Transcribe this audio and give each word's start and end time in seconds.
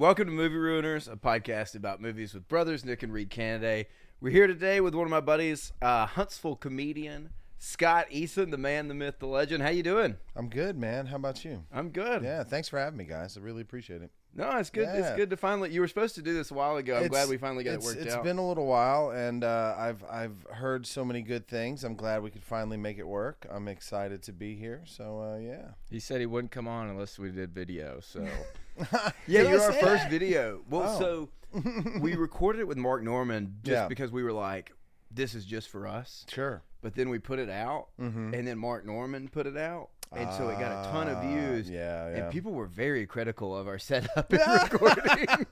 Welcome 0.00 0.28
to 0.28 0.32
Movie 0.32 0.56
Ruiners, 0.56 1.12
a 1.12 1.16
podcast 1.16 1.74
about 1.74 2.00
movies 2.00 2.32
with 2.32 2.48
brothers 2.48 2.86
Nick 2.86 3.02
and 3.02 3.12
Reed 3.12 3.28
Canaday. 3.28 3.84
We're 4.18 4.32
here 4.32 4.46
today 4.46 4.80
with 4.80 4.94
one 4.94 5.04
of 5.04 5.10
my 5.10 5.20
buddies, 5.20 5.74
uh, 5.82 6.06
Huntsville 6.06 6.56
comedian 6.56 7.28
Scott 7.58 8.06
Eason, 8.10 8.50
the 8.50 8.56
man, 8.56 8.88
the 8.88 8.94
myth, 8.94 9.16
the 9.18 9.26
legend. 9.26 9.62
How 9.62 9.68
you 9.68 9.82
doing? 9.82 10.16
I'm 10.34 10.48
good, 10.48 10.78
man. 10.78 11.04
How 11.04 11.16
about 11.16 11.44
you? 11.44 11.64
I'm 11.70 11.90
good. 11.90 12.22
Yeah, 12.22 12.42
thanks 12.44 12.70
for 12.70 12.78
having 12.78 12.96
me, 12.96 13.04
guys. 13.04 13.36
I 13.36 13.40
really 13.40 13.60
appreciate 13.60 14.00
it. 14.00 14.10
No, 14.34 14.56
it's 14.56 14.70
good. 14.70 14.88
It's 14.88 15.14
good 15.16 15.28
to 15.28 15.36
finally. 15.36 15.70
You 15.70 15.82
were 15.82 15.88
supposed 15.88 16.14
to 16.14 16.22
do 16.22 16.32
this 16.32 16.50
a 16.50 16.54
while 16.54 16.76
ago. 16.78 16.94
I'm 16.94 17.04
It's- 17.04 17.10
glad 17.10 17.28
we 17.28 17.36
finally 17.36 17.64
got 17.64 17.72
it 17.72 17.74
it's, 17.74 17.84
worked 17.84 18.00
It's 18.00 18.14
out. 18.14 18.20
It's 18.20 18.24
been 18.24 18.38
a 18.38 18.48
little 18.48 18.66
while, 18.66 19.10
and 19.10 19.44
uh, 19.44 19.74
I've 19.76 20.02
I've 20.08 20.46
heard 20.50 20.86
so 20.86 21.04
many 21.04 21.20
good 21.20 21.46
things. 21.46 21.84
I'm 21.84 21.96
glad 21.96 22.22
we 22.22 22.30
could 22.30 22.44
finally 22.44 22.78
make 22.78 22.96
it 22.96 23.06
work. 23.06 23.46
I'm 23.50 23.68
excited 23.68 24.22
to 24.22 24.32
be 24.32 24.54
here. 24.54 24.82
So 24.86 25.20
uh, 25.20 25.38
yeah. 25.38 25.72
He 25.90 26.00
said 26.00 26.20
he 26.20 26.26
wouldn't 26.26 26.52
come 26.52 26.68
on 26.68 26.88
unless 26.88 27.18
we 27.18 27.30
did 27.30 27.52
video. 27.52 27.98
So 28.00 28.26
yeah, 29.26 29.42
you're 29.42 29.60
our 29.60 29.72
first 29.72 30.02
that? 30.04 30.10
video. 30.10 30.60
Well, 30.68 30.96
Oh. 30.96 31.00
so 31.00 31.60
we 32.00 32.14
recorded 32.14 32.60
it 32.60 32.68
with 32.68 32.78
Mark 32.78 33.02
Normand 33.02 33.58
just 33.64 33.72
Yeah. 33.74 33.88
because 33.88 34.10
we 34.10 34.22
were 34.22 34.32
like, 34.32 34.72
this 35.10 35.34
is 35.34 35.44
just 35.44 35.68
for 35.68 35.86
us. 35.86 36.24
Sure. 36.28 36.62
But 36.82 36.94
then 36.94 37.08
we 37.10 37.18
put 37.18 37.38
it 37.38 37.50
out, 37.50 37.88
Mm-hmm. 38.00 38.34
and 38.34 38.46
then 38.46 38.58
Mark 38.58 38.86
Normand 38.86 39.32
put 39.32 39.46
it 39.46 39.56
out, 39.56 39.88
and 40.12 40.32
so 40.34 40.48
it 40.48 40.58
got 40.58 40.86
a 40.86 40.90
ton 40.92 41.08
of 41.08 41.18
Ah, 41.18 41.20
views. 41.22 41.68
Yeah, 41.68 42.08
yeah. 42.10 42.16
And 42.24 42.32
people 42.32 42.52
were 42.52 42.66
very 42.66 43.06
critical 43.06 43.56
of 43.56 43.68
our 43.68 43.78
setup 43.78 44.32
and 44.32 44.72
recording. 44.72 45.46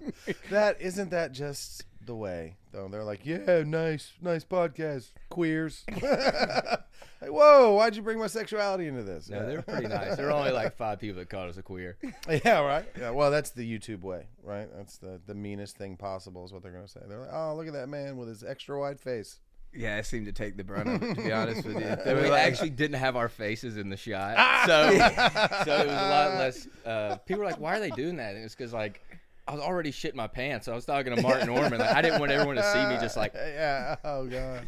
that 0.51 0.81
isn't 0.81 1.11
that 1.11 1.33
just 1.33 1.85
the 2.09 2.17
way 2.17 2.56
though. 2.73 2.89
They're 2.89 3.05
like, 3.05 3.20
yeah, 3.25 3.62
nice, 3.64 4.12
nice 4.20 4.45
podcast, 4.45 5.12
queers. 5.31 5.84
like, 6.03 7.31
whoa, 7.31 7.75
why'd 7.75 7.95
you 7.97 8.03
bring 8.03 8.19
my 8.19 8.27
sexuality 8.27 8.87
into 8.89 9.03
this? 9.03 9.28
no, 9.28 9.47
they're 9.47 9.62
pretty 9.62 9.87
nice. 9.89 10.17
There 10.17 10.27
were 10.27 10.33
only 10.33 10.51
like 10.51 10.77
five 10.77 10.98
people 10.98 11.19
that 11.20 11.31
called 11.31 11.51
us 11.51 11.56
a 11.56 11.62
queer. 11.62 11.97
Yeah, 12.45 12.61
right. 12.61 12.84
Yeah, 12.98 13.11
well, 13.11 13.31
that's 13.31 13.51
the 13.51 13.79
YouTube 13.79 14.03
way, 14.03 14.27
right? 14.42 14.69
That's 14.77 14.98
the 14.98 15.20
the 15.27 15.34
meanest 15.34 15.77
thing 15.77 15.97
possible 15.97 16.45
is 16.45 16.53
what 16.53 16.62
they're 16.62 16.73
gonna 16.73 16.89
say. 16.89 17.01
They're 17.09 17.20
like, 17.20 17.33
oh, 17.33 17.55
look 17.56 17.67
at 17.67 17.73
that 17.75 17.89
man 17.89 18.17
with 18.17 18.29
his 18.29 18.42
extra 18.42 18.79
wide 18.79 19.01
face. 19.01 19.41
yeah, 19.75 19.97
I 19.97 20.03
seemed 20.03 20.27
to 20.27 20.33
take 20.33 20.56
the 20.56 20.64
brunt 20.64 20.89
of 20.89 21.03
it, 21.03 21.14
to 21.14 21.23
be 21.23 21.33
honest 21.33 21.64
with 21.64 21.77
you. 21.79 21.97
We 22.14 22.31
like, 22.31 22.47
actually 22.47 22.70
didn't 22.70 22.98
have 22.98 23.17
our 23.17 23.29
faces 23.29 23.77
in 23.77 23.91
the 23.91 23.97
shot, 23.97 24.36
so 24.67 24.91
so 25.64 25.77
it 25.83 25.86
was 25.86 25.97
a 25.97 26.11
lot 26.11 26.34
less. 26.39 26.69
Uh, 26.84 27.17
people 27.27 27.41
were 27.41 27.47
like, 27.51 27.61
"Why 27.61 27.77
are 27.77 27.81
they 27.81 27.91
doing 27.91 28.17
that?" 28.17 28.34
And 28.34 28.45
it's 28.45 28.55
because 28.55 28.73
like 28.73 29.01
I 29.49 29.53
was 29.53 29.61
already 29.61 29.91
shitting 29.91 30.15
my 30.15 30.27
pants. 30.27 30.69
I 30.69 30.75
was 30.75 30.85
talking 30.85 31.17
to 31.17 31.23
Martin 31.29 31.47
Norman. 31.47 31.79
Like, 31.81 31.95
I 31.95 32.03
didn't 32.03 32.21
want 32.21 32.31
everyone 32.33 32.57
to 32.57 32.73
see 32.73 32.87
me 32.87 32.97
just 33.01 33.17
like, 33.17 33.33
yeah. 33.37 33.97
Oh 34.05 34.27
god. 34.27 34.67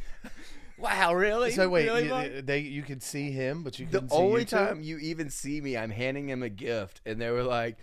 "Wow, 0.78 1.12
really?" 1.14 1.50
So 1.52 1.68
wait, 1.68 1.84
Really, 1.86 2.04
you, 2.04 2.10
Mike?" 2.10 2.46
they 2.46 2.60
you 2.60 2.82
could 2.82 3.02
see 3.02 3.30
him, 3.30 3.62
but 3.62 3.78
you 3.78 3.84
the 3.86 3.92
couldn't 3.98 4.08
see 4.10 4.16
only 4.16 4.40
you 4.40 4.46
two? 4.46 4.56
time 4.56 4.80
you 4.82 4.98
even 4.98 5.28
see 5.28 5.60
me, 5.60 5.76
I'm 5.76 5.90
handing 5.90 6.28
him 6.30 6.42
a 6.42 6.48
gift, 6.48 7.02
and 7.04 7.20
they 7.20 7.30
were 7.30 7.42
like, 7.42 7.76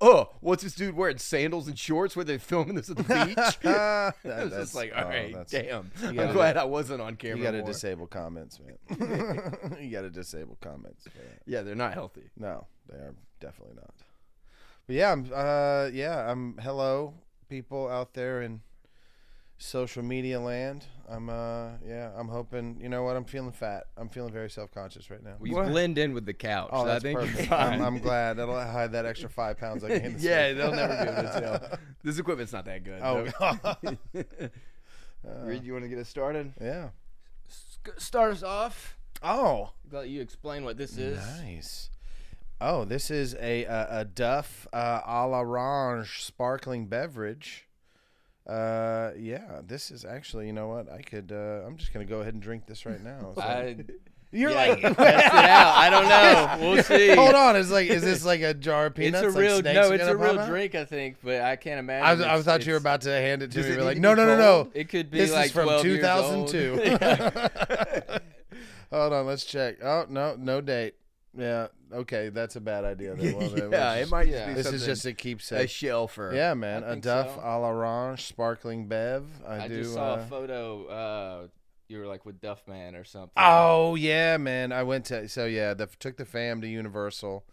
"Oh, 0.00 0.30
what's 0.40 0.62
this 0.62 0.76
dude 0.76 0.94
wearing 0.94 1.18
sandals 1.18 1.66
and 1.66 1.76
shorts? 1.76 2.14
Were 2.14 2.22
they 2.22 2.38
filming 2.38 2.76
this 2.76 2.88
at 2.88 2.98
the 2.98 3.02
beach?" 3.26 3.58
Ah, 3.64 4.12
I 4.12 4.12
was 4.12 4.22
that's- 4.22 4.50
just 4.52 4.74
like, 4.76 4.92
"All 4.96 5.04
oh, 5.04 5.08
right, 5.08 5.34
damn. 5.48 5.90
I'm 6.04 6.14
gotta 6.14 6.32
glad 6.32 6.56
I 6.56 6.64
wasn't 6.64 7.00
on 7.00 7.16
camera." 7.16 7.38
You 7.38 7.42
got 7.42 7.50
to 7.50 7.62
disable 7.62 8.06
comments, 8.06 8.60
man. 8.60 9.56
you 9.80 9.90
got 9.90 10.02
to 10.02 10.10
disable 10.10 10.56
comments. 10.60 11.02
For 11.04 11.18
that. 11.18 11.42
Yeah, 11.46 11.62
they're 11.62 11.74
not 11.74 11.94
healthy. 11.94 12.30
No, 12.38 12.66
they 12.88 12.96
are 12.98 13.14
definitely 13.40 13.74
not. 13.74 13.90
But 14.86 14.96
yeah, 14.96 15.12
I'm. 15.12 15.30
Uh, 15.32 15.86
yeah, 15.92 16.30
I'm. 16.30 16.58
Hello, 16.58 17.14
people 17.48 17.88
out 17.88 18.14
there 18.14 18.42
in 18.42 18.60
social 19.58 20.02
media 20.02 20.38
land. 20.40 20.84
I'm. 21.08 21.30
Uh, 21.30 21.70
yeah, 21.86 22.10
I'm 22.16 22.28
hoping. 22.28 22.78
You 22.82 22.88
know 22.90 23.02
what? 23.02 23.16
I'm 23.16 23.24
feeling 23.24 23.52
fat. 23.52 23.84
I'm 23.96 24.08
feeling 24.10 24.32
very 24.32 24.50
self 24.50 24.70
conscious 24.72 25.10
right 25.10 25.22
now. 25.22 25.36
Well, 25.38 25.48
you 25.48 25.54
What? 25.56 25.68
blend 25.68 25.96
in 25.96 26.12
with 26.12 26.26
the 26.26 26.34
couch. 26.34 26.68
Oh, 26.72 26.84
so 26.84 26.90
I 26.92 26.98
think 26.98 27.18
perfect. 27.18 27.50
I'm, 27.50 27.80
I'm 27.84 27.98
glad 27.98 28.36
that'll 28.36 28.60
hide 28.60 28.92
that 28.92 29.06
extra 29.06 29.30
five 29.30 29.56
pounds 29.58 29.82
I 29.84 29.88
gained. 29.98 30.14
This 30.16 30.22
yeah, 30.24 30.48
week. 30.48 30.58
they'll 30.58 30.72
never 30.74 31.04
be 31.04 31.10
able 31.10 31.22
to 31.32 31.40
tell. 31.40 31.78
This 32.02 32.18
equipment's 32.18 32.52
not 32.52 32.66
that 32.66 32.84
good. 32.84 33.00
Oh, 33.02 33.26
though. 34.12 34.50
Reed, 35.44 35.64
you 35.64 35.72
want 35.72 35.84
to 35.84 35.88
get 35.88 35.98
us 35.98 36.08
started? 36.10 36.52
yeah. 36.60 36.90
Start 37.98 38.32
us 38.32 38.42
off. 38.42 38.96
Oh, 39.22 39.70
Let 39.90 40.08
you 40.08 40.20
explain 40.20 40.64
what 40.64 40.76
this 40.76 40.96
is. 40.98 41.18
nice. 41.40 41.88
Oh, 42.66 42.86
this 42.86 43.10
is 43.10 43.34
a 43.34 43.64
a, 43.64 43.86
a 43.90 44.04
Duff 44.06 44.66
uh, 44.72 45.00
a 45.04 45.26
l'orange 45.28 46.22
sparkling 46.22 46.86
beverage. 46.86 47.68
Uh, 48.46 49.10
yeah, 49.18 49.60
this 49.66 49.90
is 49.90 50.06
actually. 50.06 50.46
You 50.46 50.54
know 50.54 50.68
what? 50.68 50.90
I 50.90 51.02
could. 51.02 51.30
Uh, 51.30 51.66
I'm 51.66 51.76
just 51.76 51.92
gonna 51.92 52.06
go 52.06 52.20
ahead 52.20 52.32
and 52.32 52.42
drink 52.42 52.66
this 52.66 52.86
right 52.86 53.02
now. 53.02 53.32
So- 53.34 53.42
I, 53.42 53.76
You're 54.32 54.50
yeah, 54.50 54.56
like, 54.56 54.80
test 54.80 54.98
it 54.98 55.44
out. 55.44 55.76
I 55.76 55.90
don't 55.90 56.08
know. 56.08 56.58
We'll 56.74 56.82
see. 56.82 57.14
hold 57.14 57.36
on. 57.36 57.54
Is 57.54 57.70
like, 57.70 57.88
is 57.88 58.02
this 58.02 58.24
like 58.24 58.40
a 58.40 58.52
jar 58.52 58.86
of 58.86 58.96
peanuts? 58.96 59.24
It's 59.26 59.36
a 59.36 59.38
real 59.38 59.60
snakes 59.60 59.76
no. 59.76 59.92
It's 59.92 60.02
a 60.02 60.16
real 60.16 60.40
out? 60.40 60.48
drink, 60.48 60.74
I 60.74 60.84
think, 60.84 61.18
but 61.22 61.42
I 61.42 61.54
can't 61.54 61.78
imagine. 61.78 62.04
I, 62.04 62.34
was, 62.34 62.46
I 62.46 62.50
thought 62.50 62.66
you 62.66 62.72
were 62.72 62.78
about 62.78 63.02
to 63.02 63.10
hand 63.10 63.44
it 63.44 63.52
to 63.52 63.60
me. 63.60 63.66
it 63.66 63.74
You're 63.74 63.84
like, 63.84 63.98
no, 63.98 64.12
no, 64.14 64.26
no, 64.26 64.36
no. 64.36 64.70
It 64.74 64.88
could 64.88 65.08
be 65.08 65.18
This 65.18 65.30
like 65.32 65.46
is 65.46 65.52
from 65.52 65.66
12 65.66 65.84
years 65.84 66.04
old. 66.04 66.48
2002. 66.48 68.18
Hold 68.90 69.12
on, 69.12 69.26
let's 69.26 69.44
check. 69.44 69.76
Oh 69.84 70.06
no, 70.08 70.34
no 70.36 70.60
date. 70.60 70.94
Yeah, 71.36 71.68
okay, 71.94 72.28
that's 72.28 72.56
a 72.56 72.60
bad 72.60 72.84
idea. 72.84 73.14
Then. 73.14 73.34
Well, 73.38 73.48
then 73.48 73.70
yeah, 73.72 73.90
let's 73.92 74.08
it 74.08 74.10
might 74.10 74.28
yeah. 74.28 74.32
just 74.34 74.46
be 74.48 74.54
This 74.54 74.66
is 74.66 74.70
something- 74.72 74.86
just 74.86 75.04
a 75.06 75.08
a 75.08 75.12
keepsake. 75.12 75.70
shelf 75.70 76.12
for 76.14 76.34
Yeah, 76.34 76.54
man, 76.54 76.84
I 76.84 76.86
a 76.88 76.90
think 76.92 77.04
Duff 77.04 77.34
so. 77.34 77.40
a 77.42 77.58
l'orange 77.60 78.20
sparkling 78.26 78.86
bev. 78.86 79.24
I, 79.46 79.64
I 79.64 79.68
do. 79.68 79.82
just 79.82 79.94
saw 79.94 80.14
uh, 80.14 80.16
a 80.16 80.26
photo. 80.26 80.86
Uh, 80.86 81.46
you 81.88 81.98
were 81.98 82.06
like 82.06 82.24
with 82.24 82.40
Duff 82.40 82.66
Man 82.66 82.94
or 82.94 83.04
something. 83.04 83.32
Oh 83.36 83.94
yeah, 83.94 84.36
man. 84.36 84.72
I 84.72 84.82
went 84.82 85.04
to 85.06 85.28
so 85.28 85.44
yeah. 85.46 85.74
The, 85.74 85.86
took 85.98 86.16
the 86.16 86.24
fam 86.24 86.60
to 86.62 86.66
Universal, 86.68 87.44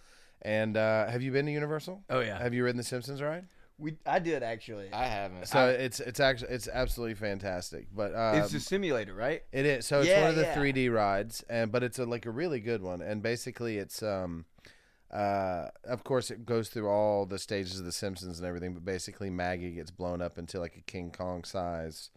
and 0.42 0.78
uh, 0.78 1.08
have 1.08 1.22
you 1.22 1.32
been 1.32 1.46
to 1.46 1.52
Universal? 1.52 2.04
Oh 2.10 2.20
yeah, 2.22 2.38
Have 2.40 2.54
you 2.54 2.64
ridden 2.64 2.78
the 2.78 2.84
Simpsons 2.84 3.22
ride? 3.22 3.46
We 3.82 3.98
I 4.06 4.20
did 4.20 4.44
actually. 4.44 4.94
I 4.94 5.06
haven't. 5.06 5.48
So 5.48 5.68
it's 5.68 6.00
it's 6.00 6.20
actually 6.20 6.52
it's 6.52 6.68
absolutely 6.68 7.16
fantastic. 7.16 7.88
But 7.94 8.14
uh, 8.14 8.34
it's 8.36 8.54
a 8.54 8.60
simulator, 8.60 9.14
right? 9.14 9.44
It 9.52 9.66
is. 9.66 9.88
So 9.88 10.00
it's 10.00 10.10
Yeah, 10.10 10.22
one 10.22 10.30
of 10.30 10.36
the 10.36 10.44
yeah. 10.44 10.56
3D 10.56 10.94
rides, 10.94 11.44
and 11.50 11.72
but 11.72 11.84
it's 11.84 12.00
a, 12.00 12.06
like 12.06 12.26
a 12.26 12.32
really 12.32 12.60
good 12.60 12.82
one. 12.82 13.02
And 13.02 13.22
basically, 13.24 13.78
it's 13.78 14.04
um, 14.04 14.46
uh, 15.12 15.70
of 15.84 16.04
course, 16.04 16.30
it 16.32 16.46
goes 16.46 16.70
through 16.70 16.88
all 16.88 17.26
the 17.26 17.40
stages 17.40 17.80
of 17.80 17.86
The 17.86 17.92
Simpsons 17.92 18.38
and 18.38 18.48
everything. 18.48 18.74
But 18.74 18.86
basically, 18.86 19.30
Maggie 19.30 19.72
gets 19.72 19.92
blown 19.92 20.22
up 20.22 20.38
into 20.38 20.60
like 20.60 20.78
a 20.78 20.82
King 20.82 21.12
Kong 21.12 21.44
size. 21.44 22.12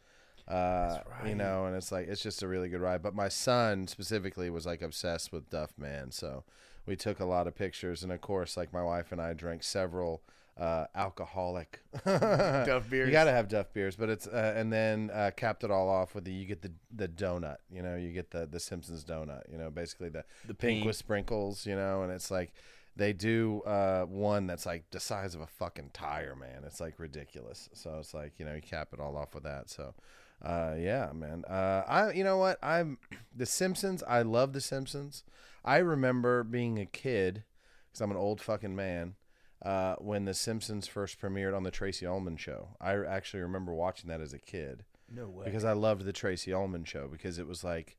Uh, 0.47 0.99
you 1.25 1.35
know, 1.35 1.65
and 1.65 1.75
it's 1.75 1.91
like 1.91 2.07
it's 2.07 2.23
just 2.23 2.43
a 2.43 2.47
really 2.47 2.69
good 2.69 2.83
ride. 2.83 3.03
But 3.03 3.15
my 3.15 3.29
son 3.31 3.87
specifically 3.87 4.51
was 4.51 4.67
like 4.67 4.83
obsessed 4.83 5.33
with 5.33 5.49
Duff 5.49 5.73
Man, 5.79 6.11
so 6.11 6.45
we 6.85 6.97
took 6.97 7.19
a 7.19 7.25
lot 7.25 7.47
of 7.47 7.55
pictures, 7.55 8.03
and 8.03 8.13
of 8.13 8.21
course, 8.21 8.55
like 8.55 8.71
my 8.71 8.83
wife 8.83 9.11
and 9.11 9.23
I 9.23 9.33
drank 9.33 9.63
several 9.63 10.23
uh, 10.57 10.87
alcoholic 10.95 11.81
Duff 12.05 12.89
beers. 12.89 13.07
You 13.09 13.13
got 13.13 13.25
to 13.25 13.33
have 13.33 13.49
Duff 13.49 13.73
beers, 13.73 13.97
but 13.97 14.09
it's 14.09 14.27
uh, 14.27 14.55
and 14.57 14.73
then 14.73 15.11
uh, 15.13 15.31
capped 15.37 15.65
it 15.65 15.71
all 15.71 15.89
off 15.89 16.15
with 16.15 16.25
the 16.25 16.33
you 16.33 16.47
get 16.47 16.63
the 16.63 16.73
the 16.95 17.09
donut. 17.09 17.57
You 17.71 17.83
know, 17.83 17.97
you 17.97 18.13
get 18.13 18.31
the 18.31 18.47
the 18.47 18.61
Simpsons 18.61 19.05
donut. 19.05 19.43
You 19.51 19.59
know, 19.59 19.71
basically 19.71 20.09
the 20.11 20.25
The 20.47 20.55
pink 20.55 20.79
pink. 20.79 20.87
with 20.87 20.97
sprinkles. 20.97 21.67
You 21.67 21.75
know, 21.77 22.03
and 22.03 22.13
it's 22.13 22.31
like 22.31 22.53
they 22.97 23.13
do 23.13 23.63
uh, 23.63 24.05
one 24.05 24.47
that's 24.47 24.67
like 24.67 24.85
the 24.91 25.01
size 25.01 25.35
of 25.35 25.41
a 25.41 25.47
fucking 25.47 25.91
tire, 25.93 26.37
man. 26.37 26.63
It's 26.65 26.81
like 26.81 26.99
ridiculous. 26.99 27.69
So 27.73 27.99
it's 27.99 28.15
like 28.15 28.35
you 28.39 28.45
know 28.45 28.55
you 28.55 28.63
cap 28.63 28.89
it 28.93 29.01
all 29.01 29.17
off 29.17 29.35
with 29.35 29.45
that. 29.45 29.71
So. 29.71 29.95
Uh, 30.43 30.75
yeah, 30.77 31.11
man. 31.15 31.43
Uh, 31.49 31.83
I, 31.89 32.13
you 32.13 32.23
know 32.23 32.37
what? 32.37 32.59
I'm 32.63 32.99
the 33.35 33.47
Simpsons. 33.47 34.03
I 34.07 34.21
love 34.23 34.53
the 34.53 34.61
Simpsons. 34.61 35.25
I 35.65 35.79
remember 35.79 36.45
being 36.45 36.79
a 36.79 36.85
kid 36.85 37.45
because 37.89 38.03
I'm 38.03 38.11
an 38.11 38.19
old 38.19 38.43
fucking 38.43 38.77
man. 38.77 39.15
Uh, 39.63 39.95
when 39.97 40.25
the 40.27 40.35
Simpsons 40.35 40.87
first 40.87 41.19
premiered 41.21 41.57
on 41.57 41.63
the 41.63 41.71
Tracey 41.71 42.07
Ullman 42.07 42.37
show, 42.37 42.71
I 42.81 42.97
actually 43.05 43.41
remember 43.41 43.73
watching 43.73 44.09
that 44.11 44.21
as 44.21 44.33
a 44.35 44.39
kid 44.39 44.85
No 45.11 45.29
way. 45.29 45.47
because 45.47 45.65
I 45.65 45.73
loved 45.73 46.05
the 46.05 46.13
Tracey 46.13 46.53
Ullman 46.53 46.85
show 46.85 47.09
because 47.09 47.39
it 47.39 47.47
was 47.47 47.65
like, 47.65 47.97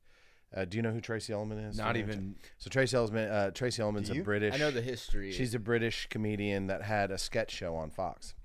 uh, 0.55 0.65
do 0.65 0.77
you 0.77 0.83
know 0.83 0.91
who 0.91 1.01
Tracey 1.01 1.33
Ullman 1.33 1.57
is? 1.57 1.77
not 1.77 1.93
Do 1.93 1.99
you 1.99 2.05
know- 2.05 2.11
even. 2.13 2.35
So 2.59 2.69
Tracey 2.69 2.95
Ullman, 2.95 3.29
uh, 3.29 3.49
Tracey 3.51 3.81
Ullman's 3.81 4.11
a? 4.11 4.21
British. 4.21 4.53
I 4.53 4.57
know 4.57 4.69
the 4.69 4.81
history. 4.81 5.31
She's 5.31 5.55
a 5.55 5.59
British 5.59 6.07
comedian 6.07 6.67
that 6.67 6.83
had 6.83 7.09
a 7.09 7.17
sketch 7.17 7.51
show 7.51 7.75
on 7.75 7.89
Fox. 7.89 8.35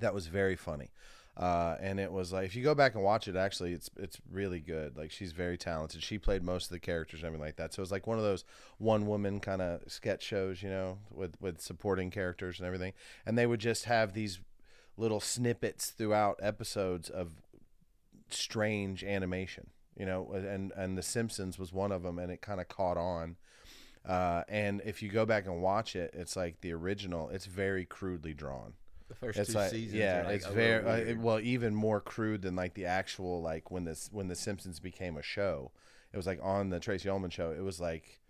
That 0.00 0.12
was 0.12 0.26
very 0.26 0.56
funny. 0.56 0.90
Uh, 1.34 1.76
and 1.80 1.98
it 1.98 2.12
was 2.12 2.30
like 2.30 2.44
if 2.44 2.54
you 2.54 2.62
go 2.62 2.74
back 2.74 2.94
and 2.94 3.02
watch 3.02 3.26
it, 3.26 3.36
actually, 3.36 3.72
it's 3.72 3.88
it's 3.96 4.18
really 4.30 4.60
good. 4.60 4.96
Like 4.96 5.10
she's 5.10 5.32
very 5.32 5.56
talented. 5.56 6.02
She 6.02 6.18
played 6.18 6.42
most 6.42 6.64
of 6.66 6.70
the 6.70 6.78
characters 6.78 7.20
and 7.20 7.26
everything 7.26 7.46
like 7.46 7.56
that. 7.56 7.72
So 7.72 7.80
it 7.80 7.84
was 7.84 7.90
like 7.92 8.06
one 8.06 8.18
of 8.18 8.24
those 8.24 8.44
one 8.76 9.06
woman 9.06 9.40
kind 9.40 9.62
of 9.62 9.80
sketch 9.90 10.22
shows, 10.22 10.62
you 10.62 10.68
know, 10.68 10.98
with 11.10 11.34
with 11.40 11.60
supporting 11.60 12.10
characters 12.10 12.58
and 12.58 12.66
everything. 12.66 12.92
And 13.24 13.38
they 13.38 13.46
would 13.46 13.60
just 13.60 13.86
have 13.86 14.12
these 14.12 14.40
little 14.98 15.20
snippets 15.20 15.88
throughout 15.88 16.38
episodes 16.42 17.08
of 17.08 17.30
strange 18.28 19.02
animation, 19.02 19.68
you 19.96 20.04
know. 20.04 20.30
And 20.32 20.70
and 20.76 20.98
The 20.98 21.02
Simpsons 21.02 21.58
was 21.58 21.72
one 21.72 21.92
of 21.92 22.02
them, 22.02 22.18
and 22.18 22.30
it 22.30 22.42
kind 22.42 22.60
of 22.60 22.68
caught 22.68 22.98
on. 22.98 23.36
Uh, 24.04 24.42
and 24.48 24.82
if 24.84 25.00
you 25.00 25.08
go 25.08 25.24
back 25.24 25.46
and 25.46 25.62
watch 25.62 25.96
it, 25.96 26.10
it's 26.12 26.36
like 26.36 26.60
the 26.60 26.72
original. 26.72 27.30
It's 27.30 27.46
very 27.46 27.86
crudely 27.86 28.34
drawn. 28.34 28.74
The 29.12 29.26
first 29.26 29.38
It's 29.38 29.52
two 29.52 29.58
like 29.58 29.70
seasons. 29.70 29.92
yeah, 29.94 30.22
like 30.24 30.36
it's 30.36 30.46
very 30.46 31.12
uh, 31.12 31.16
well 31.18 31.38
even 31.38 31.74
more 31.74 32.00
crude 32.00 32.40
than 32.40 32.56
like 32.56 32.72
the 32.72 32.86
actual 32.86 33.42
like 33.42 33.70
when 33.70 33.84
this 33.84 34.08
when 34.10 34.28
the 34.28 34.34
Simpsons 34.34 34.80
became 34.80 35.18
a 35.18 35.22
show. 35.22 35.70
It 36.14 36.16
was 36.16 36.26
like 36.26 36.40
on 36.42 36.70
the 36.70 36.80
Tracey 36.80 37.10
Ullman 37.10 37.28
show. 37.30 37.50
It 37.50 37.62
was 37.62 37.78
like 37.78 38.20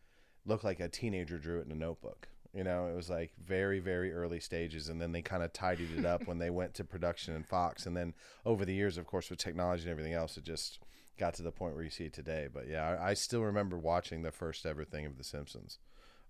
looked 0.44 0.64
like 0.64 0.81
a 0.81 0.88
teenager 0.88 1.38
drew 1.38 1.61
it 1.61 1.67
in 1.67 1.73
a 1.73 1.76
notebook. 1.76 2.26
You 2.52 2.64
know, 2.64 2.88
it 2.88 2.96
was 2.96 3.08
like 3.08 3.31
very, 3.43 3.79
very 3.79 4.12
early 4.12 4.40
stages, 4.40 4.88
and 4.88 5.00
then 5.00 5.12
they 5.12 5.23
kind 5.23 5.44
of 5.44 5.52
tidied 5.52 5.96
it 5.96 6.05
up 6.05 6.26
when 6.26 6.38
they 6.38 6.50
went 6.61 6.75
to 6.75 6.85
production 6.85 7.37
in 7.37 7.44
Fox, 7.44 7.87
and 7.87 7.96
then 7.96 8.12
over 8.44 8.64
the 8.64 8.75
years, 8.75 8.99
of 8.99 9.06
course, 9.06 9.31
with 9.31 9.38
technology 9.38 9.85
and 9.85 9.90
everything 9.93 10.14
else, 10.14 10.37
it 10.37 10.43
just 10.44 10.81
got 11.17 11.32
to 11.35 11.43
the 11.43 11.52
point 11.52 11.75
where 11.76 11.85
you 11.85 11.90
see 11.90 12.05
it 12.06 12.12
today. 12.12 12.49
But 12.52 12.67
yeah, 12.69 12.99
I, 13.00 13.11
I 13.11 13.14
still 13.14 13.43
remember 13.43 13.78
watching 13.78 14.23
the 14.23 14.32
first 14.32 14.67
ever 14.67 14.85
thing 14.85 15.06
of 15.06 15.17
The 15.17 15.25
Simpsons 15.25 15.78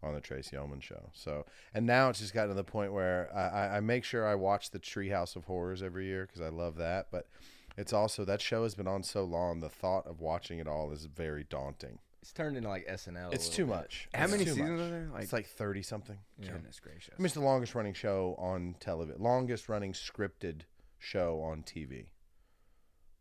on 0.03 0.15
the 0.15 0.21
Tracey 0.21 0.57
Ullman 0.57 0.81
show. 0.81 1.11
So, 1.13 1.47
and 1.75 1.87
now 1.87 2.09
it's 2.11 2.19
just 2.19 2.35
gotten 2.35 2.51
to 2.51 2.55
the 2.55 2.65
point 2.65 2.93
where 2.93 3.31
I, 3.35 3.77
I 3.77 3.81
make 3.81 4.05
sure 4.05 4.27
I 4.27 4.35
watch 4.35 4.71
the 4.71 4.79
Treehouse 4.81 5.37
of 5.37 5.45
Horrors 5.45 5.83
every 5.83 6.07
year 6.07 6.27
because 6.27 6.41
I 6.41 6.49
love 6.49 6.77
that. 6.77 7.07
But 7.11 7.29
it's 7.77 7.93
also 7.93 8.25
that 8.25 8.41
show 8.41 8.65
has 8.65 8.75
been 8.75 8.89
on 8.89 9.03
so 9.03 9.25
long, 9.25 9.61
the 9.61 9.69
thought 9.69 10.07
of 10.07 10.21
watching 10.21 10.59
it 10.59 10.67
all 10.69 10.91
is 10.93 11.07
very 11.07 11.45
daunting. 11.49 11.99
It's 12.21 12.33
turned 12.33 12.57
into 12.57 12.69
like 12.69 12.87
SNL. 12.87 13.31
a 13.31 13.35
It's 13.35 13.49
too 13.49 13.65
bit. 13.67 13.75
much. 13.75 14.09
How 14.15 14.25
It's 14.25 14.31
many 14.33 14.45
seasons 14.45 14.61
much. 14.71 14.81
are 14.81 14.91
there? 14.91 15.09
Like, 15.13 15.23
It's 15.25 15.33
like 15.33 15.47
thirty 15.47 15.83
something. 15.83 16.19
goodness 16.41 16.79
gracious. 16.79 17.15
I 17.17 17.19
mean, 17.19 17.27
it's 17.27 17.35
the 17.35 17.41
longest 17.41 17.75
running 17.75 17.95
show 17.95 18.37
on 18.39 18.77
television, 18.79 19.21
longest 19.23 19.69
running 19.69 19.93
scripted 19.93 20.61
show 21.01 21.41
on 21.43 21.63
TV. 21.65 22.11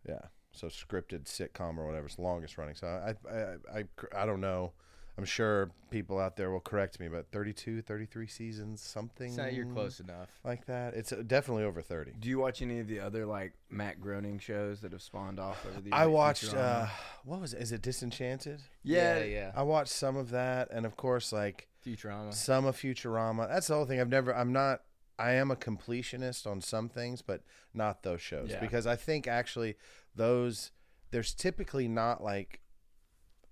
Yeah, 0.08 0.20
so 0.52 0.68
scripted 0.68 1.24
sitcom 1.26 1.78
or 1.78 1.86
whatever. 1.88 2.06
It's 2.06 2.16
the 2.16 2.22
longest 2.22 2.58
running. 2.60 2.76
So 2.76 2.88
I, 2.88 3.16
I, 3.32 3.56
I, 3.80 3.84
I 4.16 4.26
don't 4.26 4.42
know. 4.42 4.74
I'm 5.22 5.26
sure 5.28 5.70
people 5.92 6.18
out 6.18 6.36
there 6.36 6.50
will 6.50 6.60
correct 6.62 7.00
me, 7.00 7.08
but 7.08 7.28
32, 7.32 7.84
33 7.84 8.26
seasons, 8.26 8.82
something. 8.82 9.28
It's 9.28 9.38
not, 9.38 9.54
you're 9.54 9.68
close 9.68 10.00
enough. 10.00 10.30
Like 10.44 10.66
that. 10.66 10.96
It's 10.96 11.14
uh, 11.14 11.22
definitely 11.28 11.64
over 11.64 11.84
30. 11.84 12.14
Do 12.20 12.28
you 12.28 12.40
watch 12.40 12.64
any 12.64 12.80
of 12.80 12.88
the 12.88 13.00
other 13.00 13.28
like 13.28 13.54
Matt 13.70 14.02
Groening 14.02 14.40
shows 14.40 14.80
that 14.82 14.94
have 14.94 15.04
spawned 15.04 15.40
off 15.40 15.64
over 15.64 15.80
the 15.80 15.90
years? 15.90 15.94
I 15.94 16.08
watched. 16.08 16.56
Uh, 16.56 16.88
what 17.24 17.40
was 17.40 17.54
it? 17.54 17.62
Is 17.62 17.72
it 17.72 17.84
Disenchanted? 17.84 18.62
yeah, 18.82 19.20
yeah, 19.20 19.26
yeah. 19.26 19.52
I 19.56 19.62
watched 19.62 19.92
some 19.92 20.18
of 20.18 20.32
that, 20.32 20.70
and 20.72 20.88
of 20.88 20.98
course, 20.98 21.32
like 21.32 21.68
Futurama. 21.86 22.34
some 22.34 22.66
of 22.66 22.76
Futurama. 22.76 23.48
That's 23.48 23.68
the 23.68 23.76
whole 23.76 23.86
thing. 23.86 24.02
I've 24.02 24.10
never. 24.10 24.36
I'm 24.36 24.52
not. 24.52 24.82
I 25.20 25.34
am 25.34 25.52
a 25.52 25.56
completionist 25.56 26.48
on 26.48 26.62
some 26.62 26.90
things, 26.90 27.22
but 27.22 27.44
not 27.76 28.02
those 28.02 28.22
shows 28.22 28.50
Yeah. 28.50 28.60
because 28.60 28.88
I 28.88 28.96
think 28.96 29.28
actually 29.28 29.76
those 30.16 30.72
there's 31.12 31.36
typically 31.36 31.88
not 31.88 32.24
like 32.24 32.62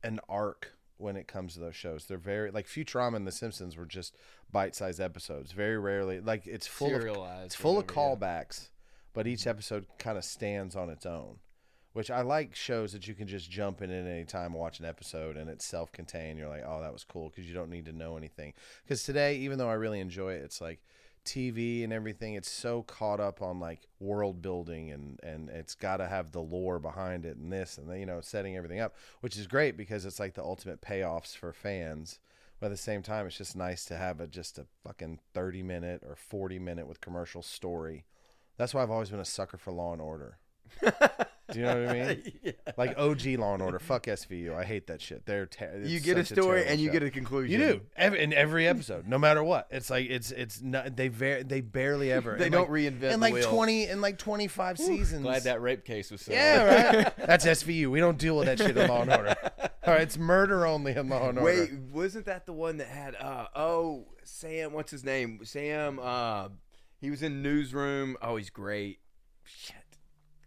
an 0.04 0.19
arc 0.27 0.74
when 1.00 1.16
it 1.16 1.28
comes 1.28 1.54
to 1.54 1.60
those 1.60 1.75
shows. 1.75 2.06
They're 2.06 2.18
very 2.18 2.51
like 2.51 2.68
Futurama 2.68 3.16
and 3.16 3.28
The 3.28 3.31
Simpsons 3.31 3.78
were 3.78 3.86
just 3.86 4.16
bite-sized 4.51 5.00
episodes. 5.00 5.51
Very 5.51 5.78
rarely 5.78 6.19
like 6.19 6.46
it's 6.46 6.68
full 6.68 6.94
of 6.94 7.04
it's 7.44 7.56
full 7.56 7.80
of 7.80 7.86
whatever, 7.86 8.16
callbacks, 8.18 8.69
but 9.13 9.28
each 9.28 9.48
episode 9.48 9.86
kind 9.98 10.18
of 10.18 10.25
stands 10.25 10.75
on 10.75 10.90
its 10.90 11.06
own. 11.06 11.38
Which 11.94 12.12
I 12.12 12.22
like 12.22 12.56
shows 12.56 12.94
that 12.94 13.07
you 13.07 13.16
can 13.16 13.28
just 13.28 13.50
jump 13.50 13.81
in 13.81 13.90
at 13.90 14.06
any 14.06 14.24
time, 14.24 14.54
watch 14.54 14.80
an 14.80 14.86
episode, 14.86 15.38
and 15.38 15.50
it's 15.50 15.66
self-contained. 15.66 16.38
You're 16.38 16.48
like, 16.48 16.63
oh, 16.66 16.81
that 16.81 16.94
was 16.94 17.04
cool 17.04 17.30
because 17.30 17.48
you 17.48 17.56
don't 17.56 17.72
need 17.72 17.86
to 17.86 17.92
know 17.92 18.16
anything. 18.16 18.54
Because 18.84 19.04
today, 19.04 19.38
even 19.38 19.57
though 19.57 19.69
I 19.69 19.74
really 19.74 20.00
enjoy 20.00 20.34
it, 20.34 20.44
it's 20.44 20.62
like 20.62 20.81
TV 21.30 21.84
and 21.84 21.94
everything. 21.94 22.34
It's 22.34 22.50
so 22.50 22.81
caught 22.84 23.20
up 23.20 23.42
on 23.42 23.60
like 23.60 23.88
world 24.00 24.42
building 24.42 24.92
and 24.92 25.20
and 25.22 25.50
it's 25.50 25.76
got 25.76 25.98
to 25.98 26.08
have 26.08 26.31
the 26.31 26.42
lore 26.42 26.80
behind 26.80 27.26
it 27.26 27.38
and 27.38 27.52
this 27.54 27.78
and 27.78 27.88
the, 27.88 28.00
you 28.00 28.06
know 28.06 28.20
setting 28.22 28.58
everything 28.58 28.80
up, 28.80 28.96
which 29.22 29.38
is 29.38 29.46
great 29.46 29.78
because 29.78 30.06
it's 30.06 30.20
like 30.20 30.34
the 30.34 30.44
ultimate 30.44 30.81
payoffs 30.81 31.36
for 31.38 31.54
fans. 31.54 32.20
But 32.60 32.68
at 32.68 32.72
the 32.72 32.78
same 32.78 33.04
time, 33.04 33.26
it's 33.26 33.38
just 33.38 33.56
nice 33.56 33.86
to 33.86 33.96
have 33.96 34.20
a 34.20 34.28
just 34.28 34.58
a 34.58 34.66
fucking 34.84 35.20
thirty 35.34 35.62
minute 35.62 36.02
or 36.06 36.16
forty 36.16 36.58
minute 36.58 36.88
with 36.88 37.00
commercial 37.00 37.44
story. 37.44 38.06
That's 38.58 38.74
why 38.74 38.82
I've 38.82 38.92
always 38.92 39.10
been 39.10 39.20
a 39.20 39.25
sucker 39.25 39.58
for 39.58 39.72
Law 39.72 39.94
and 39.94 40.02
Order. 40.02 40.40
Do 41.51 41.60
you 41.60 41.66
know 41.66 41.81
what 41.81 41.90
I 41.90 41.94
mean? 41.94 42.31
yeah. 42.44 42.51
Like 42.78 42.98
OG 42.98 43.25
Law 43.40 43.54
and 43.54 43.63
Order. 43.63 43.80
Fuck 43.80 44.06
SVU. 44.06 44.56
I 44.56 44.63
hate 44.63 44.88
that 44.88 45.01
shit. 45.01 45.25
They're 45.25 45.46
ter- 45.46 45.81
You 45.84 46.00
get 46.00 46.18
a 46.18 46.25
story 46.25 46.62
terrible 46.62 46.72
and 46.72 46.80
you 46.81 46.88
show. 46.90 46.94
get 46.94 47.04
a 47.04 47.10
conclusion. 47.12 47.60
You 47.60 47.68
do 47.68 47.81
every, 47.96 48.22
in 48.24 48.34
every 48.34 48.68
episode, 48.68 49.07
no 49.07 49.18
matter 49.18 49.44
what. 49.44 49.68
It's 49.72 49.90
like 49.90 50.10
it's 50.10 50.31
it's 50.31 50.62
not, 50.62 50.96
they 50.96 51.07
ver- 51.07 51.44
they 51.44 51.62
barely 51.62 52.12
ever 52.12 52.36
They 52.38 52.50
don't 52.50 52.69
like, 52.69 52.81
reinvent 52.84 53.01
in 53.04 53.10
the 53.12 53.18
like 53.18 53.34
wheel. 53.34 53.50
twenty 53.50 53.86
in 53.88 54.01
like 54.01 54.18
twenty 54.18 54.48
five 54.48 54.78
seasons. 54.78 55.24
Glad 55.24 55.44
that 55.44 55.62
rape 55.62 55.86
case 55.86 56.12
was 56.12 56.22
settled. 56.22 56.38
yeah, 56.40 56.96
right. 57.04 57.18
That's 57.25 57.46
SVU. 57.46 57.88
We 57.92 58.00
don't 58.00 58.18
deal 58.18 58.38
with 58.38 58.46
that 58.48 58.57
shit 58.60 58.78
in 58.78 58.88
Law 58.88 59.01
and 59.01 59.12
Order. 59.12 59.36
All 59.86 59.94
right, 59.94 60.01
it's 60.01 60.18
murder 60.18 60.66
only 60.68 60.96
in 60.96 61.10
Law 61.10 61.30
and 61.30 61.40
Order. 61.40 61.42
Wait, 61.62 61.72
wasn't 61.92 62.25
that 62.25 62.46
the 62.46 62.54
one 62.54 62.78
that 62.78 62.88
had 62.88 63.16
uh 63.16 63.48
oh 63.56 64.06
Sam? 64.24 64.74
What's 64.74 64.92
his 64.92 65.04
name? 65.04 65.40
Sam. 65.44 66.00
Uh, 66.01 66.50
he 67.01 67.10
was 67.10 67.24
in 67.24 67.42
Newsroom. 67.42 68.18
Oh, 68.22 68.36
he's 68.36 68.50
great. 68.50 69.00
Shit, 69.46 69.75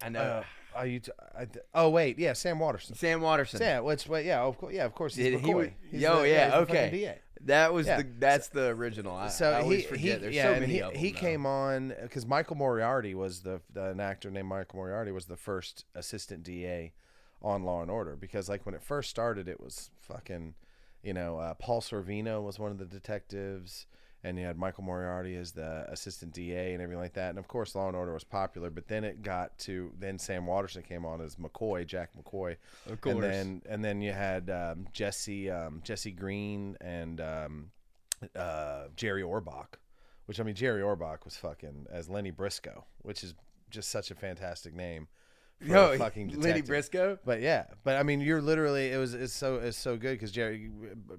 I 0.02 0.10
know. 0.10 0.20
Uh, 0.20 0.42
are 0.74 0.86
you? 0.86 1.00
T- 1.00 1.12
I 1.36 1.44
th- 1.46 1.64
oh 1.74 1.88
wait, 1.90 2.18
yeah, 2.18 2.32
Sam 2.32 2.58
Waterston. 2.58 2.96
Sam 2.96 3.20
Waterston. 3.20 3.58
Sam, 3.58 3.84
what's 3.84 4.06
wait, 4.06 4.26
yeah, 4.26 4.40
of 4.42 4.58
course, 4.58 4.74
yeah, 4.74 4.84
of 4.84 4.94
course. 4.94 5.14
He's 5.14 5.26
Did 5.26 5.40
he 5.40 5.46
McCoy. 5.52 5.72
He's 5.90 6.00
Yo, 6.02 6.20
the- 6.22 6.28
yeah, 6.28 6.44
he's 6.44 6.52
the 6.52 6.58
fucking 6.66 6.76
okay. 6.76 6.90
DA. 6.90 7.18
That 7.46 7.72
was 7.72 7.86
Yeah. 7.88 7.96
the 8.02 8.06
that's 8.18 8.48
the 8.48 8.66
original. 8.68 9.16
I, 9.16 9.28
so 9.28 9.50
I 9.50 9.62
always 9.62 9.80
he, 9.80 9.86
forget. 9.86 10.02
he 10.02 10.22
There's 10.22 10.34
yeah, 10.36 10.42
so 10.44 10.52
and 10.52 10.60
many 10.60 10.72
he, 10.74 10.80
of 10.82 10.92
them. 10.92 11.00
he 11.00 11.10
came 11.12 11.44
on 11.46 11.94
because 12.00 12.24
Michael 12.24 12.54
Moriarty 12.56 13.14
was 13.16 13.40
the, 13.40 13.60
the 13.72 13.86
an 13.90 13.98
actor 14.00 14.30
named 14.30 14.46
Michael 14.48 14.76
Moriarty 14.76 15.10
was 15.10 15.24
the 15.26 15.36
first 15.36 15.84
assistant 15.94 16.44
DA 16.44 16.92
on 17.42 17.64
Law 17.64 17.82
and 17.82 17.90
Order 17.90 18.14
because 18.14 18.48
like 18.48 18.64
when 18.64 18.76
it 18.76 18.82
first 18.82 19.10
started 19.10 19.48
it 19.48 19.60
was 19.60 19.90
fucking 19.98 20.54
you 21.02 21.12
know 21.12 21.38
uh, 21.38 21.54
Paul 21.54 21.80
Sorvino 21.80 22.40
was 22.40 22.60
one 22.60 22.70
of 22.70 22.78
the 22.78 22.84
detectives 22.84 23.86
and 24.24 24.38
you 24.38 24.44
had 24.44 24.56
Michael 24.56 24.84
Moriarty 24.84 25.36
as 25.36 25.52
the 25.52 25.84
assistant 25.88 26.32
DA 26.32 26.72
and 26.74 26.82
everything 26.82 27.00
like 27.02 27.14
that 27.14 27.30
and 27.30 27.38
of 27.38 27.48
course 27.48 27.74
Law 27.74 27.88
and 27.88 27.96
Order 27.96 28.12
was 28.14 28.24
popular 28.24 28.70
but 28.70 28.86
then 28.88 29.02
it 29.04 29.22
got 29.22 29.58
to 29.60 29.92
then 29.98 30.18
Sam 30.18 30.46
Waterston 30.46 30.82
came 30.82 31.04
on 31.04 31.20
as 31.20 31.36
McCoy 31.36 31.86
Jack 31.86 32.10
McCoy 32.16 32.56
Of 32.90 33.00
course. 33.00 33.14
and 33.16 33.22
then 33.24 33.62
and 33.68 33.84
then 33.84 34.00
you 34.00 34.12
had 34.12 34.48
um, 34.50 34.86
Jesse 34.92 35.50
um, 35.50 35.80
Jesse 35.84 36.12
Green 36.12 36.76
and 36.80 37.20
um, 37.20 37.70
uh, 38.36 38.84
Jerry 38.96 39.22
Orbach, 39.22 39.74
which 40.26 40.38
I 40.38 40.44
mean 40.44 40.54
Jerry 40.54 40.82
Orbach 40.82 41.24
was 41.24 41.36
fucking 41.36 41.86
as 41.90 42.08
Lenny 42.08 42.30
Briscoe, 42.30 42.84
which 43.02 43.24
is 43.24 43.34
just 43.70 43.90
such 43.90 44.10
a 44.10 44.14
fantastic 44.14 44.74
name. 44.74 45.08
Yo, 45.64 45.92
a 45.92 45.98
fucking 45.98 46.40
Lenny. 46.40 46.60
Briscoe. 46.60 47.18
But 47.24 47.40
yeah, 47.40 47.66
but 47.84 47.96
I 47.96 48.02
mean, 48.02 48.20
you're 48.20 48.42
literally 48.42 48.90
it 48.90 48.98
was 48.98 49.14
it's 49.14 49.32
so 49.32 49.56
it's 49.56 49.76
so 49.76 49.96
good 49.96 50.12
because 50.12 50.30
Jerry, 50.32 50.70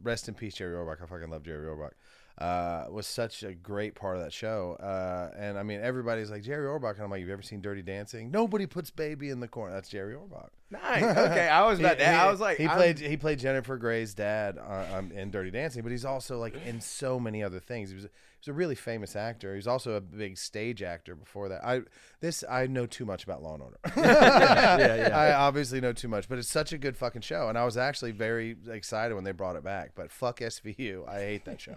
rest 0.02 0.28
in 0.28 0.34
peace, 0.34 0.56
Jerry 0.56 0.76
Orbach. 0.76 1.02
I 1.02 1.06
fucking 1.06 1.30
love 1.30 1.44
Jerry 1.44 1.66
Orbach. 1.68 1.92
Uh, 2.36 2.86
was 2.90 3.06
such 3.06 3.44
a 3.44 3.54
great 3.54 3.94
part 3.94 4.18
of 4.18 4.24
that 4.24 4.34
show. 4.34 4.76
Uh, 4.82 5.30
and 5.38 5.56
I 5.58 5.62
mean, 5.62 5.80
everybody's 5.82 6.32
like 6.32 6.42
Jerry 6.42 6.66
Orbach, 6.68 6.96
and 6.96 7.04
I'm 7.04 7.12
like, 7.12 7.22
you've 7.22 7.30
ever 7.30 7.44
seen 7.44 7.62
Dirty 7.62 7.84
Dancing? 7.84 8.32
Nobody 8.32 8.66
puts 8.66 8.90
baby 8.90 9.30
in 9.30 9.40
the 9.40 9.48
corner. 9.48 9.72
That's 9.76 9.88
Jerry 9.88 10.16
Orbach. 10.16 10.50
Nice. 10.72 11.04
Okay, 11.04 11.48
I 11.48 11.64
was 11.68 11.80
about 11.80 11.98
He- 12.00 12.04
that. 12.04 12.26
I 12.26 12.32
was 12.32 12.40
like, 12.40 12.58
he 12.58 12.66
I'm- 12.66 12.76
played 12.76 12.98
he 13.00 13.18
played 13.18 13.38
Jennifer 13.38 13.78
Grey's 13.78 14.16
dad 14.16 14.58
uh, 14.58 14.86
um, 14.98 15.12
in 15.12 15.30
Dirty 15.30 15.52
Dancing, 15.52 15.84
but 15.84 15.92
he's 15.92 16.06
also 16.06 16.40
like 16.40 16.56
in 16.66 16.82
so 16.82 17.20
many 17.20 17.44
other 17.44 17.60
things. 17.60 17.90
He 17.90 17.96
was 17.96 18.06
he 18.06 18.10
was 18.40 18.48
a 18.48 18.54
really 18.54 18.74
famous 18.76 19.16
actor. 19.16 19.52
He 19.52 19.58
was 19.58 19.68
also 19.68 19.94
a 19.94 20.02
big 20.02 20.40
stage 20.40 20.82
actor 20.82 21.16
before 21.16 21.50
that. 21.50 21.64
I 21.64 21.82
this 22.20 22.44
I 22.50 22.66
know 22.66 22.88
too 22.88 23.06
much 23.06 23.24
about 23.24 23.44
Law 23.44 23.54
and 23.54 23.62
Order. 23.64 23.78
yeah, 23.96 24.96
yeah. 25.10 25.18
I 25.18 25.34
obviously 25.34 25.80
know 25.80 25.94
too 25.94 26.08
much, 26.08 26.28
but 26.28 26.40
it's 26.40 26.50
such 26.50 26.74
a 26.74 26.80
good 26.80 26.98
fucking 26.98 27.22
show, 27.22 27.48
and 27.48 27.58
I 27.60 27.64
was 27.66 27.78
actually 27.78 28.12
very 28.12 28.58
excited 28.68 29.14
when 29.14 29.24
they 29.24 29.32
brought 29.34 29.56
it 29.56 29.64
back. 29.64 29.92
But 29.94 30.12
fuck 30.12 30.40
SVU, 30.40 31.08
I 31.08 31.20
hate 31.20 31.46
that 31.46 31.62
show. 31.62 31.76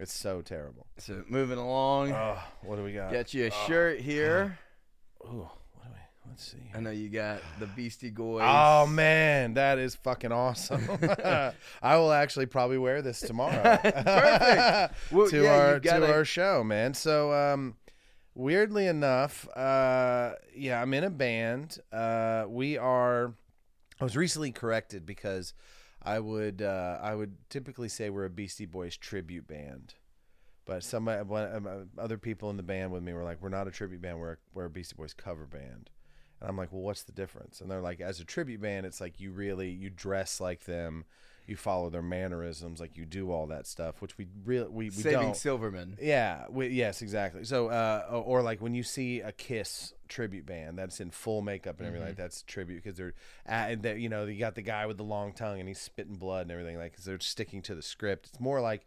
It's 0.00 0.12
so 0.14 0.40
terrible. 0.40 0.86
So 0.98 1.22
moving 1.28 1.58
along, 1.58 2.12
Oh, 2.12 2.38
what 2.62 2.76
do 2.76 2.82
we 2.82 2.92
got? 2.94 3.12
got 3.12 3.34
you 3.34 3.46
a 3.46 3.50
shirt 3.50 4.00
here. 4.00 4.58
Ooh, 5.26 5.48
what 5.74 5.84
do 5.84 5.90
we? 5.92 6.30
Let's 6.30 6.44
see. 6.52 6.58
I 6.74 6.80
know 6.80 6.90
you 6.90 7.10
got 7.10 7.42
the 7.58 7.66
Beastie 7.66 8.08
Boys. 8.10 8.42
Oh 8.44 8.86
man, 8.86 9.54
that 9.54 9.78
is 9.78 9.94
fucking 9.96 10.32
awesome. 10.32 10.88
I 11.82 11.96
will 11.96 12.12
actually 12.12 12.46
probably 12.46 12.78
wear 12.78 13.02
this 13.02 13.20
tomorrow. 13.20 13.76
Perfect. 13.82 14.94
Well, 15.12 15.28
to 15.30 15.42
yeah, 15.42 15.54
our 15.54 15.80
gotta- 15.80 16.06
to 16.06 16.12
our 16.12 16.24
show, 16.24 16.64
man. 16.64 16.94
So 16.94 17.32
um 17.34 17.74
weirdly 18.34 18.86
enough, 18.86 19.46
uh 19.54 20.32
yeah, 20.54 20.80
I'm 20.80 20.94
in 20.94 21.04
a 21.04 21.10
band. 21.10 21.76
Uh 21.92 22.44
we 22.48 22.78
are 22.78 23.34
I 24.00 24.04
was 24.04 24.16
recently 24.16 24.50
corrected 24.52 25.04
because 25.04 25.52
I 26.02 26.18
would 26.20 26.62
uh 26.62 26.98
I 27.00 27.14
would 27.14 27.36
typically 27.50 27.88
say 27.88 28.10
we're 28.10 28.24
a 28.24 28.30
Beastie 28.30 28.66
Boys 28.66 28.96
tribute 28.96 29.46
band. 29.46 29.94
But 30.66 30.84
some 30.84 31.08
uh, 31.08 31.24
one- 31.24 31.52
um, 31.54 31.66
uh, 31.66 32.00
other 32.00 32.18
people 32.18 32.50
in 32.50 32.56
the 32.56 32.62
band 32.62 32.92
with 32.92 33.02
me 33.02 33.12
were 33.12 33.24
like, 33.24 33.42
"We're 33.42 33.48
not 33.48 33.66
a 33.66 33.70
tribute 33.70 34.02
band. 34.02 34.18
We're 34.20 34.38
we're 34.54 34.66
a 34.66 34.70
Beastie 34.70 34.94
Boys 34.96 35.14
cover 35.14 35.46
band." 35.46 35.90
And 36.40 36.48
I'm 36.48 36.56
like, 36.56 36.72
well, 36.72 36.82
what's 36.82 37.02
the 37.02 37.12
difference? 37.12 37.60
And 37.60 37.70
they're 37.70 37.82
like, 37.82 38.00
as 38.00 38.18
a 38.20 38.24
tribute 38.24 38.62
band, 38.62 38.86
it's 38.86 39.00
like 39.00 39.20
you 39.20 39.30
really 39.30 39.70
you 39.70 39.90
dress 39.90 40.40
like 40.40 40.64
them, 40.64 41.04
you 41.50 41.56
follow 41.56 41.90
their 41.90 42.02
mannerisms, 42.02 42.80
like 42.80 42.96
you 42.96 43.04
do 43.04 43.30
all 43.32 43.46
that 43.48 43.66
stuff, 43.66 44.00
which 44.00 44.16
we 44.16 44.28
really 44.44 44.68
we, 44.68 44.84
we 44.86 44.90
Saving 44.90 45.20
don't. 45.20 45.36
Silverman. 45.36 45.98
Yeah, 46.00 46.44
we, 46.48 46.68
yes, 46.68 47.02
exactly. 47.02 47.44
So, 47.44 47.68
uh, 47.68 48.06
or, 48.10 48.38
or 48.38 48.42
like 48.42 48.62
when 48.62 48.74
you 48.74 48.82
see 48.82 49.20
a 49.20 49.32
Kiss 49.32 49.92
tribute 50.08 50.46
band 50.46 50.78
that's 50.78 51.00
in 51.00 51.10
full 51.10 51.42
makeup 51.42 51.78
and 51.78 51.86
everything, 51.88 52.08
like 52.08 52.16
that's 52.16 52.42
tribute 52.42 52.82
because 52.82 52.96
they're, 52.96 53.14
and 53.44 53.82
that 53.82 53.98
you 53.98 54.08
know, 54.08 54.24
you 54.24 54.38
got 54.38 54.54
the 54.54 54.62
guy 54.62 54.86
with 54.86 54.96
the 54.96 55.04
long 55.04 55.32
tongue 55.32 55.58
and 55.58 55.68
he's 55.68 55.80
spitting 55.80 56.16
blood 56.16 56.42
and 56.42 56.52
everything, 56.52 56.78
like 56.78 56.92
because 56.92 57.04
they're 57.04 57.20
sticking 57.20 57.60
to 57.62 57.74
the 57.74 57.82
script. 57.82 58.28
It's 58.28 58.40
more 58.40 58.60
like 58.60 58.86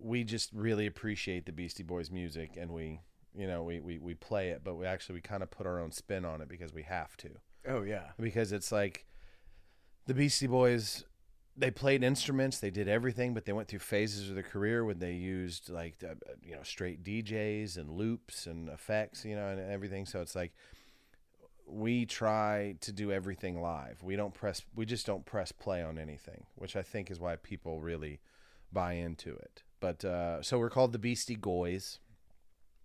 we 0.00 0.24
just 0.24 0.50
really 0.52 0.86
appreciate 0.86 1.44
the 1.46 1.52
Beastie 1.52 1.82
Boys 1.82 2.10
music 2.10 2.56
and 2.56 2.70
we, 2.72 3.00
you 3.34 3.46
know, 3.46 3.62
we 3.62 3.80
we, 3.80 3.98
we 3.98 4.14
play 4.14 4.50
it, 4.50 4.62
but 4.64 4.74
we 4.76 4.86
actually 4.86 5.16
we 5.16 5.20
kind 5.20 5.42
of 5.42 5.50
put 5.50 5.66
our 5.66 5.80
own 5.80 5.92
spin 5.92 6.24
on 6.24 6.40
it 6.40 6.48
because 6.48 6.72
we 6.72 6.84
have 6.84 7.16
to 7.18 7.28
Oh 7.68 7.82
yeah. 7.82 8.12
because 8.18 8.52
it's 8.52 8.72
like 8.72 9.04
the 10.06 10.14
Beastie 10.14 10.46
Boys 10.46 11.04
they 11.58 11.70
played 11.70 12.04
instruments, 12.04 12.58
they 12.60 12.70
did 12.70 12.88
everything, 12.88 13.34
but 13.34 13.44
they 13.44 13.52
went 13.52 13.68
through 13.68 13.80
phases 13.80 14.28
of 14.28 14.34
their 14.34 14.44
career 14.44 14.84
when 14.84 15.00
they 15.00 15.12
used 15.12 15.68
like 15.68 15.96
uh, 16.04 16.14
you 16.42 16.54
know 16.54 16.62
straight 16.62 17.02
DJs 17.02 17.76
and 17.76 17.90
loops 17.90 18.46
and 18.46 18.68
effects, 18.68 19.24
you 19.24 19.34
know, 19.34 19.48
and 19.48 19.60
everything. 19.60 20.06
So 20.06 20.20
it's 20.20 20.36
like 20.36 20.52
we 21.66 22.06
try 22.06 22.76
to 22.80 22.92
do 22.92 23.10
everything 23.10 23.60
live. 23.60 24.02
We 24.02 24.16
don't 24.16 24.32
press 24.32 24.62
we 24.74 24.86
just 24.86 25.04
don't 25.04 25.26
press 25.26 25.50
play 25.50 25.82
on 25.82 25.98
anything, 25.98 26.44
which 26.54 26.76
I 26.76 26.82
think 26.82 27.10
is 27.10 27.18
why 27.18 27.36
people 27.36 27.80
really 27.80 28.20
buy 28.72 28.92
into 28.92 29.34
it. 29.34 29.62
But 29.80 30.04
uh, 30.04 30.42
so 30.42 30.58
we're 30.58 30.70
called 30.70 30.92
the 30.92 30.98
Beastie 30.98 31.36
Goys. 31.36 31.98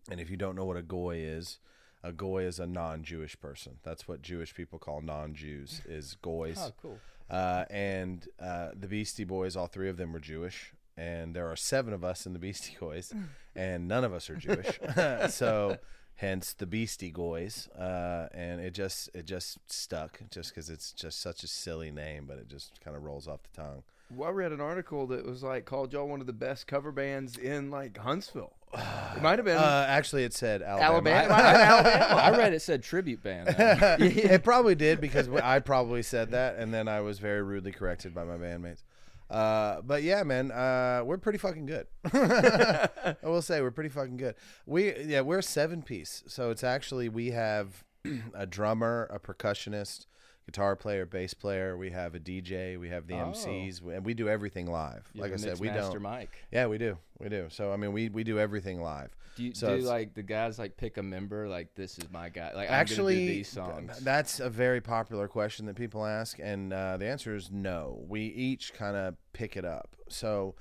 And 0.09 0.19
if 0.19 0.29
you 0.29 0.35
don't 0.35 0.55
know 0.55 0.65
what 0.65 0.75
a 0.75 0.81
goy 0.81 1.17
is, 1.17 1.59
a 2.03 2.11
goy 2.11 2.43
is 2.43 2.59
a 2.59 2.67
non-Jewish 2.67 3.39
person. 3.39 3.77
That's 3.83 4.05
what 4.05 4.21
Jewish 4.21 4.53
people 4.53 4.77
call 4.77 5.01
non-Jews 5.01 5.81
is 5.87 6.17
goys. 6.21 6.59
Oh, 6.59 6.73
cool. 6.81 6.99
Uh, 7.33 7.65
and 7.71 8.27
uh, 8.39 8.69
the 8.79 8.87
Beastie 8.87 9.23
Boys, 9.23 9.55
all 9.55 9.65
three 9.65 9.89
of 9.89 9.97
them 9.97 10.13
were 10.13 10.19
Jewish, 10.19 10.73
and 10.95 11.35
there 11.35 11.49
are 11.49 11.55
seven 11.55 11.91
of 11.91 12.03
us 12.03 12.27
in 12.27 12.33
the 12.33 12.39
Beastie 12.39 12.77
Boys, 12.79 13.11
and 13.55 13.87
none 13.87 14.03
of 14.03 14.13
us 14.13 14.29
are 14.29 14.35
Jewish. 14.35 14.79
so, 15.33 15.77
hence 16.15 16.53
the 16.53 16.67
Beastie 16.67 17.11
Boys, 17.11 17.69
uh, 17.69 18.27
and 18.33 18.61
it 18.61 18.75
just 18.75 19.09
it 19.15 19.25
just 19.25 19.57
stuck, 19.65 20.19
just 20.29 20.51
because 20.51 20.69
it's 20.69 20.91
just 20.91 21.19
such 21.19 21.43
a 21.43 21.47
silly 21.47 21.89
name, 21.89 22.25
but 22.27 22.37
it 22.37 22.47
just 22.47 22.79
kind 22.81 22.95
of 22.95 23.03
rolls 23.03 23.27
off 23.27 23.39
the 23.41 23.61
tongue. 23.61 23.83
Well, 24.15 24.29
I 24.29 24.31
read 24.31 24.51
an 24.51 24.61
article 24.61 25.07
that 25.07 25.25
was 25.25 25.43
like 25.43 25.65
called 25.65 25.93
y'all 25.93 26.07
one 26.07 26.21
of 26.21 26.27
the 26.27 26.33
best 26.33 26.67
cover 26.67 26.91
bands 26.91 27.37
in 27.37 27.71
like 27.71 27.97
Huntsville. 27.97 28.53
It 28.73 29.21
might 29.21 29.37
have 29.37 29.45
been 29.45 29.57
Uh, 29.57 29.85
actually, 29.87 30.23
it 30.23 30.33
said 30.33 30.61
Alabama. 30.61 31.11
Alabama. 31.11 31.25
It 31.25 31.29
might 31.29 31.43
have 31.43 31.83
been 31.83 31.93
Alabama. 31.93 32.21
I 32.21 32.37
read 32.37 32.53
it 32.53 32.61
said 32.61 32.81
tribute 32.83 33.21
band. 33.21 33.49
it 33.57 34.43
probably 34.43 34.75
did 34.75 34.99
because 34.99 35.29
I 35.29 35.59
probably 35.59 36.01
said 36.01 36.31
that, 36.31 36.57
and 36.57 36.73
then 36.73 36.87
I 36.87 37.01
was 37.01 37.19
very 37.19 37.43
rudely 37.43 37.71
corrected 37.71 38.13
by 38.15 38.23
my 38.23 38.35
bandmates. 38.37 38.81
Uh, 39.29 39.81
but 39.81 40.03
yeah, 40.03 40.23
man, 40.23 40.51
uh, 40.51 41.01
we're 41.05 41.17
pretty 41.17 41.39
fucking 41.39 41.65
good. 41.65 41.87
I 42.13 43.15
will 43.23 43.41
say 43.41 43.61
we're 43.61 43.71
pretty 43.71 43.89
fucking 43.89 44.17
good. 44.17 44.35
We 44.65 44.95
yeah, 45.05 45.21
we're 45.21 45.39
a 45.39 45.43
seven 45.43 45.81
piece, 45.81 46.23
so 46.27 46.49
it's 46.51 46.63
actually 46.63 47.09
we 47.09 47.31
have 47.31 47.83
a 48.33 48.45
drummer, 48.45 49.07
a 49.11 49.19
percussionist, 49.19 50.05
guitar 50.45 50.75
player, 50.75 51.05
bass 51.05 51.33
player. 51.33 51.77
We 51.77 51.91
have 51.91 52.15
a 52.15 52.19
DJ. 52.19 52.77
We 52.79 52.89
have 52.89 53.07
the 53.07 53.15
Oh. 53.15 53.27
MCs, 53.31 53.81
and 53.81 54.05
we 54.05 54.13
do 54.13 54.27
everything 54.29 54.67
live. 54.67 55.07
You 55.13 55.21
like 55.21 55.33
I 55.33 55.37
said, 55.37 55.59
we 55.59 55.69
don't. 55.69 56.01
Mike. 56.01 56.35
Yeah, 56.51 56.67
we 56.67 56.77
do. 56.77 56.97
We 57.19 57.29
do. 57.29 57.47
So 57.49 57.71
I 57.71 57.77
mean, 57.77 57.93
we 57.93 58.09
we 58.09 58.23
do 58.23 58.39
everything 58.39 58.81
live. 58.81 59.15
Do 59.35 59.43
you 59.43 59.55
So 59.55 59.77
do 59.77 59.83
like 59.83 60.13
the 60.13 60.21
guys 60.21 60.59
like 60.59 60.77
pick 60.77 60.97
a 60.97 61.03
member? 61.03 61.47
Like 61.47 61.73
this 61.75 61.97
is 61.97 62.05
my 62.11 62.29
guy. 62.29 62.51
Like 62.53 62.69
Actually, 62.69 63.25
these 63.27 63.47
songs. 63.47 63.97
that's 63.99 64.39
a 64.39 64.49
very 64.49 64.79
popular 64.81 65.27
question 65.27 65.65
that 65.65 65.75
people 65.75 66.05
ask, 66.05 66.37
and 66.39 66.71
uh, 66.71 66.97
the 66.97 67.07
answer 67.07 67.35
is 67.35 67.49
no. 67.51 68.03
We 68.07 68.21
each 68.25 68.73
kind 68.73 68.95
of 68.95 69.15
pick 69.33 69.57
it 69.57 69.65
up. 69.65 69.95
So, 70.07 70.53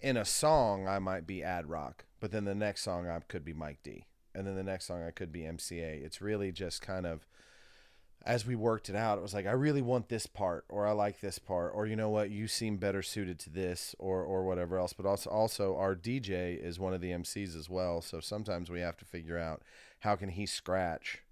in 0.00 0.16
a 0.18 0.24
song, 0.26 0.86
I 0.86 0.98
might 0.98 1.26
be 1.26 1.42
Ad 1.42 1.70
Rock, 1.70 2.04
but 2.20 2.30
then 2.30 2.44
the 2.44 2.54
next 2.54 2.82
song 2.82 3.08
I 3.08 3.18
could 3.20 3.44
be 3.46 3.54
Mike 3.54 3.78
D, 3.82 4.04
and 4.34 4.46
then 4.46 4.56
the 4.56 4.62
next 4.62 4.86
song 4.86 5.02
I 5.02 5.10
could 5.10 5.32
be 5.32 5.40
MCA. 5.42 6.04
It's 6.04 6.20
really 6.20 6.52
just 6.52 6.82
kind 6.82 7.06
of 7.06 7.26
as 8.28 8.44
we 8.46 8.54
worked 8.54 8.90
it 8.90 8.94
out, 8.94 9.16
it 9.16 9.22
was 9.22 9.32
like 9.32 9.46
I 9.46 9.52
really 9.52 9.80
want 9.80 10.10
this 10.10 10.26
part, 10.26 10.66
or 10.68 10.86
I 10.86 10.92
like 10.92 11.20
this 11.20 11.38
part, 11.38 11.72
or 11.74 11.86
you 11.86 11.96
know 11.96 12.10
what, 12.10 12.30
you 12.30 12.46
seem 12.46 12.76
better 12.76 13.02
suited 13.02 13.38
to 13.40 13.50
this, 13.50 13.96
or 13.98 14.22
or 14.22 14.44
whatever 14.44 14.78
else. 14.78 14.92
But 14.92 15.06
also, 15.06 15.30
also 15.30 15.76
our 15.76 15.96
DJ 15.96 16.62
is 16.62 16.78
one 16.78 16.92
of 16.92 17.00
the 17.00 17.10
MCs 17.10 17.56
as 17.56 17.70
well, 17.70 18.02
so 18.02 18.20
sometimes 18.20 18.68
we 18.68 18.80
have 18.80 18.98
to 18.98 19.06
figure 19.06 19.38
out 19.38 19.62
how 20.00 20.14
can 20.14 20.28
he 20.28 20.44
scratch 20.44 21.22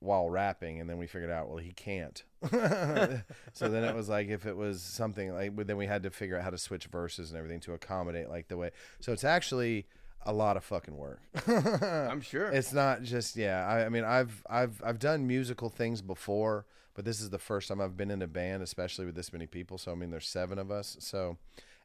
while 0.00 0.28
rapping, 0.28 0.80
and 0.80 0.90
then 0.90 0.98
we 0.98 1.06
figured 1.06 1.30
out 1.30 1.48
well 1.48 1.58
he 1.58 1.70
can't. 1.70 2.24
so 3.52 3.68
then 3.68 3.84
it 3.84 3.94
was 3.94 4.08
like 4.08 4.26
if 4.26 4.44
it 4.44 4.56
was 4.56 4.82
something 4.82 5.32
like, 5.32 5.54
then 5.68 5.76
we 5.76 5.86
had 5.86 6.02
to 6.02 6.10
figure 6.10 6.36
out 6.36 6.42
how 6.42 6.50
to 6.50 6.58
switch 6.58 6.86
verses 6.86 7.30
and 7.30 7.38
everything 7.38 7.60
to 7.60 7.74
accommodate 7.74 8.28
like 8.28 8.48
the 8.48 8.56
way. 8.56 8.72
So 8.98 9.12
it's 9.12 9.24
actually 9.24 9.86
a 10.28 10.32
lot 10.32 10.58
of 10.58 10.64
fucking 10.64 10.96
work. 10.96 11.22
I'm 11.48 12.20
sure. 12.20 12.48
It's 12.48 12.72
not 12.74 13.02
just 13.02 13.34
yeah. 13.34 13.66
I, 13.66 13.86
I 13.86 13.88
mean, 13.88 14.04
I've 14.04 14.44
I've 14.48 14.80
I've 14.84 14.98
done 14.98 15.26
musical 15.26 15.70
things 15.70 16.02
before, 16.02 16.66
but 16.94 17.06
this 17.06 17.20
is 17.20 17.30
the 17.30 17.38
first 17.38 17.68
time 17.68 17.80
I've 17.80 17.96
been 17.96 18.10
in 18.10 18.20
a 18.20 18.26
band, 18.26 18.62
especially 18.62 19.06
with 19.06 19.14
this 19.14 19.32
many 19.32 19.46
people. 19.46 19.78
So 19.78 19.90
I 19.90 19.94
mean, 19.94 20.10
there's 20.10 20.28
seven 20.28 20.58
of 20.58 20.70
us. 20.70 20.98
So 21.00 21.38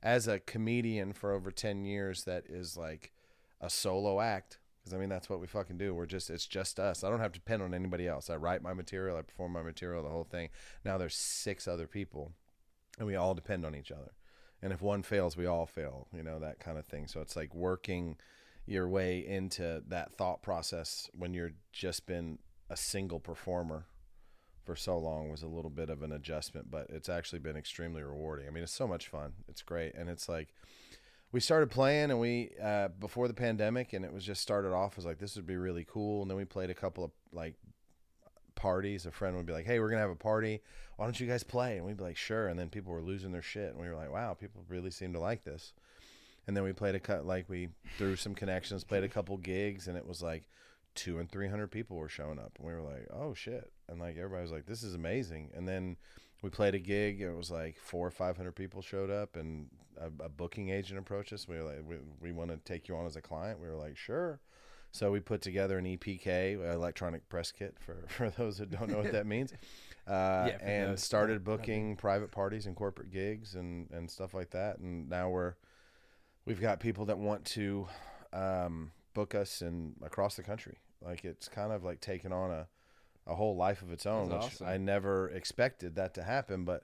as 0.04 0.28
a 0.28 0.40
comedian 0.40 1.14
for 1.14 1.32
over 1.32 1.52
ten 1.52 1.86
years, 1.86 2.26
that 2.26 2.44
is 2.50 2.76
like 2.76 3.14
a 3.62 3.70
solo 3.70 4.20
act. 4.20 4.60
Because 4.84 4.94
I 4.94 4.98
mean, 4.98 5.08
that's 5.08 5.30
what 5.30 5.40
we 5.40 5.48
fucking 5.48 5.78
do. 5.78 5.96
We're 5.96 6.06
just 6.06 6.30
it's 6.30 6.46
just 6.46 6.82
us. 6.82 7.06
I 7.06 7.10
don't 7.10 7.22
have 7.22 7.32
to 7.32 7.40
depend 7.40 7.64
on 7.64 7.74
anybody 7.74 8.10
else. 8.10 8.30
I 8.30 8.36
write 8.36 8.62
my 8.62 8.74
material, 8.74 9.16
I 9.16 9.22
perform 9.22 9.54
my 9.54 9.64
material, 9.64 10.04
the 10.04 10.10
whole 10.10 10.26
thing. 10.26 10.50
Now 10.84 10.98
there's 10.98 11.16
six 11.16 11.66
other 11.66 11.88
people, 11.88 12.34
and 13.00 13.08
we 13.08 13.16
all 13.16 13.36
depend 13.36 13.66
on 13.66 13.74
each 13.74 13.90
other. 13.90 14.12
And 14.64 14.72
if 14.72 14.82
one 14.82 15.04
fails, 15.04 15.36
we 15.36 15.46
all 15.46 15.66
fail. 15.66 16.08
You 16.16 16.24
know 16.24 16.40
that 16.40 16.60
kind 16.60 16.78
of 16.78 16.86
thing. 16.86 17.08
So 17.08 17.20
it's 17.20 17.36
like 17.36 17.54
working 17.54 18.18
your 18.66 18.88
way 18.88 19.20
into 19.20 19.84
that 19.90 20.14
thought 20.14 20.42
process 20.42 21.10
when 21.14 21.34
you're 21.34 21.52
just 21.74 22.08
been 22.08 22.40
a 22.70 22.78
single 22.78 23.20
performer 23.20 23.86
for 24.64 24.76
so 24.78 24.98
long 24.98 25.30
was 25.30 25.44
a 25.44 25.48
little 25.48 25.70
bit 25.70 25.90
of 25.90 26.02
an 26.02 26.14
adjustment, 26.14 26.72
but 26.72 26.88
it's 26.90 27.10
actually 27.10 27.40
been 27.40 27.58
extremely 27.58 28.02
rewarding. 28.02 28.48
I 28.48 28.52
mean, 28.52 28.64
it's 28.64 28.72
so 28.72 28.88
much 28.88 29.10
fun. 29.10 29.34
It's 29.50 29.62
great, 29.62 29.94
and 29.96 30.10
it's 30.10 30.30
like 30.30 30.54
we 31.34 31.42
started 31.42 31.70
playing 31.70 32.12
and 32.12 32.20
we 32.20 32.52
uh, 32.64 32.88
before 32.88 33.28
the 33.28 33.34
pandemic, 33.34 33.92
and 33.92 34.06
it 34.06 34.14
was 34.14 34.24
just 34.24 34.42
started 34.42 34.72
off 34.72 34.98
as 34.98 35.06
like 35.06 35.20
this 35.20 35.36
would 35.36 35.46
be 35.46 35.58
really 35.58 35.86
cool, 35.86 36.22
and 36.22 36.32
then 36.32 36.38
we 36.38 36.46
played 36.46 36.70
a 36.70 36.74
couple 36.74 37.04
of 37.04 37.12
like 37.34 37.56
parties. 38.56 39.06
A 39.06 39.12
friend 39.12 39.36
would 39.36 39.46
be 39.46 39.54
like, 39.54 39.66
"Hey, 39.66 39.80
we're 39.80 39.90
gonna 39.90 40.02
have 40.02 40.10
a 40.10 40.16
party. 40.16 40.62
Why 40.98 41.06
don't 41.06 41.20
you 41.20 41.28
guys 41.28 41.44
play?" 41.44 41.78
And 41.78 41.86
we'd 41.86 41.98
be 41.98 42.04
like, 42.04 42.18
"Sure." 42.18 42.48
And 42.48 42.60
then 42.60 42.70
people 42.70 42.94
were 42.94 43.02
losing 43.02 43.32
their 43.32 43.42
shit, 43.42 43.72
and 43.72 43.80
we 43.80 43.88
were 43.88 43.96
like, 43.96 44.12
"Wow, 44.12 44.34
people 44.34 44.64
really 44.68 44.92
seem 44.92 45.14
to 45.14 45.20
like 45.20 45.44
this." 45.44 45.74
And 46.46 46.56
then 46.58 46.64
we 46.64 46.74
played 46.74 46.96
a 46.96 47.00
cut 47.00 47.26
like 47.26 47.50
we 47.50 47.70
threw 47.98 48.16
some 48.16 48.36
connections, 48.36 48.84
played 48.84 49.04
a 49.04 49.10
couple 49.10 49.38
gigs, 49.38 49.88
and 49.88 49.98
it 49.98 50.06
was 50.06 50.22
like 50.22 50.50
two 50.96 51.20
and 51.20 51.30
three 51.32 51.48
hundred 51.48 51.72
people 51.72 51.98
were 51.98 52.10
showing 52.10 52.40
up, 52.40 52.52
and 52.58 52.68
we 52.68 52.74
were 52.74 52.82
like, 52.82 53.08
"Oh 53.12 53.34
shit!" 53.34 53.72
And 53.88 54.00
like 54.00 54.18
everybody 54.18 54.44
was 54.44 54.52
like, 54.52 54.66
"This 54.66 54.84
is 54.84 54.96
amazing." 54.96 55.52
And 55.56 55.68
then 55.68 55.98
we 56.42 56.50
played 56.50 56.76
a 56.76 56.80
gig, 56.80 57.22
it 57.22 57.32
was 57.32 57.50
like 57.50 57.78
four 57.78 58.06
or 58.06 58.12
five 58.12 58.38
hundred 58.38 58.56
people 58.56 58.82
showed 58.82 59.10
up, 59.10 59.36
and 59.36 59.70
a, 59.98 60.26
a 60.26 60.30
booking 60.30 60.70
agent 60.70 61.00
approached 61.00 61.32
us. 61.34 61.48
We 61.48 61.56
were 61.56 61.64
like, 61.64 61.84
"We, 61.88 61.96
we 62.20 62.32
want 62.32 62.52
to 62.52 62.58
take 62.58 62.88
you 62.88 62.96
on 62.98 63.06
as 63.06 63.16
a 63.16 63.22
client." 63.22 63.60
We 63.60 63.68
were 63.68 63.76
like, 63.76 63.98
"Sure." 63.98 64.40
So 64.94 65.12
we 65.12 65.20
put 65.20 65.42
together 65.42 65.80
an 65.80 65.86
EPK, 65.86 66.72
electronic 66.74 67.28
press 67.28 67.52
kit, 67.52 67.76
for 67.80 67.98
for 68.08 68.30
those 68.30 68.60
that 68.60 68.70
don't 68.72 68.90
know 68.90 69.00
what 69.00 69.12
that 69.12 69.26
means, 69.26 69.52
uh, 70.08 70.48
Yeah, 70.48 70.58
and 70.62 70.92
those- 70.94 71.04
started 71.04 71.44
booking 71.44 71.96
private 71.98 72.32
parties 72.32 72.66
and 72.68 72.76
corporate 72.76 73.12
gigs 73.12 73.56
and 73.56 73.90
and 73.92 74.10
stuff 74.10 74.34
like 74.34 74.52
that. 74.52 74.78
And 74.78 75.10
now 75.10 75.30
we're 75.30 75.56
we've 76.46 76.62
got 76.62 76.80
people 76.80 77.06
that 77.06 77.18
want 77.18 77.44
to 77.46 77.88
um, 78.32 78.92
book 79.14 79.34
us 79.36 79.62
in 79.62 79.96
across 80.04 80.36
the 80.36 80.44
country. 80.44 80.78
Like 81.02 81.26
it's 81.26 81.50
kind 81.50 81.72
of 81.74 81.84
like 81.84 82.00
taking 82.00 82.32
on 82.32 82.52
a 82.52 82.68
a 83.26 83.34
whole 83.36 83.56
life 83.56 83.82
of 83.82 83.92
its 83.92 84.06
own, 84.06 84.30
That's 84.30 84.46
which 84.46 84.54
awesome. 84.56 84.68
I 84.68 84.78
never 84.78 85.30
expected 85.30 85.96
that 85.96 86.14
to 86.16 86.24
happen. 86.24 86.66
But 86.66 86.84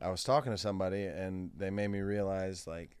I 0.00 0.08
was 0.08 0.24
talking 0.24 0.50
to 0.52 0.58
somebody 0.58 1.04
and 1.04 1.50
they 1.56 1.68
made 1.70 1.88
me 1.88 2.00
realize 2.00 2.66
like 2.66 2.96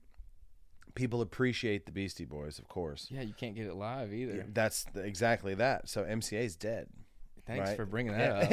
people 0.94 1.20
appreciate 1.20 1.86
the 1.86 1.92
Beastie 1.92 2.24
Boys, 2.24 2.58
of 2.58 2.68
course. 2.68 3.08
yeah, 3.10 3.22
you 3.22 3.34
can't 3.34 3.54
get 3.54 3.66
it 3.66 3.74
live 3.74 4.12
either. 4.12 4.46
That's 4.52 4.84
the, 4.94 5.00
exactly 5.00 5.54
that. 5.54 5.88
So 5.88 6.04
MCA 6.04 6.44
is 6.44 6.56
dead. 6.56 6.86
Thanks 7.46 7.68
right? 7.68 7.76
for 7.76 7.84
bringing 7.84 8.12
that 8.16 8.30
up. 8.30 8.50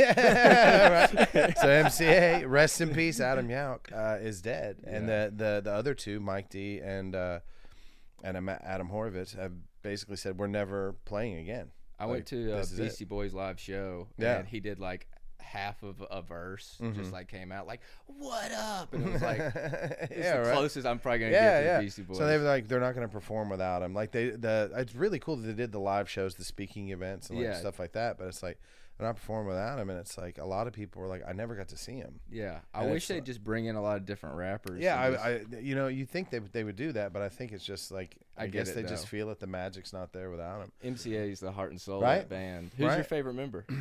Right. 1.36 1.56
So 1.58 1.68
MCA, 1.68 2.50
rest 2.50 2.82
in 2.82 2.90
peace, 2.94 3.20
Adam 3.22 3.48
Yauch, 3.48 3.92
uh, 3.94 4.18
is 4.22 4.42
dead, 4.42 4.78
and 4.86 5.08
the, 5.08 5.32
the 5.34 5.62
the 5.64 5.72
other 5.72 5.94
two, 5.94 6.20
Mike 6.20 6.50
D 6.50 6.80
and 6.80 7.16
uh, 7.16 7.40
and 8.24 8.36
Adam 8.50 8.90
Horovitz, 8.90 9.36
have 9.38 9.54
basically 9.82 10.18
said 10.18 10.38
we're 10.38 10.48
never 10.48 10.96
playing 11.06 11.38
again. 11.38 11.72
I 11.98 12.04
Like, 12.06 12.12
went 12.12 12.26
to 12.28 12.52
a 12.52 12.58
is 12.58 12.74
it. 12.78 12.82
Beastie 12.84 13.06
Boys 13.06 13.34
live 13.34 13.60
show, 13.60 14.08
Yeah. 14.18 14.40
and 14.40 14.48
he 14.48 14.60
did 14.60 14.80
like 14.80 15.08
half 15.42 15.84
of 15.84 16.04
a 16.10 16.22
verse, 16.22 16.78
Mhm. 16.82 16.96
just 16.96 17.12
like 17.12 17.28
came 17.28 17.52
out 17.52 17.68
like 17.68 17.82
"What 18.08 18.52
up?" 18.52 18.94
and 18.94 19.08
it 19.08 19.14
was 19.14 19.22
like 19.22 19.40
it's 19.56 20.12
yeah, 20.18 20.38
the 20.38 20.44
right. 20.50 20.54
closest 20.54 20.86
I'm 20.88 21.00
probably 21.00 21.20
gonna 21.20 21.32
Yeah, 21.32 21.42
get 21.54 21.60
to 21.60 21.66
yeah. 21.66 21.78
the 21.78 21.84
Beastie 21.84 22.02
Boys. 22.04 22.18
So 22.18 22.28
they 22.28 22.38
were 22.38 22.44
like, 22.44 22.68
they're 22.68 22.80
not 22.80 22.96
going 22.96 23.08
to 23.08 23.12
perform 23.12 23.50
without 23.50 23.82
him. 23.82 23.94
Like 23.94 24.12
they, 24.12 24.30
the 24.30 24.72
it's 24.76 24.96
really 24.96 25.20
cool 25.20 25.36
that 25.38 25.48
they 25.48 25.54
did 25.54 25.72
the 25.72 25.80
live 25.80 26.10
shows, 26.10 26.36
the 26.36 26.44
speaking 26.44 26.90
events, 26.90 27.30
and 27.30 27.40
like 27.40 27.48
Yeah. 27.48 27.56
stuff 27.60 27.80
like 27.80 27.92
that. 27.94 28.18
But 28.18 28.28
it's 28.28 28.42
like 28.44 28.60
they're 28.98 29.08
not 29.08 29.16
performing 29.16 29.48
without 29.48 29.80
him, 29.80 29.90
and 29.90 29.98
it's 29.98 30.16
like 30.16 30.38
a 30.38 30.46
lot 30.46 30.68
of 30.68 30.74
people 30.74 31.02
were 31.02 31.08
like, 31.08 31.24
I 31.28 31.32
never 31.34 31.56
got 31.56 31.70
to 31.70 31.78
see 31.78 31.94
him. 31.96 32.20
yeah, 32.30 32.60
I 32.72 32.84
and 32.84 32.92
wish 32.92 33.08
they'd 33.08 33.16
like- 33.16 33.24
just 33.26 33.44
bring 33.44 33.66
in 33.66 33.76
a 33.76 33.82
lot 33.82 33.98
of 33.98 34.06
different 34.06 34.36
rappers. 34.36 34.80
Yeah, 34.80 35.10
just- 35.12 35.24
I, 35.26 35.30
I, 35.30 35.60
you 35.60 35.74
know, 35.74 35.88
you 35.88 36.06
think 36.06 36.30
they 36.30 36.38
they 36.40 36.64
would 36.64 36.76
do 36.76 36.92
that, 36.92 37.12
but 37.14 37.22
I 37.24 37.30
think 37.30 37.52
it's 37.52 37.66
just 37.66 37.92
like 37.92 38.16
I, 38.38 38.44
I 38.44 38.48
guess 38.48 38.70
it, 38.70 38.76
they 38.76 38.84
just 38.84 39.08
feel 39.08 39.30
that 39.30 39.40
the 39.40 39.48
magic's 39.48 39.92
not 39.94 40.14
there 40.14 40.30
without 40.30 40.62
him. 40.62 40.72
MCA 40.94 41.32
is 41.32 41.40
the 41.40 41.52
heart 41.52 41.72
and 41.72 41.82
soul 41.82 42.02
Right? 42.02 42.28
band. 42.30 42.72
Who's 42.78 42.94
your 42.94 43.04
favorite 43.04 43.34
member? 43.34 43.66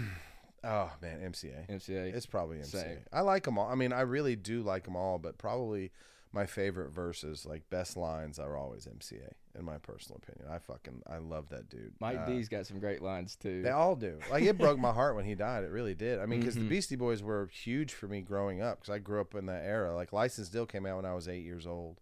Oh 0.63 0.91
man, 1.01 1.21
MCA. 1.33 1.69
MCA. 1.69 2.15
It's 2.15 2.27
probably 2.27 2.59
MCA. 2.59 2.67
Same. 2.67 2.99
I 3.13 3.21
like 3.23 3.45
them 3.45 3.59
all. 3.59 3.69
I 3.71 3.75
mean, 3.75 3.93
I 3.93 4.03
really 4.03 4.37
do 4.37 4.63
like 4.63 4.85
them 4.85 4.97
all, 4.97 5.19
but 5.19 5.39
probably 5.39 5.91
my 6.33 6.47
favorite 6.47 6.91
verses, 6.93 7.45
like 7.47 7.69
best 7.71 7.97
lines, 7.97 8.39
are 8.39 8.57
always 8.57 8.87
MCA. 8.87 9.33
In 9.59 9.65
my 9.65 9.79
personal 9.79 10.21
opinion, 10.23 10.53
I 10.55 10.59
fucking 10.59 11.03
I 11.09 11.19
love 11.19 11.49
that 11.49 11.69
dude. 11.69 11.95
Mike 11.99 12.19
Uh, 12.21 12.27
D's 12.27 12.49
got 12.49 12.67
some 12.67 12.79
great 12.79 13.03
lines 13.03 13.35
too. 13.37 13.63
They 13.63 13.71
all 13.71 13.97
do. 13.97 14.19
Like 14.31 14.45
it 14.45 14.57
broke 14.59 14.79
my 14.79 14.93
heart 14.93 15.17
when 15.17 15.25
he 15.25 15.35
died. 15.35 15.65
It 15.65 15.71
really 15.71 15.95
did. 15.95 16.21
I 16.21 16.27
mean, 16.27 16.39
because 16.41 16.55
the 16.55 16.61
Mhm. 16.61 16.69
Beastie 16.69 16.95
Boys 16.97 17.21
were 17.23 17.47
huge 17.49 17.93
for 17.93 18.07
me 18.07 18.21
growing 18.21 18.61
up. 18.63 18.81
Because 18.81 18.95
I 18.95 18.99
grew 18.99 19.21
up 19.21 19.35
in 19.35 19.47
that 19.47 19.65
era. 19.65 19.95
Like 19.95 20.13
Licensed 20.13 20.55
Ill 20.55 20.67
came 20.67 20.87
out 20.87 20.97
when 20.97 21.05
I 21.07 21.15
was 21.15 21.27
eight 21.27 21.43
years 21.45 21.67
old, 21.67 22.01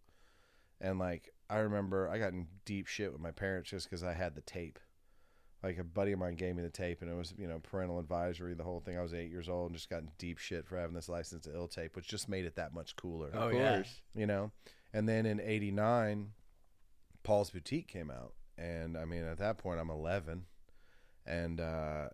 and 0.81 0.99
like 0.99 1.33
I 1.49 1.59
remember 1.61 2.09
I 2.11 2.19
got 2.19 2.33
in 2.35 2.49
deep 2.67 2.87
shit 2.87 3.12
with 3.12 3.23
my 3.23 3.31
parents 3.31 3.71
just 3.71 3.87
because 3.88 4.03
I 4.03 4.12
had 4.12 4.35
the 4.35 4.43
tape. 4.43 4.79
Like 5.62 5.79
a 5.79 5.85
buddy 5.85 6.12
of 6.12 6.21
mine 6.21 6.37
gave 6.37 6.55
me 6.55 6.62
the 6.62 6.71
tape, 6.71 7.03
and 7.03 7.11
it 7.11 7.15
was 7.15 7.35
you 7.37 7.49
know 7.49 7.59
parental 7.59 7.99
advisory, 7.99 8.55
the 8.55 8.62
whole 8.62 8.81
thing. 8.81 8.97
I 8.97 9.03
was 9.03 9.15
eight 9.15 9.31
years 9.31 9.49
old 9.49 9.71
and 9.71 9.77
just 9.77 9.91
got 9.91 10.03
in 10.03 10.11
deep 10.19 10.38
shit 10.38 10.67
for 10.67 10.79
having 10.79 10.95
this 10.95 11.09
License 11.09 11.45
to 11.45 11.55
Ill 11.55 11.67
tape, 11.67 11.97
which 11.97 12.07
just 12.07 12.29
made 12.29 12.45
it 12.45 12.57
that 12.57 12.73
much 12.73 12.95
cooler. 12.97 13.31
Oh, 13.35 13.49
yeah. 13.49 13.83
you 14.15 14.27
know. 14.27 14.53
And 14.93 15.09
then 15.09 15.27
in 15.27 15.41
'89, 15.41 16.31
Paul's 17.25 17.50
Boutique 17.50 17.88
came 17.88 18.11
out, 18.11 18.35
and 18.57 18.97
I 18.97 19.05
mean, 19.05 19.25
at 19.25 19.38
that 19.38 19.59
point, 19.59 19.81
I'm 19.81 19.91
11, 19.91 20.47
and 21.27 21.61
uh, 21.61 22.09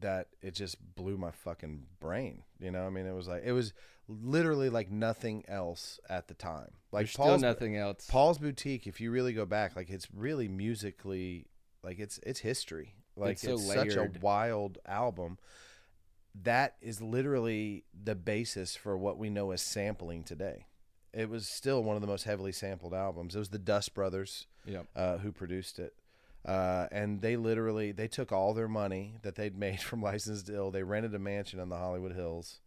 that 0.00 0.28
it 0.42 0.54
just 0.54 0.76
blew 0.94 1.16
my 1.16 1.30
fucking 1.30 1.84
brain. 2.00 2.42
You 2.60 2.70
know, 2.70 2.86
I 2.86 2.90
mean, 2.90 3.06
it 3.06 3.14
was 3.14 3.28
like 3.28 3.42
it 3.44 3.52
was 3.52 3.72
literally 4.08 4.70
like 4.70 4.90
nothing 4.90 5.44
else 5.48 6.00
at 6.08 6.28
the 6.28 6.34
time. 6.34 6.70
Like 6.92 7.02
There's 7.02 7.12
still 7.12 7.26
Paul's 7.26 7.42
nothing 7.42 7.76
else. 7.76 8.06
Paul's 8.10 8.38
Boutique, 8.38 8.86
if 8.86 9.00
you 9.00 9.10
really 9.10 9.32
go 9.32 9.44
back, 9.44 9.76
like 9.76 9.90
it's 9.90 10.08
really 10.14 10.48
musically, 10.48 11.46
like 11.88 11.98
it's 11.98 12.20
it's 12.22 12.40
history. 12.40 12.94
Like 13.16 13.32
It's 13.32 13.42
so 13.42 13.54
it's 13.54 13.72
such 13.72 13.96
a 13.96 14.10
wild 14.20 14.76
album. 14.86 15.38
That 16.42 16.76
is 16.82 17.00
literally 17.00 17.84
the 18.04 18.14
basis 18.14 18.76
for 18.76 18.96
what 18.96 19.16
we 19.18 19.30
know 19.30 19.50
as 19.52 19.62
sampling 19.62 20.22
today. 20.22 20.66
It 21.14 21.30
was 21.30 21.48
still 21.48 21.82
one 21.82 21.96
of 21.96 22.02
the 22.02 22.06
most 22.06 22.24
heavily 22.24 22.52
sampled 22.52 22.92
albums. 22.92 23.34
It 23.34 23.38
was 23.38 23.48
the 23.48 23.58
Dust 23.58 23.94
Brothers 23.94 24.46
Yep. 24.66 24.86
uh, 24.94 25.16
who 25.18 25.32
produced 25.32 25.78
it. 25.78 25.94
Uh, 26.44 26.86
and 26.92 27.22
they 27.22 27.36
literally 27.36 27.90
they 27.90 28.06
took 28.06 28.30
all 28.32 28.52
their 28.52 28.68
money 28.68 29.14
that 29.22 29.34
they'd 29.34 29.56
made 29.58 29.80
from 29.88 30.02
licensed 30.02 30.50
ill. 30.50 30.70
They 30.70 30.82
rented 30.82 31.14
a 31.14 31.18
mansion 31.18 31.58
in 31.58 31.70
the 31.70 31.78
Hollywood 31.78 32.12
Hills, 32.12 32.60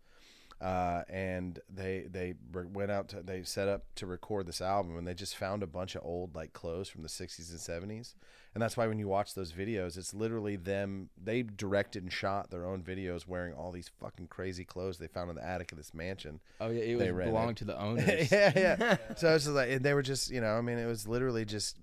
uh, 0.62 1.02
and 1.10 1.60
they 1.74 2.06
they 2.10 2.36
re- 2.54 2.66
went 2.72 2.92
out 2.92 3.08
to 3.10 3.24
they 3.24 3.44
set 3.44 3.68
up 3.68 3.84
to 3.96 4.06
record 4.06 4.46
this 4.46 4.62
album, 4.62 4.98
and 4.98 5.08
they 5.08 5.14
just 5.16 5.36
found 5.36 5.64
a 5.64 5.68
bunch 5.68 5.96
of 5.96 6.04
old 6.06 6.36
like 6.36 6.54
clothes 6.54 6.88
from 6.88 7.02
the 7.02 7.10
'60s 7.10 7.50
and 7.50 7.60
'70s, 7.92 8.14
and 8.54 8.62
that's 8.62 8.78
why 8.78 8.86
when 8.86 9.00
you 9.00 9.08
watch 9.08 9.34
those 9.34 9.52
videos, 9.54 9.98
it's 9.98 10.14
literally 10.14 10.56
them. 10.56 11.10
They 11.22 11.42
directed 11.42 12.04
and 12.04 12.14
shot 12.14 12.52
their 12.52 12.66
own 12.66 12.84
videos 12.84 13.28
wearing 13.28 13.54
all 13.54 13.72
these 13.72 13.90
fucking 14.00 14.28
crazy 14.28 14.64
clothes 14.64 15.00
they 15.00 15.08
found 15.08 15.30
in 15.32 15.36
the 15.36 15.44
attic 15.46 15.72
of 15.72 15.78
this 15.80 15.94
mansion. 15.94 16.40
Oh 16.60 16.70
yeah, 16.70 16.82
it 16.84 17.00
They 17.00 17.12
was 17.12 17.26
belonged 17.26 17.58
to 17.58 17.66
the 17.66 17.80
owners. 17.82 18.32
yeah, 18.32 18.52
yeah. 18.56 18.98
So 19.18 19.34
it's 19.34 19.46
just 19.46 19.56
like 19.56 19.72
and 19.72 19.84
they 19.84 19.94
were 19.96 20.04
just, 20.04 20.30
you 20.30 20.42
know, 20.42 20.54
I 20.58 20.62
mean, 20.62 20.78
it 20.78 20.86
was 20.86 21.08
literally 21.08 21.44
just 21.46 21.78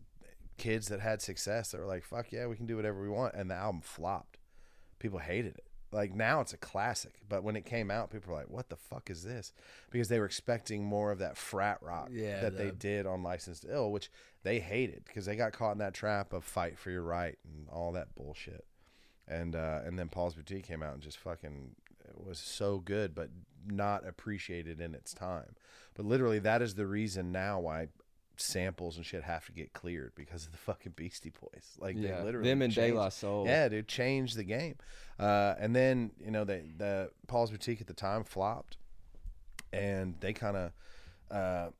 kids 0.56 0.88
that 0.88 1.00
had 1.00 1.20
success 1.22 1.70
that 1.72 1.78
were 1.80 1.86
like, 1.86 2.04
"Fuck 2.04 2.32
yeah, 2.32 2.46
we 2.46 2.56
can 2.56 2.66
do 2.66 2.76
whatever 2.76 3.00
we 3.02 3.08
want," 3.08 3.34
and 3.34 3.50
the 3.50 3.54
album 3.54 3.80
flopped. 3.80 4.38
People 5.00 5.18
hated 5.20 5.56
it. 5.56 5.64
Like 5.90 6.14
now, 6.14 6.40
it's 6.40 6.52
a 6.52 6.58
classic, 6.58 7.14
but 7.28 7.42
when 7.42 7.56
it 7.56 7.64
came 7.64 7.90
out, 7.90 8.10
people 8.10 8.32
were 8.32 8.38
like, 8.38 8.50
"What 8.50 8.68
the 8.68 8.76
fuck 8.76 9.08
is 9.08 9.22
this?" 9.24 9.52
Because 9.90 10.08
they 10.08 10.18
were 10.18 10.26
expecting 10.26 10.84
more 10.84 11.10
of 11.10 11.18
that 11.20 11.36
frat 11.36 11.78
rock 11.80 12.10
Yeah, 12.12 12.40
that 12.40 12.58
they 12.58 12.70
did 12.70 13.06
on 13.06 13.22
Licensed 13.22 13.64
Ill, 13.68 13.90
which 13.90 14.10
they 14.42 14.60
hated 14.60 15.04
because 15.06 15.24
they 15.24 15.34
got 15.34 15.52
caught 15.52 15.72
in 15.72 15.78
that 15.78 15.94
trap 15.94 16.32
of 16.32 16.44
fight 16.44 16.78
for 16.78 16.90
your 16.90 17.02
right 17.02 17.38
and 17.44 17.68
all 17.70 17.92
that 17.92 18.14
bullshit. 18.14 18.66
And 19.26 19.56
uh, 19.56 19.80
and 19.84 19.98
then 19.98 20.08
Paul's 20.08 20.34
Boutique 20.34 20.66
came 20.66 20.82
out 20.82 20.94
and 20.94 21.02
just 21.02 21.18
fucking 21.18 21.74
it 22.06 22.26
was 22.26 22.38
so 22.38 22.78
good, 22.78 23.14
but 23.14 23.30
not 23.66 24.06
appreciated 24.06 24.80
in 24.80 24.94
its 24.94 25.14
time. 25.14 25.54
But 25.94 26.06
literally, 26.06 26.38
that 26.40 26.62
is 26.62 26.74
the 26.74 26.86
reason 26.86 27.32
now 27.32 27.60
why 27.60 27.88
samples 28.40 28.96
and 28.96 29.04
shit 29.06 29.22
have 29.24 29.44
to 29.46 29.52
get 29.52 29.72
cleared 29.72 30.12
because 30.14 30.46
of 30.46 30.52
the 30.52 30.58
fucking 30.66 30.92
Beastie 30.96 31.32
Boys. 31.40 31.76
Like 31.78 31.96
yeah. 31.98 32.18
they 32.18 32.22
literally 32.24 32.48
Them 32.48 32.62
and 32.62 32.72
De 32.74 32.80
changed- 32.80 32.96
La 32.96 33.08
Soul. 33.08 33.46
yeah, 33.46 33.68
dude, 33.68 33.88
changed 33.88 34.36
the 34.36 34.44
game. 34.44 34.76
Uh, 35.18 35.54
and 35.58 35.74
then 35.74 36.10
you 36.24 36.30
know 36.30 36.44
they 36.44 36.62
the 36.76 37.10
Paul's 37.26 37.50
Boutique 37.50 37.80
at 37.80 37.86
the 37.88 37.94
time 37.94 38.22
flopped, 38.24 38.76
and 39.72 40.14
they 40.20 40.32
kind 40.32 40.56
of 40.56 40.72
uh, 41.30 41.70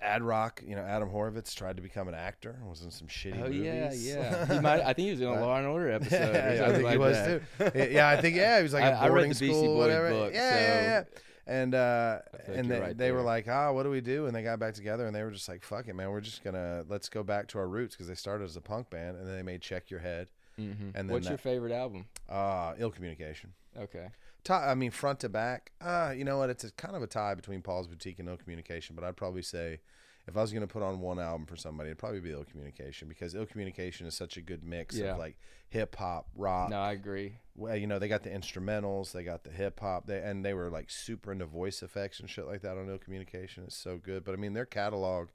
Ad 0.00 0.22
Rock, 0.22 0.62
you 0.66 0.76
know, 0.76 0.82
Adam 0.82 1.08
Horovitz 1.10 1.54
tried 1.54 1.76
to 1.76 1.82
become 1.82 2.08
an 2.08 2.14
actor. 2.14 2.56
Was 2.68 2.82
in 2.82 2.90
some 2.90 3.08
shitty 3.08 3.40
Oh 3.40 3.48
movies. 3.48 4.06
yeah, 4.06 4.20
yeah. 4.46 4.46
He 4.54 4.60
might. 4.60 4.80
I 4.82 4.92
think 4.92 5.06
he 5.06 5.10
was 5.12 5.20
in 5.20 5.26
a 5.28 5.40
Law 5.40 5.56
and 5.56 5.66
Order 5.66 5.90
episode. 5.92 6.34
yeah, 6.34 6.66
I 6.66 6.72
think 6.72 6.84
like 6.84 6.92
he 6.92 6.98
was 6.98 7.16
that. 7.16 7.72
too. 7.74 7.92
Yeah, 7.92 8.08
I 8.08 8.20
think 8.20 8.36
yeah, 8.36 8.58
he 8.58 8.62
was 8.62 8.72
like 8.72 8.84
I- 8.84 8.88
a 8.90 8.94
I 8.96 9.02
read 9.06 9.08
boarding 9.10 9.28
the 9.30 9.34
Beastie 9.40 9.48
school, 9.48 9.74
Boys 9.74 9.78
whatever. 9.78 10.10
book, 10.10 10.32
yeah, 10.34 10.50
yeah, 10.60 10.82
yeah. 10.82 11.04
And 11.46 11.74
uh, 11.74 12.20
I 12.32 12.36
feel 12.38 12.48
like 12.54 12.58
and 12.58 12.70
they, 12.70 12.80
right 12.80 12.96
they 12.96 13.12
were 13.12 13.20
like, 13.22 13.46
ah, 13.48 13.70
what 13.72 13.82
do 13.82 13.90
we 13.90 14.00
do? 14.00 14.26
And 14.26 14.34
they 14.34 14.42
got 14.42 14.58
back 14.58 14.74
together, 14.74 15.06
and 15.06 15.14
they 15.14 15.22
were 15.22 15.30
just 15.30 15.48
like, 15.48 15.62
fuck 15.62 15.88
it, 15.88 15.94
man, 15.94 16.10
we're 16.10 16.20
just 16.22 16.42
gonna 16.42 16.84
let's 16.88 17.08
go 17.08 17.22
back 17.22 17.48
to 17.48 17.58
our 17.58 17.68
roots 17.68 17.94
because 17.94 18.08
they 18.08 18.14
started 18.14 18.44
as 18.44 18.56
a 18.56 18.60
punk 18.62 18.88
band, 18.90 19.18
and 19.18 19.26
then 19.26 19.36
they 19.36 19.42
made 19.42 19.60
Check 19.60 19.90
Your 19.90 20.00
Head, 20.00 20.28
Mhm. 20.58 20.92
And 20.94 20.94
then 20.94 21.08
What's 21.08 21.28
your 21.28 21.36
favorite 21.38 21.72
album? 21.72 22.06
uh, 22.28 22.74
Ill 22.78 22.90
Communication. 22.90 23.52
Okay. 23.76 24.08
Tie, 24.44 24.70
I 24.70 24.74
mean, 24.74 24.90
front 24.90 25.20
to 25.20 25.28
back. 25.28 25.72
Uh, 25.80 26.14
you 26.16 26.24
know 26.24 26.38
what? 26.38 26.48
It's 26.50 26.64
a 26.64 26.70
kind 26.72 26.94
of 26.94 27.02
a 27.02 27.06
tie 27.06 27.34
between 27.34 27.60
Paul's 27.60 27.88
Boutique 27.88 28.18
and 28.20 28.28
Ill 28.28 28.36
Communication, 28.36 28.94
but 28.94 29.04
I'd 29.04 29.16
probably 29.16 29.42
say 29.42 29.80
if 30.26 30.36
I 30.36 30.40
was 30.40 30.52
going 30.52 30.66
to 30.66 30.72
put 30.72 30.82
on 30.82 31.00
one 31.00 31.18
album 31.20 31.46
for 31.46 31.56
somebody, 31.56 31.88
it'd 31.90 31.98
probably 31.98 32.20
be 32.20 32.30
Ill 32.32 32.44
Communication 32.44 33.08
because 33.08 33.34
Ill 33.34 33.44
Communication 33.46 34.06
is 34.06 34.14
such 34.14 34.36
a 34.36 34.40
good 34.40 34.64
mix 34.64 34.96
Yeah. 34.96 35.12
of 35.12 35.18
like 35.18 35.36
hip 35.68 35.94
hop, 35.96 36.28
rock. 36.34 36.70
No, 36.70 36.80
I 36.80 36.92
agree. 36.92 37.36
Well, 37.56 37.76
you 37.76 37.86
know, 37.86 37.98
they 37.98 38.08
got 38.08 38.22
the 38.22 38.30
instrumentals, 38.30 39.12
they 39.12 39.22
got 39.24 39.44
the 39.44 39.50
hip 39.50 39.80
hop, 39.80 40.06
they 40.06 40.18
and 40.22 40.44
they 40.44 40.54
were 40.54 40.70
like 40.70 40.90
super 40.90 41.30
into 41.32 41.46
voice 41.46 41.82
effects 41.82 42.20
and 42.20 42.28
shit 42.30 42.46
like 42.46 42.62
that 42.62 42.76
on 42.78 42.88
Ill 42.88 42.98
Communication. 42.98 43.64
It's 43.64 43.76
so 43.76 43.98
good. 43.98 44.24
But 44.24 44.32
I 44.32 44.36
mean, 44.36 44.54
their 44.54 44.64
catalog 44.66 45.28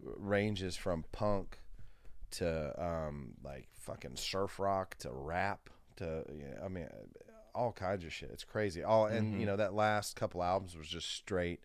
ranges 0.00 0.76
from 0.76 1.04
punk 1.12 1.60
to 2.32 2.74
um 2.84 3.34
like 3.44 3.68
fucking 3.78 4.16
surf 4.16 4.58
rock 4.58 4.96
to 4.98 5.10
rap 5.12 5.70
to 5.96 6.24
yeah, 6.36 6.64
I 6.64 6.68
mean 6.68 6.88
all 7.54 7.70
kinds 7.70 8.04
of 8.04 8.12
shit. 8.12 8.30
It's 8.32 8.42
crazy. 8.42 8.82
All 8.82 9.06
and 9.06 9.34
Mhm. 9.34 9.40
you 9.40 9.46
know 9.46 9.56
that 9.56 9.74
last 9.74 10.16
couple 10.16 10.42
albums 10.42 10.76
was 10.76 10.88
just 10.88 11.08
straight 11.12 11.60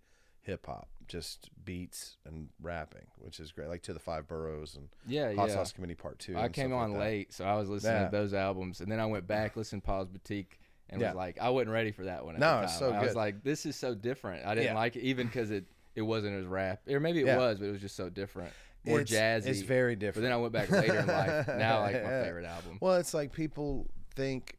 hip 0.49 0.65
hop, 0.65 0.87
just 1.07 1.49
beats 1.63 2.17
and 2.25 2.49
rapping, 2.61 3.07
which 3.17 3.39
is 3.39 3.51
great. 3.51 3.69
Like 3.69 3.81
to 3.83 3.93
the 3.93 3.99
Five 3.99 4.27
Boroughs 4.27 4.75
and 4.75 4.89
Yeah, 5.07 5.33
Hot 5.33 5.47
yeah. 5.49 5.55
Sauce 5.55 5.71
Committee 5.71 5.95
Part 5.95 6.19
Two. 6.19 6.37
I 6.37 6.49
came 6.49 6.73
on 6.73 6.91
like 6.93 6.99
late, 6.99 7.33
so 7.33 7.45
I 7.45 7.55
was 7.55 7.69
listening 7.69 7.93
Yeah. 8.01 8.05
to 8.05 8.11
those 8.11 8.33
albums, 8.33 8.81
and 8.81 8.91
then 8.91 8.99
I 8.99 9.05
went 9.05 9.27
back, 9.27 9.55
listened 9.55 9.83
to 9.83 9.85
Paul's 9.85 10.07
Boutique, 10.09 10.59
and 10.89 10.99
Yeah. 11.01 11.09
was 11.09 11.15
like, 11.15 11.39
I 11.39 11.49
wasn't 11.49 11.71
ready 11.71 11.91
for 11.91 12.03
that 12.05 12.25
one. 12.25 12.37
No, 12.39 12.61
it's 12.61 12.77
so 12.77 12.91
I 12.91 13.03
was 13.03 13.15
like, 13.15 13.43
this 13.43 13.65
is 13.65 13.75
so 13.75 13.93
different. 13.95 14.45
I 14.45 14.55
didn't 14.55 14.75
like 14.75 14.95
it, 14.95 15.01
even 15.03 15.27
because 15.27 15.51
it 15.51 15.65
it 15.95 16.01
wasn't 16.03 16.35
as 16.39 16.45
rap, 16.45 16.81
or 16.89 16.99
maybe 16.99 17.19
it 17.21 17.37
was, 17.37 17.59
but 17.59 17.65
it 17.65 17.71
was 17.71 17.81
just 17.81 17.95
so 17.95 18.09
different, 18.09 18.53
more 18.85 19.01
It's- 19.01 19.43
jazzy. 19.45 19.47
It's 19.49 19.61
very 19.61 19.95
different. 19.95 20.15
But 20.15 20.21
then 20.21 20.31
I 20.31 20.37
went 20.37 20.53
back 20.53 20.69
later 20.69 20.99
in 20.99 21.07
life. 21.07 21.47
Now, 21.47 21.79
I 21.79 21.91
like 21.91 22.03
my 22.03 22.09
favorite 22.23 22.45
album. 22.45 22.77
Well, 22.79 22.95
it's 22.95 23.13
like 23.13 23.33
people 23.33 23.87
think 24.15 24.55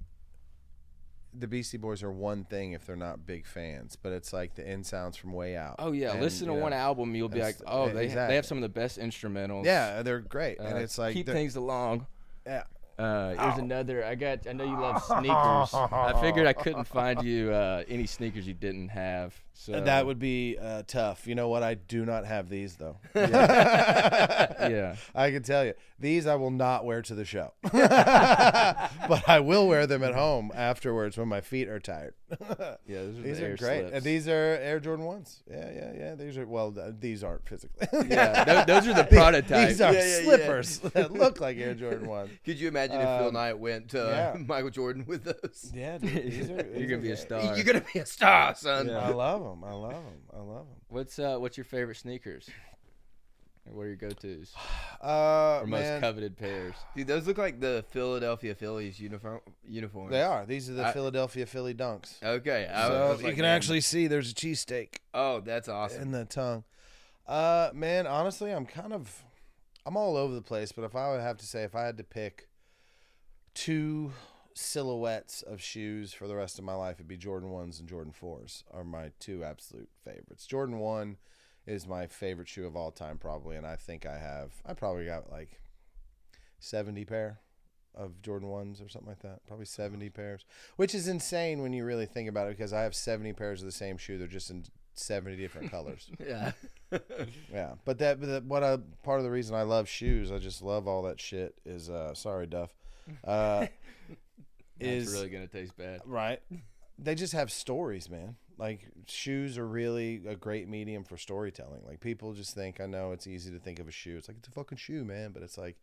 the 1.32 1.46
Beastie 1.46 1.78
Boys 1.78 2.02
are 2.02 2.10
one 2.10 2.44
thing 2.44 2.72
if 2.72 2.86
they're 2.86 2.96
not 2.96 3.26
big 3.26 3.46
fans, 3.46 3.96
but 4.00 4.12
it's 4.12 4.32
like 4.32 4.54
the 4.54 4.66
end 4.66 4.86
sounds 4.86 5.16
from 5.16 5.32
way 5.32 5.56
out. 5.56 5.76
Oh 5.78 5.92
yeah, 5.92 6.12
And, 6.12 6.20
listen 6.20 6.48
to 6.48 6.54
know, 6.54 6.60
one 6.60 6.72
album, 6.72 7.14
you'll 7.14 7.28
be 7.28 7.40
like, 7.40 7.56
oh, 7.66 7.88
they 7.88 8.04
exactly. 8.04 8.32
they 8.32 8.36
have 8.36 8.46
some 8.46 8.58
of 8.58 8.62
the 8.62 8.68
best 8.68 8.98
instrumentals. 8.98 9.64
Yeah, 9.64 10.02
they're 10.02 10.20
great, 10.20 10.58
Uh, 10.58 10.64
and 10.64 10.78
it's 10.78 10.98
like 10.98 11.14
keep 11.14 11.26
things 11.26 11.56
along. 11.56 12.06
Yeah. 12.46 12.64
Uh, 12.98 13.34
here's 13.34 13.58
another. 13.58 14.04
I 14.04 14.14
got. 14.14 14.46
I 14.46 14.52
know 14.52 14.64
you 14.64 14.78
love 14.78 15.02
sneakers. 15.02 15.72
I 15.74 16.18
figured 16.20 16.46
I 16.46 16.52
couldn't 16.52 16.84
find 16.84 17.22
you 17.22 17.50
uh, 17.50 17.82
any 17.88 18.04
sneakers 18.04 18.46
you 18.46 18.52
didn't 18.52 18.90
have. 18.90 19.34
So 19.52 19.78
That 19.78 20.06
would 20.06 20.18
be 20.18 20.56
uh, 20.60 20.84
tough. 20.86 21.26
You 21.26 21.34
know 21.34 21.48
what? 21.48 21.62
I 21.62 21.74
do 21.74 22.06
not 22.06 22.24
have 22.24 22.48
these 22.48 22.76
though. 22.76 22.96
yeah. 23.14 24.96
I 25.14 25.30
can 25.30 25.42
tell 25.42 25.64
you 25.64 25.74
these 25.98 26.26
I 26.26 26.34
will 26.36 26.50
not 26.50 26.84
wear 26.86 27.02
to 27.02 27.14
the 27.14 27.26
show, 27.26 27.52
but 27.62 29.28
I 29.28 29.40
will 29.40 29.68
wear 29.68 29.86
them 29.86 30.02
at 30.02 30.14
home 30.14 30.50
afterwards 30.54 31.18
when 31.18 31.28
my 31.28 31.40
feet 31.42 31.68
are 31.68 31.78
tired. 31.78 32.14
Yeah, 32.30 32.76
those 33.02 33.18
are 33.18 33.22
these 33.22 33.38
the 33.38 33.44
are 33.44 33.48
Air 33.48 33.56
great. 33.56 33.80
Slips. 33.80 33.92
And 33.96 34.04
these 34.04 34.28
are 34.28 34.32
Air 34.62 34.80
Jordan 34.80 35.04
ones. 35.04 35.42
Yeah, 35.50 35.70
yeah, 35.74 35.92
yeah. 35.98 36.14
These 36.14 36.38
are 36.38 36.46
well. 36.46 36.72
th- 36.72 36.94
These 37.00 37.22
aren't 37.24 37.46
physically. 37.46 37.86
yeah, 38.08 38.44
tho- 38.64 38.64
those 38.66 38.86
are 38.88 38.94
the 38.94 39.04
prototypes. 39.04 39.72
These 39.72 39.80
are 39.80 39.92
Yeah, 39.92 39.98
yeah, 40.00 40.16
yeah. 40.18 40.24
slippers 40.24 40.78
that 40.78 41.12
look 41.12 41.40
like 41.40 41.58
Air 41.58 41.74
Jordan 41.74 42.08
ones. 42.08 42.30
Could 42.44 42.58
you 42.58 42.68
imagine 42.68 42.96
if 42.96 43.02
Phil 43.18 43.28
Um, 43.28 43.34
Knight 43.34 43.58
went 43.58 43.88
to 43.90 43.98
yeah. 43.98 44.42
Michael 44.46 44.70
Jordan 44.70 45.04
with 45.06 45.24
those? 45.24 45.70
Yeah, 45.74 45.98
dude. 45.98 46.10
These 46.30 46.50
are, 46.50 46.66
You're 46.78 46.88
gonna 46.88 47.02
be 47.02 47.10
a 47.10 47.16
star. 47.16 47.56
You're 47.56 47.64
gonna 47.64 47.84
be 47.92 47.98
a 47.98 48.06
star, 48.06 48.54
son. 48.54 48.86
Yeah. 48.88 48.98
I 49.00 49.08
love 49.10 49.39
them. 49.44 49.64
I 49.64 49.72
love 49.72 49.92
them. 49.92 50.20
I 50.32 50.38
love 50.38 50.66
them. 50.66 50.76
What's 50.88 51.18
uh 51.18 51.36
What's 51.38 51.56
your 51.56 51.64
favorite 51.64 51.96
sneakers? 51.96 52.48
Or 53.66 53.74
what 53.74 53.82
are 53.82 53.88
your 53.88 53.96
go 53.96 54.08
tos 54.08 54.54
Uh, 55.02 55.60
or 55.62 55.66
most 55.66 55.80
man, 55.80 56.00
coveted 56.00 56.36
pairs? 56.36 56.74
Dude, 56.96 57.06
those 57.06 57.26
look 57.26 57.38
like 57.38 57.60
the 57.60 57.84
Philadelphia 57.90 58.54
Phillies 58.54 58.98
uniform 59.00 59.40
uniforms. 59.66 60.10
they 60.12 60.22
are. 60.22 60.44
These 60.46 60.68
are 60.70 60.74
the 60.74 60.86
I- 60.86 60.92
Philadelphia 60.92 61.46
Philly 61.46 61.74
dunks. 61.74 62.22
Okay. 62.22 62.66
I 62.72 62.88
So 62.88 63.08
was 63.10 63.20
you 63.20 63.26
like, 63.26 63.34
can 63.36 63.42
man, 63.42 63.54
actually 63.56 63.80
see 63.82 64.06
there's 64.06 64.30
a 64.30 64.34
cheesesteak 64.34 64.96
Oh, 65.14 65.40
that's 65.40 65.68
awesome. 65.68 66.02
in 66.02 66.10
the 66.12 66.24
tongue. 66.24 66.64
Uh, 67.26 67.70
man, 67.72 68.06
honestly, 68.06 68.50
I'm 68.50 68.66
kind 68.66 68.92
of, 68.92 69.24
I'm 69.86 69.96
all 69.96 70.16
over 70.16 70.34
the 70.34 70.42
place. 70.42 70.72
But 70.72 70.82
if 70.84 70.96
I 70.96 71.10
would 71.10 71.20
have 71.20 71.36
to 71.38 71.46
say, 71.46 71.62
if 71.62 71.74
I 71.76 71.84
had 71.84 71.96
to 71.98 72.04
pick 72.04 72.48
two 73.54 74.12
silhouettes 74.60 75.42
of 75.42 75.60
shoes 75.60 76.12
for 76.12 76.28
the 76.28 76.36
rest 76.36 76.58
of 76.58 76.64
my 76.64 76.74
life, 76.74 76.96
it'd 76.96 77.08
be 77.08 77.16
Jordan 77.16 77.50
ones 77.50 77.80
and 77.80 77.88
Jordan 77.88 78.12
fours 78.12 78.64
are 78.72 78.84
my 78.84 79.10
two 79.18 79.42
absolute 79.44 79.88
favorites. 80.04 80.46
Jordan 80.46 80.78
one 80.78 81.16
is 81.66 81.86
my 81.86 82.06
favorite 82.06 82.48
shoe 82.48 82.66
of 82.66 82.76
all 82.76 82.90
time, 82.90 83.18
probably. 83.18 83.56
And 83.56 83.66
I 83.66 83.76
think 83.76 84.06
I 84.06 84.18
have, 84.18 84.52
I 84.66 84.74
probably 84.74 85.04
got 85.04 85.30
like 85.30 85.60
70 86.58 87.04
pair 87.04 87.40
of 87.94 88.22
Jordan 88.22 88.48
1s 88.48 88.84
or 88.84 88.88
something 88.88 89.08
like 89.08 89.22
that. 89.22 89.46
Probably 89.46 89.66
70 89.66 90.10
pairs, 90.10 90.44
which 90.76 90.94
is 90.94 91.08
insane 91.08 91.62
when 91.62 91.72
you 91.72 91.84
really 91.84 92.06
think 92.06 92.28
about 92.28 92.46
it 92.46 92.56
because 92.56 92.72
I 92.72 92.82
have 92.82 92.94
70 92.94 93.32
pairs 93.32 93.60
of 93.60 93.66
the 93.66 93.72
same 93.72 93.98
shoe. 93.98 94.18
They're 94.18 94.26
just 94.28 94.50
in 94.50 94.64
70 94.94 95.36
different 95.36 95.70
colors. 95.72 96.10
Yeah. 96.24 96.52
Yeah, 97.52 97.74
but 97.84 97.98
that, 97.98 98.20
but 98.20 98.42
what 98.46 98.64
I 98.64 98.76
part 99.04 99.20
of 99.20 99.24
the 99.24 99.30
reason 99.30 99.54
I 99.54 99.62
love 99.62 99.88
shoes, 99.88 100.32
I 100.32 100.38
just 100.38 100.60
love 100.60 100.88
all 100.88 101.02
that 101.02 101.20
shit. 101.20 101.54
Is 101.64 101.88
uh, 101.88 102.14
sorry, 102.14 102.48
Duff. 102.48 102.74
Uh, 103.22 103.66
It's 104.80 105.08
is 105.08 105.12
really 105.12 105.28
gonna 105.28 105.46
taste 105.46 105.76
bad. 105.76 106.00
right. 106.04 106.40
They 106.98 107.14
just 107.14 107.32
have 107.32 107.50
stories, 107.50 108.10
man. 108.10 108.36
Like 108.58 108.86
shoes 109.06 109.56
are 109.56 109.66
really 109.66 110.20
a 110.26 110.36
great 110.36 110.68
medium 110.68 111.02
for 111.04 111.16
storytelling. 111.16 111.80
Like 111.86 112.00
people 112.00 112.34
just 112.34 112.54
think, 112.54 112.78
I 112.78 112.86
know 112.86 113.12
it's 113.12 113.26
easy 113.26 113.50
to 113.52 113.58
think 113.58 113.78
of 113.78 113.88
a 113.88 113.90
shoe. 113.90 114.18
It's 114.18 114.28
like 114.28 114.36
it's 114.36 114.48
a 114.48 114.50
fucking 114.50 114.76
shoe, 114.76 115.02
man, 115.04 115.32
but 115.32 115.42
it's 115.42 115.56
like 115.56 115.78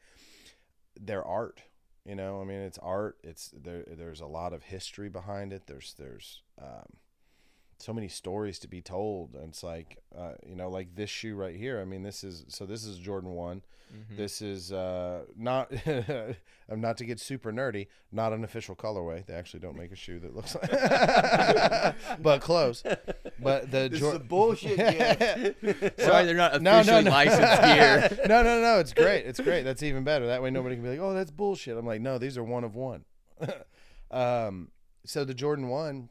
they're 0.99 1.25
art. 1.25 1.61
You 2.05 2.15
know, 2.15 2.39
I 2.39 2.45
mean, 2.45 2.59
it's 2.59 2.77
art. 2.77 3.17
It's 3.23 3.51
there. 3.51 3.83
There's 3.85 4.21
a 4.21 4.27
lot 4.27 4.53
of 4.53 4.63
history 4.63 5.09
behind 5.09 5.51
it. 5.53 5.63
There's 5.67 5.95
there's 5.97 6.41
um, 6.61 6.85
so 7.79 7.93
many 7.93 8.07
stories 8.07 8.59
to 8.59 8.67
be 8.67 8.81
told. 8.81 9.35
And 9.35 9.49
it's 9.49 9.63
like, 9.63 9.97
uh, 10.17 10.33
you 10.47 10.55
know, 10.55 10.69
like 10.69 10.95
this 10.95 11.09
shoe 11.09 11.35
right 11.35 11.55
here. 11.55 11.79
I 11.79 11.85
mean, 11.85 12.03
this 12.03 12.23
is 12.23 12.45
so 12.49 12.65
this 12.65 12.85
is 12.85 12.97
Jordan 12.97 13.31
one. 13.31 13.61
This 14.17 14.41
is 14.41 14.73
uh, 14.73 15.21
not. 15.37 15.71
I'm 16.69 16.81
not 16.81 16.97
to 16.97 17.05
get 17.05 17.21
super 17.21 17.53
nerdy. 17.53 17.87
Not 18.11 18.33
an 18.33 18.43
official 18.43 18.75
colorway. 18.75 19.25
They 19.25 19.33
actually 19.33 19.61
don't 19.61 19.77
make 19.77 19.93
a 19.93 19.95
shoe 19.95 20.19
that 20.19 20.35
looks 20.35 20.55
like, 20.55 20.69
but 22.21 22.41
close. 22.41 22.83
But 23.39 23.71
the 23.71 23.87
This 23.89 24.01
Jor- 24.01 24.09
is 24.09 24.15
a 24.17 24.19
bullshit 24.19 24.77
gift. 24.77 25.99
Sorry, 26.01 26.25
they're 26.25 26.35
not 26.35 26.61
no, 26.61 26.79
officially 26.79 27.03
no, 27.03 27.09
no. 27.09 27.11
licensed 27.11 27.61
gear. 27.61 28.27
no, 28.27 28.43
no, 28.43 28.61
no. 28.61 28.79
It's 28.79 28.93
great. 28.93 29.25
It's 29.25 29.39
great. 29.39 29.63
That's 29.63 29.83
even 29.83 30.03
better. 30.03 30.27
That 30.27 30.41
way 30.43 30.49
nobody 30.51 30.75
can 30.75 30.83
be 30.83 30.89
like, 30.89 30.99
"Oh, 30.99 31.13
that's 31.13 31.31
bullshit." 31.31 31.77
I'm 31.77 31.85
like, 31.85 32.01
"No, 32.01 32.17
these 32.17 32.37
are 32.37 32.43
one 32.43 32.65
of 32.65 32.75
one." 32.75 33.05
um, 34.11 34.69
so 35.05 35.23
the 35.23 35.33
Jordan 35.33 35.69
One, 35.69 36.09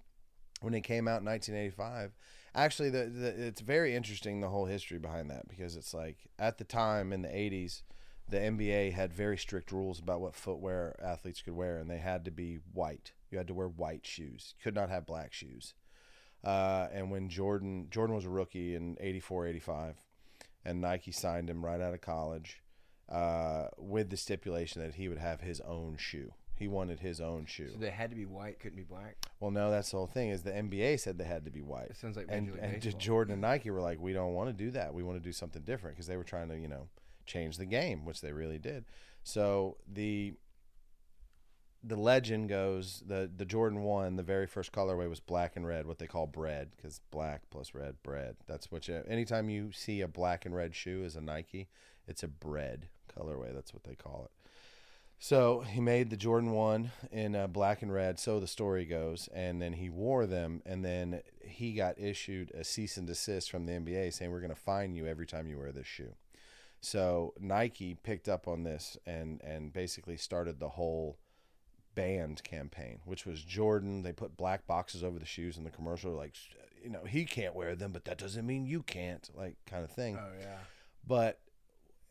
when 0.60 0.74
it 0.74 0.82
came 0.82 1.06
out 1.06 1.20
in 1.20 1.26
1985, 1.26 2.12
actually, 2.54 2.90
the, 2.90 3.04
the 3.04 3.46
it's 3.46 3.60
very 3.60 3.94
interesting 3.94 4.40
the 4.40 4.48
whole 4.48 4.66
history 4.66 4.98
behind 4.98 5.30
that 5.30 5.48
because 5.48 5.76
it's 5.76 5.94
like 5.94 6.16
at 6.38 6.58
the 6.58 6.64
time 6.64 7.12
in 7.12 7.22
the 7.22 7.28
80s, 7.28 7.82
the 8.28 8.38
NBA 8.38 8.92
had 8.92 9.12
very 9.12 9.38
strict 9.38 9.70
rules 9.70 10.00
about 10.00 10.20
what 10.20 10.34
footwear 10.34 10.98
athletes 11.02 11.42
could 11.42 11.54
wear, 11.54 11.78
and 11.78 11.90
they 11.90 11.98
had 11.98 12.24
to 12.24 12.30
be 12.30 12.58
white. 12.72 13.12
You 13.30 13.38
had 13.38 13.46
to 13.48 13.54
wear 13.54 13.68
white 13.68 14.06
shoes. 14.06 14.54
You 14.58 14.64
could 14.64 14.74
not 14.74 14.90
have 14.90 15.06
black 15.06 15.32
shoes. 15.32 15.74
Uh, 16.42 16.88
and 16.92 17.10
when 17.10 17.28
Jordan 17.28 17.88
Jordan 17.90 18.14
was 18.14 18.24
a 18.24 18.30
rookie 18.30 18.74
in 18.74 18.96
84, 19.00 19.46
85, 19.48 19.96
and 20.64 20.80
Nike 20.80 21.12
signed 21.12 21.48
him 21.48 21.64
right 21.64 21.80
out 21.80 21.94
of 21.94 22.00
college 22.00 22.62
uh, 23.08 23.66
with 23.78 24.10
the 24.10 24.16
stipulation 24.16 24.82
that 24.82 24.94
he 24.94 25.08
would 25.08 25.18
have 25.18 25.40
his 25.40 25.60
own 25.60 25.96
shoe. 25.96 26.32
He 26.58 26.68
wanted 26.68 27.00
his 27.00 27.20
own 27.20 27.44
shoe. 27.44 27.68
So 27.72 27.78
they 27.78 27.90
had 27.90 28.10
to 28.10 28.16
be 28.16 28.24
white, 28.24 28.58
couldn't 28.58 28.76
be 28.76 28.82
black. 28.82 29.16
Well, 29.40 29.50
no, 29.50 29.70
that's 29.70 29.90
the 29.90 29.98
whole 29.98 30.06
thing. 30.06 30.30
Is 30.30 30.42
the 30.42 30.52
NBA 30.52 30.98
said 31.00 31.18
they 31.18 31.24
had 31.24 31.44
to 31.44 31.50
be 31.50 31.60
white, 31.60 31.88
It 31.90 31.96
sounds 31.96 32.16
like 32.16 32.26
and 32.30 32.52
League 32.52 32.60
and 32.62 32.80
Baseball. 32.80 32.98
Jordan 32.98 33.32
and 33.34 33.42
Nike 33.42 33.70
were 33.70 33.82
like, 33.82 34.00
we 34.00 34.14
don't 34.14 34.32
want 34.32 34.48
to 34.48 34.52
do 34.54 34.70
that. 34.70 34.94
We 34.94 35.02
want 35.02 35.18
to 35.18 35.22
do 35.22 35.32
something 35.32 35.62
different 35.62 35.96
because 35.96 36.06
they 36.06 36.16
were 36.16 36.24
trying 36.24 36.48
to, 36.48 36.58
you 36.58 36.68
know, 36.68 36.88
change 37.26 37.58
the 37.58 37.66
game, 37.66 38.04
which 38.04 38.22
they 38.22 38.32
really 38.32 38.58
did. 38.58 38.84
So 39.22 39.76
the 39.86 40.34
the 41.84 41.96
legend 41.96 42.48
goes 42.48 43.02
the 43.06 43.30
the 43.34 43.44
Jordan 43.44 43.82
one, 43.82 44.16
the 44.16 44.22
very 44.22 44.46
first 44.46 44.72
colorway 44.72 45.08
was 45.08 45.20
black 45.20 45.56
and 45.56 45.66
red, 45.66 45.86
what 45.86 45.98
they 45.98 46.06
call 46.06 46.26
bread, 46.26 46.70
because 46.76 47.00
black 47.10 47.42
plus 47.50 47.74
red, 47.74 48.02
bread. 48.02 48.36
That's 48.46 48.72
what 48.72 48.88
you. 48.88 49.02
Anytime 49.06 49.50
you 49.50 49.72
see 49.72 50.00
a 50.00 50.08
black 50.08 50.46
and 50.46 50.54
red 50.54 50.74
shoe 50.74 51.02
as 51.04 51.16
a 51.16 51.20
Nike, 51.20 51.68
it's 52.06 52.22
a 52.22 52.28
bread 52.28 52.88
colorway. 53.14 53.52
That's 53.54 53.74
what 53.74 53.84
they 53.84 53.94
call 53.94 54.24
it. 54.24 54.45
So 55.18 55.60
he 55.60 55.80
made 55.80 56.10
the 56.10 56.16
Jordan 56.16 56.50
one 56.50 56.92
in 57.10 57.34
uh, 57.34 57.46
black 57.46 57.82
and 57.82 57.92
red, 57.92 58.18
so 58.18 58.38
the 58.38 58.46
story 58.46 58.84
goes, 58.84 59.28
and 59.34 59.60
then 59.62 59.72
he 59.72 59.88
wore 59.88 60.26
them, 60.26 60.62
and 60.66 60.84
then 60.84 61.22
he 61.40 61.72
got 61.72 61.98
issued 61.98 62.50
a 62.52 62.64
cease 62.64 62.96
and 62.96 63.06
desist 63.06 63.50
from 63.50 63.64
the 63.64 63.72
NBA 63.72 64.12
saying 64.12 64.30
we're 64.30 64.40
going 64.40 64.50
to 64.50 64.60
fine 64.60 64.94
you 64.94 65.06
every 65.06 65.26
time 65.26 65.48
you 65.48 65.58
wear 65.58 65.72
this 65.72 65.86
shoe. 65.86 66.14
So 66.80 67.32
Nike 67.40 67.94
picked 67.94 68.28
up 68.28 68.46
on 68.46 68.62
this 68.62 68.96
and 69.06 69.40
and 69.42 69.72
basically 69.72 70.16
started 70.16 70.60
the 70.60 70.68
whole 70.68 71.18
banned 71.94 72.44
campaign, 72.44 73.00
which 73.04 73.26
was 73.26 73.42
Jordan. 73.42 74.02
They 74.02 74.12
put 74.12 74.36
black 74.36 74.66
boxes 74.66 75.02
over 75.02 75.18
the 75.18 75.24
shoes 75.26 75.56
in 75.56 75.64
the 75.64 75.70
commercial, 75.70 76.12
like 76.12 76.34
you 76.82 76.90
know 76.90 77.04
he 77.04 77.24
can't 77.24 77.54
wear 77.54 77.74
them, 77.74 77.92
but 77.92 78.04
that 78.04 78.18
doesn't 78.18 78.46
mean 78.46 78.66
you 78.66 78.82
can't, 78.82 79.28
like 79.34 79.56
kind 79.66 79.82
of 79.82 79.90
thing. 79.90 80.18
Oh 80.20 80.32
yeah. 80.38 80.58
But 81.06 81.40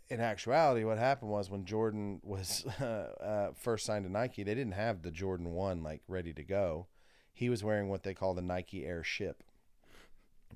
in 0.10 0.20
actuality, 0.22 0.84
what 0.84 0.98
happened 0.98 1.32
was 1.32 1.50
when 1.50 1.66
Jordan 1.66 2.20
was 2.24 2.66
uh, 2.82 2.84
uh, 2.84 3.52
first 3.56 3.86
signed 3.86 4.06
to 4.06 4.12
Nike, 4.12 4.44
they 4.44 4.56
didn't 4.56 4.74
have 4.74 5.02
the 5.02 5.12
Jordan 5.12 5.52
One 5.52 5.84
like 5.84 6.02
ready 6.08 6.34
to 6.34 6.44
go. 6.44 6.88
He 7.34 7.50
was 7.50 7.64
wearing 7.64 7.90
what 7.90 8.04
they 8.04 8.14
call 8.14 8.34
the 8.34 8.42
Nike 8.42 8.86
Air 8.86 9.04
Ship. 9.04 9.44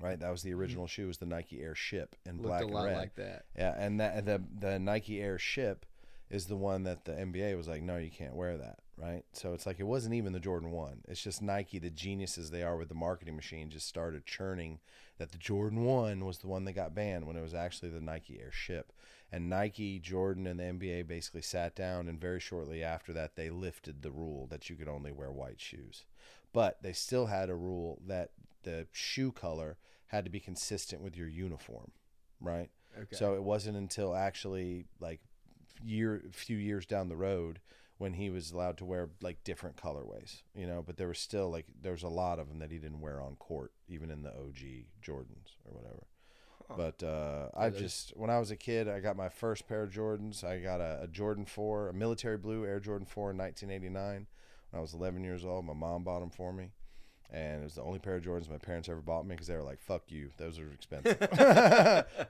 Right, 0.00 0.18
that 0.18 0.30
was 0.30 0.42
the 0.42 0.54
original 0.54 0.86
shoe. 0.86 1.08
Was 1.08 1.18
the 1.18 1.26
Nike 1.26 1.60
Air 1.60 1.74
Ship 1.74 2.16
in 2.24 2.36
Looked 2.36 2.46
black 2.46 2.62
a 2.62 2.64
and 2.64 2.74
lot 2.74 2.84
red. 2.86 2.96
like 2.96 3.14
that. 3.16 3.44
Yeah, 3.56 3.74
and 3.76 4.00
that 4.00 4.24
the 4.24 4.42
the 4.58 4.78
Nike 4.78 5.20
Air 5.20 5.38
Ship 5.38 5.84
is 6.30 6.46
the 6.46 6.56
one 6.56 6.84
that 6.84 7.04
the 7.04 7.12
NBA 7.12 7.56
was 7.56 7.68
like, 7.68 7.82
no, 7.82 7.96
you 7.96 8.10
can't 8.10 8.36
wear 8.36 8.56
that, 8.56 8.78
right? 8.96 9.24
So 9.32 9.52
it's 9.52 9.66
like 9.66 9.80
it 9.80 9.86
wasn't 9.86 10.14
even 10.14 10.32
the 10.32 10.40
Jordan 10.40 10.70
One. 10.70 11.02
It's 11.08 11.22
just 11.22 11.42
Nike, 11.42 11.78
the 11.78 11.90
geniuses 11.90 12.50
they 12.50 12.62
are 12.62 12.76
with 12.76 12.88
the 12.88 12.94
marketing 12.94 13.36
machine, 13.36 13.68
just 13.68 13.88
started 13.88 14.24
churning 14.24 14.78
that 15.18 15.32
the 15.32 15.38
Jordan 15.38 15.84
One 15.84 16.24
was 16.24 16.38
the 16.38 16.46
one 16.46 16.64
that 16.64 16.72
got 16.72 16.94
banned 16.94 17.26
when 17.26 17.36
it 17.36 17.42
was 17.42 17.52
actually 17.52 17.90
the 17.90 18.00
Nike 18.00 18.40
Air 18.40 18.52
Ship. 18.52 18.90
And 19.32 19.48
Nike, 19.48 20.00
Jordan, 20.00 20.46
and 20.46 20.58
the 20.58 20.64
NBA 20.64 21.06
basically 21.06 21.42
sat 21.42 21.76
down, 21.76 22.08
and 22.08 22.20
very 22.20 22.40
shortly 22.40 22.82
after 22.82 23.12
that, 23.12 23.36
they 23.36 23.48
lifted 23.48 24.02
the 24.02 24.10
rule 24.10 24.46
that 24.50 24.68
you 24.68 24.76
could 24.76 24.88
only 24.88 25.12
wear 25.12 25.30
white 25.30 25.60
shoes. 25.60 26.04
But 26.52 26.82
they 26.82 26.92
still 26.92 27.26
had 27.26 27.48
a 27.48 27.54
rule 27.54 28.00
that 28.06 28.30
the 28.64 28.88
shoe 28.92 29.30
color 29.30 29.76
had 30.08 30.24
to 30.24 30.30
be 30.30 30.40
consistent 30.40 31.00
with 31.00 31.16
your 31.16 31.28
uniform, 31.28 31.92
right? 32.40 32.70
Okay. 32.96 33.16
So 33.16 33.34
it 33.34 33.42
wasn't 33.44 33.76
until 33.76 34.16
actually 34.16 34.86
like 34.98 35.20
year 35.84 36.22
few 36.32 36.56
years 36.56 36.84
down 36.86 37.08
the 37.08 37.16
road 37.16 37.60
when 37.98 38.14
he 38.14 38.30
was 38.30 38.50
allowed 38.50 38.78
to 38.78 38.84
wear 38.84 39.10
like 39.20 39.44
different 39.44 39.76
colorways, 39.76 40.42
you 40.54 40.66
know, 40.66 40.82
but 40.84 40.96
there 40.96 41.08
was 41.08 41.18
still 41.18 41.50
like 41.50 41.66
there 41.80 41.92
was 41.92 42.02
a 42.02 42.08
lot 42.08 42.38
of 42.38 42.48
them 42.48 42.58
that 42.58 42.70
he 42.70 42.78
didn't 42.78 43.00
wear 43.00 43.20
on 43.20 43.36
court 43.36 43.72
even 43.88 44.10
in 44.10 44.22
the 44.22 44.30
OG 44.30 44.86
Jordans 45.04 45.56
or 45.64 45.74
whatever. 45.74 46.06
But 46.76 47.02
uh, 47.02 47.48
I 47.56 47.70
just 47.70 48.16
when 48.16 48.30
I 48.30 48.38
was 48.38 48.50
a 48.50 48.56
kid, 48.56 48.88
I 48.88 49.00
got 49.00 49.16
my 49.16 49.28
first 49.28 49.66
pair 49.68 49.82
of 49.82 49.90
Jordans. 49.90 50.44
I 50.44 50.58
got 50.58 50.80
a, 50.80 51.00
a 51.02 51.08
Jordan 51.08 51.44
Four, 51.44 51.88
a 51.88 51.94
military 51.94 52.38
blue 52.38 52.64
Air 52.64 52.80
Jordan 52.80 53.06
Four 53.06 53.30
in 53.30 53.38
1989. 53.38 54.26
When 54.70 54.78
I 54.78 54.80
was 54.80 54.94
11 54.94 55.24
years 55.24 55.44
old, 55.44 55.64
my 55.64 55.72
mom 55.72 56.04
bought 56.04 56.20
them 56.20 56.30
for 56.30 56.52
me, 56.52 56.70
and 57.28 57.60
it 57.60 57.64
was 57.64 57.74
the 57.74 57.82
only 57.82 57.98
pair 57.98 58.16
of 58.16 58.22
Jordans 58.22 58.48
my 58.48 58.58
parents 58.58 58.88
ever 58.88 59.00
bought 59.00 59.26
me 59.26 59.34
because 59.34 59.48
they 59.48 59.56
were 59.56 59.62
like, 59.62 59.80
"Fuck 59.80 60.04
you, 60.08 60.30
those 60.36 60.58
are 60.58 60.72
expensive. 60.72 61.18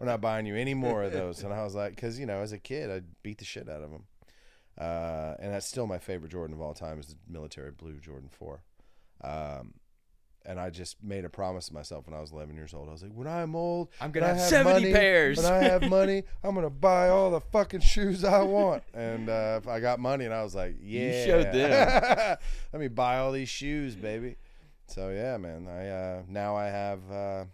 We're 0.01 0.07
not 0.07 0.21
buying 0.21 0.47
you 0.47 0.57
any 0.57 0.75
more 0.75 1.03
of 1.03 1.13
those." 1.13 1.43
And 1.43 1.53
I 1.53 1.63
was 1.63 1.75
like, 1.75 1.95
because 1.95 2.19
you 2.19 2.27
know, 2.27 2.41
as 2.41 2.53
a 2.53 2.59
kid, 2.59 2.91
I 2.91 3.03
beat 3.23 3.39
the 3.39 3.45
shit 3.45 3.69
out 3.69 3.83
of 3.83 3.91
them, 3.91 4.05
uh, 4.79 5.35
and 5.39 5.53
that's 5.53 5.67
still 5.67 5.87
my 5.87 5.99
favorite 5.99 6.33
Jordan 6.33 6.55
of 6.57 6.63
all 6.63 6.75
time 6.75 6.99
is 6.99 7.09
the 7.09 7.17
military 7.29 7.73
blue 7.73 7.99
Jordan 7.99 8.31
Four. 8.31 8.63
Um, 9.23 9.75
and 10.47 10.59
I 10.59 10.71
just 10.71 11.03
made 11.03 11.25
a 11.25 11.29
promise 11.29 11.69
to 11.69 11.75
myself 11.75 12.07
when 12.07 12.17
I 12.17 12.21
was 12.21 12.33
11 12.33 12.55
years 12.55 12.73
old. 12.75 12.89
I 12.89 12.93
was 12.93 13.03
like, 13.03 13.13
when 13.13 13.27
I'm 13.27 13.55
old, 13.55 13.89
I'm 14.01 14.11
gonna 14.11 14.27
I 14.27 14.29
have 14.31 14.41
70 14.41 14.73
money, 14.81 14.93
pairs. 14.93 15.37
When 15.43 15.53
I 15.53 15.59
have 15.65 15.89
money, 15.89 16.25
I'm 16.45 16.55
gonna 16.55 16.71
buy 16.71 17.09
all 17.09 17.31
the 17.31 17.41
fucking 17.41 17.81
shoes 17.81 18.25
I 18.25 18.43
want. 18.43 18.83
And 18.95 19.29
uh, 19.29 19.61
I 19.69 19.81
got 19.81 20.01
money, 20.01 20.25
and 20.25 20.35
I 20.35 20.43
was 20.43 20.55
like, 20.55 20.77
yeah, 20.81 21.01
you 21.01 21.27
showed 21.27 21.53
them. 21.53 22.37
Let 22.73 22.81
me 22.81 22.89
buy 22.89 23.19
all 23.19 23.33
these 23.33 23.49
shoes, 23.49 23.95
baby. 23.95 24.37
So 24.87 25.11
yeah, 25.11 25.37
man. 25.37 25.69
I 25.69 25.89
uh, 25.89 26.23
now 26.29 26.57
I 26.57 26.67
have 26.67 26.99
uh, 27.11 27.45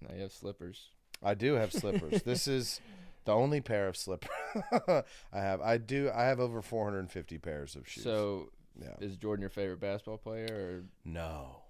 Now 0.00 0.14
you 0.14 0.22
have 0.22 0.32
slippers. 0.32 0.88
I 1.22 1.34
do 1.34 1.54
have 1.54 1.72
slippers. 1.72 2.22
this 2.24 2.48
is 2.48 2.80
the 3.26 3.32
only 3.32 3.60
pair 3.60 3.86
of 3.86 3.96
slippers 3.96 4.30
I 4.72 5.40
have. 5.40 5.60
I 5.60 5.76
do. 5.76 6.10
I 6.12 6.24
have 6.24 6.40
over 6.40 6.62
450 6.62 7.38
pairs 7.38 7.76
of 7.76 7.86
shoes. 7.86 8.02
So 8.02 8.48
yeah, 8.80 8.94
is 9.00 9.16
Jordan 9.16 9.42
your 9.42 9.50
favorite 9.50 9.80
basketball 9.80 10.18
player, 10.18 10.46
or 10.50 10.84
no, 11.04 11.62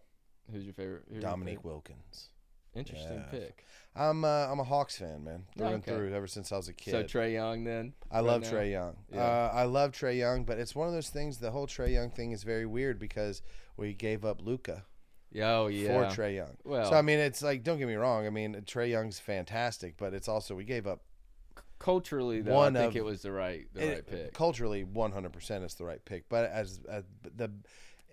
who's 0.53 0.65
your 0.65 0.75
favorite? 0.75 1.03
who's 1.09 1.15
your 1.15 1.23
Dominique 1.23 1.59
favorite? 1.59 1.71
Wilkins. 1.73 2.29
Interesting 2.75 3.15
Yeah. 3.17 3.31
pick. 3.31 3.65
I'm 3.97 4.25
uh, 4.25 4.47
I'm 4.49 4.61
a 4.61 4.65
Hawks 4.65 4.97
fan, 4.97 5.25
man, 5.25 5.45
through 5.59 5.67
and 5.67 5.75
Okay. 5.83 5.91
through. 5.97 6.15
Ever 6.15 6.29
since 6.29 6.53
I 6.53 6.57
was 6.57 6.69
a 6.69 6.73
kid. 6.73 6.93
So 6.93 7.03
Trae 7.03 7.33
Young, 7.33 7.65
then 7.65 7.95
I 8.11 8.19
right 8.19 8.27
love? 8.27 8.43
Trae 8.45 8.71
Young. 8.71 8.97
Yeah. 9.13 9.23
Uh, 9.25 9.51
I 9.53 9.65
love 9.65 9.91
Trae 9.93 10.17
Young, 10.17 10.45
but 10.45 10.59
it's 10.59 10.75
one 10.77 10.87
of 10.87 10.95
those 10.95 11.11
things. 11.11 11.39
The 11.39 11.51
whole 11.51 11.67
Trae 11.67 11.93
Young 11.93 12.11
thing 12.11 12.31
is 12.31 12.45
very 12.45 12.67
weird 12.67 12.99
because 13.01 13.43
we 13.77 13.93
gave 13.93 14.25
up 14.25 14.41
Luka 14.41 14.85
Oh 15.43 15.67
yeah. 15.67 16.09
for 16.09 16.15
Trae 16.23 16.37
Young. 16.37 16.57
Well, 16.63 16.89
so 16.91 16.97
I 16.97 17.03
mean, 17.03 17.19
it's 17.19 17.43
like 17.43 17.65
don't 17.65 17.79
get 17.79 17.89
me 17.89 17.95
wrong. 17.95 18.25
I 18.27 18.31
mean, 18.31 18.55
Trae 18.67 18.89
Young's 18.91 19.19
fantastic, 19.19 19.97
but 19.97 20.15
it's 20.15 20.29
also 20.29 20.55
we 20.55 20.63
gave 20.65 20.87
up 20.87 21.03
culturally, 21.81 22.41
though, 22.43 22.55
one 22.55 22.77
I 22.77 22.81
think 22.81 22.93
of- 22.93 22.97
it 22.99 23.05
was 23.05 23.23
the 23.23 23.33
right, 23.33 23.67
the 23.73 23.81
it- 23.83 23.95
right 23.95 24.07
pick. 24.07 24.35
culturally 24.35 24.85
100 24.85 25.33
percent 25.33 25.65
is 25.65 25.75
the 25.75 25.85
right 25.85 26.05
pick. 26.05 26.29
But 26.29 26.51
as, 26.51 26.81
as 26.89 27.05
the 27.37 27.51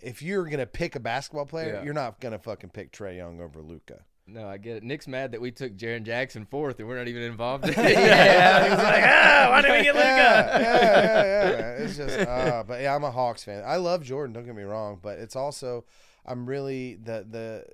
if 0.01 0.21
you're 0.21 0.45
gonna 0.45 0.65
pick 0.65 0.95
a 0.95 0.99
basketball 0.99 1.45
player, 1.45 1.75
Yeah. 1.75 1.83
you're 1.83 1.93
not 1.93 2.19
gonna 2.19 2.39
fucking 2.39 2.69
pick 2.71 2.91
Trae 2.91 3.17
Young 3.17 3.41
over 3.41 3.61
Luka. 3.61 4.01
No, 4.29 4.45
I 4.45 4.57
get 4.57 4.75
it. 4.77 4.83
Nick's 4.83 5.07
mad 5.07 5.31
that 5.31 5.39
we 5.39 5.51
took 5.51 5.77
Jaren 5.77 6.03
Jackson 6.03 6.45
fourth 6.45 6.79
and 6.79 6.87
we're 6.87 6.97
not 6.97 7.07
even 7.07 7.21
involved 7.23 7.63
in 7.63 7.69
it. 7.77 7.77
yeah, 7.77 8.63
he 8.65 8.69
was 8.69 8.79
like, 8.79 9.03
ah, 9.05 9.47
why 9.49 9.61
did 9.61 9.71
we 9.71 9.83
get 9.83 9.95
Luka? 9.95 10.05
yeah, 10.07 10.59
yeah, 10.59 11.23
yeah, 11.23 11.49
yeah. 11.49 11.83
It's 11.85 11.95
just, 11.95 12.19
uh, 12.27 12.63
but 12.67 12.81
yeah, 12.81 12.93
I'm 12.93 13.05
a 13.05 13.11
Hawks 13.11 13.43
fan. 13.45 13.63
I 13.65 13.77
love 13.77 14.03
Jordan. 14.03 14.33
Don't 14.33 14.45
get 14.45 14.55
me 14.55 14.63
wrong, 14.63 14.99
but 15.01 15.17
it's 15.19 15.35
also, 15.37 15.85
I'm 16.25 16.45
really 16.45 16.95
the 16.95 17.25
the. 17.29 17.65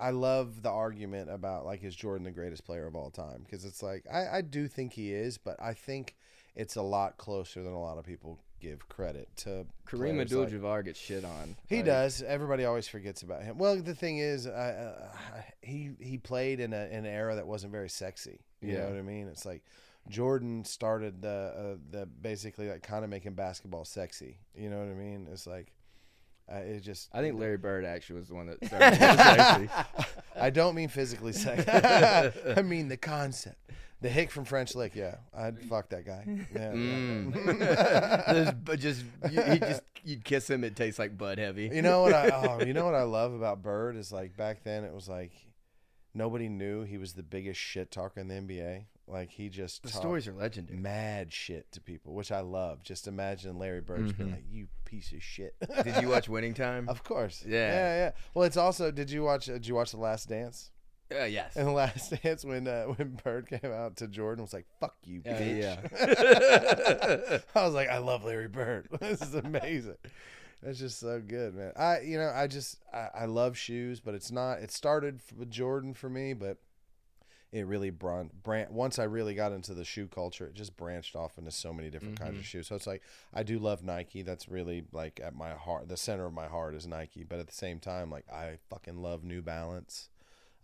I 0.00 0.10
love 0.12 0.62
the 0.62 0.70
argument 0.70 1.28
about 1.28 1.66
like 1.66 1.82
is 1.82 1.94
Jordan 1.94 2.22
the 2.24 2.30
greatest 2.30 2.64
player 2.64 2.86
of 2.86 2.94
all 2.94 3.10
time 3.10 3.42
because 3.44 3.64
it's 3.64 3.82
like 3.82 4.04
I, 4.10 4.38
I 4.38 4.40
do 4.42 4.68
think 4.68 4.92
he 4.92 5.12
is, 5.12 5.38
but 5.38 5.56
I 5.60 5.74
think 5.74 6.14
it's 6.54 6.76
a 6.76 6.82
lot 6.82 7.18
closer 7.18 7.62
than 7.64 7.72
a 7.72 7.80
lot 7.80 7.98
of 7.98 8.04
people 8.06 8.38
give 8.60 8.88
credit 8.88 9.28
to. 9.38 9.66
Kareem 9.86 10.14
players 10.14 10.32
like- 10.32 10.46
Abdul-Jabbar 10.52 10.84
gets 10.84 10.98
shit 11.00 11.24
on. 11.24 11.56
he 11.68 11.76
Like, 11.76 11.84
does. 11.86 12.22
Everybody 12.22 12.64
always 12.64 12.86
forgets 12.88 13.22
about 13.22 13.42
him. 13.42 13.58
Well, 13.58 13.76
the 13.80 13.94
thing 13.94 14.18
is, 14.18 14.46
uh, 14.46 14.50
uh, 15.10 15.40
he 15.62 15.90
he 16.00 16.18
played 16.18 16.60
in, 16.60 16.72
a, 16.72 16.86
in 16.86 17.04
an 17.04 17.06
era 17.06 17.34
that 17.36 17.46
wasn't 17.46 17.72
very 17.72 17.88
sexy. 17.88 18.40
You 18.60 18.72
Yeah. 18.72 18.78
know 18.80 18.90
what 18.90 18.98
I 18.98 19.02
mean? 19.02 19.28
It's 19.28 19.46
like 19.46 19.62
Jordan 20.08 20.64
started 20.64 21.22
the 21.22 21.28
uh, 21.28 21.76
the 21.90 22.06
basically 22.06 22.68
like 22.68 22.82
kind 22.82 23.04
of 23.04 23.10
making 23.10 23.34
basketball 23.34 23.84
sexy. 23.84 24.38
You 24.54 24.70
know 24.70 24.78
what 24.78 24.88
I 24.88 24.94
mean? 24.94 25.28
It's 25.32 25.46
like 25.46 25.72
uh, 26.50 26.56
it 26.56 26.80
just. 26.80 27.08
I 27.12 27.20
think 27.20 27.38
Larry 27.38 27.58
Bird 27.58 27.84
actually 27.84 28.20
was 28.20 28.28
the 28.28 28.34
one 28.34 28.46
that 28.46 28.64
started 28.64 28.90
making 29.00 29.08
it 29.08 29.70
sexy. 29.70 30.14
I 30.34 30.50
don't 30.50 30.74
mean 30.74 30.88
physically 30.88 31.32
sexy. 31.32 31.70
I 32.56 32.62
mean 32.62 32.88
the 32.88 32.96
concept. 32.96 33.58
The 34.00 34.08
hick 34.08 34.30
from 34.30 34.44
French 34.44 34.76
Lick. 34.76 34.94
Yeah, 34.94 35.16
I'd 35.36 35.58
mm. 35.58 35.68
fuck 35.68 35.88
that 35.90 36.06
guy. 36.06 36.24
Yeah. 36.54 36.72
Mm. 36.72 37.60
yeah. 37.60 38.32
There's- 38.32 38.54
but 38.64 38.78
just 38.78 39.04
you, 39.30 39.42
he 39.42 39.58
just 39.58 39.82
you'd 40.04 40.24
kiss 40.24 40.48
him, 40.48 40.64
it 40.64 40.76
tastes 40.76 40.98
like 40.98 41.18
Bud 41.18 41.38
Heavy. 41.38 41.70
You 41.72 41.82
know 41.82 42.02
what 42.02 42.12
I 42.12 42.30
oh, 42.60 42.64
you 42.64 42.72
know 42.72 42.84
what 42.84 42.94
I 42.94 43.02
love 43.02 43.32
about 43.32 43.62
Bird 43.62 43.96
is 43.96 44.12
like 44.12 44.36
back 44.36 44.62
then 44.62 44.84
it 44.84 44.94
was 44.94 45.08
like 45.08 45.32
nobody 46.14 46.48
knew 46.48 46.84
he 46.84 46.98
was 46.98 47.14
the 47.14 47.22
biggest 47.22 47.60
shit 47.60 47.90
talker 47.90 48.20
in 48.20 48.28
the 48.28 48.34
NBA. 48.34 48.84
Like 49.08 49.30
he 49.30 49.48
just 49.48 49.82
the 49.82 49.88
stories 49.88 50.28
are 50.28 50.34
legendary. 50.34 50.78
mad 50.78 51.32
shit 51.32 51.70
to 51.72 51.80
people, 51.80 52.14
which 52.14 52.30
I 52.30 52.40
love. 52.40 52.82
Just 52.82 53.08
imagine 53.08 53.58
Larry 53.58 53.80
Bird 53.80 54.04
just 54.04 54.18
being 54.18 54.28
mm-hmm. 54.28 54.36
like, 54.36 54.44
"You 54.50 54.68
piece 54.84 55.12
of 55.12 55.22
shit." 55.22 55.54
Did 55.82 56.02
you 56.02 56.08
watch 56.08 56.28
Winning 56.28 56.52
Time? 56.52 56.88
Of 56.88 57.04
course. 57.04 57.42
Yeah. 57.46 57.72
Yeah, 57.72 57.96
yeah. 57.96 58.10
Well, 58.34 58.44
it's 58.44 58.58
also. 58.58 58.90
Did 58.90 59.10
you 59.10 59.22
watch? 59.22 59.48
uh, 59.48 59.54
Did 59.54 59.66
you 59.66 59.74
watch 59.74 59.92
The 59.92 59.98
Last 59.98 60.28
Dance? 60.28 60.70
Uh, 61.10 61.24
yes. 61.24 61.56
In 61.56 61.64
The 61.64 61.72
Last 61.72 62.12
Dance, 62.22 62.44
when 62.44 62.68
uh, 62.68 62.84
when 62.84 63.18
Bird 63.24 63.48
came 63.48 63.72
out 63.72 63.96
to 63.96 64.08
Jordan, 64.08 64.42
was 64.44 64.52
like, 64.52 64.66
"Fuck 64.80 64.96
you, 65.04 65.22
Yeah, 65.24 65.76
bitch." 65.82 67.42
I 67.54 67.64
was 67.64 67.74
like, 67.74 67.88
I 67.88 67.98
love 67.98 68.24
Larry 68.24 68.48
Bird. 68.48 68.88
this 69.00 69.22
is 69.22 69.34
amazing. 69.34 69.96
That's 70.62 70.78
just 70.78 70.98
so 70.98 71.20
good, 71.24 71.54
man. 71.54 71.72
I, 71.76 72.00
you 72.00 72.18
know, 72.18 72.30
I 72.34 72.46
just 72.46 72.78
I, 72.92 73.08
I 73.20 73.24
love 73.26 73.56
shoes, 73.56 74.00
but 74.00 74.14
it's 74.14 74.30
not. 74.30 74.58
It 74.58 74.70
started 74.70 75.20
with 75.36 75.50
Jordan 75.50 75.94
for 75.94 76.10
me, 76.10 76.34
but 76.34 76.58
it 77.52 77.66
really 77.66 77.88
bran- 77.90 78.30
bran- 78.42 78.72
once 78.74 78.98
I 78.98 79.04
really 79.04 79.34
got 79.34 79.52
into 79.52 79.72
the 79.72 79.84
shoe 79.84 80.08
culture, 80.08 80.46
it 80.46 80.54
just 80.54 80.76
branched 80.76 81.16
off 81.16 81.38
into 81.38 81.50
so 81.50 81.72
many 81.72 81.88
different 81.88 82.20
kinds 82.20 82.38
of 82.38 82.44
shoes. 82.44 82.66
So 82.66 82.74
it's 82.74 82.86
like 82.86 83.02
I 83.32 83.42
do 83.44 83.58
love 83.58 83.82
Nike. 83.82 84.20
That's 84.22 84.48
really 84.48 84.84
like 84.92 85.20
at 85.24 85.34
my 85.34 85.52
heart, 85.52 85.88
the 85.88 85.96
center 85.96 86.26
of 86.26 86.34
my 86.34 86.48
heart 86.48 86.74
is 86.74 86.86
Nike. 86.86 87.22
But 87.24 87.38
at 87.38 87.46
the 87.46 87.54
same 87.54 87.78
time, 87.78 88.10
like 88.10 88.26
I 88.30 88.58
fucking 88.68 89.00
love 89.00 89.24
New 89.24 89.40
Balance. 89.40 90.10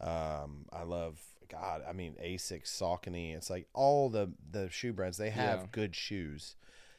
Um, 0.01 0.67
I 0.73 0.83
love 0.83 1.21
God. 1.49 1.83
I 1.89 1.93
mean 1.93 2.15
Asics, 2.23 2.67
Saucony. 2.69 3.35
It's 3.37 3.51
like 3.51 3.67
all 3.73 4.09
the 4.09 4.33
the 4.51 4.69
shoe 4.71 4.93
brands. 4.93 5.17
They 5.19 5.31
have 5.31 5.61
Yeah. 5.61 5.67
good 5.73 5.95
shoes, 5.95 6.57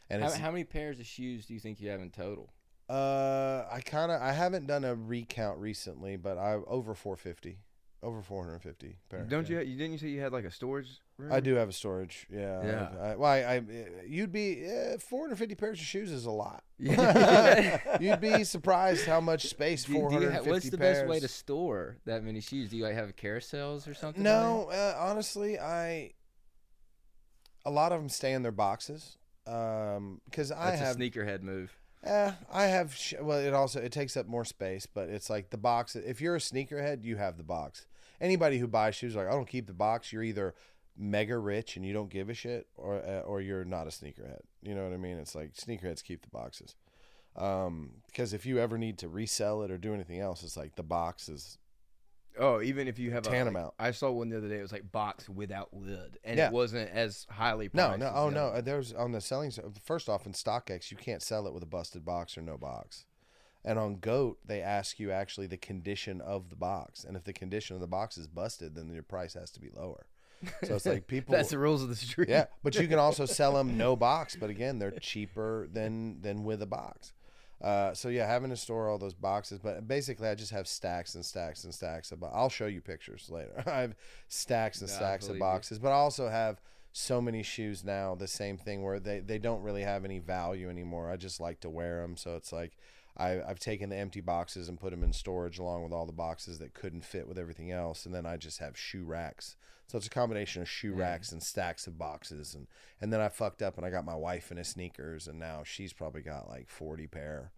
and 0.10 0.22
How, 0.22 0.30
it's 0.30 0.38
how 0.38 0.52
many 0.52 0.64
pairs 0.64 1.00
of 1.00 1.06
shoes 1.06 1.46
do 1.46 1.54
you 1.54 1.60
think 1.60 1.80
you 1.82 1.90
have 1.90 2.02
in 2.02 2.12
total? 2.12 2.52
uh, 2.90 3.66
I 3.72 3.82
kind 3.82 4.12
of 4.12 4.22
I 4.22 4.32
haven't 4.32 4.68
done 4.68 4.84
a 4.84 4.94
recount 4.96 5.60
recently, 5.60 6.16
but 6.18 6.38
I 6.38 6.54
over 6.68 6.94
450, 6.94 7.58
over 8.04 8.22
450 8.22 8.98
pairs. 9.10 9.28
Don't 9.30 9.50
yeah. 9.50 9.60
you? 9.62 9.72
You 9.72 9.78
didn't 9.78 9.94
you 9.94 9.98
say 9.98 10.08
you 10.10 10.22
had 10.22 10.32
like 10.32 10.46
a 10.46 10.52
storage 10.52 10.88
room? 10.88 10.98
I 11.32 11.39
do 11.39 11.56
have 11.56 11.69
a 11.69 11.71
storage. 11.71 12.28
Yeah. 12.30 12.62
Yeah. 12.65 12.89
I, 13.01 13.06
I, 13.12 13.15
well, 13.15 13.32
I, 13.32 13.38
I 13.38 13.62
you'd 14.06 14.34
be 14.34 14.65
uh, 14.65 14.97
450 14.97 15.56
pairs 15.56 15.80
of 15.80 15.86
shoes 15.86 16.12
is 16.12 16.25
a 16.25 16.32
lot. 16.32 16.63
Yeah. 16.78 17.80
you'd 18.01 18.19
be 18.19 18.43
surprised 18.43 19.06
how 19.06 19.21
much 19.21 19.47
space 19.47 19.86
Do 19.86 19.93
you- 19.93 19.97
do 20.10 20.15
you 20.15 20.30
450 20.30 20.45
ha- 20.49 20.51
what's 20.54 20.69
the 20.69 20.78
pairs. 20.78 20.97
best 20.99 21.10
way 21.10 21.19
to 21.21 21.28
store 21.30 21.97
that 22.06 22.23
many 22.23 22.41
shoes? 22.41 22.69
Do 22.69 22.75
you 22.78 22.84
like 22.84 22.95
have 22.95 23.15
carousels 23.15 23.88
or 23.88 23.93
something? 23.93 24.23
No, 24.23 24.69
uh, 24.71 24.95
honestly, 24.99 25.58
I 25.58 26.12
a 27.65 27.71
lot 27.71 27.91
of 27.91 27.99
them 27.99 28.10
stay 28.10 28.34
in 28.34 28.43
their 28.43 28.51
boxes. 28.51 29.17
Um, 29.47 30.21
because 30.25 30.49
there? 30.49 30.58
I 30.58 30.71
That's 30.71 30.82
have 30.82 30.95
a 30.95 30.99
sneakerhead 30.99 31.41
move. 31.43 31.78
Eh, 32.04 32.32
I 32.51 32.65
have. 32.65 32.93
Sh- 32.95 33.13
well, 33.21 33.39
it 33.39 33.54
also 33.54 33.80
it 33.82 33.91
takes 33.91 34.17
up 34.17 34.28
more 34.28 34.45
space, 34.45 34.86
but 34.86 35.10
it's 35.10 35.30
like 35.30 35.49
the 35.49 35.58
box. 35.58 35.95
If 35.95 36.19
you're 36.21 36.36
a 36.36 36.39
sneakerhead, 36.39 37.04
you 37.04 37.15
have 37.17 37.38
the 37.38 37.43
box. 37.43 37.88
Anybody 38.21 38.60
who 38.60 38.67
buys 38.67 38.95
shoes 38.95 39.15
like 39.15 39.28
I 39.28 39.32
don't 39.32 39.47
keep 39.47 39.67
the 39.67 39.73
box. 39.73 40.12
You're 40.13 40.23
either 40.23 40.56
mega 40.98 41.38
rich 41.38 41.76
and 41.76 41.86
you 41.86 41.94
don't 41.94 42.10
give 42.10 42.30
a 42.30 42.34
shit, 42.34 42.68
or 42.78 42.96
uh, 42.96 43.22
or 43.22 43.42
you're 43.42 43.66
not 43.66 43.88
a 43.88 43.90
sneakerhead. 43.90 44.42
You 44.62 44.76
know 44.76 44.84
what 44.84 44.94
I 44.94 44.98
mean? 44.98 45.18
It's 45.18 45.36
like 45.36 45.54
sneakerheads 45.54 46.04
keep 46.04 46.22
the 46.22 46.30
boxes. 46.30 46.76
Um, 47.36 47.96
because 48.08 48.34
if 48.34 48.46
you 48.46 48.60
ever 48.60 48.78
need 48.78 48.98
to 49.00 49.10
resell 49.10 49.62
it 49.64 49.72
or 49.72 49.78
do 49.78 49.94
anything 49.94 50.20
else, 50.22 50.42
it's 50.44 50.56
like 50.56 50.76
the 50.76 50.84
box 50.84 51.28
is 51.28 51.58
Oh, 52.38 52.62
even 52.62 52.90
if 52.90 53.00
you 53.00 53.12
have 53.12 53.26
a 53.26 53.30
Tantamount. 53.30 53.74
like, 53.80 53.88
I 53.88 53.92
saw 53.92 54.12
one 54.12 54.28
the 54.30 54.38
other 54.38 54.50
day. 54.50 54.60
It 54.60 54.62
was 54.62 54.74
like 54.74 54.92
box 54.92 55.30
without 55.30 55.74
lid, 55.74 56.18
and 56.24 56.38
Yeah. 56.38 56.48
it 56.48 56.54
wasn't 56.54 56.90
as 56.92 57.26
highly. 57.30 57.70
no, 57.74 57.88
priced 57.88 58.00
no. 58.00 58.12
Oh 58.14 58.30
no. 58.30 58.48
uh, 58.48 58.60
There's 58.62 58.92
on 58.94 59.12
the 59.14 59.22
selling. 59.22 59.52
First 59.86 60.10
off, 60.10 60.26
in 60.26 60.34
StockX, 60.34 60.92
you 60.92 60.98
can't 60.98 61.22
sell 61.22 61.48
it 61.48 61.54
with 61.54 61.64
a 61.64 61.68
busted 61.68 62.04
box 62.04 62.38
or 62.38 62.42
no 62.42 62.58
box. 62.58 63.06
And 63.64 63.80
on 63.80 63.96
Goat, 64.00 64.40
they 64.46 64.62
ask 64.62 65.00
you 65.00 65.12
actually 65.12 65.48
the 65.48 65.58
condition 65.58 66.20
of 66.22 66.50
the 66.50 66.56
box, 66.58 67.04
and 67.06 67.16
if 67.18 67.24
the 67.24 67.34
condition 67.34 67.76
of 67.76 67.82
the 67.82 67.88
box 67.88 68.18
is 68.18 68.28
busted, 68.28 68.76
then 68.76 68.90
your 68.94 69.02
price 69.02 69.34
has 69.34 69.50
to 69.52 69.60
be 69.62 69.70
lower. 69.74 70.06
So 70.64 70.76
it's 70.76 70.86
like 70.86 71.08
people. 71.08 71.34
That's 71.34 71.50
the 71.50 71.58
rules 71.58 71.82
of 71.84 71.90
the 71.90 71.96
street. 71.96 72.30
yeah, 72.30 72.46
but 72.64 72.76
you 72.76 72.88
can 72.88 73.00
also 73.00 73.26
sell 73.26 73.54
them 73.54 73.78
no 73.78 73.96
box, 73.96 74.36
but 74.36 74.50
again, 74.50 74.80
they're 74.80 74.92
cheaper 74.92 75.68
than 75.72 76.22
than 76.22 76.44
with 76.44 76.62
a 76.62 76.66
box. 76.66 77.14
Uh, 77.62 77.94
so 77.94 78.10
yeah, 78.10 78.28
having 78.28 78.50
to 78.50 78.58
store 78.58 78.90
all 78.90 78.98
those 78.98 79.14
boxes, 79.14 79.60
but 79.60 79.88
basically, 79.88 80.28
I 80.28 80.36
just 80.36 80.52
have 80.52 80.68
stacks 80.68 81.16
and 81.16 81.26
stacks 81.26 81.64
and 81.64 81.74
stacks 81.74 82.12
of. 82.12 82.20
bo- 82.20 82.32
I'll 82.34 82.50
show 82.50 82.68
you 82.68 82.82
pictures 82.82 83.30
later. 83.30 83.64
I 83.66 83.82
have 83.82 83.96
stacks 84.28 84.82
and 84.82 84.90
I 84.90 84.94
stacks 84.94 85.26
of 85.26 85.30
believe 85.30 85.40
you. 85.40 85.44
boxes, 85.46 85.80
but 85.80 85.90
I 85.90 85.96
also 85.96 86.30
have 86.30 86.60
so 86.92 87.22
many 87.22 87.44
shoes 87.44 87.84
now. 87.84 88.14
The 88.16 88.28
same 88.28 88.58
thing 88.58 88.84
where 88.84 89.00
they 89.00 89.20
they 89.20 89.40
don't 89.40 89.62
really 89.62 89.84
have 89.84 90.06
any 90.06 90.20
value 90.20 90.70
anymore. 90.70 91.10
I 91.10 91.16
just 91.16 91.40
like 91.40 91.60
to 91.62 91.70
wear 91.70 92.02
them, 92.02 92.18
so 92.18 92.36
it's 92.36 92.52
like. 92.52 92.74
I, 93.17 93.41
I've 93.41 93.60
taken 93.60 93.89
the 93.89 93.95
empty 93.95 94.21
boxes 94.21 94.67
and 94.67 94.80
put 94.80 94.91
them 94.91 95.04
in 95.04 95.13
storage 95.13 95.58
along 95.58 95.84
with 95.84 95.93
all 95.93 96.06
the 96.06 96.12
boxes 96.12 96.60
that 96.60 96.73
couldn't 96.73 97.06
fit 97.06 97.28
with 97.28 97.38
everything 97.38 97.71
else, 97.71 98.06
and 98.06 98.13
then 98.13 98.25
I 98.25 98.38
just 98.38 98.60
have 98.60 98.78
shoe 98.78 99.06
racks. 99.06 99.56
So 99.88 99.97
it's 99.97 100.08
a 100.08 100.12
combination 100.12 100.62
of 100.62 100.69
shoe 100.69 100.93
racks 100.93 101.32
and 101.32 101.41
stacks 101.41 101.88
of 101.88 101.97
boxes, 101.97 102.56
and 102.56 102.67
and 102.99 103.13
then 103.13 103.21
I 103.21 103.30
fucked 103.30 103.62
up 103.62 103.78
and 103.78 103.86
I 103.86 103.89
got 103.89 104.06
my 104.06 104.15
wife 104.15 104.51
into 104.51 104.63
sneakers, 104.63 105.28
and 105.28 105.39
now 105.39 105.62
she's 105.63 105.93
probably 105.93 106.21
got 106.21 106.49
like 106.49 106.69
forty 106.69 107.08
pair 107.08 107.51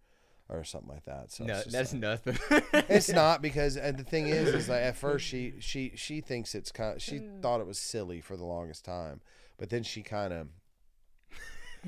or 0.48 0.64
something 0.64 0.88
like 0.88 1.04
that. 1.04 1.30
So 1.30 1.44
No, 1.44 1.62
that's 1.66 1.92
like- 1.92 2.00
nothing. 2.00 2.38
it's 2.88 3.08
not 3.12 3.42
because 3.42 3.76
and 3.76 3.98
the 3.98 4.04
thing 4.04 4.28
is 4.28 4.48
is 4.48 4.68
like 4.68 4.82
at 4.82 4.96
first 4.96 5.26
she 5.26 5.54
she 5.58 5.92
she 5.94 6.20
thinks 6.20 6.54
it's 6.54 6.72
kind 6.72 6.96
of 6.96 7.02
she 7.02 7.16
mm. 7.18 7.42
thought 7.42 7.60
it 7.60 7.66
was 7.66 7.78
silly 7.78 8.20
for 8.20 8.36
the 8.36 8.44
longest 8.44 8.84
time 8.84 9.20
but 9.58 9.68
then 9.70 9.82
she 9.82 10.02
kind 10.02 10.32
of 10.32 10.48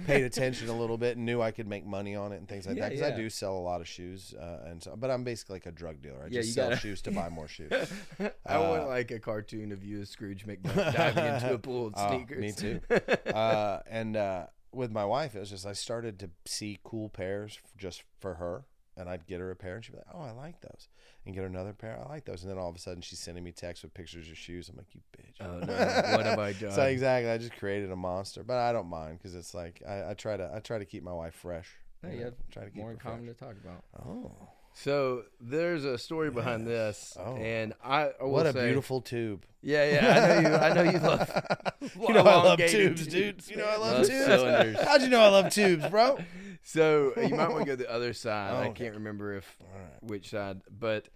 paid 0.07 0.25
attention 0.25 0.69
a 0.69 0.77
little 0.77 0.97
bit 0.99 1.17
and 1.17 1.27
knew 1.27 1.41
I 1.43 1.51
could 1.51 1.67
make 1.69 1.85
money 1.87 2.15
on 2.17 2.33
it 2.33 2.37
and 2.37 2.49
things 2.49 2.67
like 2.67 2.77
that 2.77 2.83
Yeah, 2.93 2.99
because 3.01 3.03
I 3.13 3.17
do 3.17 3.29
sell 3.31 3.57
a 3.57 3.61
lot 3.61 3.81
of 3.81 3.89
shoes 3.89 4.35
uh, 4.35 4.67
and 4.67 4.83
so, 4.83 4.95
but 4.97 5.11
I'm 5.11 5.25
basically 5.25 5.57
like 5.57 5.67
a 5.67 5.73
drug 5.73 6.01
dealer 6.03 6.23
I 6.25 6.29
Yeah, 6.29 6.41
just 6.43 6.55
sell 6.55 6.69
gotta- 6.71 6.81
shoes 6.81 7.03
to 7.03 7.11
buy 7.11 7.29
more 7.29 7.49
shoes 7.49 7.73
I 8.47 8.59
want 8.59 8.83
Uh, 8.83 8.87
like 8.87 9.11
a 9.11 9.19
cartoon 9.19 9.73
of 9.73 9.85
you 9.85 10.01
as 10.01 10.11
Scrooge 10.11 10.47
McDuck 10.47 10.93
diving 10.95 11.25
into 11.35 11.55
a 11.55 11.59
pool 11.59 11.89
of 11.89 11.95
Oh, 11.97 12.09
sneakers. 12.09 12.41
me 12.41 12.53
too. 12.53 12.81
uh, 13.35 13.81
and 13.89 14.17
uh, 14.17 14.47
with 14.73 14.91
my 14.93 15.05
wife, 15.05 15.35
it 15.35 15.41
was 15.41 15.51
just 15.51 15.67
I 15.67 15.73
started 15.73 16.19
to 16.21 16.31
see 16.47 16.79
cool 16.85 17.09
pairs 17.09 17.59
just 17.77 18.05
for 18.21 18.35
her, 18.35 18.65
and 19.01 19.09
I'd 19.09 19.27
get 19.27 19.41
her 19.41 19.51
a 19.51 19.57
pair, 19.57 19.75
and 19.77 19.85
she'd 19.85 19.93
be 19.93 19.99
like, 19.99 20.07
"Oh, 20.15 20.21
I 20.21 20.31
like 20.33 20.61
those," 20.61 20.89
and 21.27 21.35
get 21.35 21.41
her 21.41 21.47
another 21.47 21.73
pair. 21.73 21.99
I 22.05 22.09
like 22.09 22.25
those, 22.27 22.43
and 22.43 22.51
then 22.51 22.59
all 22.59 22.69
of 22.69 22.77
a 22.77 22.79
sudden 22.79 23.01
she's 23.03 23.19
sending 23.19 23.43
me 23.43 23.51
texts 23.53 23.83
with 23.83 23.95
pictures 23.95 24.29
of 24.31 24.37
shoes. 24.37 24.69
I'm 24.69 24.77
like, 24.77 24.87
"You 24.95 25.01
bitch." 25.17 25.45
Oh 25.45 25.59
no! 25.59 26.17
What 26.17 26.27
have 26.27 26.39
I 26.39 26.53
done? 26.61 26.73
So 26.73 26.83
exactly, 26.83 27.31
I 27.31 27.39
just 27.39 27.57
created 27.57 27.91
a 27.91 27.97
monster, 27.97 28.45
but 28.45 28.59
I 28.59 28.73
don't 28.73 28.89
mind 28.89 29.19
because 29.19 29.35
it's 29.35 29.55
like 29.55 29.83
I, 29.89 30.11
I 30.11 30.15
try 30.15 30.37
to 30.37 30.51
I 30.55 30.61
try 30.61 30.79
to 30.79 30.85
keep 30.85 31.03
my 31.03 31.13
wife 31.13 31.35
fresh. 31.35 31.69
No, 32.03 32.09
you 32.11 32.15
you 32.15 32.21
know, 32.21 32.25
have 32.27 32.35
try 32.53 32.65
to 32.65 32.71
keep 32.71 32.77
More 32.79 32.87
her 32.89 32.93
in 32.93 32.99
common 32.99 33.25
fresh. 33.25 33.37
to 33.37 33.45
talk 33.45 33.55
about. 33.63 33.85
Oh, 34.07 34.33
So 34.73 35.25
there's 35.41 35.85
a 35.85 35.99
story 35.99 36.31
behind 36.31 36.67
this, 36.67 37.17
Oh. 37.21 37.37
and 37.37 37.75
I, 37.85 38.11
I 38.21 38.25
will 38.25 38.31
what 38.31 38.47
a 38.47 38.53
say- 38.53 38.67
beautiful 38.67 39.01
tube! 39.03 39.45
Yeah, 39.63 39.85
yeah. 39.91 40.09
I 40.09 40.43
know 40.43 40.49
you. 40.49 40.57
I 40.57 40.73
know 40.75 40.83
you 40.93 40.99
love. 40.99 41.31
You 41.81 42.13
know 42.15 42.21
I 42.21 42.23
love 42.23 42.45
elongated 42.45 42.97
tubes, 42.97 43.07
dude. 43.07 43.49
You 43.49 43.57
know 43.57 43.65
I 43.65 43.77
love 43.77 43.99
Love 43.99 44.07
tubes. 44.07 44.25
cylinders. 44.27 44.81
How'd 44.83 45.01
you 45.03 45.09
know 45.09 45.21
I 45.21 45.29
love 45.29 45.51
tubes, 45.53 45.87
bro? 45.89 46.19
So 46.63 47.13
you 47.21 47.35
might 47.35 47.49
want 47.49 47.61
to 47.61 47.65
go 47.65 47.77
the 47.77 47.91
other 47.91 48.13
side. 48.13 48.53
Oh, 48.55 48.69
I 48.69 48.71
can't 48.71 48.95
remember 48.95 49.35
if 49.35 49.57
right. 49.61 50.03
which 50.03 50.31
side, 50.31 50.61
but 50.71 51.09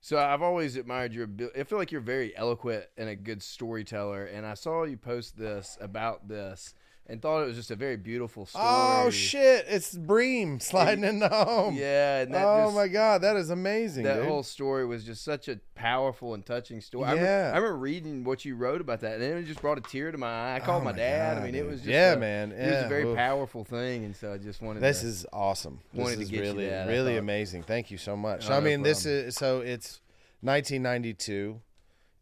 so 0.00 0.18
I've 0.18 0.42
always 0.42 0.76
admired 0.76 1.12
your 1.12 1.24
ability. 1.24 1.60
I 1.60 1.64
feel 1.64 1.78
like 1.78 1.90
you're 1.90 2.00
very 2.00 2.36
eloquent 2.36 2.84
and 2.96 3.08
a 3.08 3.16
good 3.16 3.42
storyteller. 3.42 4.24
And 4.24 4.46
I 4.46 4.54
saw 4.54 4.84
you 4.84 4.96
post 4.96 5.36
this 5.36 5.76
about 5.80 6.28
this 6.28 6.74
and 7.10 7.22
thought 7.22 7.42
it 7.42 7.46
was 7.46 7.56
just 7.56 7.70
a 7.70 7.76
very 7.76 7.96
beautiful 7.96 8.42
oh, 8.42 8.46
story. 8.46 8.64
Oh 8.66 9.10
shit! 9.10 9.64
It's 9.68 9.94
Bream 9.94 10.60
sliding 10.60 11.04
into 11.04 11.28
home. 11.28 11.74
Yeah, 11.74 12.26
Oh 12.28 12.64
just, 12.66 12.76
my 12.76 12.88
god, 12.88 13.22
that 13.22 13.36
is 13.36 13.48
amazing. 13.50 14.04
that 14.04 14.16
dude. 14.16 14.26
whole 14.26 14.42
story 14.42 14.84
was 14.86 15.04
just 15.04 15.24
such 15.24 15.48
a 15.48 15.58
powerful 15.74 16.34
and 16.34 16.44
touching 16.44 16.80
story. 16.80 17.06
I, 17.06 17.14
Yeah. 17.14 17.20
remember, 17.20 17.34
I 17.54 17.56
remember 17.56 17.76
reading 17.78 18.24
what 18.24 18.44
you 18.44 18.56
wrote 18.56 18.80
about 18.82 19.00
that, 19.00 19.14
and 19.14 19.22
then 19.22 19.36
it 19.38 19.44
just 19.44 19.60
brought 19.62 19.78
a 19.78 19.80
tear 19.80 20.12
to 20.12 20.18
my 20.18 20.28
eye. 20.28 20.56
I 20.56 20.60
called 20.60 20.82
Oh 20.82 20.84
my, 20.84 20.92
my 20.92 20.98
dad. 20.98 21.34
God, 21.36 21.42
I 21.42 21.46
mean, 21.46 21.54
it 21.54 21.64
was 21.66 21.80
just 21.80 21.88
Yeah, 21.88 22.12
a- 22.12 22.18
man. 22.18 22.52
It 22.52 22.66
was 22.70 22.84
a 22.84 22.88
very 22.88 23.04
Oof. 23.04 23.16
powerful 23.16 23.64
thing, 23.64 24.04
and 24.04 24.14
so 24.14 24.34
I 24.34 24.38
just 24.38 24.60
wanted. 24.60 24.82
This 24.82 25.00
to, 25.00 25.06
is 25.06 25.26
awesome. 25.32 25.80
This 25.94 26.02
Wanted 26.02 26.16
to 26.16 26.22
is 26.22 26.30
get 26.30 26.40
really, 26.40 26.68
that, 26.68 26.88
really 26.88 27.16
amazing. 27.16 27.62
Thank 27.62 27.90
you 27.90 27.96
so 27.98 28.16
much. 28.16 28.50
Oh, 28.50 28.54
I 28.54 28.58
no 28.58 28.64
mean, 28.66 28.82
this 28.82 29.06
is 29.06 29.34
so 29.34 29.60
it's 29.60 30.00
1992, 30.42 31.60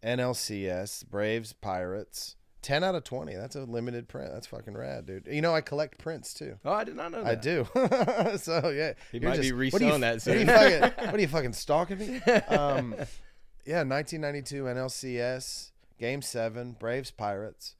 NLCS, 0.02 1.08
Braves, 1.08 1.52
Pirates, 1.52 2.36
10 2.66 2.82
out 2.82 2.96
of 2.96 3.04
20. 3.04 3.32
That's 3.36 3.54
a 3.54 3.60
limited 3.60 4.08
print. 4.08 4.32
That's 4.32 4.48
fucking 4.48 4.74
rad, 4.76 5.06
dude. 5.06 5.28
You 5.30 5.40
know, 5.40 5.54
I 5.54 5.60
collect 5.60 5.98
prints 5.98 6.34
too. 6.34 6.56
Oh, 6.64 6.72
I 6.72 6.82
did 6.82 6.96
not 6.96 7.12
know 7.12 7.22
that. 7.22 7.30
I 7.30 7.34
do. 7.36 7.64
so 8.38 8.70
yeah, 8.70 8.94
He 9.12 9.20
might 9.20 9.36
be 9.36 9.42
just- 9.42 9.52
what 9.52 9.58
reselling 9.60 9.94
you- 9.94 10.00
that 10.00 10.14
What 10.16 10.26
are, 10.26 10.34
you 10.34 10.38
soon. 10.40 10.46
fucking, 10.80 10.80
what 11.06 11.14
are 11.14 11.20
you 11.20 11.28
fucking 11.28 11.52
stalking 11.52 11.98
me? 11.98 12.16
Um, 12.48 12.90
yeah, 13.64 13.84
1992 13.84 14.64
NLCS 14.64 15.70
Game 16.00 16.20
Seven, 16.22 16.72
Braves 16.72 17.12
Pirates. 17.12 17.76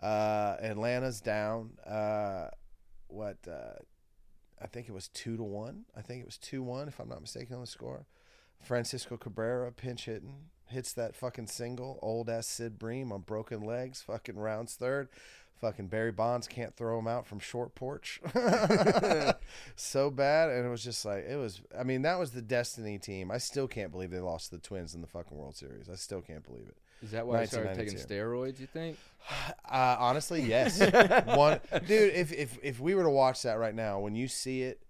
Uh, 0.00 0.56
Atlanta's 0.60 1.20
down. 1.20 1.70
Uh, 1.84 2.46
what? 3.08 3.38
Uh, 3.50 3.74
I 4.62 4.68
think 4.68 4.88
it 4.88 4.92
was 4.92 5.08
two 5.08 5.36
to 5.36 5.42
one. 5.42 5.84
I 5.96 6.02
think 6.02 6.20
it 6.20 6.26
was 6.26 6.38
two 6.38 6.62
one, 6.62 6.86
if 6.86 7.00
I'm 7.00 7.08
not 7.08 7.20
mistaken 7.20 7.56
on 7.56 7.60
the 7.62 7.66
score. 7.66 8.06
Francisco 8.62 9.16
Cabrera 9.16 9.72
pinch 9.72 10.04
hitting 10.04 10.34
hits 10.68 10.92
that 10.94 11.14
fucking 11.14 11.46
single. 11.46 11.98
Old 12.02 12.28
ass 12.28 12.46
Sid 12.46 12.78
Bream 12.78 13.12
on 13.12 13.22
broken 13.22 13.60
legs. 13.60 14.02
Fucking 14.02 14.36
rounds 14.36 14.74
third. 14.74 15.08
Fucking 15.60 15.88
Barry 15.88 16.12
Bonds 16.12 16.46
can't 16.46 16.76
throw 16.76 17.00
him 17.00 17.08
out 17.08 17.26
from 17.26 17.40
short 17.40 17.74
porch. 17.74 18.20
so 19.76 20.08
bad, 20.08 20.50
and 20.50 20.64
it 20.64 20.68
was 20.68 20.84
just 20.84 21.04
like 21.04 21.24
it 21.28 21.36
was. 21.36 21.60
I 21.76 21.82
mean, 21.82 22.02
that 22.02 22.18
was 22.18 22.30
the 22.30 22.42
Destiny 22.42 22.98
team. 22.98 23.32
I 23.32 23.38
still 23.38 23.66
can't 23.66 23.90
believe 23.90 24.12
they 24.12 24.20
lost 24.20 24.50
to 24.50 24.56
the 24.56 24.62
Twins 24.62 24.94
in 24.94 25.00
the 25.00 25.08
fucking 25.08 25.36
World 25.36 25.56
Series. 25.56 25.88
I 25.88 25.96
still 25.96 26.20
can't 26.20 26.44
believe 26.44 26.68
it. 26.68 26.76
Is 27.02 27.10
that 27.10 27.26
why 27.26 27.40
I 27.40 27.44
started 27.44 27.74
taking 27.74 27.98
steroids? 27.98 28.60
You 28.60 28.66
think? 28.66 28.98
Uh, 29.70 29.96
honestly, 29.98 30.40
yes. 30.40 30.80
One 31.36 31.60
dude, 31.86 32.14
if 32.14 32.32
if 32.32 32.58
if 32.62 32.80
we 32.80 32.94
were 32.94 33.02
to 33.02 33.10
watch 33.10 33.42
that 33.42 33.58
right 33.58 33.74
now, 33.74 34.00
when 34.00 34.14
you 34.14 34.26
see 34.26 34.62
it, 34.62 34.82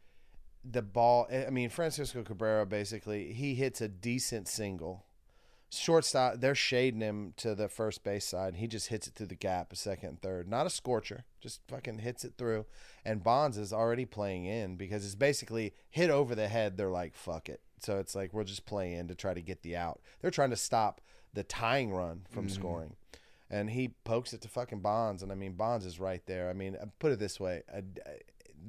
the 0.65 0.83
ball. 0.83 1.27
I 1.33 1.51
mean, 1.51 1.71
Francisco 1.71 2.23
Cabrera 2.23 2.65
basically 2.65 3.33
he 3.33 3.57
hits 3.57 3.81
a 3.81 3.89
decent 3.89 4.47
single. 4.47 5.05
Shortstop, 5.71 6.41
they're 6.41 6.55
shading 6.55 7.01
him 7.01 7.35
to 7.37 7.55
the 7.55 7.69
first 7.69 8.03
base 8.03 8.25
side. 8.25 8.57
He 8.57 8.67
just 8.67 8.89
hits 8.89 9.07
it 9.07 9.15
through 9.15 9.27
the 9.27 9.35
gap, 9.35 9.73
a 9.73 9.77
second 9.77 10.09
and 10.09 10.23
third. 10.23 10.49
Not 10.49 10.67
a 10.67 10.71
scorcher, 10.71 11.25
just 11.41 11.61
fucking 11.69 11.99
hits 11.99 12.25
it 12.25 12.35
through. 12.39 12.65
And 13.05 13.23
Bonds 13.23 13.59
is 13.59 13.73
already 13.73 14.07
playing 14.07 14.47
in 14.47 14.77
because 14.77 15.05
it's 15.05 15.15
basically 15.15 15.75
hit 15.91 16.11
over 16.11 16.35
the 16.35 16.49
head. 16.49 16.77
They're 16.77 16.89
like, 16.89 17.15
fuck 17.15 17.49
it. 17.49 17.61
So 17.81 17.99
it's 17.99 18.15
like 18.15 18.33
we'll 18.33 18.45
just 18.45 18.67
play 18.67 18.95
in 18.95 19.09
to 19.09 19.15
try 19.15 19.35
to 19.35 19.43
get 19.43 19.63
the 19.63 19.77
out. 19.77 20.01
They're 20.21 20.31
trying 20.31 20.51
to 20.51 20.57
stop 20.57 21.01
the 21.35 21.45
tying 21.45 21.93
run 21.93 22.23
from 22.31 22.49
scoring 22.49 22.97
and 23.51 23.71
he 23.71 23.89
pokes 24.05 24.33
it 24.33 24.41
to 24.43 24.49
fucking 24.49 24.81
Bonds, 24.81 25.23
and 25.23 25.33
I 25.33 25.35
mean 25.35 25.53
Bonds 25.53 25.87
is 25.87 25.99
right 25.99 26.25
there. 26.27 26.51
I 26.51 26.53
mean, 26.53 26.77
uh, 26.77 26.87
put 26.99 27.13
it 27.13 27.19
this 27.19 27.41
way, 27.41 27.63
uh, 27.73 27.81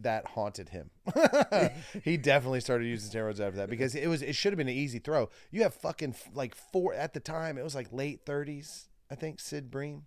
that 0.01 0.27
haunted 0.27 0.69
him. 0.69 0.89
he 2.03 2.17
definitely 2.17 2.61
started 2.61 2.85
using 2.85 3.09
steroids 3.09 3.39
after 3.39 3.57
that 3.57 3.69
because 3.69 3.95
it 3.95 4.07
was 4.07 4.21
it 4.21 4.33
should 4.35 4.53
have 4.53 4.57
been 4.57 4.67
an 4.67 4.75
easy 4.75 4.99
throw. 4.99 5.29
You 5.51 5.63
have 5.63 5.73
fucking 5.73 6.15
like 6.33 6.55
four 6.55 6.93
at 6.93 7.13
the 7.13 7.19
time. 7.19 7.57
It 7.57 7.63
was 7.63 7.75
like 7.75 7.91
late 7.91 8.21
thirties, 8.25 8.89
I 9.11 9.15
think. 9.15 9.39
Sid 9.39 9.69
Bream, 9.71 10.03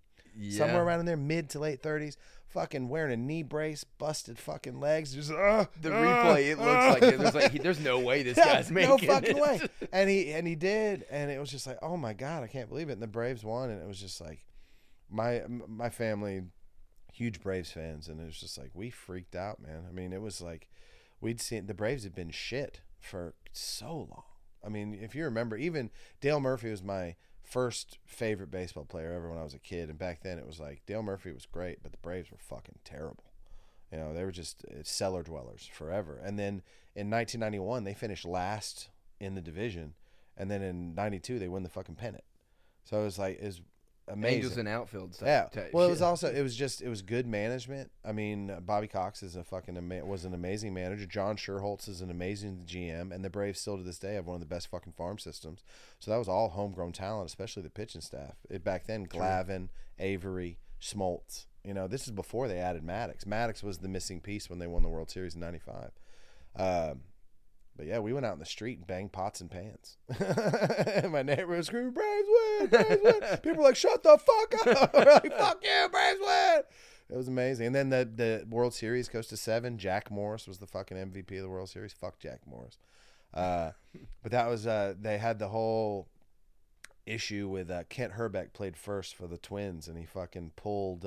somewhere 0.50 0.82
around 0.82 1.00
in 1.00 1.06
there, 1.06 1.16
mid 1.16 1.50
to 1.50 1.58
late 1.58 1.82
thirties. 1.82 2.16
Fucking 2.48 2.90
wearing 2.90 3.12
a 3.14 3.16
knee 3.16 3.42
brace, 3.42 3.82
busted 3.82 4.38
fucking 4.38 4.78
legs, 4.78 5.14
just 5.14 5.30
uh, 5.30 5.64
The 5.80 5.90
uh, 5.90 6.02
replay, 6.02 6.50
it 6.50 6.58
looks 6.58 6.68
uh. 6.68 6.90
like 6.92 7.02
it. 7.02 7.18
There's 7.18 7.34
like 7.34 7.50
he, 7.50 7.58
there's 7.58 7.80
no 7.80 7.98
way 7.98 8.22
this 8.22 8.36
Yeah, 8.38 8.56
guy's 8.56 8.70
making 8.70 8.90
no 8.90 8.98
fucking 8.98 9.38
it. 9.38 9.42
way. 9.42 9.60
And 9.90 10.10
he 10.10 10.32
and 10.32 10.46
he 10.46 10.54
did, 10.54 11.06
and 11.10 11.30
it 11.30 11.40
was 11.40 11.50
just 11.50 11.66
like, 11.66 11.78
oh 11.80 11.96
my 11.96 12.12
god, 12.12 12.42
I 12.42 12.48
can't 12.48 12.68
believe 12.68 12.90
it. 12.90 12.92
And 12.92 13.00
the 13.02 13.06
Braves 13.06 13.42
won, 13.42 13.70
and 13.70 13.80
it 13.80 13.88
was 13.88 13.98
just 13.98 14.20
like, 14.20 14.44
my 15.10 15.42
my 15.48 15.88
family, 15.88 16.42
huge 17.12 17.40
Braves 17.40 17.70
fans, 17.70 18.08
and 18.08 18.20
it 18.20 18.24
was 18.24 18.40
just 18.40 18.58
like 18.58 18.70
we 18.74 18.90
freaked 18.90 19.36
out, 19.36 19.60
man. 19.60 19.84
I 19.88 19.92
mean, 19.92 20.12
it 20.12 20.22
was 20.22 20.40
like 20.40 20.68
we'd 21.20 21.40
seen 21.40 21.66
the 21.66 21.74
Braves 21.74 22.04
had 22.04 22.14
been 22.14 22.30
shit 22.30 22.80
for 22.98 23.34
so 23.52 23.94
long. 24.10 24.24
I 24.64 24.68
mean, 24.68 24.98
if 25.00 25.14
you 25.14 25.24
remember, 25.24 25.56
even 25.56 25.90
Dale 26.20 26.40
Murphy 26.40 26.70
was 26.70 26.82
my 26.82 27.16
first 27.42 27.98
favorite 28.06 28.50
baseball 28.50 28.84
player 28.84 29.12
ever 29.12 29.28
when 29.28 29.38
I 29.38 29.44
was 29.44 29.54
a 29.54 29.58
kid, 29.58 29.90
and 29.90 29.98
back 29.98 30.22
then 30.22 30.38
it 30.38 30.46
was 30.46 30.58
like 30.58 30.82
Dale 30.86 31.02
Murphy 31.02 31.32
was 31.32 31.46
great, 31.46 31.82
but 31.82 31.92
the 31.92 31.98
Braves 31.98 32.30
were 32.30 32.38
fucking 32.38 32.78
terrible. 32.84 33.24
You 33.90 33.98
know, 33.98 34.14
they 34.14 34.24
were 34.24 34.32
just 34.32 34.64
uh, 34.64 34.82
cellar 34.82 35.22
dwellers 35.22 35.68
forever. 35.70 36.18
And 36.24 36.38
then 36.38 36.62
in 36.94 37.10
1991, 37.10 37.84
they 37.84 37.92
finished 37.92 38.24
last 38.24 38.88
in 39.20 39.34
the 39.34 39.42
division, 39.42 39.94
and 40.36 40.50
then 40.50 40.62
in 40.62 40.94
'92 40.94 41.38
they 41.38 41.48
won 41.48 41.62
the 41.62 41.68
fucking 41.68 41.96
pennant. 41.96 42.24
So 42.84 43.00
it 43.00 43.04
was 43.04 43.18
like 43.18 43.40
was 43.42 43.60
amazing. 44.08 44.36
Angels 44.36 44.56
and 44.58 44.68
outfield 44.68 45.14
stuff. 45.14 45.26
Yeah. 45.26 45.44
type 45.62 45.72
Well, 45.72 45.86
it 45.86 45.90
was 45.90 45.98
shit. 45.98 46.06
also 46.06 46.32
it 46.32 46.42
was 46.42 46.54
just 46.56 46.82
it 46.82 46.88
was 46.88 47.02
good 47.02 47.26
management. 47.26 47.90
I 48.04 48.12
mean, 48.12 48.52
Bobby 48.64 48.88
Cox 48.88 49.22
is 49.22 49.36
a 49.36 49.44
fucking 49.44 49.76
ama- 49.76 50.04
was 50.04 50.24
an 50.24 50.34
amazing 50.34 50.74
manager. 50.74 51.06
John 51.06 51.36
Schuerholz 51.36 51.88
is 51.88 52.00
an 52.00 52.10
amazing 52.10 52.64
GM, 52.66 53.12
and 53.12 53.24
the 53.24 53.30
Braves 53.30 53.60
still 53.60 53.76
to 53.76 53.82
this 53.82 53.98
day 53.98 54.14
have 54.14 54.26
one 54.26 54.34
of 54.34 54.40
the 54.40 54.46
best 54.46 54.68
fucking 54.68 54.92
farm 54.92 55.18
systems. 55.18 55.62
So 55.98 56.10
that 56.10 56.18
was 56.18 56.28
all 56.28 56.50
homegrown 56.50 56.92
talent, 56.92 57.28
especially 57.28 57.62
the 57.62 57.70
pitching 57.70 58.00
staff. 58.00 58.34
It, 58.50 58.64
back 58.64 58.86
then, 58.86 59.06
Glavine, 59.06 59.68
Avery, 59.98 60.58
Smoltz. 60.80 61.46
You 61.64 61.74
know, 61.74 61.86
this 61.86 62.04
is 62.06 62.10
before 62.10 62.48
they 62.48 62.58
added 62.58 62.84
Maddux. 62.84 63.24
Maddux 63.24 63.62
was 63.62 63.78
the 63.78 63.88
missing 63.88 64.20
piece 64.20 64.50
when 64.50 64.58
they 64.58 64.66
won 64.66 64.82
the 64.82 64.88
World 64.88 65.10
Series 65.10 65.34
in 65.34 65.40
'95. 65.40 65.90
Um, 66.56 67.02
but 67.82 67.88
yeah, 67.88 67.98
we 67.98 68.12
went 68.12 68.24
out 68.24 68.34
in 68.34 68.38
the 68.38 68.46
street 68.46 68.78
and 68.78 68.86
banged 68.86 69.10
pots 69.10 69.40
and 69.40 69.50
pans. 69.50 69.96
My 71.10 71.22
neighbor 71.22 71.56
was 71.56 71.66
screaming, 71.66 71.90
"Braves 71.90 72.28
win! 72.28 72.68
Braves 72.68 73.00
win!" 73.02 73.38
People 73.42 73.58
were 73.58 73.64
like, 73.64 73.74
"Shut 73.74 74.04
the 74.04 74.16
fuck 74.18 74.68
up!" 74.68 74.94
We're 74.94 75.12
like, 75.12 75.36
"Fuck 75.36 75.64
you, 75.64 75.88
Braves 75.90 76.20
win!" 76.20 76.62
It 77.10 77.16
was 77.16 77.26
amazing. 77.26 77.66
And 77.66 77.74
then 77.74 77.88
the 77.88 78.08
the 78.14 78.46
World 78.48 78.72
Series 78.72 79.08
goes 79.08 79.26
to 79.26 79.36
seven. 79.36 79.78
Jack 79.78 80.12
Morris 80.12 80.46
was 80.46 80.58
the 80.58 80.66
fucking 80.68 80.96
MVP 80.96 81.34
of 81.38 81.42
the 81.42 81.48
World 81.48 81.70
Series. 81.70 81.92
Fuck 81.92 82.20
Jack 82.20 82.42
Morris. 82.46 82.78
Uh, 83.34 83.72
but 84.22 84.30
that 84.30 84.48
was 84.48 84.64
uh, 84.64 84.94
they 84.96 85.18
had 85.18 85.40
the 85.40 85.48
whole 85.48 86.06
issue 87.04 87.48
with 87.48 87.68
uh, 87.68 87.82
Kent 87.88 88.12
Hrbek 88.12 88.52
played 88.52 88.76
first 88.76 89.16
for 89.16 89.26
the 89.26 89.38
Twins, 89.38 89.88
and 89.88 89.98
he 89.98 90.06
fucking 90.06 90.52
pulled. 90.54 91.04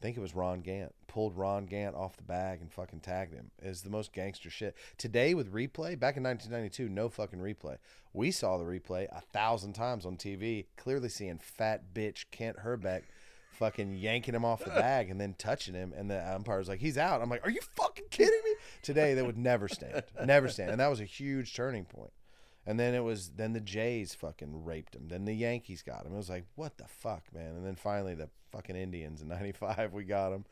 I 0.00 0.02
think 0.02 0.16
it 0.16 0.20
was 0.20 0.34
Ron 0.34 0.60
Gant 0.60 0.94
pulled 1.10 1.36
Ron 1.36 1.66
Gant 1.66 1.96
off 1.96 2.16
the 2.16 2.22
bag 2.22 2.60
and 2.60 2.72
fucking 2.72 3.00
tagged 3.00 3.34
him. 3.34 3.50
Is 3.60 3.82
the 3.82 3.90
most 3.90 4.12
gangster 4.12 4.48
shit. 4.48 4.76
Today 4.96 5.34
with 5.34 5.52
replay, 5.52 5.98
back 5.98 6.16
in 6.16 6.22
1992, 6.22 6.88
no 6.88 7.08
fucking 7.08 7.40
replay. 7.40 7.76
We 8.12 8.30
saw 8.30 8.56
the 8.56 8.64
replay 8.64 9.08
a 9.10 9.20
thousand 9.20 9.74
times 9.74 10.06
on 10.06 10.16
TV, 10.16 10.66
clearly 10.76 11.08
seeing 11.08 11.38
fat 11.38 11.92
bitch 11.92 12.26
Kent 12.30 12.58
Hrbek 12.64 13.02
fucking 13.50 13.94
yanking 13.94 14.34
him 14.34 14.44
off 14.44 14.64
the 14.64 14.70
bag 14.70 15.10
and 15.10 15.20
then 15.20 15.34
touching 15.36 15.74
him, 15.74 15.92
and 15.94 16.10
the 16.10 16.34
umpire's 16.34 16.68
like, 16.68 16.80
"He's 16.80 16.96
out." 16.96 17.20
I'm 17.20 17.28
like, 17.28 17.44
"Are 17.44 17.50
you 17.50 17.60
fucking 17.60 18.06
kidding 18.10 18.40
me?" 18.44 18.54
Today 18.82 19.12
they 19.12 19.22
would 19.22 19.36
never 19.36 19.68
stand, 19.68 20.02
never 20.24 20.48
stand, 20.48 20.70
and 20.70 20.80
that 20.80 20.88
was 20.88 21.00
a 21.00 21.04
huge 21.04 21.54
turning 21.54 21.84
point. 21.84 22.12
And 22.66 22.78
then 22.78 22.94
it 22.94 23.02
was 23.02 23.30
then 23.36 23.52
the 23.54 23.60
Jays 23.60 24.14
fucking 24.14 24.64
raped 24.64 24.94
him. 24.94 25.08
Then 25.08 25.24
the 25.24 25.32
Yankees 25.34 25.82
got 25.82 26.04
him. 26.04 26.12
It 26.12 26.16
was 26.18 26.28
like, 26.30 26.44
what 26.56 26.76
the 26.76 26.86
fuck, 26.86 27.24
man? 27.34 27.54
And 27.56 27.64
then 27.66 27.74
finally 27.74 28.14
the 28.14 28.28
fucking 28.52 28.76
Indians 28.76 29.22
in 29.22 29.28
'95 29.28 29.92
we 29.92 30.04
got 30.04 30.32
him 30.32 30.44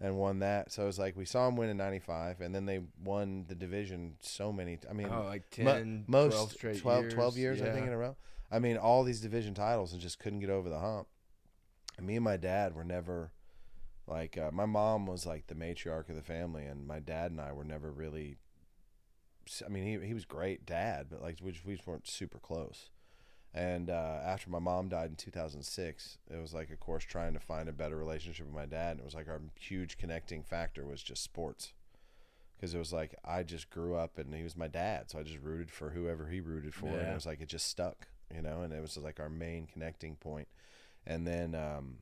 and 0.00 0.16
won 0.18 0.40
that. 0.40 0.70
So 0.72 0.82
it 0.82 0.86
was 0.86 0.98
like 0.98 1.16
we 1.16 1.24
saw 1.24 1.48
him 1.48 1.56
win 1.56 1.70
in 1.70 1.76
'95, 1.78 2.40
and 2.42 2.54
then 2.54 2.66
they 2.66 2.80
won 3.02 3.46
the 3.48 3.54
division 3.54 4.16
so 4.20 4.52
many. 4.52 4.76
T- 4.76 4.88
I 4.88 4.92
mean, 4.92 5.08
Oh, 5.10 5.22
like 5.24 5.44
mo- 5.58 5.72
10, 5.72 6.04
most 6.06 6.32
12 6.32 6.52
straight 6.52 6.78
12, 6.80 7.02
years. 7.04 7.14
12 7.14 7.38
years, 7.38 7.62
I 7.62 7.66
think 7.66 7.78
Yeah. 7.78 7.86
in 7.86 7.92
a 7.92 7.98
row. 7.98 8.16
I 8.50 8.58
mean, 8.58 8.76
all 8.76 9.02
these 9.02 9.20
division 9.20 9.54
titles 9.54 9.92
and 9.92 10.02
just 10.02 10.18
couldn't 10.18 10.40
get 10.40 10.50
over 10.50 10.68
the 10.68 10.78
hump. 10.80 11.08
And 11.96 12.06
me 12.06 12.16
and 12.16 12.24
my 12.24 12.36
dad 12.36 12.74
were 12.74 12.84
never 12.84 13.32
like 14.06 14.36
uh, 14.36 14.50
my 14.52 14.66
mom 14.66 15.06
was 15.06 15.24
like 15.24 15.46
the 15.46 15.54
matriarch 15.54 16.10
of 16.10 16.16
the 16.16 16.22
family, 16.22 16.66
and 16.66 16.86
my 16.86 17.00
dad 17.00 17.30
and 17.30 17.40
I 17.40 17.52
were 17.52 17.64
never 17.64 17.90
really. 17.90 18.36
I 19.64 19.68
mean, 19.68 19.84
he 19.84 20.06
he 20.06 20.14
was 20.14 20.24
great 20.24 20.66
dad, 20.66 21.06
but 21.10 21.22
like 21.22 21.38
we 21.42 21.52
just, 21.52 21.64
we 21.64 21.74
just 21.74 21.86
weren't 21.86 22.06
super 22.08 22.38
close. 22.38 22.90
And 23.56 23.88
uh, 23.88 24.18
after 24.24 24.50
my 24.50 24.58
mom 24.58 24.88
died 24.88 25.10
in 25.10 25.16
2006, 25.16 26.18
it 26.28 26.40
was 26.40 26.52
like, 26.52 26.70
of 26.70 26.80
course, 26.80 27.04
trying 27.04 27.34
to 27.34 27.38
find 27.40 27.68
a 27.68 27.72
better 27.72 27.96
relationship 27.96 28.46
with 28.46 28.54
my 28.54 28.66
dad. 28.66 28.92
And 28.92 29.00
it 29.00 29.04
was 29.04 29.14
like 29.14 29.28
our 29.28 29.40
huge 29.56 29.96
connecting 29.96 30.42
factor 30.42 30.84
was 30.84 31.00
just 31.04 31.22
sports, 31.22 31.72
because 32.56 32.74
it 32.74 32.78
was 32.78 32.92
like 32.92 33.14
I 33.24 33.44
just 33.44 33.70
grew 33.70 33.94
up 33.94 34.18
and 34.18 34.34
he 34.34 34.42
was 34.42 34.56
my 34.56 34.66
dad, 34.68 35.10
so 35.10 35.18
I 35.20 35.22
just 35.22 35.40
rooted 35.40 35.70
for 35.70 35.90
whoever 35.90 36.26
he 36.26 36.40
rooted 36.40 36.74
for, 36.74 36.88
and 36.88 37.10
it 37.10 37.14
was 37.14 37.26
like 37.26 37.40
it 37.40 37.48
just 37.48 37.68
stuck, 37.68 38.08
you 38.34 38.42
know. 38.42 38.62
And 38.62 38.72
it 38.72 38.80
was 38.80 38.96
like 38.96 39.20
our 39.20 39.28
main 39.30 39.66
connecting 39.66 40.16
point. 40.16 40.48
And 41.06 41.26
then 41.26 41.54
um, 41.54 41.98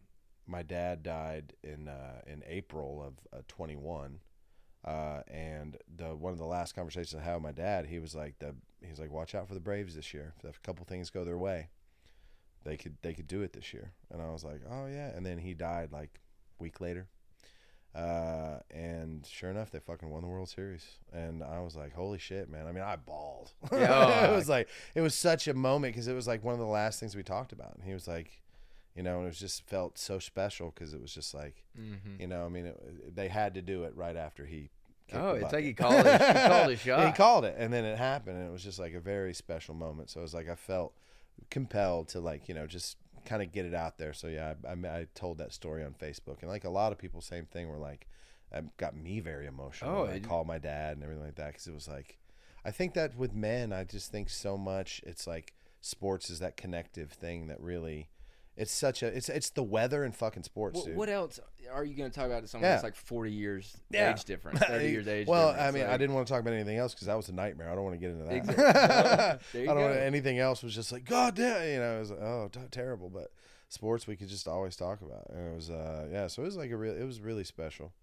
my 0.46 0.62
dad 0.62 1.02
died 1.02 1.52
in 1.62 1.88
uh, 1.88 2.22
in 2.26 2.42
April 2.46 3.02
of 3.06 3.38
uh, 3.38 3.42
21. 3.48 4.20
Uh, 4.84 5.22
and 5.28 5.76
the 5.96 6.14
one 6.14 6.32
of 6.32 6.38
the 6.38 6.44
last 6.44 6.74
conversations 6.74 7.14
I 7.20 7.24
had 7.24 7.34
with 7.34 7.42
my 7.44 7.52
dad, 7.52 7.86
he 7.86 7.98
was 7.98 8.14
like 8.14 8.38
the 8.38 8.54
he's 8.86 8.98
like, 8.98 9.10
watch 9.12 9.34
out 9.34 9.46
for 9.48 9.54
the 9.54 9.60
Braves 9.60 9.94
this 9.94 10.12
year. 10.12 10.34
If 10.42 10.56
a 10.56 10.60
couple 10.60 10.84
things 10.84 11.10
go 11.10 11.24
their 11.24 11.38
way, 11.38 11.68
they 12.64 12.76
could 12.76 12.96
they 13.02 13.14
could 13.14 13.28
do 13.28 13.42
it 13.42 13.52
this 13.52 13.72
year. 13.72 13.92
And 14.10 14.20
I 14.20 14.30
was 14.30 14.44
like, 14.44 14.60
oh 14.68 14.86
yeah. 14.86 15.08
And 15.14 15.24
then 15.24 15.38
he 15.38 15.54
died 15.54 15.92
like 15.92 16.20
a 16.58 16.62
week 16.62 16.80
later. 16.80 17.08
Uh, 17.94 18.58
and 18.70 19.26
sure 19.26 19.50
enough, 19.50 19.70
they 19.70 19.78
fucking 19.78 20.08
won 20.08 20.22
the 20.22 20.26
World 20.28 20.48
Series, 20.48 20.82
and 21.12 21.42
I 21.44 21.60
was 21.60 21.76
like, 21.76 21.92
"Holy 21.92 22.18
shit, 22.18 22.48
man!" 22.48 22.66
I 22.66 22.72
mean, 22.72 22.82
I 22.82 22.96
bawled. 22.96 23.52
Yeah. 23.70 24.32
it 24.32 24.34
was 24.34 24.48
like 24.48 24.68
it 24.94 25.02
was 25.02 25.14
such 25.14 25.46
a 25.46 25.52
moment 25.52 25.92
because 25.92 26.08
it 26.08 26.14
was 26.14 26.26
like 26.26 26.42
one 26.42 26.54
of 26.54 26.58
the 26.58 26.64
last 26.64 27.00
things 27.00 27.14
we 27.14 27.22
talked 27.22 27.52
about, 27.52 27.74
and 27.74 27.84
he 27.84 27.92
was 27.92 28.08
like, 28.08 28.41
you 28.94 29.02
know, 29.02 29.16
and 29.18 29.24
it 29.24 29.28
was 29.28 29.38
just 29.38 29.66
felt 29.66 29.96
so 29.98 30.18
special 30.18 30.70
because 30.74 30.92
it 30.94 31.00
was 31.00 31.12
just 31.14 31.34
like, 31.34 31.64
Mm-hmm. 31.80 32.20
you 32.20 32.26
know, 32.26 32.44
I 32.44 32.48
mean, 32.48 32.66
it, 32.66 33.14
they 33.16 33.28
had 33.28 33.54
to 33.54 33.62
do 33.62 33.84
it 33.84 33.96
right 33.96 34.16
after 34.16 34.44
he. 34.46 34.70
Oh, 35.14 35.32
it's 35.32 35.52
like 35.52 35.64
he 35.64 35.74
called 35.74 36.06
it. 36.06 36.20
He 36.20 36.48
called 36.48 36.70
Yeah, 36.70 36.76
shot. 36.76 37.06
he 37.06 37.12
called 37.12 37.44
it, 37.44 37.54
and 37.58 37.70
then 37.72 37.84
it 37.84 37.98
happened, 37.98 38.38
and 38.38 38.46
it 38.48 38.52
was 38.52 38.62
just 38.64 38.78
like 38.78 38.94
a 38.94 39.00
very 39.00 39.34
special 39.34 39.74
moment. 39.74 40.08
So 40.10 40.20
it 40.20 40.22
was 40.22 40.32
like 40.34 40.48
I 40.48 40.54
felt 40.54 40.94
compelled 41.50 42.08
to 42.08 42.20
like 42.20 42.48
you 42.48 42.54
know 42.54 42.66
just 42.66 42.96
kind 43.24 43.42
of 43.42 43.52
get 43.52 43.64
it 43.66 43.74
out 43.74 43.98
there. 43.98 44.12
So 44.12 44.26
yeah, 44.28 44.54
I, 44.66 44.72
I, 44.72 44.96
I 45.00 45.06
told 45.14 45.38
that 45.38 45.52
story 45.52 45.84
on 45.84 45.92
Facebook, 45.94 46.40
and 46.40 46.48
like 46.50 46.64
a 46.64 46.70
lot 46.70 46.92
of 46.92 46.98
people, 46.98 47.20
same 47.20 47.46
thing. 47.46 47.68
Were 47.68 47.76
like, 47.78 48.06
it 48.52 48.64
got 48.76 48.96
me 48.96 49.20
very 49.20 49.46
emotional. 49.46 50.02
Oh, 50.02 50.06
I 50.06 50.18
called 50.18 50.46
my 50.46 50.58
dad 50.58 50.94
and 50.96 51.02
everything 51.02 51.24
like 51.24 51.36
that 51.36 51.48
because 51.48 51.66
it 51.66 51.74
was 51.74 51.88
like, 51.88 52.18
I 52.64 52.70
think 52.70 52.94
that 52.94 53.16
with 53.16 53.34
men, 53.34 53.72
I 53.72 53.84
just 53.84 54.10
think 54.10 54.30
so 54.30 54.56
much. 54.56 55.00
It's 55.04 55.26
like 55.26 55.54
sports 55.80 56.30
is 56.30 56.38
that 56.40 56.56
connective 56.56 57.10
thing 57.12 57.48
that 57.48 57.60
really. 57.60 58.08
It's 58.56 58.70
such 58.72 59.02
a 59.02 59.06
it's 59.06 59.28
it's 59.30 59.48
the 59.50 59.62
weather 59.62 60.04
and 60.04 60.14
fucking 60.14 60.42
sports, 60.42 60.76
What, 60.78 60.86
dude. 60.86 60.96
what 60.96 61.08
else 61.08 61.40
are 61.72 61.84
you 61.84 61.94
going 61.94 62.10
to 62.10 62.14
talk 62.14 62.26
about? 62.26 62.42
To 62.42 62.48
someone 62.48 62.66
Yeah. 62.68 62.72
that's 62.74 62.84
like 62.84 62.96
40 62.96 63.32
years 63.32 63.74
Yeah. 63.90 64.12
age 64.12 64.24
difference, 64.24 64.60
30 64.60 64.88
years 64.90 65.08
age 65.08 65.26
Well, 65.26 65.52
difference. 65.52 65.74
I 65.74 65.78
mean, 65.78 65.86
I 65.88 65.96
didn't 65.96 66.14
want 66.14 66.26
to 66.26 66.32
talk 66.32 66.42
about 66.42 66.52
anything 66.52 66.76
else 66.76 66.92
because 66.92 67.06
that 67.06 67.16
was 67.16 67.28
a 67.30 67.32
nightmare. 67.32 67.70
I 67.70 67.74
don't 67.74 67.84
want 67.84 67.94
to 67.94 67.98
get 67.98 68.10
into 68.10 68.24
that. 68.24 68.34
Exactly. 68.34 69.64
There 69.64 69.70
I 69.70 69.74
don't 69.74 69.82
want 69.84 69.96
anything 69.96 70.38
else 70.38 70.62
was 70.62 70.74
just 70.74 70.92
like 70.92 71.06
God 71.06 71.34
damn, 71.34 71.66
you 71.66 71.78
know, 71.78 71.96
it 71.96 72.00
was 72.00 72.10
like, 72.10 72.20
oh 72.20 72.50
t- 72.52 72.60
terrible. 72.70 73.08
But 73.08 73.32
sports 73.70 74.06
we 74.06 74.16
could 74.16 74.28
just 74.28 74.46
always 74.46 74.76
talk 74.76 75.00
about, 75.00 75.28
and 75.30 75.50
it 75.52 75.54
was 75.56 75.70
uh 75.70 76.08
yeah, 76.12 76.26
so 76.26 76.42
it 76.42 76.44
was 76.44 76.56
like 76.56 76.70
a 76.70 76.76
real, 76.76 76.94
it 76.94 77.04
was 77.04 77.20
really 77.20 77.44
special. 77.44 77.94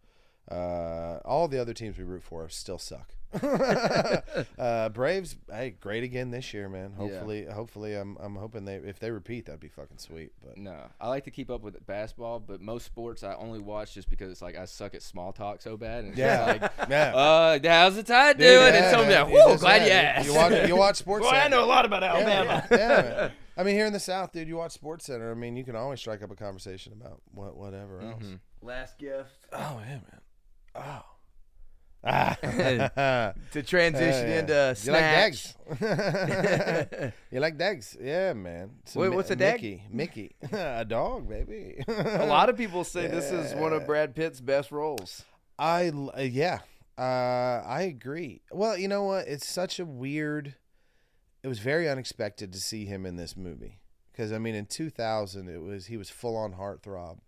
Uh, 0.50 1.20
all 1.26 1.48
the 1.48 1.60
other 1.62 1.76
teams 1.76 1.96
we 1.98 2.04
root 2.04 2.24
for 2.24 2.50
still 2.50 2.80
suck. 2.80 3.14
uh, 4.58 4.90
Braves, 4.90 5.36
hey, 5.52 5.76
great 5.80 6.04
again 6.04 6.32
this 6.32 6.54
year, 6.54 6.68
man. 6.68 6.92
Yeah. 6.92 6.98
Hopefully, 6.98 7.46
hopefully, 7.46 7.96
I'm 7.96 8.18
I'm 8.20 8.36
hoping 8.36 8.66
they 8.66 8.76
if 8.76 9.00
they 9.00 9.12
repeat, 9.12 9.46
that'd 9.46 9.60
be 9.60 9.68
fucking 9.68 9.98
sweet. 10.00 10.32
But 10.44 10.58
No, 10.58 10.76
I 11.00 11.10
like 11.10 11.26
to 11.26 11.32
keep 11.32 11.50
up 11.50 11.62
with 11.62 11.86
basketball, 11.86 12.40
but 12.40 12.60
most 12.60 12.86
sports 12.86 13.24
I 13.24 13.36
only 13.36 13.60
watch 13.60 13.94
just 13.94 14.10
because 14.10 14.32
it's 14.32 14.42
like 14.42 14.58
I 14.58 14.66
suck 14.66 14.96
at 14.96 15.04
small 15.04 15.32
talk 15.32 15.62
so 15.62 15.78
bad. 15.78 16.06
And 16.06 16.18
yeah, 16.18 16.46
like, 16.60 16.72
yeah. 16.90 17.16
uh, 17.16 17.60
how's 17.64 17.96
the 17.96 18.04
tide 18.04 18.38
Dude, 18.38 18.48
doing? 18.48 18.74
yeah, 18.74 18.84
and 18.84 18.92
someone 18.92 19.08
be 19.10 19.14
man. 19.14 19.30
whoa, 19.48 19.58
glad 19.58 19.86
you 19.86 19.92
asked. 19.92 20.28
You 20.28 20.34
watch, 20.34 20.68
you 20.68 20.76
watch 20.76 20.96
sports. 20.98 21.26
Boy, 21.26 21.32
I 21.36 21.48
know 21.50 21.64
a 21.64 21.68
lot 21.68 21.86
about 21.86 22.04
Alabama. 22.04 22.66
Yeah, 22.72 22.78
yeah, 22.78 22.88
man. 23.02 23.32
I 23.58 23.64
mean, 23.64 23.76
here 23.76 23.86
in 23.86 23.94
the 23.94 24.00
South, 24.00 24.32
dude, 24.32 24.48
you 24.48 24.56
watch 24.56 24.72
Sports 24.72 25.06
Center. 25.06 25.32
I 25.32 25.36
mean, 25.36 25.58
you 25.58 25.66
can 25.66 25.76
always 25.76 26.00
strike 26.00 26.24
up 26.24 26.32
a 26.32 26.36
conversation 26.36 26.94
about 26.94 27.22
what 27.34 27.56
whatever 27.58 28.00
else. 28.02 28.24
Mhm. 28.24 28.40
Last 28.62 28.98
gift 28.98 29.32
Oh 29.54 29.80
yeah, 29.86 30.00
man. 30.00 30.22
Oh. 30.76 31.04
To 32.04 33.64
transition 33.64 34.28
Yeah, 34.30 34.34
yeah. 34.34 34.40
into 34.40 34.76
you 34.86 34.92
like 34.92 35.02
snacks. 35.02 35.56
dags? 35.80 37.14
you 37.32 37.40
like 37.40 37.58
dags? 37.58 37.98
Yeah, 38.00 38.34
man. 38.34 38.72
Wait, 38.96 39.10
Mi- 39.10 39.16
what's 39.16 39.32
a 39.32 39.36
dag? 39.36 39.56
Mickey? 39.62 39.84
Mickey, 39.92 40.36
a 40.54 40.86
dog, 40.86 41.28
baby. 41.28 41.84
a 41.88 42.26
lot 42.26 42.50
of 42.50 42.56
people 42.58 42.84
say 42.84 43.08
this 43.08 43.32
is 43.32 43.54
one 43.56 43.74
of 43.74 43.86
Brad 43.86 44.16
Pitt's 44.16 44.40
best 44.40 44.72
roles. 44.72 45.26
I 45.58 45.90
uh, 45.90 46.22
yeah, 46.22 46.60
uh, 46.98 47.02
I 47.66 47.82
agree. 47.90 48.44
Well, 48.52 48.78
you 48.78 48.88
know 48.88 49.04
what? 49.04 49.28
It's 49.28 49.48
such 49.48 49.80
a 49.80 49.86
weird. 49.86 50.56
It 51.44 51.48
was 51.50 51.60
very 51.60 51.90
unexpected 51.90 52.54
to 52.54 52.60
see 52.60 52.86
him 52.86 53.06
in 53.06 53.16
this 53.18 53.36
movie 53.36 53.80
because 54.12 54.32
I 54.32 54.38
mean, 54.40 54.56
in 54.56 54.66
2000, 54.68 55.50
it 55.50 55.62
was 55.62 55.88
he 55.88 55.98
was 55.98 56.10
full 56.10 56.38
on 56.38 56.54
heartthrob, 56.54 57.20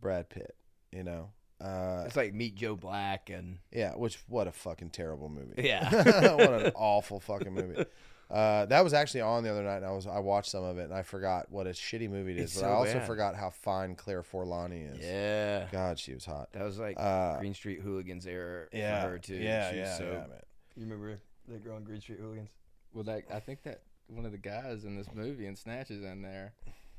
Brad 0.00 0.28
Pitt. 0.28 0.56
You 0.92 1.04
know, 1.04 1.30
uh, 1.60 2.04
It's 2.06 2.16
like 2.16 2.34
Meet 2.34 2.54
Joe 2.56 2.76
Black 2.76 3.30
and 3.30 3.58
yeah. 3.72 3.94
Which 3.94 4.18
what 4.28 4.46
a 4.46 4.52
fucking 4.52 4.90
terrible 4.90 5.28
movie. 5.28 5.62
Yeah. 5.62 5.88
what 6.36 6.52
an 6.66 6.72
awful 6.74 7.20
fucking 7.20 7.52
movie. 7.52 7.84
Uh, 8.30 8.66
that 8.66 8.84
was 8.84 8.92
actually 8.92 9.22
on 9.22 9.42
the 9.42 9.50
other 9.50 9.62
night, 9.62 9.78
and 9.78 9.86
I 9.86 9.90
was 9.92 10.06
I 10.06 10.18
watched 10.18 10.50
some 10.50 10.62
of 10.62 10.76
it, 10.78 10.82
and 10.84 10.92
I 10.94 11.02
forgot 11.02 11.50
what 11.50 11.66
a 11.66 11.70
shitty 11.70 12.10
movie 12.10 12.32
it 12.32 12.38
is. 12.38 12.44
It's 12.52 12.54
but 12.56 12.60
so 12.60 12.66
I 12.68 12.72
also 12.74 12.94
bad. 12.98 13.06
forgot 13.06 13.34
how 13.36 13.48
fine 13.50 13.94
Claire 13.94 14.22
Forlani 14.22 14.92
is. 14.94 15.00
yeah, 15.02 15.66
God, 15.72 15.98
she 15.98 16.12
was 16.12 16.26
hot. 16.26 16.50
that 16.52 16.62
was 16.62 16.78
like 16.78 16.96
Uh, 17.00 17.38
Green 17.38 17.54
Street 17.54 17.80
Hooligans 17.80 18.26
era 18.26 18.66
yeah, 18.70 19.02
for 19.02 19.10
her 19.12 19.18
too. 19.18 19.34
yeah, 19.36 19.70
She 19.70 19.78
was 19.78 19.88
yeah, 19.88 19.96
so- 19.96 20.04
yeah, 20.04 20.10
man. 20.18 20.42
You 20.76 20.82
remember 20.84 21.18
that 21.48 21.64
girl 21.64 21.76
on 21.76 21.84
Green 21.84 22.00
Street 22.02 22.18
Hooligans? 22.20 22.50
Well, 22.92 23.04
that 23.04 23.22
I 23.32 23.40
think 23.40 23.62
that 23.62 23.80
one 24.08 24.26
of 24.26 24.32
the 24.32 24.38
guys 24.38 24.84
in 24.84 24.94
this 24.96 25.08
movie 25.14 25.46
in 25.46 25.56
Snatch 25.56 25.90
is 25.90 26.02
in 26.04 26.20
there. 26.22 26.52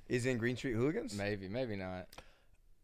Is 0.07 0.25
in 0.25 0.39
Green 0.39 0.57
Street 0.57 0.73
Hooligans? 0.73 1.13
Maybe, 1.15 1.47
maybe 1.47 1.75
not. 1.75 2.07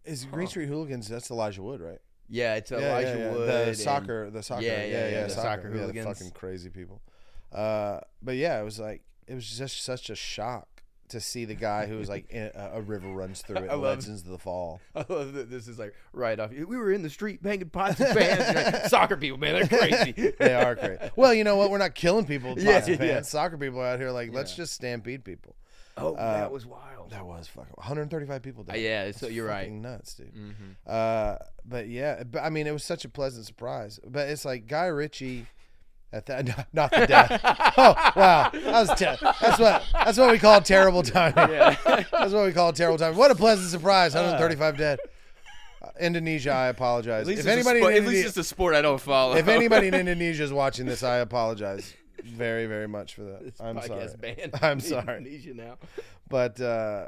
Is 0.05 0.25
Green 0.25 0.47
Street 0.47 0.67
Hooligans? 0.67 1.07
That's 1.07 1.29
Elijah 1.31 1.61
Wood, 1.63 1.81
right? 1.81 1.99
Yeah, 2.27 2.55
it's 2.55 2.71
Elijah 2.71 3.07
yeah, 3.09 3.17
yeah. 3.17 3.31
Wood. 3.31 3.47
the 3.49 3.63
and- 3.67 3.77
soccer, 3.77 4.29
the 4.29 4.43
soccer, 4.43 4.63
Yeah, 4.63 4.83
yeah, 4.85 5.09
yeah, 5.09 5.23
the 5.25 5.29
soccer 5.29 5.69
yeah, 5.73 5.79
hooligans. 5.81 6.05
fucking 6.07 6.31
crazy 6.31 6.69
people. 6.69 7.01
Uh, 7.51 7.99
but 8.21 8.35
yeah, 8.35 8.59
it 8.59 8.63
was 8.63 8.79
like 8.79 9.03
it 9.27 9.35
was 9.35 9.49
just 9.57 9.83
such 9.83 10.09
a 10.09 10.15
shock 10.15 10.67
to 11.09 11.19
see 11.21 11.45
the 11.45 11.53
guy 11.53 11.85
who 11.85 11.97
was 11.97 12.09
like 12.09 12.27
in, 12.31 12.49
a, 12.55 12.71
a 12.73 12.81
river 12.81 13.07
runs 13.09 13.43
through 13.43 13.57
it, 13.57 13.59
I 13.69 13.73
and 13.73 13.81
love- 13.81 13.99
Legends 13.99 14.21
of 14.23 14.27
the 14.29 14.39
Fall. 14.39 14.81
I 14.95 15.05
love 15.07 15.33
that 15.33 15.49
this 15.51 15.67
is 15.67 15.77
like 15.77 15.93
right 16.13 16.39
off. 16.39 16.51
We 16.51 16.65
were 16.65 16.91
in 16.91 17.03
the 17.03 17.09
street 17.11 17.43
banging 17.43 17.69
pots 17.69 17.99
and 17.99 18.17
pans. 18.17 18.73
Like, 18.73 18.85
soccer 18.87 19.17
people, 19.17 19.37
man, 19.37 19.53
they're 19.53 19.79
crazy. 19.79 20.33
They 20.39 20.53
are 20.55 20.75
crazy. 20.75 20.99
Well, 21.15 21.33
you 21.33 21.43
know 21.43 21.57
what? 21.57 21.69
We're 21.69 21.77
not 21.77 21.93
killing 21.95 22.25
people 22.25 22.55
with 22.55 22.63
Yeah, 22.63 22.79
pots 22.79 22.87
and 22.87 22.99
yeah. 22.99 23.13
pans. 23.15 23.29
Soccer 23.29 23.57
people 23.57 23.81
out 23.81 23.99
here 23.99 24.09
like 24.11 24.33
let's 24.33 24.55
just 24.55 24.73
stampede 24.73 25.23
people. 25.23 25.55
Oh, 25.97 26.15
Uh, 26.15 26.39
that 26.39 26.51
was 26.51 26.65
wild. 26.65 26.94
That 27.09 27.25
was 27.25 27.47
fucking 27.47 27.73
135 27.75 28.41
people. 28.41 28.63
Uh, 28.67 28.73
Died. 28.73 28.81
yeah, 28.81 29.11
so 29.11 29.25
That's 29.25 29.33
you're 29.33 29.47
right. 29.47 29.71
Nuts, 29.71 30.15
dude. 30.15 30.31
hmm 30.33 30.51
Uh, 30.87 31.35
but 31.65 31.87
yeah, 31.87 32.23
but 32.23 32.39
I 32.43 32.49
mean, 32.49 32.67
it 32.67 32.71
was 32.71 32.83
such 32.83 33.05
a 33.05 33.09
pleasant 33.09 33.45
surprise. 33.45 33.99
But 34.05 34.29
it's 34.29 34.45
like 34.45 34.67
Guy 34.67 34.85
Ritchie. 34.87 35.47
At 36.13 36.27
that, 36.27 36.67
not 36.73 36.91
the 36.91 37.07
death. 37.07 37.41
oh 37.77 37.93
wow, 38.15 38.49
that 38.53 38.63
was 38.87 38.89
te- 38.97 39.05
that's 39.41 39.59
what 39.59 39.83
that's 39.91 40.17
what 40.17 40.31
we 40.31 40.39
call 40.39 40.61
terrible 40.61 41.03
timing. 41.03 41.49
Yeah. 41.51 41.75
That's 41.85 42.31
what 42.31 42.45
we 42.45 42.53
call 42.53 42.71
terrible 42.71 42.97
timing. 42.97 43.17
What 43.17 43.31
a 43.31 43.35
pleasant 43.35 43.69
surprise! 43.69 44.13
135 44.13 44.77
dead. 44.77 44.99
Uh, 45.81 45.87
Indonesia, 45.99 46.51
I 46.51 46.67
apologize. 46.67 47.21
At 47.21 47.27
least, 47.27 47.41
If 47.41 47.47
anybody, 47.47 47.79
sport- 47.79 47.93
in 47.95 48.03
at 48.03 48.07
least 48.07 48.17
Indonesia, 48.19 48.27
it's 48.29 48.37
a 48.37 48.43
sport 48.45 48.75
I 48.75 48.81
don't 48.81 49.01
follow. 49.01 49.35
if 49.35 49.47
anybody 49.49 49.87
in 49.87 49.93
Indonesia 49.95 50.43
is 50.43 50.53
watching 50.53 50.85
this, 50.85 51.03
I 51.03 51.17
apologize 51.17 51.93
very, 52.23 52.65
very 52.65 52.87
much 52.87 53.15
for 53.15 53.23
that. 53.23 53.43
This 53.43 53.59
I'm 53.59 53.81
sorry. 53.81 54.07
banned 54.19 54.51
I'm 54.61 54.79
sorry. 54.79 55.17
Indonesia 55.17 55.53
now. 55.53 55.77
But 56.29 56.59
uh, 56.59 57.07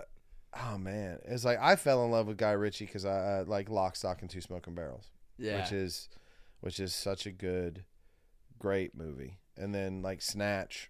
oh 0.55 0.77
man, 0.77 1.19
it's 1.25 1.45
like 1.45 1.59
I 1.59 1.75
fell 1.75 2.03
in 2.05 2.11
love 2.11 2.27
with 2.27 2.37
Guy 2.37 2.51
Ritchie 2.51 2.85
because 2.85 3.05
I 3.05 3.39
uh, 3.39 3.43
like 3.47 3.69
Lock, 3.69 3.95
Stock, 3.95 4.21
and 4.21 4.29
Two 4.29 4.41
Smoking 4.41 4.75
Barrels. 4.75 5.09
Yeah. 5.37 5.61
which 5.61 5.71
is 5.71 6.09
which 6.61 6.79
is 6.79 6.95
such 6.95 7.25
a 7.27 7.31
good 7.31 7.83
great 8.57 8.95
movie 8.95 9.37
and 9.55 9.73
then 9.73 10.01
like 10.01 10.19
snatch 10.19 10.89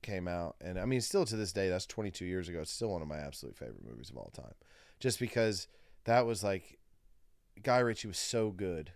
came 0.00 0.26
out 0.26 0.56
and 0.60 0.78
i 0.78 0.86
mean 0.86 1.02
still 1.02 1.26
to 1.26 1.36
this 1.36 1.52
day 1.52 1.68
that's 1.68 1.84
22 1.84 2.24
years 2.24 2.48
ago 2.48 2.60
it's 2.60 2.70
still 2.72 2.88
one 2.88 3.02
of 3.02 3.08
my 3.08 3.18
absolute 3.18 3.54
favorite 3.54 3.84
movies 3.84 4.08
of 4.08 4.16
all 4.16 4.32
time 4.34 4.54
just 4.98 5.20
because 5.20 5.68
that 6.04 6.24
was 6.24 6.42
like 6.42 6.78
guy 7.62 7.78
ritchie 7.80 8.08
was 8.08 8.16
so 8.16 8.50
good 8.50 8.92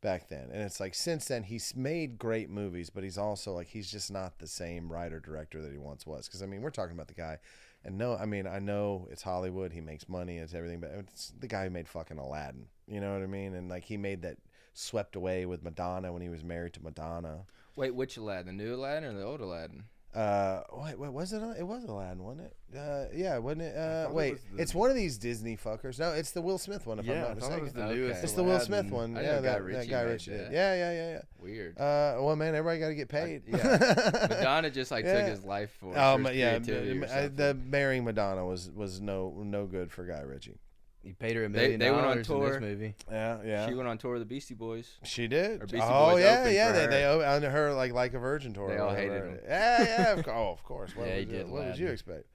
back 0.00 0.30
then 0.30 0.48
and 0.50 0.62
it's 0.62 0.80
like 0.80 0.94
since 0.94 1.26
then 1.26 1.42
he's 1.42 1.76
made 1.76 2.18
great 2.18 2.48
movies 2.48 2.88
but 2.88 3.04
he's 3.04 3.18
also 3.18 3.52
like 3.52 3.68
he's 3.68 3.90
just 3.90 4.10
not 4.10 4.38
the 4.38 4.46
same 4.46 4.90
writer 4.90 5.20
director 5.20 5.60
that 5.60 5.70
he 5.72 5.76
once 5.78 6.06
was 6.06 6.26
because 6.26 6.42
i 6.42 6.46
mean 6.46 6.62
we're 6.62 6.70
talking 6.70 6.96
about 6.96 7.08
the 7.08 7.14
guy 7.14 7.36
and 7.84 7.96
no 7.96 8.16
i 8.16 8.24
mean 8.24 8.46
i 8.46 8.58
know 8.58 9.06
it's 9.10 9.22
hollywood 9.22 9.72
he 9.72 9.80
makes 9.80 10.08
money 10.08 10.38
it's 10.38 10.54
everything 10.54 10.80
but 10.80 10.90
it's 10.98 11.32
the 11.38 11.46
guy 11.48 11.64
who 11.64 11.70
made 11.70 11.88
fucking 11.88 12.18
aladdin 12.18 12.66
you 12.86 13.00
know 13.00 13.12
what 13.12 13.22
i 13.22 13.26
mean 13.26 13.54
and 13.54 13.68
like 13.68 13.84
he 13.84 13.96
made 13.96 14.22
that 14.22 14.36
swept 14.74 15.16
away 15.16 15.46
with 15.46 15.62
madonna 15.62 16.12
when 16.12 16.22
he 16.22 16.28
was 16.28 16.44
married 16.44 16.72
to 16.72 16.82
madonna 16.82 17.44
Wait, 17.76 17.94
which 17.94 18.16
Aladdin? 18.16 18.58
The 18.58 18.64
new 18.64 18.74
Aladdin 18.74 19.14
or 19.14 19.18
the 19.18 19.24
old 19.24 19.40
Aladdin? 19.40 19.84
Uh 20.14 20.62
wait, 20.72 20.98
wait 20.98 21.12
was 21.12 21.32
it 21.32 21.40
it 21.56 21.62
was 21.64 21.84
aladdin 21.84 22.22
wasn't 22.24 22.44
it 22.44 22.76
uh 22.76 23.04
yeah 23.14 23.38
wasn't 23.38 23.62
it 23.62 23.76
uh 23.76 24.02
thought 24.04 24.10
it 24.10 24.14
wait 24.14 24.38
the- 24.56 24.60
it's 24.62 24.74
one 24.74 24.90
of 24.90 24.96
these 24.96 25.18
disney 25.18 25.56
fuckers 25.56 26.00
no 26.00 26.10
it's 26.12 26.32
the 26.32 26.40
will 26.42 26.58
smith 26.58 26.84
one 26.84 26.98
if 26.98 27.08
i'm 27.08 27.14
not 27.16 27.30
I 27.30 27.34
thought 27.34 27.34
it 27.34 27.36
mistaken 27.36 27.62
was 27.64 27.72
the 27.74 27.82
Okay. 27.84 27.94
newest. 27.94 28.24
it's 28.24 28.32
the 28.32 28.42
will 28.42 28.58
smith 28.58 28.90
one 28.90 29.16
I 29.16 29.22
yeah 29.22 29.26
know 29.36 29.42
Guy 29.42 29.58
that, 29.60 29.72
that 29.72 29.88
guy 29.88 30.02
made 30.04 30.10
ritchie 30.10 30.30
did 30.32 30.46
that. 30.46 30.52
yeah 30.52 30.74
yeah 30.74 30.92
yeah 30.92 31.10
yeah 31.12 31.20
Weird. 31.38 31.78
uh, 31.78 32.16
well, 32.20 32.36
man, 32.36 32.54
everybody 32.54 32.80
got 32.80 32.88
to 32.88 32.94
get 32.94 33.08
paid. 33.08 33.44
yeah. 33.46 34.26
Madonna 34.28 34.68
just 34.70 34.90
like 34.90 35.06
Yeah. 35.06 35.20
took 35.20 35.30
his 35.30 35.42
life 35.44 35.70
for 35.80 35.96
Um, 35.98 36.24
yeah, 36.34 36.58
creativity 36.58 36.98
the, 36.98 37.00
or 37.00 37.04
uh, 37.04 37.08
something. 37.08 37.36
the 37.36 37.54
marrying 37.54 38.04
Madonna 38.04 38.44
was 38.44 38.70
was 38.70 39.00
no 39.00 39.32
no 39.42 39.64
good 39.66 39.90
for 39.90 40.04
Guy 40.04 40.20
Ritchie. 40.20 40.58
You 41.02 41.14
paid 41.14 41.34
her 41.36 41.44
a 41.44 41.48
million 41.48 41.80
they 41.80 41.90
went 41.90 42.02
on 42.04 42.08
dollars 42.18 42.28
in 42.28 42.34
tour. 42.36 42.50
this 42.52 42.60
movie. 42.60 42.94
Yeah, 43.10 43.38
yeah. 43.44 43.64
She 43.66 43.70
She, 43.72 43.74
went 43.76 43.88
on 43.88 43.96
tour 43.98 44.12
with 44.12 44.22
the 44.22 44.26
Beastie 44.26 44.54
Boys. 44.54 44.98
She 45.02 45.26
did. 45.28 45.60
Beastie 45.60 45.80
oh 45.82 46.10
Boys 46.10 46.22
yeah, 46.24 46.40
opened 46.40 46.54
yeah. 46.54 46.66
for 46.68 46.72
They 46.74 46.84
her. 47.02 47.18
they 47.18 47.24
on 47.26 47.42
her 47.42 47.72
like 47.72 47.92
like 47.92 48.12
a 48.14 48.18
Virgin 48.18 48.52
tour. 48.52 48.68
They 48.68 48.76
all 48.76 48.88
whatever. 48.88 49.14
hated 49.14 49.24
him. 49.30 49.38
Yeah, 49.46 49.82
yeah. 49.82 50.12
Of, 50.12 50.28
oh, 50.28 50.50
of 50.52 50.62
course. 50.62 50.94
What 50.94 51.06
Yeah, 51.08 51.16
he 51.16 51.24
did 51.24 51.48
What 51.48 51.64
would 51.64 51.78
you 51.78 51.88
expect? 51.88 52.26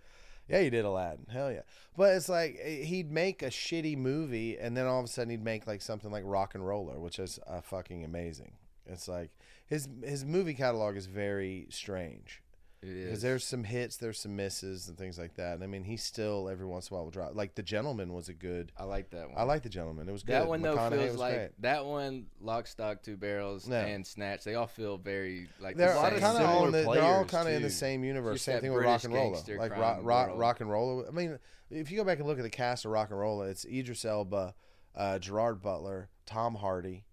Yeah, 0.49 0.61
he 0.61 0.69
did 0.69 0.83
Aladdin. 0.85 1.25
Hell 1.31 1.51
yeah. 1.51 1.61
But 1.97 2.15
it's 2.15 2.27
like 2.29 2.57
eh, 2.61 2.83
he'd 2.83 3.11
make 3.11 3.41
a 3.43 3.47
shitty 3.47 3.97
movie, 3.97 4.57
and 4.57 4.75
then 4.75 4.85
all 4.87 4.99
of 4.99 5.05
a 5.05 5.07
sudden 5.07 5.29
he'd 5.29 5.43
make 5.43 5.67
like 5.67 5.81
something 5.81 6.11
like 6.11 6.23
RocknRolla, 6.23 6.99
which 6.99 7.19
is 7.19 7.39
uh, 7.47 7.61
fucking 7.61 8.03
amazing. 8.03 8.53
It's 8.87 9.07
like 9.07 9.29
his 9.67 9.87
his 10.03 10.25
movie 10.25 10.53
catalog 10.55 10.97
is 10.97 11.05
very 11.05 11.67
strange. 11.69 12.41
Because 12.85 13.21
there's 13.21 13.43
some 13.43 13.63
hits, 13.63 13.97
there's 13.97 14.19
some 14.19 14.35
misses, 14.35 14.87
and 14.87 14.97
things 14.97 15.17
like 15.17 15.35
that. 15.35 15.55
And 15.55 15.63
I 15.63 15.67
mean, 15.67 15.83
he 15.83 15.97
still 15.97 16.49
every 16.49 16.65
once 16.65 16.89
in 16.89 16.93
a 16.93 16.95
while 16.95 17.03
will 17.05 17.11
drop. 17.11 17.35
Like 17.35 17.55
the 17.55 17.63
gentleman 17.63 18.13
was 18.13 18.29
a 18.29 18.33
good. 18.33 18.71
I 18.77 18.83
like 18.83 19.09
that 19.11 19.29
one. 19.29 19.37
I 19.37 19.43
like 19.43 19.63
the 19.63 19.69
gentleman. 19.69 20.07
It 20.07 20.11
was 20.11 20.23
good. 20.23 20.33
that 20.33 20.47
one 20.47 20.61
though 20.61 20.77
feels 20.89 21.17
like 21.17 21.33
great. 21.35 21.49
that 21.61 21.85
one. 21.85 22.25
Lock, 22.39 22.67
stock, 22.67 23.01
two 23.03 23.17
barrels, 23.17 23.67
Yeah. 23.67 23.85
and 23.85 24.05
snatch. 24.05 24.43
They 24.43 24.55
all 24.55 24.67
feel 24.67 24.97
very 24.97 25.47
like 25.59 25.77
They're 25.77 25.93
the 25.93 25.99
lot 25.99 26.05
same. 26.07 26.15
of 26.17 26.21
kind 26.21 26.43
of 26.43 26.49
all 26.49 26.65
the, 26.65 26.71
they're 26.71 27.03
all 27.03 27.25
kind 27.25 27.47
of 27.47 27.53
in 27.55 27.61
the 27.61 27.69
same 27.69 28.03
universe. 28.03 28.41
Same 28.41 28.61
thing 28.61 28.73
with 28.73 28.83
rock 28.83 29.03
and 29.03 29.13
roll. 29.13 29.31
Like 29.57 29.77
rock, 29.77 29.99
rock, 30.03 30.31
rock 30.35 30.61
and 30.61 30.69
roll. 30.69 31.05
I 31.07 31.11
mean, 31.11 31.39
if 31.69 31.91
you 31.91 31.97
go 31.97 32.03
back 32.03 32.19
and 32.19 32.27
look 32.27 32.37
at 32.37 32.43
the 32.43 32.49
cast 32.49 32.85
of 32.85 32.91
rock 32.91 33.09
and 33.09 33.19
roll, 33.19 33.41
it's 33.41 33.65
Idris 33.65 34.05
Elba, 34.05 34.53
uh, 34.95 35.19
Gerard 35.19 35.61
Butler, 35.61 36.09
Tom 36.25 36.55
Hardy. 36.55 37.05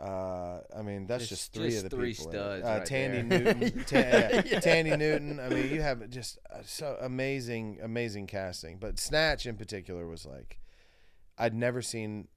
Uh, 0.00 0.60
I 0.74 0.80
mean, 0.82 1.06
that's 1.06 1.28
just, 1.28 1.52
Just- 1.52 1.52
three 1.52 1.70
just 1.70 1.84
of 1.84 1.90
the 1.90 1.96
three 1.96 2.14
people. 2.14 2.30
in 2.30 2.36
it. 2.36 2.38
studs 2.38 2.64
Uh, 2.64 2.68
right 2.78 2.88
Thandie 2.88 3.28
there. 3.28 3.54
Newton, 3.54 3.84
Ta- 3.86 3.96
yeah, 3.98 4.60
Thandie 4.60 4.98
Newton. 4.98 5.38
I 5.40 5.48
mean, 5.50 5.70
you 5.70 5.82
have 5.82 6.08
just 6.08 6.38
uh, 6.50 6.58
so 6.64 6.96
amazing, 7.00 7.78
amazing 7.82 8.26
casting. 8.26 8.78
But 8.78 8.98
Snatch 8.98 9.44
in 9.44 9.56
particular 9.56 10.06
was 10.06 10.24
like, 10.24 10.58
I'd 11.36 11.54
never 11.54 11.82
seen 11.82 12.28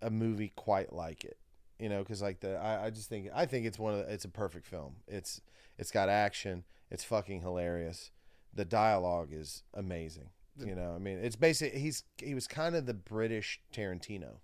a 0.00 0.10
movie 0.10 0.52
quite 0.56 0.92
like 0.92 1.24
it. 1.24 1.36
You 1.78 1.88
know, 1.88 1.98
because 1.98 2.22
like 2.22 2.40
the 2.40 2.56
I, 2.56 2.86
I 2.86 2.90
just 2.90 3.08
think 3.08 3.28
I 3.34 3.46
think 3.46 3.66
it's 3.66 3.78
one 3.78 3.94
of 3.94 4.06
the, 4.06 4.12
it's 4.12 4.24
a 4.24 4.28
perfect 4.30 4.64
film. 4.66 4.96
It's 5.06 5.40
it's 5.76 5.90
got 5.90 6.08
action. 6.08 6.64
It's 6.90 7.04
fucking 7.04 7.40
hilarious. 7.40 8.10
The 8.54 8.64
dialogue 8.64 9.30
is 9.32 9.64
amazing. 9.74 10.30
You 10.64 10.76
know, 10.76 10.94
I 10.94 10.98
mean, 10.98 11.18
it's 11.18 11.34
basically 11.34 11.80
He's 11.80 12.04
he 12.18 12.32
was 12.32 12.46
kind 12.46 12.76
of 12.76 12.86
the 12.86 12.94
British 12.94 13.60
Tarantino. 13.74 14.36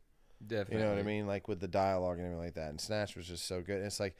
Definitely. 0.46 0.76
You 0.76 0.82
know 0.84 0.90
what 0.90 0.98
I 0.98 1.02
mean? 1.02 1.26
Like 1.26 1.48
with 1.48 1.60
the 1.60 1.68
dialogue 1.68 2.18
and 2.18 2.26
everything 2.26 2.44
like 2.44 2.54
that. 2.54 2.70
And 2.70 2.80
Snatch 2.80 3.16
was 3.16 3.26
just 3.26 3.46
so 3.46 3.60
good. 3.60 3.82
It's 3.82 4.00
like 4.00 4.16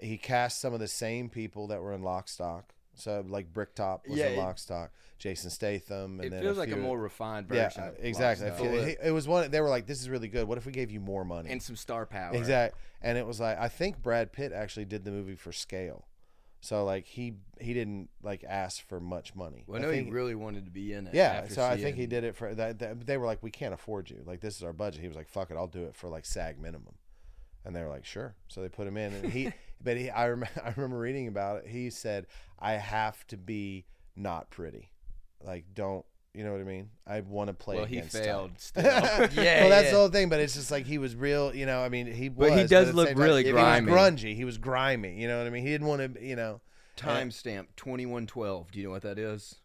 he 0.00 0.16
cast 0.18 0.60
some 0.60 0.72
of 0.74 0.80
the 0.80 0.88
same 0.88 1.28
people 1.28 1.66
that 1.68 1.80
were 1.80 1.92
in 1.92 2.02
Lock 2.02 2.28
Stock. 2.28 2.72
So 2.94 3.24
like 3.28 3.52
Bricktop 3.52 4.06
was 4.08 4.18
Yeah, 4.18 4.28
in 4.28 4.38
Lock 4.38 4.58
Stock. 4.58 4.90
Jason 5.18 5.50
Statham. 5.50 6.20
And 6.20 6.32
It 6.32 6.42
feels 6.42 6.58
like 6.58 6.70
a 6.72 6.76
more 6.76 6.98
refined 6.98 7.48
version. 7.48 7.82
Yeah, 7.82 7.88
of 7.88 7.94
exactly. 8.04 8.46
I 8.46 8.50
Stock. 8.50 8.60
feel- 8.62 8.70
Full- 8.70 8.84
it, 8.88 8.98
it 9.04 9.10
was 9.12 9.26
one. 9.26 9.50
They 9.50 9.60
were 9.62 9.68
like, 9.68 9.86
"This 9.86 10.00
is 10.02 10.10
really 10.10 10.28
good. 10.28 10.46
What 10.46 10.58
if 10.58 10.66
we 10.66 10.72
gave 10.72 10.90
you 10.90 11.00
more 11.00 11.24
money?" 11.24 11.50
and 11.50 11.62
some 11.62 11.74
star 11.76 12.04
power. 12.06 12.34
Exactly. 12.34 12.78
And 13.02 13.16
it 13.18 13.26
was 13.26 13.40
like 13.40 13.58
I 13.58 13.68
think 13.68 14.02
Brad 14.02 14.32
Pitt 14.32 14.52
actually 14.52 14.84
did 14.84 15.04
the 15.04 15.10
movie 15.10 15.34
for 15.36 15.52
scale. 15.52 16.04
So 16.66 16.84
like 16.84 17.06
he 17.06 17.34
he 17.60 17.74
didn't 17.74 18.10
like 18.24 18.42
ask 18.42 18.84
for 18.88 18.98
much 18.98 19.36
money. 19.36 19.62
Well, 19.68 19.78
I 19.78 19.84
know 19.84 19.90
think, 19.92 20.08
he 20.08 20.12
really 20.12 20.34
wanted 20.34 20.64
to 20.64 20.72
be 20.72 20.92
in 20.92 21.06
it. 21.06 21.14
yeah, 21.14 21.46
so 21.46 21.64
I 21.64 21.76
think 21.76 21.94
he 21.94 22.06
did 22.06 22.24
it 22.24 22.34
for 22.34 22.52
that, 22.56 22.80
that. 22.80 23.06
They 23.06 23.16
were 23.18 23.26
like, 23.26 23.40
we 23.40 23.52
can't 23.52 23.72
afford 23.72 24.10
you. 24.10 24.24
Like 24.26 24.40
this 24.40 24.56
is 24.56 24.64
our 24.64 24.72
budget. 24.72 25.00
He 25.00 25.06
was 25.06 25.16
like, 25.16 25.28
fuck 25.28 25.52
it, 25.52 25.56
I'll 25.56 25.68
do 25.68 25.84
it 25.84 25.94
for 25.94 26.08
like 26.08 26.26
SAG 26.26 26.60
minimum. 26.60 26.94
And 27.64 27.74
they 27.74 27.82
were 27.82 27.88
like, 27.88 28.04
sure. 28.04 28.34
So 28.48 28.62
they 28.62 28.68
put 28.68 28.88
him 28.88 28.96
in, 28.96 29.12
and 29.12 29.32
he. 29.32 29.52
but 29.80 29.96
he, 29.96 30.10
I 30.10 30.24
remember, 30.26 30.60
I 30.64 30.72
remember 30.74 30.98
reading 30.98 31.28
about 31.28 31.58
it. 31.58 31.68
He 31.68 31.88
said, 31.88 32.26
I 32.58 32.72
have 32.72 33.24
to 33.28 33.36
be 33.36 33.84
not 34.16 34.50
pretty. 34.50 34.90
Like, 35.44 35.66
don't 35.72 36.04
you 36.36 36.44
know 36.44 36.52
what 36.52 36.60
I 36.60 36.64
mean? 36.64 36.90
I 37.06 37.20
want 37.20 37.48
to 37.48 37.54
play. 37.54 37.76
Well, 37.76 37.86
he 37.86 37.96
against 37.98 38.14
time. 38.16 38.24
failed 38.24 38.50
still. 38.58 38.82
Yeah, 38.84 38.90
well, 39.62 39.70
that's 39.70 39.86
yeah. 39.86 39.90
the 39.90 39.96
whole 39.96 40.08
thing. 40.08 40.28
But 40.28 40.40
it's 40.40 40.54
just 40.54 40.70
like 40.70 40.84
he 40.86 40.98
was 40.98 41.16
real. 41.16 41.54
You 41.54 41.66
know, 41.66 41.80
I 41.82 41.88
mean, 41.88 42.06
he 42.12 42.28
But 42.28 42.50
was. 42.50 42.60
he 42.60 42.66
does 42.66 42.88
at 42.88 42.92
the 42.92 42.96
look 42.96 43.08
same 43.08 43.16
time, 43.16 43.24
really 43.24 43.44
he 43.44 43.50
grimy. 43.52 43.90
was 43.90 44.00
grungy. 44.00 44.36
He 44.36 44.44
was 44.44 44.58
grimy. 44.58 45.20
You 45.20 45.28
know 45.28 45.38
what 45.38 45.46
I 45.46 45.50
mean? 45.50 45.62
He 45.64 45.70
didn't 45.70 45.86
want 45.86 46.14
to. 46.14 46.24
You 46.24 46.36
know. 46.36 46.60
Timestamp 46.96 47.66
twenty 47.76 48.06
one 48.06 48.26
twelve. 48.26 48.70
Do 48.70 48.78
you 48.78 48.84
know 48.86 48.90
what 48.90 49.02
that 49.02 49.18
is? 49.18 49.56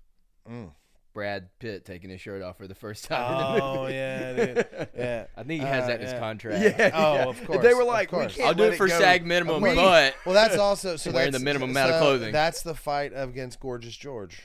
Mm. 0.50 0.72
Brad 1.14 1.50
Pitt 1.60 1.84
taking 1.84 2.10
his 2.10 2.22
shirt 2.22 2.42
off 2.42 2.58
for 2.58 2.68
the 2.68 2.76
first 2.76 3.04
time. 3.06 3.52
in 3.52 3.58
the 3.58 3.64
Oh 3.64 3.82
movie. 3.84 3.94
yeah, 3.96 4.34
dude. 4.34 4.68
yeah. 4.98 5.26
I 5.38 5.44
think 5.44 5.62
he 5.62 5.68
has 5.68 5.84
Uh, 5.84 5.88
that 5.88 5.96
in 5.96 6.02
his 6.06 6.14
yeah. 6.14 6.20
contract. 6.20 6.64
Yeah, 6.80 6.92
Oh, 6.94 7.14
yeah. 7.16 7.24
of 7.26 7.46
course, 7.46 7.62
They 7.64 7.74
were 7.74 7.84
like, 7.84 8.12
we 8.14 8.20
can't 8.28 8.40
I'll 8.48 8.54
do 8.54 8.64
it 8.64 8.76
for 8.78 8.88
go. 8.88 8.98
SAG 8.98 9.26
minimum, 9.26 9.62
We- 9.62 9.76
but 9.76 10.16
Well, 10.26 10.34
that's 10.34 10.58
also 10.58 10.96
so 10.96 11.12
Wearing 11.12 11.32
that's 11.32 11.42
the 11.42 11.46
minimum 11.46 11.72
amount 11.72 11.92
of 11.92 12.00
clothing. 12.02 12.32
That's 12.32 12.62
the 12.64 12.76
fight 12.76 13.12
against 13.14 13.60
Gorgeous 13.60 13.96
George. 13.98 14.44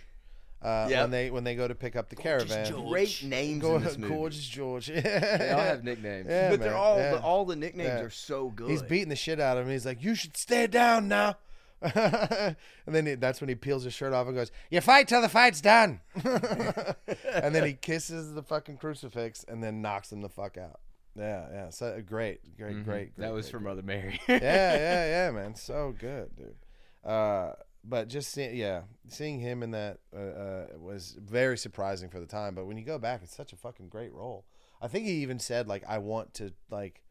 Uh, 0.63 0.89
Yep. 0.91 1.03
When 1.03 1.11
they 1.11 1.31
when 1.31 1.45
they 1.45 1.55
go 1.55 1.69
to 1.69 1.75
pick 1.75 1.97
up 1.97 2.09
the 2.09 2.17
caravan. 2.17 2.65
George. 2.67 2.89
Great 2.89 3.23
names 3.25 3.63
Go- 3.63 3.77
in 3.77 3.85
this 3.85 3.99
movie. 3.99 4.15
Gorgeous 4.15 4.47
George. 4.47 4.87
they 4.89 5.51
all 5.53 5.61
have 5.61 5.85
nicknames. 5.85 6.27
Yeah, 6.29 6.51
but 6.51 6.61
they're 6.61 6.75
all 6.77 6.97
yeah. 6.99 7.13
the, 7.13 7.21
all 7.21 7.45
the 7.45 7.57
nicknames 7.57 7.89
Yeah. 7.89 8.01
are 8.01 8.11
so 8.11 8.49
good. 8.51 8.71
He's 8.71 8.83
beating 8.83 9.11
the 9.11 9.17
shit 9.17 9.39
out 9.39 9.59
of 9.59 9.67
him. 9.67 9.73
He's 9.73 9.87
like, 9.87 10.03
"You 10.03 10.15
should 10.15 10.37
stay 10.37 10.67
down 10.67 11.09
now." 11.09 11.37
and 11.83 12.57
then 12.87 13.05
he, 13.07 13.15
that's 13.17 13.41
when 13.41 13.49
he 13.49 13.55
peels 13.55 13.85
his 13.85 13.93
shirt 13.93 14.13
off 14.15 14.27
and 14.27 14.35
goes, 14.35 14.51
"You 14.71 14.81
fight 14.81 15.09
till 15.09 15.21
the 15.21 15.29
fight's 15.29 15.61
done." 15.61 16.01
and 16.25 17.55
then 17.55 17.65
he 17.65 17.75
kisses 17.75 18.33
the 18.35 18.43
fucking 18.43 18.79
crucifix 18.79 19.45
and 19.47 19.63
then 19.63 19.83
knocks 19.83 20.11
him 20.13 20.23
the 20.23 20.29
fuck 20.29 20.57
out. 20.57 20.81
Yeah, 21.15 21.47
yeah. 21.53 21.71
So 21.71 21.87
uh, 21.89 22.01
great, 22.01 22.57
great, 22.57 22.77
Mhm. 22.77 22.85
great, 22.85 23.15
great. 23.15 23.19
That 23.19 23.33
was 23.33 23.47
great, 23.47 23.53
for 23.53 23.59
great. 23.59 23.69
Mother 23.71 23.83
Mary. 23.83 24.21
yeah, 24.29 24.39
yeah, 24.41 25.07
yeah, 25.27 25.31
man. 25.31 25.55
So 25.55 25.95
good, 25.99 26.35
dude. 26.37 26.57
Uh, 27.05 27.53
but 27.89 28.09
just 28.09 28.33
seeing, 28.33 28.57
yeah, 28.57 28.83
seeing 29.09 29.39
him 29.41 29.63
in 29.63 29.71
that 29.73 29.99
uh, 30.15 30.19
uh, 30.19 30.67
was 30.79 31.17
very 31.21 31.57
surprising 31.57 32.09
for 32.11 32.21
the 32.21 32.27
time. 32.27 32.55
But 32.55 32.67
when 32.67 32.77
you 32.77 32.85
go 32.85 32.99
back, 32.99 33.21
it's 33.23 33.35
such 33.37 33.53
a 33.53 33.57
fucking 33.57 33.89
great 33.89 34.13
role. 34.13 34.45
I 34.83 34.89
think 34.89 35.07
he 35.07 35.13
even 35.23 35.39
said 35.39 35.69
like, 35.69 35.85
"I 35.89 35.99
want 35.99 36.35
to 36.35 36.53
like 36.71 37.03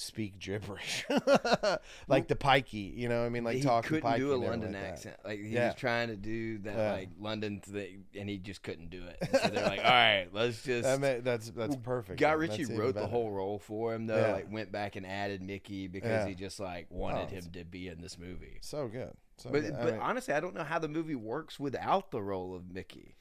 speak 0.00 0.38
gibberish, 0.38 1.04
like 2.08 2.28
the 2.28 2.34
pikey." 2.36 2.96
You 2.96 3.08
know, 3.08 3.20
what 3.20 3.26
I 3.26 3.28
mean, 3.28 3.44
like 3.44 3.56
he 3.56 3.62
talking 3.62 3.88
couldn't 3.88 4.10
pikey 4.10 4.16
do 4.18 4.32
a 4.32 4.36
London 4.36 4.72
like 4.72 4.82
that. 4.82 4.92
accent. 4.92 5.16
Like 5.24 5.40
he 5.40 5.48
Yeah. 5.48 5.66
was 5.66 5.74
trying 5.76 6.08
to 6.08 6.16
do 6.16 6.58
that 6.58 6.76
Yeah. 6.76 6.92
like 6.92 7.08
London 7.18 7.60
thing, 7.60 8.04
and 8.18 8.28
he 8.28 8.38
just 8.38 8.62
couldn't 8.62 8.90
do 8.90 9.04
it. 9.06 9.18
And 9.20 9.30
so 9.42 9.48
they're 9.48 9.64
like, 9.66 9.80
"All 9.84 9.90
right, 9.90 10.28
let's 10.32 10.62
just." 10.64 10.88
I 10.88 10.96
mean, 10.96 11.22
that's 11.22 11.50
that's 11.50 11.76
perfect. 11.76 12.18
Guy. 12.20 12.32
Ritchie 12.32 12.64
wrote 12.74 12.94
the 12.94 13.06
whole 13.06 13.30
role 13.30 13.58
for 13.58 13.94
him 13.94 14.06
though. 14.06 14.16
Yeah. 14.20 14.32
Like 14.32 14.52
went 14.52 14.72
back 14.72 14.96
and 14.96 15.06
added 15.06 15.42
Mickey 15.42 15.86
because 15.88 16.26
he 16.26 16.34
just 16.34 16.58
like 16.60 16.86
wanted 16.90 17.28
Oh, 17.30 17.34
him 17.34 17.44
to 17.52 17.64
be 17.64 17.88
in 17.88 18.00
this 18.00 18.18
movie. 18.18 18.58
So 18.62 18.88
good. 18.88 19.12
So 19.38 19.50
But. 19.50 19.64
I 19.64 19.70
but 19.70 19.94
honestly, 20.00 20.34
I 20.34 20.40
don't 20.40 20.54
know 20.54 20.64
how 20.64 20.78
the 20.78 20.88
movie 20.88 21.14
works 21.14 21.58
without 21.58 22.10
the 22.10 22.20
role 22.22 22.54
of 22.54 22.70
Mickey. 22.72 23.16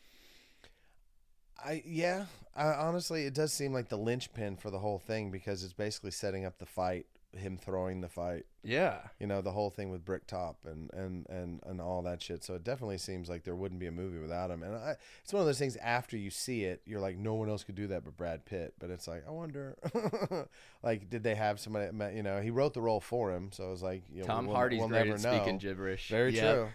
I 1.64 1.84
yeah. 1.86 2.26
I, 2.56 2.74
honestly, 2.74 3.26
it 3.26 3.34
does 3.34 3.54
seem 3.54 3.72
like 3.72 3.90
the 3.90 3.98
linchpin 3.98 4.58
for 4.58 4.72
the 4.72 4.80
whole 4.80 5.00
thing 5.00 5.32
because 5.32 5.64
it's 5.64 5.74
basically 5.74 6.12
setting 6.12 6.44
up 6.46 6.58
the 6.58 6.66
fight, 6.66 7.06
him 7.34 7.58
throwing 7.58 8.02
the 8.02 8.10
fight. 8.10 8.46
Yeah. 8.64 9.00
You 9.20 9.28
know, 9.28 9.42
the 9.42 9.52
whole 9.52 9.70
thing 9.70 9.90
with 9.90 10.04
Bricktop 10.06 10.66
and 10.66 10.90
and 10.94 11.26
and 11.30 11.62
and 11.66 11.80
all 11.82 12.02
that 12.04 12.22
shit. 12.22 12.44
So 12.44 12.56
it 12.56 12.64
definitely 12.64 12.98
seems 12.98 13.30
like 13.30 13.44
there 13.44 13.56
wouldn't 13.56 13.80
be 13.80 13.88
a 13.88 13.92
movie 13.92 14.20
without 14.20 14.50
him. 14.50 14.64
And 14.64 14.76
I, 14.76 14.96
it's 15.24 15.34
one 15.34 15.42
of 15.42 15.46
those 15.46 15.60
things. 15.60 15.76
After 15.78 16.18
you 16.18 16.30
see 16.30 16.64
it, 16.64 16.82
you're 16.86 17.00
like, 17.00 17.18
no 17.18 17.34
one 17.36 17.50
else 17.50 17.64
could 17.64 17.76
do 17.76 17.88
that 17.88 18.04
but 18.04 18.18
Brad 18.18 18.46
Pitt. 18.46 18.74
But 18.80 18.90
it's 18.90 19.08
like, 19.08 19.24
I 19.28 19.32
wonder, 19.32 19.76
like, 20.84 21.10
did 21.10 21.24
they 21.24 21.36
have 21.36 21.60
somebody? 21.60 21.90
You 22.16 22.24
know, 22.24 22.42
he 22.42 22.50
wrote 22.50 22.74
the 22.74 22.82
role 22.82 23.00
for 23.02 23.32
him, 23.32 23.52
so 23.52 23.68
it 23.68 23.72
was 23.72 23.84
like, 23.84 24.04
you 24.12 24.22
know, 24.22 24.28
Tom 24.28 24.48
we'll, 24.48 24.56
Hardy's 24.56 24.80
we'll 24.80 24.90
great 24.90 25.06
never 25.08 25.16
at 25.18 25.24
know. 25.24 25.36
speaking 25.38 25.58
gibberish. 25.58 26.10
Very 26.10 26.34
Yep. 26.36 26.56
true. 26.56 26.68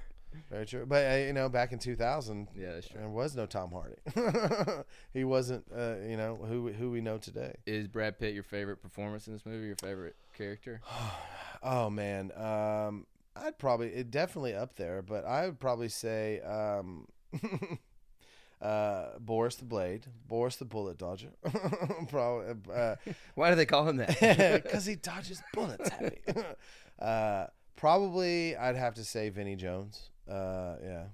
Very 0.50 0.64
true. 0.64 0.86
But 0.86 1.12
uh, 1.12 1.16
you 1.16 1.34
know, 1.34 1.50
back 1.50 1.72
in 1.72 1.78
2000, 1.78 2.48
Yeah, 2.56 2.72
that's 2.72 2.88
true. 2.88 3.00
there 3.00 3.08
was 3.10 3.36
no 3.36 3.44
Tom 3.44 3.70
Hardy. 3.70 3.96
he 5.12 5.24
wasn't, 5.24 5.64
uh, 5.76 5.96
you 6.08 6.16
know, 6.16 6.36
who 6.36 6.72
who 6.72 6.90
we 6.90 7.02
know 7.02 7.18
today. 7.18 7.54
Is 7.66 7.86
Brad 7.86 8.18
Pitt 8.18 8.32
your 8.32 8.42
favorite 8.42 8.78
performance 8.82 9.26
in 9.26 9.34
this 9.34 9.44
movie? 9.44 9.66
Your 9.66 9.76
favorite 9.76 10.16
character? 10.32 10.80
Oh 11.64 11.90
man, 11.90 12.32
um, 12.36 13.06
I'd 13.36 13.56
probably 13.56 13.86
it 13.90 14.10
definitely 14.10 14.52
up 14.52 14.74
there, 14.74 15.00
but 15.00 15.24
I 15.24 15.46
would 15.46 15.60
probably 15.60 15.88
say 15.88 16.40
um, 16.40 17.06
uh, 18.60 19.10
Boris 19.20 19.56
the 19.56 19.64
Blade, 19.64 20.06
Boris 20.26 20.56
the 20.56 20.64
Bullet 20.64 20.98
Dodger, 20.98 21.30
probably 22.08 22.54
Why 23.34 23.50
do 23.50 23.54
they 23.56 23.64
call 23.66 23.88
him 23.88 23.96
that? 23.98 24.62
because 24.64 24.86
he 24.86 24.96
dodges 24.96 25.40
bullets. 25.54 25.88
Uh, 26.98 27.46
probably 27.76 28.56
I'd 28.56 28.76
have 28.76 28.94
to 28.94 29.04
say 29.04 29.28
Vinnie 29.28 29.56
Jones. 29.56 30.10
Uh, 30.28 30.76
yeah, 30.82 31.04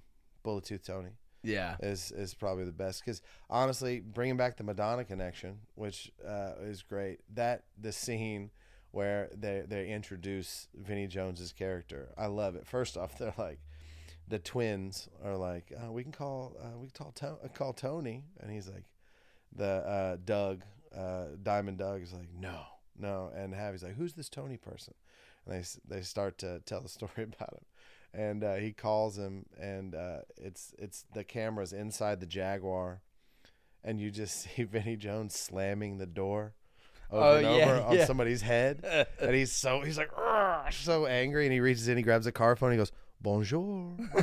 Bullet 0.43 0.65
Tooth 0.65 0.87
Tony. 0.87 1.11
yeah. 1.43 1.77
is 1.81 2.11
is 2.13 2.35
probably 2.35 2.65
the 2.65 2.73
best 2.73 3.03
because 3.05 3.23
honestly, 3.49 4.01
bringing 4.01 4.37
back 4.37 4.57
the 4.57 4.65
Madonna 4.65 5.05
connection, 5.05 5.59
which 5.75 6.11
uh, 6.27 6.53
is 6.63 6.83
great. 6.83 7.21
That 7.35 7.65
the 7.79 7.93
scene 7.93 8.51
where 8.91 9.31
they 9.35 9.63
they 9.67 9.89
introduce 9.89 10.69
Vinnie 10.75 11.07
Jones's 11.07 11.53
character, 11.53 12.09
I 12.17 12.27
love 12.27 12.57
it. 12.57 12.67
First 12.67 12.97
off, 12.97 13.19
they're 13.19 13.35
like 13.39 13.61
the 14.29 14.39
twins 14.39 15.09
are 15.25 15.37
like, 15.37 15.73
uh, 15.75 15.91
we 15.91 16.03
can 16.03 16.13
call 16.13 16.57
uh, 16.63 16.77
we 16.79 16.89
can 16.89 17.05
call 17.05 17.13
to- 17.13 17.49
call 17.55 17.73
Tony, 17.73 18.25
and 18.41 18.51
he's 18.51 18.69
like, 18.69 18.85
the 19.55 19.65
uh, 19.65 20.17
Doug 20.25 20.63
uh, 20.97 21.27
Diamond 21.43 21.79
Doug 21.79 22.03
is 22.03 22.13
like, 22.13 22.29
no, 22.39 22.63
no, 22.99 23.31
and 23.35 23.55
Havy's 23.55 23.83
like, 23.83 23.97
who's 23.97 24.15
this 24.15 24.29
Tony 24.29 24.57
person? 24.57 24.95
And 25.47 25.55
they 25.55 25.97
they 25.97 26.03
start 26.03 26.39
to 26.39 26.61
tell 26.61 26.81
the 26.81 26.89
story 26.89 27.11
about 27.25 27.55
him. 27.55 27.65
And 28.15 28.43
uh, 28.43 28.55
he 28.55 28.73
calls 28.73 29.19
him, 29.19 29.47
and 29.61 29.95
uh, 29.95 30.21
it's 30.37 30.75
it's 30.79 31.05
the 31.13 31.25
cameras 31.25 31.73
inside 31.73 32.21
the 32.21 32.27
Jaguar, 32.27 33.03
and 33.85 34.01
you 34.01 34.11
just 34.11 34.43
see 34.57 34.65
Vinnie 34.65 34.97
Jones 34.97 35.35
slamming 35.35 35.99
the 35.99 36.07
door 36.07 36.55
over 37.11 37.23
Oh, 37.25 37.37
and 37.37 37.43
yeah, 37.57 37.65
over 37.73 37.81
on 37.83 37.97
yeah. 37.97 38.05
somebody's 38.07 38.43
head, 38.43 39.07
and 39.21 39.35
he's 39.35 39.53
so 39.53 39.81
he's 39.83 39.99
like 39.99 40.11
so 40.73 41.07
angry, 41.07 41.45
and 41.47 41.53
he 41.53 41.61
reaches 41.61 41.89
in, 41.89 41.97
he 41.97 42.03
grabs 42.03 42.27
a 42.27 42.33
car 42.33 42.57
phone, 42.57 42.71
and 42.71 42.79
he 42.79 42.81
goes. 42.81 42.93
Bonjour, 43.21 43.97
like 44.15 44.23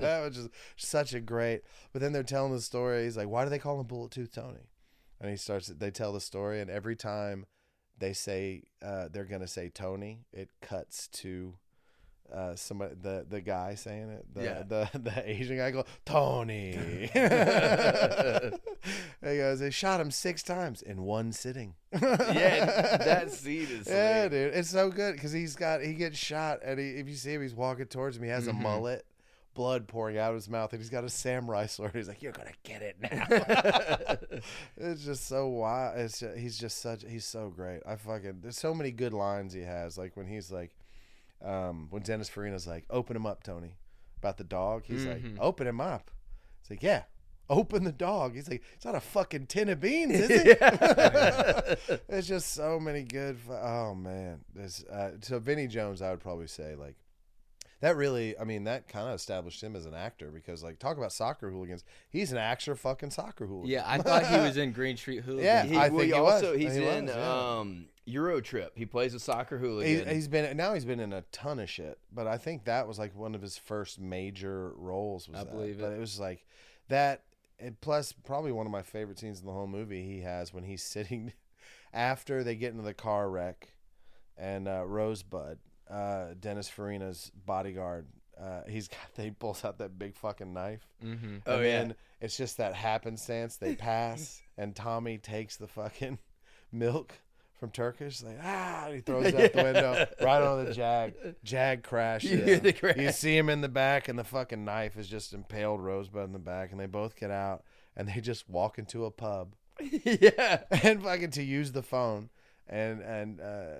that 0.00 0.22
was 0.24 0.34
just 0.34 0.48
such 0.76 1.14
a 1.14 1.20
great. 1.20 1.62
But 1.92 2.02
then 2.02 2.12
they're 2.12 2.24
telling 2.24 2.52
the 2.52 2.60
story. 2.60 3.04
He's 3.04 3.16
like, 3.16 3.28
"Why 3.28 3.44
do 3.44 3.50
they 3.50 3.60
call 3.60 3.78
him 3.80 3.86
Bullet 3.86 4.10
Tooth 4.10 4.32
Tony?" 4.32 4.68
And 5.20 5.30
he 5.30 5.36
starts. 5.36 5.68
They 5.68 5.92
tell 5.92 6.12
the 6.12 6.20
story, 6.20 6.60
and 6.60 6.68
every 6.68 6.96
time 6.96 7.46
they 7.96 8.12
say 8.12 8.64
uh, 8.82 9.06
they're 9.12 9.24
gonna 9.24 9.46
say 9.46 9.68
Tony, 9.68 10.24
it 10.32 10.50
cuts 10.60 11.06
to 11.08 11.54
uh, 12.32 12.54
somebody 12.54 12.94
the 13.00 13.24
the 13.28 13.40
guy 13.40 13.74
saying 13.74 14.10
it, 14.10 14.26
the 14.34 14.44
Yeah. 14.44 14.62
the 14.66 14.90
the 14.98 15.30
Asian 15.30 15.56
guy 15.56 15.70
go 15.70 15.84
Tony. 16.04 16.72
he 17.12 17.20
goes, 19.22 19.60
they 19.60 19.70
shot 19.70 20.00
him 20.00 20.10
six 20.10 20.42
times 20.42 20.82
in 20.82 21.02
one 21.02 21.32
sitting. 21.32 21.74
yeah, 21.92 22.96
that 22.98 23.30
scene 23.32 23.66
is 23.70 23.88
Yeah, 23.88 24.22
sweet. 24.22 24.30
dude, 24.30 24.54
it's 24.54 24.70
so 24.70 24.90
good 24.90 25.14
because 25.14 25.32
he's 25.32 25.56
got 25.56 25.82
he 25.82 25.94
gets 25.94 26.18
shot 26.18 26.60
and 26.64 26.78
he, 26.78 26.90
if 26.90 27.08
you 27.08 27.14
see 27.14 27.34
him, 27.34 27.42
he's 27.42 27.54
walking 27.54 27.86
towards 27.86 28.18
me. 28.20 28.28
He 28.28 28.32
has 28.32 28.46
Mm-hmm. 28.46 28.60
a 28.60 28.62
mullet, 28.62 29.06
blood 29.54 29.88
pouring 29.88 30.18
out 30.18 30.30
of 30.30 30.36
his 30.36 30.48
mouth, 30.48 30.72
and 30.72 30.80
he's 30.80 30.90
got 30.90 31.04
a 31.04 31.08
samurai 31.10 31.66
sword. 31.66 31.92
He's 31.94 32.08
like, 32.08 32.22
"You're 32.22 32.32
gonna 32.32 32.52
get 32.62 32.82
it 32.82 32.96
now." 33.00 33.26
it's 34.76 35.04
just 35.04 35.26
so 35.26 35.48
wild. 35.48 35.98
It's 35.98 36.20
ju- 36.20 36.34
he's 36.36 36.58
just 36.58 36.78
such 36.80 37.04
he's 37.08 37.24
so 37.24 37.50
great. 37.50 37.80
I 37.86 37.96
fucking 37.96 38.40
there's 38.42 38.58
so 38.58 38.74
many 38.74 38.90
good 38.92 39.12
lines 39.12 39.52
he 39.52 39.62
has. 39.62 39.98
Like 39.98 40.16
when 40.16 40.26
he's 40.26 40.50
like, 40.52 40.70
um, 41.44 41.86
when 41.90 42.02
Dennis 42.02 42.28
Farina's 42.30 42.66
like, 42.66 42.84
"Open 42.90 43.16
him 43.16 43.26
up, 43.26 43.42
Tony," 43.42 43.76
about 44.18 44.36
the 44.38 44.44
dog. 44.44 44.84
He's 44.86 45.04
like, 45.06 45.22
Mm-hmm. 45.22 45.36
"Open 45.40 45.66
him 45.66 45.80
up." 45.80 46.10
It's 46.60 46.70
like, 46.70 46.82
"Yeah." 46.82 47.02
Open 47.50 47.82
the 47.82 47.92
dog. 47.92 48.34
He's 48.34 48.46
like, 48.50 48.62
it's 48.74 48.84
not 48.84 48.94
a 48.94 49.00
fucking 49.00 49.46
tin 49.46 49.70
of 49.70 49.80
beans, 49.80 50.12
is 50.12 50.28
it? 50.30 50.58
There's 52.06 52.28
just 52.28 52.52
so 52.52 52.78
many 52.78 53.04
good. 53.04 53.38
fu- 53.38 53.54
Oh 53.54 53.94
man, 53.94 54.40
there's 54.54 54.84
uh, 54.84 55.12
so 55.22 55.38
Vinnie 55.38 55.66
Jones. 55.66 56.02
I 56.02 56.10
would 56.10 56.20
probably 56.20 56.46
say 56.46 56.74
like 56.74 56.96
that. 57.80 57.96
Really, 57.96 58.38
I 58.38 58.44
mean, 58.44 58.64
that 58.64 58.88
kind 58.88 59.08
of 59.08 59.14
established 59.14 59.62
him 59.62 59.74
as 59.76 59.86
an 59.86 59.94
actor 59.94 60.30
because 60.30 60.62
like 60.62 60.78
talk 60.78 60.96
about 60.96 61.12
soccer 61.12 61.50
hooligans. 61.50 61.84
He's 62.10 62.32
an 62.32 62.38
actual 62.38 62.74
fucking 62.74 63.10
soccer 63.10 63.46
hooligan. 63.46 63.70
Yeah, 63.70 63.84
I 63.86 63.98
thought 64.02 64.26
he 64.26 64.36
was 64.38 64.56
in 64.56 64.72
Green 64.72 64.96
Street 64.96 65.20
Hooligans. 65.24 65.44
Yeah, 65.44 65.64
He, 65.64 65.76
I 65.76 65.88
well, 65.88 65.98
think 66.00 66.12
he 66.12 66.14
he 66.16 66.20
was. 66.20 66.34
also 66.42 66.56
he's 66.56 66.74
He 66.74 66.84
in 66.84 67.06
was, 67.06 67.14
yeah. 67.14 67.58
um, 67.58 67.86
Euro 68.06 68.40
Trip. 68.40 68.72
He 68.76 68.86
plays 68.86 69.14
a 69.14 69.20
soccer 69.20 69.58
He's, 69.58 69.66
hooligan. 69.66 70.08
he's 70.14 70.28
been 70.28 70.56
now 70.56 70.74
he's 70.74 70.84
been 70.84 71.00
in 71.00 71.12
a 71.12 71.22
ton 71.32 71.58
of 71.58 71.68
shit, 71.70 71.98
but 72.12 72.26
I 72.26 72.38
think 72.38 72.64
that 72.64 72.86
was 72.88 72.98
like 72.98 73.14
one 73.14 73.34
of 73.34 73.42
his 73.42 73.56
first 73.58 74.00
major 74.00 74.72
roles. 74.76 75.28
Was 75.28 75.40
I 75.40 75.44
that. 75.44 75.52
believe 75.52 75.78
but 75.80 75.90
it. 75.92 75.96
it 75.96 76.00
was 76.00 76.18
like 76.18 76.46
that. 76.88 77.22
And 77.60 77.80
plus, 77.80 78.12
probably 78.12 78.52
one 78.52 78.66
of 78.66 78.72
my 78.72 78.82
favorite 78.82 79.18
scenes 79.18 79.40
in 79.40 79.46
the 79.46 79.52
whole 79.52 79.66
movie. 79.66 80.04
He 80.04 80.20
has 80.20 80.54
when 80.54 80.62
he's 80.64 80.82
sitting 80.84 81.32
after 81.92 82.44
they 82.44 82.54
get 82.54 82.70
into 82.72 82.84
the 82.84 82.94
car 82.94 83.28
wreck, 83.28 83.74
and 84.36 84.68
uh, 84.68 84.84
Rosebud, 84.86 85.58
uh, 85.90 86.34
Dennis 86.38 86.68
Farina's 86.68 87.30
bodyguard. 87.46 88.06
Uh, 88.40 88.62
he's 88.68 88.88
got 89.16 89.24
he 89.24 89.30
pulls 89.30 89.64
out 89.64 89.78
that 89.78 89.98
big 89.98 90.14
fucking 90.14 90.52
knife. 90.52 90.86
Mm-hmm. 91.04 91.36
Oh, 91.46 91.56
and 91.56 91.64
yeah. 91.64 91.78
then 91.78 91.94
it's 92.20 92.36
just 92.36 92.56
that 92.58 92.74
happenstance. 92.74 93.56
They 93.56 93.74
pass, 93.76 94.40
and 94.56 94.74
Tommy 94.74 95.18
takes 95.18 95.56
the 95.56 95.68
fucking 95.68 96.18
milk 96.72 97.14
from 97.58 97.70
Turkish. 97.70 98.22
Like 98.22 98.38
ah, 98.42 98.86
and 98.86 98.94
he 98.94 99.00
throws 99.00 99.26
it 99.26 99.34
out 99.34 99.52
the 99.52 99.62
window 99.62 100.06
right 100.20 100.42
on 100.42 100.64
the 100.64 100.72
Jag. 100.72 101.14
Jag 101.42 101.82
crashes. 101.82 102.62
You 102.62 102.72
crash. 102.72 102.96
You 102.96 103.12
see 103.12 103.36
him 103.36 103.48
in 103.48 103.60
the 103.60 103.68
back, 103.68 104.08
and 104.08 104.18
the 104.18 104.24
fucking 104.24 104.64
knife 104.64 104.96
is 104.96 105.08
just 105.08 105.32
impaled 105.32 105.82
Rosebud 105.82 106.24
in 106.24 106.32
the 106.32 106.38
back, 106.38 106.70
and 106.70 106.80
they 106.80 106.86
both 106.86 107.16
get 107.16 107.30
out, 107.30 107.64
and 107.96 108.08
they 108.08 108.20
just 108.20 108.48
walk 108.48 108.78
into 108.78 109.04
a 109.04 109.10
pub 109.10 109.54
yeah. 109.80 110.62
and 110.70 111.02
fucking 111.02 111.30
to 111.32 111.42
use 111.42 111.72
the 111.72 111.82
phone, 111.82 112.30
and 112.66 113.00
and 113.00 113.40
uh, 113.40 113.78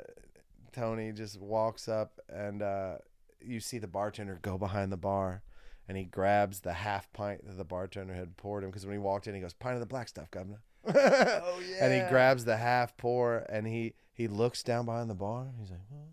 Tony 0.78 1.12
just 1.12 1.40
walks 1.40 1.88
up, 1.88 2.20
and 2.28 2.62
uh, 2.62 2.98
you 3.40 3.60
see 3.60 3.78
the 3.78 3.88
bartender 3.88 4.38
go 4.40 4.56
behind 4.56 4.92
the 4.92 4.96
bar, 4.96 5.42
and 5.88 5.96
he 5.96 6.04
grabs 6.04 6.60
the 6.60 6.72
half 6.72 7.12
pint 7.12 7.44
that 7.46 7.56
the 7.56 7.64
bartender 7.64 8.14
had 8.14 8.36
poured 8.36 8.62
him 8.62 8.70
because 8.70 8.86
when 8.86 8.94
he 8.94 8.98
walked 8.98 9.26
in, 9.26 9.34
he 9.34 9.40
goes, 9.40 9.54
"Pint 9.54 9.74
of 9.74 9.80
the 9.80 9.86
black 9.86 10.08
stuff, 10.08 10.30
governor." 10.30 10.62
Oh 10.86 11.60
And 11.80 11.92
he 11.92 12.08
grabs 12.08 12.44
the 12.44 12.56
half 12.56 12.96
pour, 12.96 13.38
and 13.48 13.66
he 13.66 13.94
he 14.12 14.28
looks 14.28 14.62
down 14.62 14.84
behind 14.84 15.10
the 15.10 15.14
bar. 15.14 15.48
He's 15.58 15.70
like, 15.70 15.80
huh? 15.90 16.10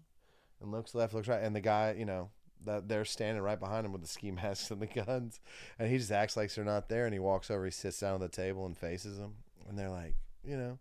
and 0.62 0.72
looks 0.72 0.96
left, 0.96 1.14
looks 1.14 1.28
right, 1.28 1.44
and 1.44 1.56
the 1.56 1.62
guy, 1.62 1.96
you 1.98 2.06
know. 2.06 2.30
That 2.64 2.88
they're 2.88 3.06
standing 3.06 3.44
right 3.44 3.60
behind 3.60 3.86
him 3.86 3.92
with 3.92 4.02
the 4.02 4.08
ski 4.08 4.32
masks 4.32 4.72
and 4.72 4.82
the 4.82 4.88
guns, 4.88 5.40
and 5.78 5.88
he 5.88 6.00
just 6.00 6.12
acts 6.12 6.36
like 6.36 6.52
they're 6.52 6.66
not 6.66 6.90
there. 6.90 7.06
And 7.06 7.14
he 7.14 7.20
walks 7.20 7.52
over, 7.52 7.64
he 7.64 7.70
sits 7.70 8.00
down 8.00 8.16
at 8.16 8.22
the 8.22 8.28
table 8.28 8.66
and 8.66 8.76
faces 8.76 9.20
them, 9.20 9.36
and 9.70 9.78
they're 9.78 9.92
like, 9.92 10.16
you 10.44 10.58
know, 10.58 10.80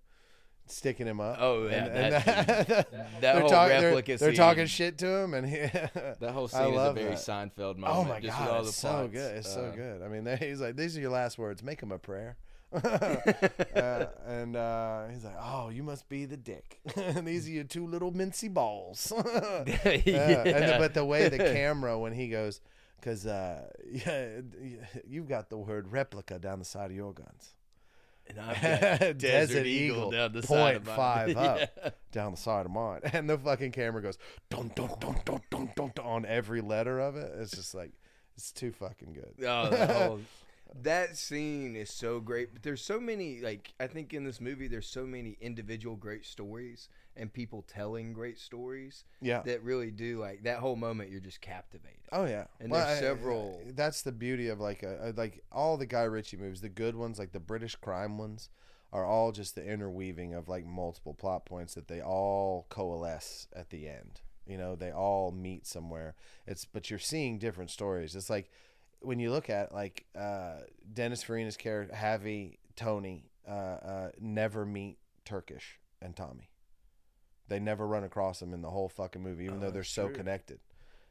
sticking 0.67 1.07
him 1.07 1.21
up. 1.21 1.37
Oh, 1.41 1.67
yeah, 1.67 1.73
and, 1.85 1.89
and 1.97 2.13
that- 2.15 2.25
that- 2.69 2.91
That 2.91 3.21
they're, 3.21 3.41
whole 3.41 3.49
talk- 3.51 3.69
they're- 3.69 3.83
replica 3.89 4.17
they're 4.19 4.33
talking 4.33 4.67
shit 4.67 4.99
to 4.99 5.07
him, 5.07 5.35
and 5.35 5.49
he, 5.49 5.57
That 6.21 6.31
whole 6.33 6.49
scene 6.49 6.73
is 6.75 6.81
a 6.81 6.93
very 6.93 7.09
that. 7.11 7.19
Seinfeld 7.19 7.77
moment. 7.79 7.87
Oh 7.99 8.05
my 8.05 8.21
just 8.21 8.39
god, 8.39 8.67
it's 8.67 8.77
so 8.77 8.89
plots. 8.89 9.13
good. 9.13 9.37
It's 9.37 9.53
so 9.53 9.65
Uh, 9.67 9.71
good. 9.77 10.03
I 10.03 10.09
mean, 10.09 10.37
he's 10.41 10.61
like, 10.61 10.77
"These 10.77 10.97
are 10.97 11.01
your 11.01 11.11
last 11.11 11.39
words. 11.39 11.63
Make 11.63 11.81
him 11.83 11.93
a 11.93 11.99
prayer." 11.99 12.37
uh, 12.73 14.07
and 14.27 14.57
uh, 14.57 15.07
he's 15.09 15.25
like, 15.25 15.37
"Oh, 15.41 15.69
you 15.69 15.83
must 15.83 16.09
be 16.09 16.25
the 16.25 16.37
dick. 16.37 16.81
and 16.97 17.27
these 17.27 17.47
are 17.47 17.53
your 17.53 17.65
two 17.65 17.87
little 17.87 18.13
mincy 18.13 18.53
balls." 18.53 19.13
yeah. 19.67 20.01
Yeah, 20.05 20.43
and 20.45 20.69
the, 20.73 20.77
but 20.79 20.95
the 20.95 21.05
way 21.05 21.29
the 21.29 21.39
camera 21.39 21.99
when 21.99 22.13
he 22.13 22.29
goes, 22.29 22.61
because 23.01 23.27
uh, 23.27 23.63
yeah, 23.89 24.41
you've 25.07 25.29
got 25.29 25.51
the 25.51 25.59
word 25.59 25.93
replica 25.93 26.39
down 26.39 26.59
the 26.59 26.65
side 26.65 26.91
of 26.91 26.97
your 26.97 27.13
guns. 27.13 27.51
And 28.27 28.41
I've 28.41 28.61
got 29.01 29.19
Desert, 29.19 29.67
Eagle, 29.67 30.11
down 30.11 30.33
the 30.33 30.43
side 30.43 30.77
of 30.77 30.87
mine. 30.87 30.97
five 30.97 31.37
up 31.37 31.97
down 32.13 32.33
the 32.33 32.37
side 32.37 32.67
of 32.67 32.73
mine, 32.73 33.01
and 33.13 33.29
the 33.29 33.37
fucking 33.39 33.73
camera 33.73 34.03
goes 34.03 34.19
dun 34.51 34.71
dun 34.75 34.91
dun 34.99 35.17
dun 35.25 35.41
dun 35.51 35.71
dun, 35.77 35.93
dun 35.95 36.05
on 36.05 36.25
every 36.27 36.61
letter 36.61 37.01
of 37.01 37.17
it. 37.17 37.33
It's 37.39 37.51
just 37.53 37.75
like 37.75 37.93
it's 38.37 38.51
too 38.51 38.73
fucking 38.73 39.13
good. 39.13 39.47
Oh, 39.47 40.19
that, 40.83 41.17
scene 41.17 41.77
is 41.77 41.91
so 41.91 42.21
great. 42.21 42.53
But 42.53 42.63
there's 42.63 42.83
so 42.83 42.99
many, 43.01 43.41
like, 43.41 43.73
I 43.79 43.87
think 43.87 44.13
in 44.15 44.25
this 44.25 44.41
movie, 44.41 44.67
there's 44.69 44.87
so 44.89 45.07
many 45.07 45.37
individual 45.41 45.97
great 45.97 46.25
stories 46.25 46.89
and 47.17 47.33
people 47.33 47.63
telling 47.63 48.13
great 48.13 48.39
stories 48.39 49.05
Yeah. 49.21 49.43
that 49.43 49.63
really 49.63 49.91
do, 49.91 50.19
like, 50.21 50.43
that 50.45 50.59
whole 50.59 50.77
moment, 50.77 51.11
you're 51.11 51.21
just 51.21 51.41
captivated. 51.41 52.01
Oh 52.13 52.27
yeah, 52.27 52.47
And 52.61 52.73
there's 52.73 52.85
I- 52.85 53.01
several- 53.01 53.61
uh, 53.67 53.73
That's 53.75 54.03
the 54.03 54.13
beauty 54.13 54.49
of 54.49 54.61
like 54.61 54.83
a- 54.83 55.13
like 55.17 55.43
all 55.53 55.77
the 55.77 55.87
Guy 55.87 56.03
Ritchie 56.05 56.37
movies, 56.37 56.61
the 56.61 56.69
good 56.69 56.95
ones, 56.97 57.19
like 57.19 57.33
the 57.33 57.41
British 57.41 57.75
crime 57.77 58.19
ones, 58.19 58.51
are 58.93 59.05
all 59.05 59.33
just 59.33 59.55
the 59.57 59.65
interweaving 59.65 60.33
of 60.35 60.49
like 60.49 60.65
multiple 60.65 61.15
plot 61.15 61.45
points 61.45 61.75
that 61.75 61.89
they 61.89 62.01
all 62.01 62.67
coalesce 62.69 63.49
at 63.53 63.71
the 63.71 63.89
end. 63.89 64.21
You 64.47 64.59
know, 64.59 64.77
they 64.77 64.93
all 64.93 65.33
meet 65.33 65.67
somewhere. 65.67 66.15
It's 66.47 66.65
but 66.65 66.91
you're 66.91 66.99
seeing 66.99 67.39
different 67.39 67.71
stories. 67.71 68.15
It's 68.15 68.31
like 68.31 68.51
when 69.05 69.19
you 69.19 69.31
look 69.31 69.51
at 69.51 69.73
like 69.73 70.05
uh, 70.19 70.61
Dennis 70.93 71.23
Farina's 71.25 71.57
character, 71.57 71.95
Javi, 71.95 72.59
Tony, 72.77 73.25
uh, 73.49 73.51
uh, 73.53 74.11
never 74.21 74.65
meet 74.65 74.99
Turkish 75.25 75.79
and 76.03 76.17
Tommy. 76.17 76.51
They 77.49 77.61
never 77.61 77.87
run 77.87 78.05
across 78.05 78.41
them 78.41 78.55
in 78.55 78.63
the 78.63 78.71
whole 78.71 78.89
fucking 78.89 79.23
movie, 79.23 79.45
even 79.45 79.59
Oh, 79.59 79.61
though 79.61 79.71
they're 79.71 79.85
so 79.85 80.07
true. 80.07 80.17
connected. 80.17 80.61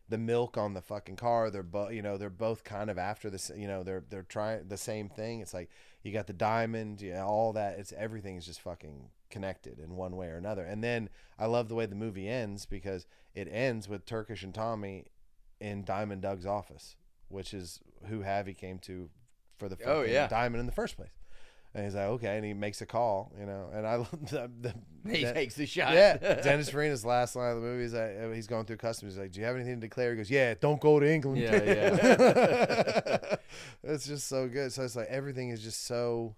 The 0.09 0.17
milk 0.17 0.57
on 0.57 0.73
the 0.73 0.81
fucking 0.81 1.15
car, 1.15 1.49
they're 1.49 1.63
both, 1.63 1.93
you 1.93 2.01
know, 2.01 2.17
they're 2.17 2.29
both 2.29 2.63
kind 2.63 2.89
of 2.89 2.97
after 2.97 3.29
this, 3.29 3.49
you 3.55 3.67
know, 3.67 3.83
they're 3.83 4.03
they're 4.09 4.23
trying 4.23 4.67
the 4.67 4.77
same 4.77 5.09
thing. 5.09 5.39
It's 5.39 5.53
like 5.53 5.69
you 6.03 6.11
got 6.11 6.27
the 6.27 6.33
diamond, 6.33 7.01
yeah, 7.01 7.23
all 7.23 7.53
that. 7.53 7.79
It's 7.79 7.93
everything 7.93 8.35
is 8.35 8.45
just 8.45 8.61
fucking 8.61 9.09
connected 9.29 9.79
in 9.79 9.95
one 9.95 10.15
way 10.15 10.27
or 10.27 10.37
another. 10.37 10.65
And 10.65 10.83
then 10.83 11.09
I 11.39 11.45
love 11.45 11.69
the 11.69 11.75
way 11.75 11.85
the 11.85 11.95
movie 11.95 12.27
ends 12.27 12.65
because 12.65 13.05
it 13.33 13.47
ends 13.49 13.87
with 13.87 14.05
Turkish 14.05 14.43
and 14.43 14.53
Tommy 14.53 15.05
in 15.61 15.83
Diamond 15.85 16.21
Doug's 16.21 16.45
office, 16.45 16.95
which 17.33 17.53
is 17.53 17.79
who 18.05 18.21
Javi 18.21 18.55
came 18.55 18.79
to 18.79 19.09
for 19.57 19.67
the 19.69 19.77
Oh, 19.85 20.03
yeah. 20.03 20.27
diamond 20.27 20.59
in 20.61 20.65
the 20.65 20.71
first 20.71 20.95
place. 20.95 21.11
And 21.75 21.83
he's 21.85 21.95
like, 21.95 22.05
okay, 22.05 22.35
and 22.35 22.45
he 22.45 22.53
makes 22.53 22.81
a 22.81 22.85
call, 22.85 23.33
you 23.39 23.47
know, 23.47 23.69
and 23.73 23.87
I 23.87 23.97
the, 24.29 24.51
the 24.61 24.75
He 25.11 25.23
that- 25.23 25.33
takes 25.33 25.55
the 25.55 25.65
shot. 25.65 25.93
yeah, 25.93 26.17
Dennis 26.43 26.69
Farina's 26.69 27.03
last 27.03 27.35
line 27.35 27.49
of 27.49 27.55
the 27.55 27.67
movie 27.67 27.83
is 27.85 27.93
that 27.93 28.15
uh, 28.23 28.29
he's 28.31 28.45
going 28.45 28.65
through 28.65 28.77
customs. 28.77 29.13
He's 29.13 29.19
like, 29.19 29.31
"Do 29.31 29.39
you 29.39 29.45
have 29.47 29.55
anything 29.55 29.75
to 29.81 29.87
declare?" 29.87 30.11
He 30.11 30.17
goes, 30.17 30.29
"Yeah, 30.29 30.53
don't 30.59 30.79
go 30.79 30.99
to 30.99 31.11
England." 31.11 31.39
Yeah, 31.41 31.63
yeah. 31.63 33.35
it's 33.83 34.05
just 34.05 34.27
so 34.27 34.47
good. 34.47 34.71
So 34.71 34.83
it's 34.83 34.95
like 34.95 35.07
everything 35.07 35.49
is 35.49 35.61
just 35.63 35.85
so. 35.85 36.35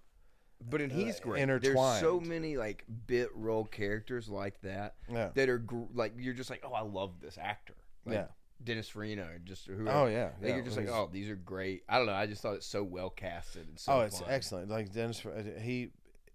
But 0.68 0.80
and 0.80 0.90
he's 0.90 1.16
Uh, 1.20 1.24
great. 1.24 1.46
There's 1.62 2.00
so 2.00 2.18
many 2.18 2.56
like 2.56 2.84
bit 3.06 3.28
role 3.34 3.64
characters 3.66 4.28
like 4.30 4.60
that 4.62 4.94
Yeah. 5.12 5.30
that 5.34 5.48
are 5.50 5.58
gr- 5.58 5.84
like 5.92 6.14
you're 6.18 6.32
just 6.34 6.48
like, 6.48 6.62
oh, 6.64 6.72
I 6.72 6.80
love 6.80 7.20
this 7.20 7.36
actor. 7.36 7.74
Like 8.06 8.14
Yeah. 8.14 8.26
Dennis 8.62 8.88
Farina, 8.88 9.22
or 9.22 9.38
just 9.44 9.66
whoever. 9.66 9.90
Oh 9.90 10.06
yeah, 10.06 10.30
Like, 10.40 10.48
yeah. 10.48 10.54
you're 10.54 10.64
just 10.64 10.76
like, 10.76 10.88
oh, 10.88 11.08
these 11.12 11.28
are 11.28 11.36
great. 11.36 11.82
I 11.88 11.98
don't 11.98 12.06
know. 12.06 12.14
I 12.14 12.26
just 12.26 12.42
thought 12.42 12.54
it's 12.54 12.66
so 12.66 12.82
well 12.82 13.10
casted 13.10 13.68
and 13.68 13.78
so. 13.78 13.92
oh, 13.92 14.00
it's 14.00 14.20
fun. 14.20 14.28
excellent. 14.30 14.70
Like 14.70 14.92
Dennis, 14.92 15.24
uh, 15.24 15.42
he 15.60 15.90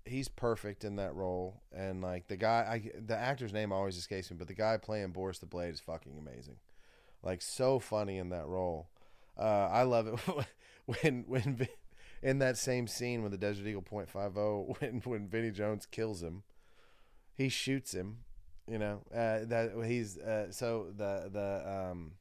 he's 0.05 0.28
perfect 0.28 0.84
in 0.84 0.95
that 0.97 1.13
role, 1.15 1.61
and 1.76 2.01
like 2.01 2.28
the 2.28 2.38
guy, 2.38 2.65
I 2.69 2.99
the 2.99 3.17
actor's 3.17 3.53
name 3.53 3.72
always 3.72 3.97
escapes 3.97 4.30
me, 4.32 4.38
but 4.38 4.47
the 4.47 4.53
guy 4.53 4.78
playing 4.78 5.11
Boris 5.11 5.39
the 5.39 5.45
Blade 5.45 5.74
is 5.74 5.80
fucking 5.80 6.17
amazing. 6.17 6.57
Like 7.24 7.41
so 7.41 7.80
funny 7.80 8.17
in 8.17 8.30
that 8.30 8.47
role. 8.47 8.89
Uh, 9.38 9.69
I 9.72 9.84
love 9.84 10.07
it 10.07 10.19
when 10.86 11.26
when 11.28 11.67
in 12.22 12.39
that 12.39 12.57
same 12.57 12.88
scene 12.88 13.24
with 13.24 13.32
the 13.32 13.38
Desert 13.38 13.67
Eagle 13.67 13.82
.50 13.84 14.78
when 14.80 15.01
when 15.05 15.28
Vinnie 15.28 15.51
Jones 15.51 15.86
kills 15.86 16.22
him, 16.22 16.43
he 17.36 17.49
shoots 17.49 17.93
him. 17.93 18.19
You 18.68 18.78
know 18.80 19.01
uh, 19.14 19.39
that 19.45 19.72
he's 19.86 20.18
uh, 20.18 20.51
so 20.51 20.88
the 20.95 21.30
the 21.32 21.89
um, 21.91 22.12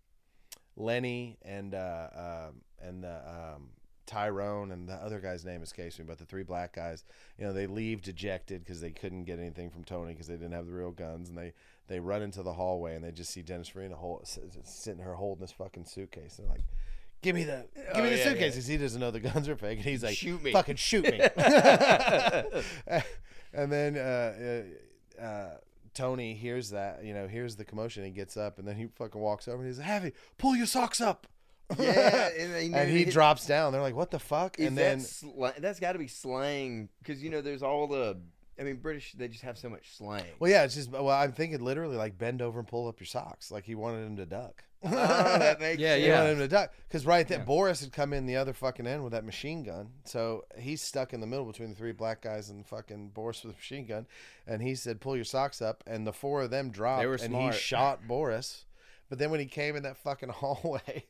Lenny 0.76 1.38
and 1.43 1.74
uh, 1.74 2.09
um, 2.49 2.62
and 2.80 3.05
the 3.05 3.16
um, 3.28 3.68
Tyrone 4.07 4.72
and 4.72 4.88
the 4.88 4.95
other 4.95 5.20
guy's 5.20 5.45
name 5.45 5.62
escapes 5.62 5.99
me, 5.99 6.05
but 6.09 6.18
the 6.18 6.24
three 6.24 6.43
black 6.43 6.74
guys, 6.74 7.05
you 7.38 7.45
know, 7.47 7.53
they 7.53 7.66
leave 7.68 8.03
dejected 8.03 8.64
because 8.64 8.80
they 8.80 8.91
couldn't 8.91 9.24
get 9.24 9.38
anything 9.38 9.70
from 9.70 9.84
Tony 9.84 10.12
because 10.12 10.26
they 10.26 10.34
didn't 10.34 10.53
have 10.53 10.66
the 10.66 10.72
real 10.72 10.91
guns, 10.91 11.28
and 11.28 11.38
they 11.38 11.53
they 11.86 12.01
run 12.01 12.22
into 12.22 12.43
the 12.43 12.55
hallway 12.55 12.95
and 12.97 13.05
they 13.05 13.12
just 13.12 13.30
see 13.30 13.43
Dennis 13.43 13.68
Farina 13.68 13.95
hold, 13.97 14.26
sitting 14.64 15.01
here 15.03 15.14
holding 15.14 15.43
this 15.43 15.53
fucking 15.53 15.84
suitcase. 15.84 16.36
They're 16.36 16.49
like, 16.49 16.62
"Give 17.22 17.36
me 17.36 17.45
the, 17.45 17.66
give 17.76 17.84
Oh, 17.95 18.03
me 18.03 18.11
the 18.11 18.16
yeah, 18.16 18.24
suitcase," 18.24 18.41
yeah. 18.41 18.49
because 18.51 18.66
he 18.66 18.76
doesn't 18.78 19.01
know 19.01 19.11
the 19.12 19.20
guns 19.30 19.49
are 19.49 19.57
fake, 19.57 19.78
and 19.78 19.86
he's 19.86 20.03
like, 20.03 20.16
Shoot 20.16 20.43
me. 20.43 20.53
fucking 20.53 20.76
shoot 20.76 21.05
me." 21.05 21.20
and 23.53 23.70
then 23.70 23.97
uh, 23.97 24.62
uh, 25.20 25.22
uh, 25.22 25.51
Tony 25.95 26.34
hears 26.34 26.70
that, 26.70 27.05
you 27.05 27.12
know, 27.14 27.26
hears 27.28 27.57
the 27.57 27.64
commotion. 27.64 28.05
He 28.05 28.11
gets 28.11 28.36
up 28.36 28.59
and 28.59 28.66
then 28.66 28.76
he 28.76 28.86
fucking 28.97 29.20
walks 29.20 29.49
over 29.49 29.59
and 29.59 29.66
he's 29.66 29.78
like, 29.78 29.86
"Heavy, 29.86 30.12
pull 30.38 30.55
your 30.57 30.66
socks 30.66 31.01
up." 31.01 31.26
Yeah, 31.78 32.28
and, 32.38 32.74
and 32.74 32.91
he 32.91 33.05
knew- 33.05 33.12
drops 33.12 33.47
down. 33.47 33.72
They're 33.72 33.82
like, 33.82 33.95
"What 33.95 34.11
the 34.11 34.18
fuck?" 34.18 34.59
And 34.59 34.76
that 34.78 35.05
then? 35.22 35.53
That's 35.59 35.80
got 35.80 35.93
to 35.93 35.99
be 35.99 36.09
slang 36.09 36.88
because 37.03 37.22
you 37.22 37.30
know 37.30 37.41
there's 37.41 37.62
all 37.62 37.86
the. 37.86 38.18
I 38.59 38.62
mean, 38.62 38.76
British 38.76 39.12
they 39.12 39.28
just 39.28 39.43
have 39.43 39.57
so 39.57 39.70
much 39.70 39.97
slang. 39.97 40.24
Well, 40.38 40.51
yeah, 40.51 40.64
it's 40.64 40.74
just. 40.74 40.91
Well, 40.91 41.09
I'm 41.09 41.32
thinking 41.32 41.61
literally 41.61 41.97
like 41.97 42.18
bend 42.18 42.43
over 42.43 42.59
and 42.59 42.68
pull 42.68 42.88
up 42.88 43.01
your 43.01 43.07
socks, 43.07 43.51
like 43.51 43.64
he 43.64 43.74
wanted 43.74 44.05
him 44.07 44.16
to 44.16 44.26
duck. 44.26 44.64
Oh, 44.85 44.91
that 44.91 45.61
makes 45.61 45.81
Yeah. 45.81 45.97
Yeah. 45.97 46.24
him 46.24 46.39
to 46.39 46.49
duck 46.49 46.72
because 46.89 47.05
right 47.07 47.26
there, 47.26 47.39
Yeah. 47.39 47.45
Boris 47.45 47.81
had 47.81 47.93
come 47.93 48.12
in 48.12 48.26
the 48.26 48.37
other 48.37 48.53
fucking 48.53 48.87
end 48.87 49.03
with 49.03 49.12
that 49.12 49.24
machine 49.24 49.62
gun, 49.62 49.91
so 50.05 50.45
he's 50.59 50.81
stuck 50.83 51.12
in 51.12 51.20
the 51.20 51.26
middle 51.26 51.45
between 51.45 51.70
the 51.70 51.74
three 51.76 51.93
black 51.93 52.22
guys 52.22 52.51
and 52.51 52.66
fucking 52.66 53.09
Boris 53.11 53.43
with 53.45 53.55
a 53.55 53.57
machine 53.57 53.87
gun, 53.87 54.07
and 54.47 54.62
he 54.62 54.74
said, 54.74 55.01
"Pull 55.01 55.16
your 55.16 55.24
socks 55.24 55.61
up," 55.62 55.83
and 55.87 56.07
the 56.07 56.12
four 56.12 56.43
of 56.43 56.51
them 56.51 56.70
dropped, 56.70 57.01
They 57.03 57.07
were 57.07 57.14
and 57.14 57.22
smart. 57.22 57.55
he 57.55 57.61
shot 57.61 58.07
Boris. 58.07 58.64
But 59.09 59.18
then 59.18 59.31
when 59.31 59.41
he 59.41 59.47
came 59.47 59.76
in 59.76 59.83
that 59.85 59.97
fucking 59.99 60.28
hallway. 60.35 61.05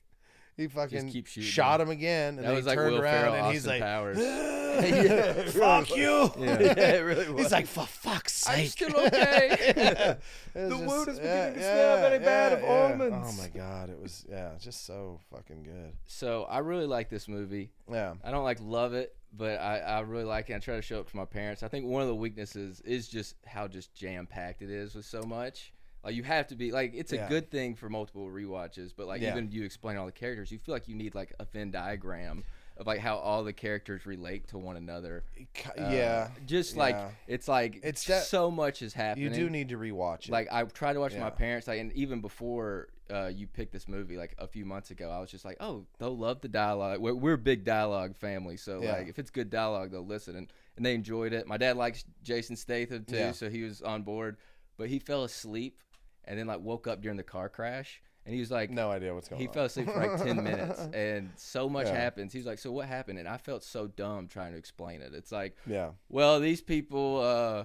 He 0.56 0.66
fucking 0.68 1.22
shot 1.24 1.80
him 1.80 1.88
again, 1.88 2.30
and 2.36 2.38
That 2.38 2.48
then 2.48 2.56
he 2.56 2.62
like 2.62 2.74
turned 2.76 2.94
Will 2.96 3.00
around 3.00 3.12
Ferrell, 3.30 3.34
and 3.34 3.52
he's 3.54 3.66
Austin 3.66 3.80
like, 3.80 3.82
Powers. 3.82 4.18
Yeah, 5.04 5.32
"Fuck 5.50 5.90
you!" 5.96 6.32
Yeah. 6.38 6.60
yeah, 6.60 6.90
it 6.94 7.00
really 7.04 7.28
was. 7.30 7.44
He's 7.44 7.52
like, 7.52 7.66
"For 7.66 7.86
fuck's 7.86 8.32
sake!" 8.34 8.58
I'm 8.58 8.66
still 8.66 8.96
okay. 9.06 10.16
the 10.54 10.76
wound 10.78 11.08
is 11.08 11.18
beginning 11.18 11.54
to 11.54 11.60
smell 11.60 11.96
very 11.98 12.18
bad 12.18 12.52
of 12.52 12.64
almonds. 12.64 13.28
Oh 13.38 13.42
my 13.42 13.48
god, 13.48 13.90
it 13.90 14.00
was 14.00 14.24
yeah, 14.30 14.50
just 14.60 14.86
so 14.86 15.20
fucking 15.32 15.62
good. 15.62 15.92
so 16.06 16.44
I 16.44 16.58
really 16.58 16.86
like 16.86 17.08
this 17.08 17.28
movie. 17.28 17.70
Yeah, 17.90 18.14
I 18.24 18.30
don't 18.30 18.44
like 18.44 18.58
love 18.60 18.94
it, 18.94 19.14
but 19.32 19.60
I, 19.60 19.78
I 19.78 20.00
really 20.00 20.24
like 20.24 20.50
it. 20.50 20.54
I 20.54 20.58
try 20.58 20.76
to 20.76 20.82
show 20.82 21.00
it 21.00 21.08
to 21.08 21.16
my 21.16 21.24
parents. 21.24 21.62
I 21.62 21.68
think 21.68 21.86
one 21.86 22.02
of 22.02 22.08
the 22.08 22.14
weaknesses 22.14 22.80
is 22.82 23.08
just 23.08 23.36
how 23.46 23.68
just 23.68 23.94
jam 23.94 24.26
packed 24.26 24.62
it 24.62 24.70
is 24.70 24.94
with 24.94 25.04
so 25.06 25.22
much. 25.22 25.72
Like 26.02 26.14
you 26.14 26.22
have 26.22 26.46
to 26.48 26.56
be 26.56 26.72
like 26.72 26.92
it's 26.94 27.12
a 27.12 27.16
Yeah. 27.16 27.28
good 27.28 27.50
thing 27.50 27.74
for 27.74 27.90
multiple 27.90 28.26
rewatches, 28.26 28.92
but 28.96 29.06
like 29.06 29.20
Yeah. 29.20 29.32
even 29.32 29.50
you 29.52 29.64
explain 29.64 29.96
all 29.98 30.06
the 30.06 30.12
characters, 30.12 30.50
you 30.50 30.58
feel 30.58 30.74
like 30.74 30.88
you 30.88 30.94
need 30.94 31.14
like 31.14 31.34
a 31.38 31.44
Venn 31.44 31.70
diagram 31.70 32.42
of 32.80 32.86
like 32.86 32.98
how 32.98 33.16
all 33.18 33.44
the 33.44 33.52
characters 33.52 34.06
relate 34.06 34.48
to 34.48 34.58
one 34.58 34.76
another. 34.76 35.22
Uh, 35.38 35.90
yeah. 35.90 36.28
just 36.46 36.76
like 36.76 36.94
yeah. 36.94 37.10
it's 37.28 37.46
like 37.46 37.78
It's 37.84 38.04
that- 38.06 38.24
so 38.24 38.50
much 38.50 38.80
is 38.82 38.94
happening. 38.94 39.32
You 39.32 39.38
do 39.38 39.50
need 39.50 39.68
to 39.68 39.76
rewatch 39.76 40.24
it. 40.28 40.30
like 40.30 40.48
I 40.50 40.64
tried 40.64 40.94
to 40.94 41.00
watch 41.00 41.12
Yeah. 41.12 41.20
my 41.20 41.30
parents, 41.30 41.68
like, 41.68 41.78
and 41.78 41.92
even 41.92 42.20
before 42.22 42.88
uh, 43.12 43.26
you 43.26 43.46
picked 43.46 43.72
this 43.72 43.86
movie, 43.86 44.16
like 44.16 44.34
a 44.38 44.46
few 44.46 44.64
months 44.64 44.90
ago, 44.90 45.10
I 45.10 45.18
was 45.20 45.30
just 45.30 45.44
like, 45.44 45.56
oh, 45.60 45.84
they'll 45.98 46.16
love 46.16 46.40
the 46.40 46.48
dialogue. 46.48 47.00
We're, 47.00 47.14
we're 47.14 47.34
a 47.34 47.38
big 47.38 47.64
dialogue 47.64 48.16
family, 48.16 48.56
so 48.56 48.80
Yeah. 48.82 48.92
like 48.92 49.08
if 49.08 49.18
it's 49.18 49.30
good 49.30 49.50
dialogue, 49.50 49.90
they'll 49.90 50.06
listen, 50.06 50.36
and, 50.36 50.50
and 50.76 50.86
they 50.86 50.94
enjoyed 50.94 51.32
it. 51.34 51.46
My 51.46 51.58
dad 51.58 51.76
likes 51.76 52.04
Jason 52.22 52.56
Statham 52.56 53.04
too, 53.04 53.32
so 53.34 53.50
he 53.50 53.62
was 53.62 53.82
on 53.82 54.02
board, 54.04 54.38
but 54.78 54.88
he 54.88 54.98
fell 55.00 55.24
asleep 55.24 55.82
and 56.24 56.38
then 56.38 56.46
like 56.46 56.60
woke 56.60 56.86
up 56.86 57.02
during 57.02 57.16
the 57.18 57.22
car 57.24 57.48
crash, 57.50 58.00
and 58.30 58.34
he 58.36 58.40
was 58.40 58.50
like, 58.52 58.70
no 58.70 58.90
idea 58.92 59.12
what's 59.12 59.28
going 59.28 59.40
he 59.40 59.48
on. 59.48 59.54
fell 59.54 59.64
asleep 59.64 59.86
for 59.90 59.98
like 60.06 60.22
10 60.22 60.42
minutes 60.44 60.78
and 60.94 61.30
so 61.36 61.68
much 61.68 61.88
Yeah. 61.88 61.96
happens. 61.96 62.32
He's 62.32 62.46
like, 62.46 62.60
So 62.60 62.70
what 62.70 62.86
happened? 62.86 63.18
And 63.18 63.26
I 63.26 63.38
felt 63.38 63.64
so 63.64 63.88
dumb 63.88 64.28
trying 64.28 64.52
to 64.52 64.58
explain 64.58 65.00
it. 65.02 65.12
It's 65.14 65.32
like, 65.32 65.56
yeah. 65.66 65.90
well, 66.08 66.38
these 66.38 66.60
people, 66.60 67.20
uh, 67.20 67.64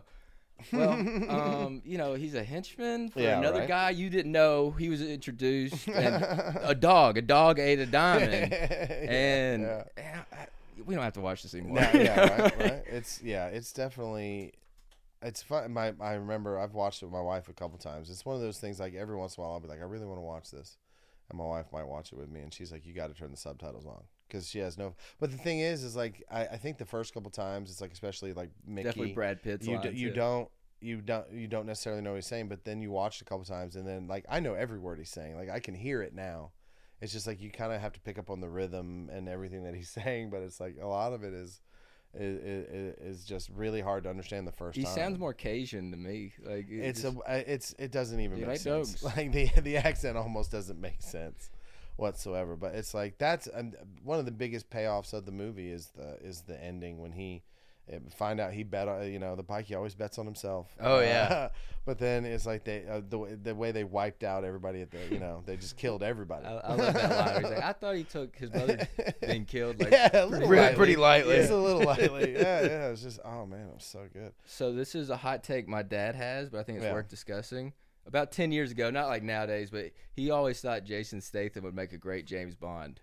well, 0.74 0.91
um, 1.30 1.82
you 1.86 1.97
know, 1.99 2.16
he's 2.16 2.34
a 2.34 2.43
henchman 2.43 3.09
for 3.09 3.20
Yeah, 3.20 3.38
another 3.38 3.59
right. 3.59 3.68
guy 3.68 3.89
you 3.91 4.09
didn't 4.09 4.32
know. 4.32 4.72
He 4.72 4.89
was 4.89 5.01
introduced, 5.01 5.88
and 5.93 6.24
a 6.61 6.74
dog, 6.74 7.18
a 7.18 7.22
dog 7.22 7.59
ate 7.59 7.78
a 7.80 7.86
diamond, 7.86 8.34
and, 8.34 8.51
yeah. 8.51 9.05
and 9.18 9.66
I- 9.97 10.36
I- 10.36 10.47
we 10.86 10.93
don't 10.95 11.03
have 11.03 11.13
to 11.13 11.22
watch 11.22 11.43
this 11.43 11.53
anymore. 11.53 11.82
No, 11.82 11.89
yeah, 11.99 12.20
right, 12.41 12.59
right. 12.59 12.84
It's 12.88 13.22
yeah, 13.24 13.47
it's 13.47 13.72
definitely 13.72 14.53
it's 15.26 15.41
fun. 15.41 15.71
My 15.73 15.93
I 15.99 16.13
remember 16.13 16.59
I've 16.59 16.73
watched 16.73 17.01
it 17.01 17.05
with 17.05 17.13
my 17.13 17.21
wife 17.21 17.49
a 17.49 17.53
couple 17.53 17.78
times. 17.78 18.09
It's 18.09 18.26
one 18.26 18.36
of 18.36 18.41
those 18.41 18.59
things 18.59 18.80
like 18.80 18.93
every 18.93 19.15
once 19.15 19.36
in 19.36 19.41
a 19.41 19.45
while 19.45 19.55
I'll 19.55 19.59
be 19.59 19.67
like, 19.67 19.82
I 19.82 19.86
really 19.86 20.05
want 20.05 20.19
to 20.19 20.23
watch 20.23 20.51
this, 20.51 20.78
and 21.30 21.38
my 21.38 21.45
wife 21.45 21.65
might 21.73 21.88
watch 21.88 22.11
it 22.11 22.17
with 22.17 22.30
me, 22.30 22.41
and 22.41 22.53
she's 22.53 22.71
like, 22.71 22.86
you 22.86 22.93
got 22.93 23.07
to 23.07 23.13
turn 23.13 23.32
the 23.32 23.38
subtitles 23.38 23.86
on 23.86 24.03
because 24.28 24.47
she 24.47 24.59
has 24.59 24.78
no. 24.78 24.95
But 25.19 25.32
the 25.32 25.38
thing 25.38 25.59
is, 25.59 25.84
is 25.84 25.95
like 25.95 26.23
I, 26.32 26.45
I 26.45 26.57
think 26.57 26.78
the 26.78 26.86
first 26.86 27.13
couple 27.13 27.32
times 27.32 27.71
it's 27.71 27.82
like 27.82 27.91
especially 27.91 28.34
like 28.34 28.51
Mickey, 28.65 28.86
Definitely 28.86 29.13
Brad 29.13 29.41
Pitt's 29.41 29.67
you 29.67 29.78
d- 29.80 29.88
lines, 29.88 30.01
you 30.01 30.11
don't. 30.11 30.49
You 30.82 31.01
don't 31.01 31.32
you 31.32 31.47
don't 31.47 31.65
necessarily 31.65 32.03
know 32.03 32.11
what 32.11 32.17
he's 32.17 32.28
saying, 32.28 32.47
but 32.47 32.63
then 32.63 32.80
you 32.80 32.91
watch 32.91 33.15
it 33.15 33.21
a 33.21 33.26
couple 33.26 33.45
times, 33.45 33.76
and 33.76 33.88
then 33.88 34.07
like 34.07 34.26
I 34.30 34.39
know 34.39 34.53
every 34.53 34.78
word 34.78 34.99
he's 34.99 35.09
saying. 35.09 35.36
Like 35.36 35.49
I 35.49 35.59
can 35.59 35.73
hear 35.73 36.03
it 36.03 36.13
now. 36.13 36.51
It's 37.01 37.11
just 37.11 37.26
like 37.26 37.41
you 37.41 37.49
kind 37.49 37.73
of 37.73 37.82
have 37.82 37.93
to 37.93 37.99
pick 38.01 38.19
up 38.19 38.30
on 38.30 38.39
the 38.39 38.49
rhythm 38.49 39.09
and 39.11 39.28
everything 39.28 39.63
that 39.63 39.73
he's 39.73 39.89
saying, 40.03 40.30
but 40.30 40.41
it's 40.41 40.59
like 40.59 40.76
a 40.80 40.86
lot 40.86 41.13
of 41.13 41.23
it 41.23 41.34
is 41.34 41.61
is, 42.18 42.66
is, 42.70 43.20
is 43.20 43.26
just 43.26 43.49
really 43.49 43.82
hard 43.82 44.03
to 44.03 44.09
understand 44.09 44.47
the 44.47 44.51
first 44.51 44.78
He 44.78 44.84
time. 44.84 44.95
sounds 44.95 45.20
more 45.20 45.34
Cajun 45.34 45.91
to 45.91 45.97
me. 45.97 46.34
Like 46.43 46.70
it 46.70 46.80
It's 46.80 47.01
just- 47.01 47.18
a 47.28 47.53
it's 47.53 47.76
it 47.78 47.91
doesn't 47.91 48.20
even 48.20 48.39
make 48.45 48.59
sense. 48.59 48.93
dogs. 49.01 49.03
Like 49.18 49.32
the 49.32 49.49
the 49.61 49.78
accent 49.78 50.18
almost 50.18 50.51
doesn't 50.51 50.80
make 50.80 51.01
sense 51.01 51.49
whatsoever. 51.97 52.55
But 52.55 52.76
it's 52.76 52.93
like 52.93 53.18
that's 53.18 53.47
um, 53.53 53.74
one 54.03 54.20
of 54.20 54.26
the 54.26 54.32
biggest 54.32 54.70
payoffs 54.70 55.13
of 55.13 55.26
the 55.26 55.32
movie 55.32 55.70
is 55.72 55.88
the 55.95 56.18
is 56.22 56.41
the 56.41 56.61
ending 56.63 56.99
when 56.99 57.11
he. 57.11 57.43
Find 58.17 58.39
out 58.39 58.51
he 58.53 58.63
bet 58.63 58.88
on 58.88 59.11
you 59.11 59.19
know 59.19 59.36
the 59.36 59.43
bike. 59.43 59.65
He 59.65 59.75
always 59.75 59.93
bets 59.95 60.17
on 60.17 60.25
himself. 60.25 60.67
Oh, 60.79 60.99
yeah. 60.99 61.49
But 61.86 61.99
then 61.99 62.25
it's 62.25 62.47
like 62.47 62.63
they 62.63 62.83
uh, 62.89 63.01
the 63.07 63.19
way- 63.19 63.36
the 63.36 63.53
way 63.53 63.71
they 63.71 63.83
wiped 63.83 64.23
out 64.23 64.43
everybody 64.43 64.81
at 64.81 64.89
the 64.89 64.97
you 65.11 65.19
know 65.19 65.43
they 65.45 65.55
just 65.55 65.77
killed 65.77 66.01
everybody. 66.01 66.43
I, 66.47 66.53
I 66.57 66.73
love 66.73 66.93
that 66.95 67.11
line. 67.11 67.41
He's 67.43 67.51
like, 67.51 67.63
I 67.63 67.73
thought 67.73 67.95
he 67.95 68.03
took 68.03 68.36
his 68.36 68.49
brother 68.49 68.88
being 69.21 69.45
killed. 69.45 69.79
Like, 69.79 69.91
yeah, 69.91 70.09
Pretty- 70.25 70.45
lightly. 70.47 70.75
pretty 70.75 70.95
lightly. 70.95 71.36
It's 71.36 71.51
a 71.51 71.55
little 71.55 71.83
lightly. 71.83 72.33
Yeah, 72.33 72.61
yeah. 72.63 72.88
It's 72.88 73.03
just 73.03 73.19
oh 73.23 73.45
man, 73.45 73.67
it 73.67 73.75
was 73.75 73.83
so 73.86 74.07
good. 74.11 74.33
So 74.45 74.73
this 74.73 74.95
is 74.95 75.11
a 75.11 75.17
hot 75.17 75.43
take 75.43 75.67
my 75.67 75.83
dad 75.83 76.15
has, 76.15 76.49
but 76.49 76.57
I 76.59 76.63
think 76.63 76.77
it's 76.79 76.86
Yeah. 76.86 76.93
worth 76.93 77.07
discussing. 77.07 77.73
About 78.07 78.31
ten 78.31 78.51
years 78.51 78.71
ago, 78.71 78.89
not 78.89 79.05
like 79.07 79.21
nowadays, 79.21 79.69
but 79.69 79.91
he 80.15 80.31
always 80.31 80.59
thought 80.61 80.86
Jason 80.86 81.21
Statham 81.21 81.63
would 81.65 81.75
make 81.75 81.93
a 81.93 81.99
great 81.99 82.25
James 82.25 82.55
Bond. 82.55 82.99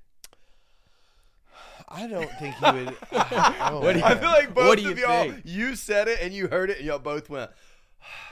I 1.89 2.07
don't 2.07 2.31
think 2.39 2.55
he 2.55 2.65
would. 2.71 2.97
oh, 3.13 3.81
What 3.83 3.93
do 3.93 3.99
you- 3.99 4.05
I 4.05 4.15
feel 4.15 4.31
like 4.31 4.55
both 4.55 4.79
of 4.79 4.85
you 4.85 4.95
y'all, 4.95 5.25
think? 5.25 5.43
you 5.45 5.77
said 5.77 6.09
it 6.09 6.19
and 6.23 6.33
you 6.33 6.49
heard 6.49 6.71
it, 6.71 6.79
and 6.79 6.87
y'all 6.87 6.99
both 6.99 7.29
went. 7.29 7.51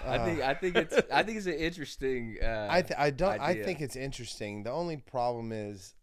I 0.05 0.19
think 0.19 0.41
I 0.43 0.55
think 0.55 0.77
it's 0.77 0.95
I 1.13 1.23
think 1.23 1.37
it's 1.39 1.47
an 1.47 1.55
interesting. 1.55 2.39
Uh, 2.43 2.69
I 2.71 2.83
th- 2.83 2.99
I 2.99 3.11
don't. 3.11 3.41
I 3.41 3.63
think 3.63 3.81
it's 3.81 3.97
interesting. 3.97 4.63
The 4.65 4.73
only 4.73 4.97
problem 4.97 5.53
is, 5.53 5.95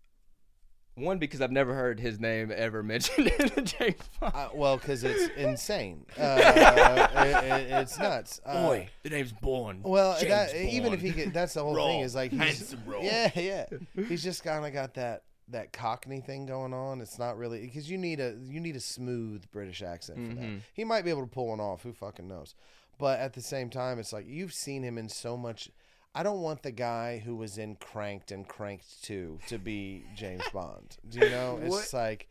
one 0.95 1.17
because 1.17 1.41
I've 1.41 1.51
never 1.51 1.73
heard 1.73 1.99
his 1.99 2.19
name 2.19 2.51
ever 2.55 2.81
mentioned 2.93 3.27
in 3.39 3.51
a 3.57 3.61
James 3.61 3.95
Bond. 4.21 4.33
uh, 4.35 4.49
well, 4.53 4.77
because 4.77 5.03
it's 5.03 5.27
insane. 5.37 6.05
Uh, 6.17 6.37
it, 6.39 7.43
it, 7.43 7.71
it's 7.71 7.97
nuts. 7.99 8.39
Uh, 8.45 8.79
the 9.03 9.09
name's 9.09 9.31
Bond. 9.33 9.83
Well, 9.83 10.13
James 10.19 10.29
that, 10.29 10.55
even 10.55 10.93
if 10.93 11.01
he 11.01 11.09
get, 11.09 11.33
that's 11.33 11.55
the 11.55 11.63
whole 11.63 11.75
Raw, 11.75 11.87
thing 11.87 11.99
is 12.01 12.15
like 12.15 12.31
he's, 12.31 12.39
handsome 12.39 12.83
raw. 12.85 13.01
yeah, 13.01 13.31
yeah. 13.35 13.65
He's 14.07 14.23
just 14.23 14.43
kind 14.43 14.65
of 14.65 14.71
got 14.73 14.93
that 14.93 15.23
that 15.49 15.71
Cockney 15.73 16.19
thing 16.21 16.45
going 16.45 16.73
on. 16.73 16.99
It's 17.01 17.17
not 17.17 17.37
really 17.37 17.61
because 17.61 17.89
you 17.89 17.97
need 17.97 18.19
a 18.19 18.35
you 18.47 18.59
need 18.59 18.75
a 18.75 18.79
smooth 18.81 19.43
British 19.51 19.81
accent 19.81 20.17
for 20.29 20.35
that. 20.35 20.43
Mhm. 20.45 20.61
He 20.73 20.83
might 20.83 21.03
be 21.03 21.09
able 21.09 21.21
to 21.21 21.27
pull 21.27 21.47
one 21.47 21.59
off. 21.59 21.83
Who 21.83 21.93
fucking 21.93 22.27
knows? 22.27 22.53
But 22.97 23.19
at 23.19 23.33
the 23.33 23.41
same 23.41 23.69
time, 23.69 23.99
it's 23.99 24.11
like 24.11 24.25
you've 24.27 24.53
seen 24.53 24.83
him 24.83 24.97
in 24.97 25.07
so 25.09 25.37
much. 25.37 25.69
I 26.15 26.23
don't 26.23 26.41
want 26.41 26.63
the 26.63 26.71
guy 26.71 27.19
who 27.19 27.35
was 27.35 27.57
in 27.59 27.75
Cranked 27.75 28.31
and 28.31 28.47
Cranked 28.47 29.03
Two 29.03 29.39
to 29.47 29.57
be 29.59 30.03
James 30.15 30.43
Bond. 30.51 30.97
Do 31.07 31.19
you 31.19 31.29
know? 31.29 31.59
It's 31.61 31.93
like 31.93 32.27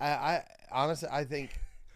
I, 0.00 0.08
I 0.10 0.44
honestly 0.70 1.08
I 1.10 1.24
think 1.24 1.50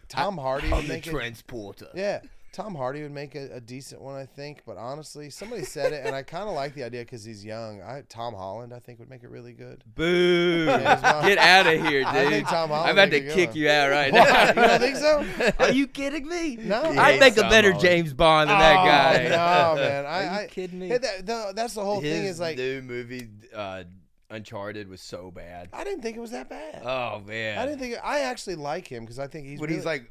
Tom 0.09 0.37
Hardy 0.37 0.69
make 0.87 1.05
it. 1.05 1.11
transporter. 1.11 1.89
Yeah, 1.93 2.21
Tom 2.57 2.73
Hardy 2.73 3.03
would 3.03 3.11
make 3.11 3.35
a, 3.35 3.49
a 3.57 3.61
decent 3.61 4.01
one, 4.01 4.15
I 4.15 4.25
think. 4.25 4.63
But 4.65 4.77
honestly, 4.77 5.29
somebody 5.29 5.63
said 5.63 5.93
it, 5.93 6.03
and 6.07 6.15
I 6.15 6.23
kind 6.23 6.49
of 6.49 6.55
like 6.55 6.73
the 6.73 6.83
idea 6.83 7.01
because 7.01 7.23
he's 7.23 7.45
young. 7.45 7.83
I 7.83 8.01
Tom 8.09 8.33
Holland, 8.33 8.73
I 8.73 8.79
think, 8.79 8.97
would 8.97 9.11
make 9.11 9.21
it 9.21 9.29
really 9.29 9.53
good. 9.53 9.83
Boo! 9.93 10.65
James 10.65 11.01
Bond. 11.01 11.27
Get 11.27 11.37
out 11.37 11.67
of 11.67 11.85
here, 11.87 12.03
I 12.07 12.23
dude! 12.23 12.31
think 12.31 12.47
Tom 12.47 12.69
Holland 12.69 12.89
I'm 12.89 12.95
about 12.97 13.11
to 13.11 13.21
kick 13.35 13.49
one. 13.49 13.57
you 13.57 13.69
out 13.69 13.89
right 13.91 14.11
What? 14.11 14.27
now. 14.27 14.47
You 14.63 14.67
don't 14.69 14.79
think 14.79 14.95
so? 14.97 15.53
Are 15.59 15.71
you 15.71 15.85
kidding 15.87 16.27
me? 16.27 16.55
No, 16.59 16.81
I 16.81 17.11
hates 17.11 17.23
think 17.23 17.37
a 17.37 17.41
better 17.49 17.73
Holland. 17.73 17.87
James 17.87 18.13
Bond 18.13 18.49
than 18.49 18.57
that 18.57 18.79
Oh, 18.79 18.85
guy. 18.85 19.23
No, 19.29 19.75
man. 19.79 20.05
I, 20.07 20.09
Are 20.09 20.23
you 20.23 20.29
I, 20.39 20.47
kidding 20.49 20.79
me? 20.79 20.87
yeah, 20.89 20.97
that- 20.97 21.25
the- 21.27 21.53
that's 21.55 21.75
the 21.75 21.83
whole 21.85 22.01
His 22.01 22.11
thing. 22.17 22.25
Is 22.25 22.39
like 22.39 22.57
new 22.57 22.81
movie, 22.81 23.27
uh, 23.55 23.83
Uncharted, 24.29 24.89
was 24.89 24.99
so 24.99 25.31
bad. 25.31 25.69
I 25.71 25.83
didn't 25.83 26.01
think 26.01 26.17
it 26.17 26.19
was 26.19 26.31
that 26.31 26.49
bad. 26.49 26.81
Oh 26.83 27.21
man, 27.25 27.59
I 27.59 27.65
didn't 27.65 27.79
think 27.79 27.95
I 28.03 28.21
actually 28.21 28.55
like 28.55 28.87
him 28.87 29.03
because 29.03 29.19
I 29.19 29.27
think 29.27 29.45
he's. 29.47 29.59
when 29.59 29.67
really, 29.69 29.77
he's 29.77 29.85
like 29.85 30.09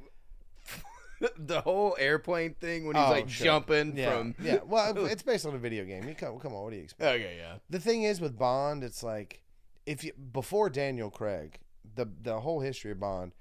the 1.38 1.60
whole 1.62 1.96
airplane 1.98 2.54
thing 2.54 2.86
when 2.86 2.96
he's 2.96 3.04
Oh, 3.04 3.10
like 3.10 3.28
sure. 3.28 3.44
jumping 3.44 3.96
yeah, 3.96 4.10
from 4.18 4.34
yeah. 4.40 4.58
Well, 4.64 5.06
it's 5.06 5.22
based 5.22 5.46
on 5.46 5.54
a 5.54 5.58
video 5.58 5.84
game. 5.84 6.06
You 6.08 6.14
come, 6.14 6.38
come 6.38 6.54
on. 6.54 6.62
What 6.64 6.70
do 6.70 6.76
you 6.76 6.82
expect? 6.84 7.02
okay 7.10 7.36
yeah 7.38 7.56
The 7.70 7.80
thing 7.80 8.02
is 8.02 8.20
with 8.20 8.38
Bond, 8.38 8.84
it's 8.84 9.02
like 9.02 9.42
if 9.86 10.02
you 10.04 10.12
before 10.32 10.68
Daniel 10.70 11.10
Craig, 11.10 11.58
the 11.94 12.06
the 12.22 12.40
whole 12.40 12.60
history 12.60 12.90
of 12.92 13.00
Bond, 13.00 13.32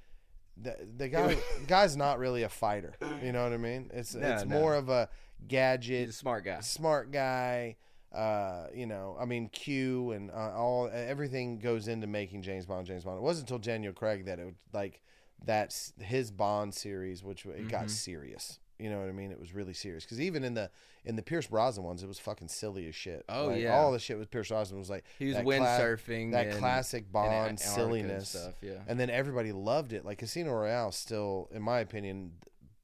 the 0.55 0.76
the 0.97 1.09
guy 1.09 1.28
the 1.59 1.65
guy's 1.67 1.97
not 1.97 2.19
really 2.19 2.43
a 2.43 2.49
fighter. 2.49 2.93
You 3.23 3.32
know 3.32 3.43
what 3.43 3.53
I 3.53 3.57
mean? 3.57 3.89
It's 3.93 4.15
No, 4.15 4.28
it's 4.34 4.45
no. 4.45 4.59
more 4.59 4.76
of 4.76 4.89
a 4.89 5.09
gadget, 5.47 6.05
He's 6.07 6.09
a 6.09 6.13
smart 6.13 6.45
guy. 6.45 6.59
smart 6.61 7.11
guy. 7.11 7.76
Uh, 8.13 8.67
you 8.73 8.86
know, 8.86 9.17
I 9.19 9.26
mean, 9.26 9.49
Q 9.49 10.11
and 10.11 10.32
uh, 10.32 10.53
all 10.55 10.89
everything 10.93 11.59
goes 11.59 11.89
into 11.89 12.07
making 12.07 12.43
James 12.43 12.65
Bond 12.65 12.88
James 12.88 13.03
Bond. 13.03 13.17
It 13.17 13.23
wasn't 13.23 13.49
until 13.49 13.59
Daniel 13.59 13.91
Craig 13.91 14.26
that 14.28 14.39
it 14.39 14.53
like 14.71 15.01
that's 15.46 15.93
his 16.00 16.32
Bond 16.32 16.74
series, 16.74 17.24
which 17.24 17.46
it 17.46 17.68
got 17.70 17.86
Mhm. 17.86 17.89
serious. 17.91 18.60
You 18.78 18.89
know 18.89 19.00
what 19.00 19.08
I 19.08 19.14
mean? 19.14 19.32
It 19.32 19.39
was 19.39 19.54
really 19.54 19.74
serious 19.74 20.04
because 20.04 20.20
even 20.20 20.43
in 20.43 20.54
the 20.54 20.70
in 21.06 21.16
the 21.16 21.22
Pierce 21.22 21.46
Brosnan 21.48 21.86
ones, 21.86 22.02
it 22.04 22.08
was 22.08 22.18
fucking 22.20 22.48
silly 22.48 22.88
as 22.88 22.96
shit. 22.96 23.24
Oh, 23.30 23.48
Like, 23.50 23.62
yeah. 23.62 23.76
all 23.78 23.91
the 23.91 24.00
shit 24.00 24.18
with 24.18 24.32
Pierce 24.32 24.48
Brosnan 24.50 24.80
was 24.80 24.89
like 24.89 25.06
He 25.20 25.28
was 25.28 25.36
that 25.36 25.46
windsurfing. 25.46 26.32
that 26.32 26.48
and- 26.48 26.58
classic 26.58 27.12
Bond 27.12 27.50
and 27.50 27.60
silliness, 27.60 28.30
stuff. 28.30 28.56
Yeah. 28.62 28.82
and 28.88 29.00
then 29.00 29.10
everybody 29.12 29.52
loved 29.52 29.93
it. 29.93 30.04
Like 30.04 30.18
Casino 30.18 30.52
Royale, 30.52 30.91
still, 30.91 31.48
in 31.52 31.62
my 31.62 31.80
opinion, 31.80 32.34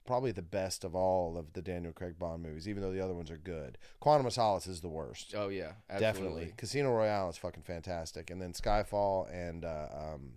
probably 0.05 0.32
the 0.32 0.41
best 0.43 0.84
of 0.84 0.93
all 0.95 1.36
of 1.38 1.53
the 1.53 1.62
Daniel 1.64 1.91
Craig 1.93 2.20
Bond 2.20 2.43
movies. 2.43 2.68
Even 2.70 2.84
though 2.84 2.91
the 2.91 3.01
other 3.01 3.14
ones 3.16 3.32
are 3.32 3.38
good, 3.38 3.78
Quantum 3.99 4.28
of 4.28 4.34
Solace 4.34 4.68
is 4.68 4.82
the 4.82 4.88
worst. 4.89 5.34
Oh 5.36 5.49
yeah, 5.49 5.74
Definitely. 5.97 6.53
Casino 6.57 6.91
Royale 6.95 7.30
is 7.30 7.38
fucking 7.38 7.64
fantastic, 7.64 8.30
and 8.30 8.39
then 8.41 8.53
Skyfall 8.53 9.34
and 9.34 9.66
uh, 9.66 9.88
um, 9.91 10.34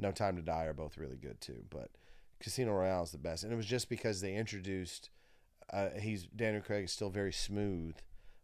No 0.00 0.12
Time 0.12 0.36
to 0.36 0.42
Die 0.42 0.64
are 0.64 0.74
both 0.74 0.96
really 0.96 1.16
good 1.16 1.40
too. 1.40 1.64
But 1.70 1.90
Casino 2.40 2.72
Royale 2.72 3.04
is 3.04 3.10
the 3.10 3.18
best, 3.18 3.44
and 3.44 3.52
it 3.52 3.56
was 3.56 3.66
just 3.66 3.88
because 3.88 4.20
they 4.20 4.34
introduced. 4.34 5.10
Uh, 5.72 5.90
he's 6.00 6.24
Daniel 6.24 6.62
Craig 6.62 6.84
is 6.84 6.92
still 6.92 7.10
very 7.10 7.32
smooth, 7.32 7.96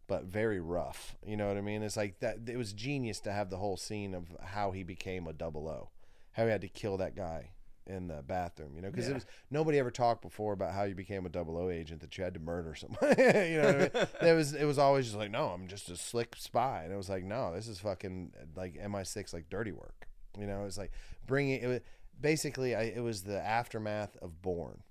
but 0.07 0.25
very 0.25 0.59
rough. 0.59 1.15
You 1.25 1.35
know 1.35 1.47
what 1.47 1.57
I 1.57 1.61
mean? 1.61 1.83
It's 1.83 1.97
like 1.97 2.19
that. 2.19 2.37
It 2.47 2.57
was 2.57 2.73
genius 2.73 3.19
to 3.21 3.31
have 3.31 3.49
the 3.49 3.57
whole 3.57 3.77
scene 3.77 4.13
of 4.13 4.27
how 4.41 4.71
he 4.71 4.83
became 4.83 5.27
a 5.27 5.33
double 5.33 5.67
O, 5.67 5.89
how 6.33 6.45
he 6.45 6.51
had 6.51 6.61
to 6.61 6.69
kill 6.69 6.97
that 6.97 7.15
guy 7.15 7.49
in 7.87 8.07
the 8.07 8.21
bathroom. 8.21 8.73
You 8.75 8.81
know, 8.81 8.91
because 8.91 9.09
it 9.09 9.13
was 9.13 9.25
nobody 9.49 9.79
ever 9.79 9.91
talked 9.91 10.21
before 10.21 10.53
about 10.53 10.73
how 10.73 10.83
you 10.83 10.95
became 10.95 11.25
a 11.25 11.29
double 11.29 11.57
O 11.57 11.69
agent 11.69 12.01
that 12.01 12.17
you 12.17 12.23
had 12.23 12.35
to 12.35 12.39
murder 12.39 12.75
someone. 12.75 12.97
you 13.17 13.61
know, 13.61 13.65
what 13.65 13.95
I 13.95 13.99
mean? 13.99 14.07
There 14.21 14.35
was 14.35 14.53
it 14.53 14.65
was 14.65 14.77
always 14.77 15.05
just 15.05 15.17
like, 15.17 15.31
no, 15.31 15.47
I'm 15.47 15.67
just 15.67 15.89
a 15.89 15.97
slick 15.97 16.35
spy, 16.37 16.83
and 16.83 16.93
it 16.93 16.97
was 16.97 17.09
like, 17.09 17.23
no, 17.23 17.53
this 17.53 17.67
is 17.67 17.79
fucking 17.79 18.33
like 18.55 18.75
MI6, 18.75 19.33
like 19.33 19.49
dirty 19.49 19.71
work. 19.71 20.07
You 20.39 20.45
know, 20.45 20.65
it's 20.65 20.77
like 20.77 20.91
bringing 21.27 21.61
it. 21.61 21.67
was- 21.67 21.81
Basically, 22.19 22.73
I, 22.75 22.83
it 22.83 23.03
was 23.03 23.21
the 23.21 23.39
aftermath 23.39 24.17
of 24.23 24.41
Bourne. 24.41 24.81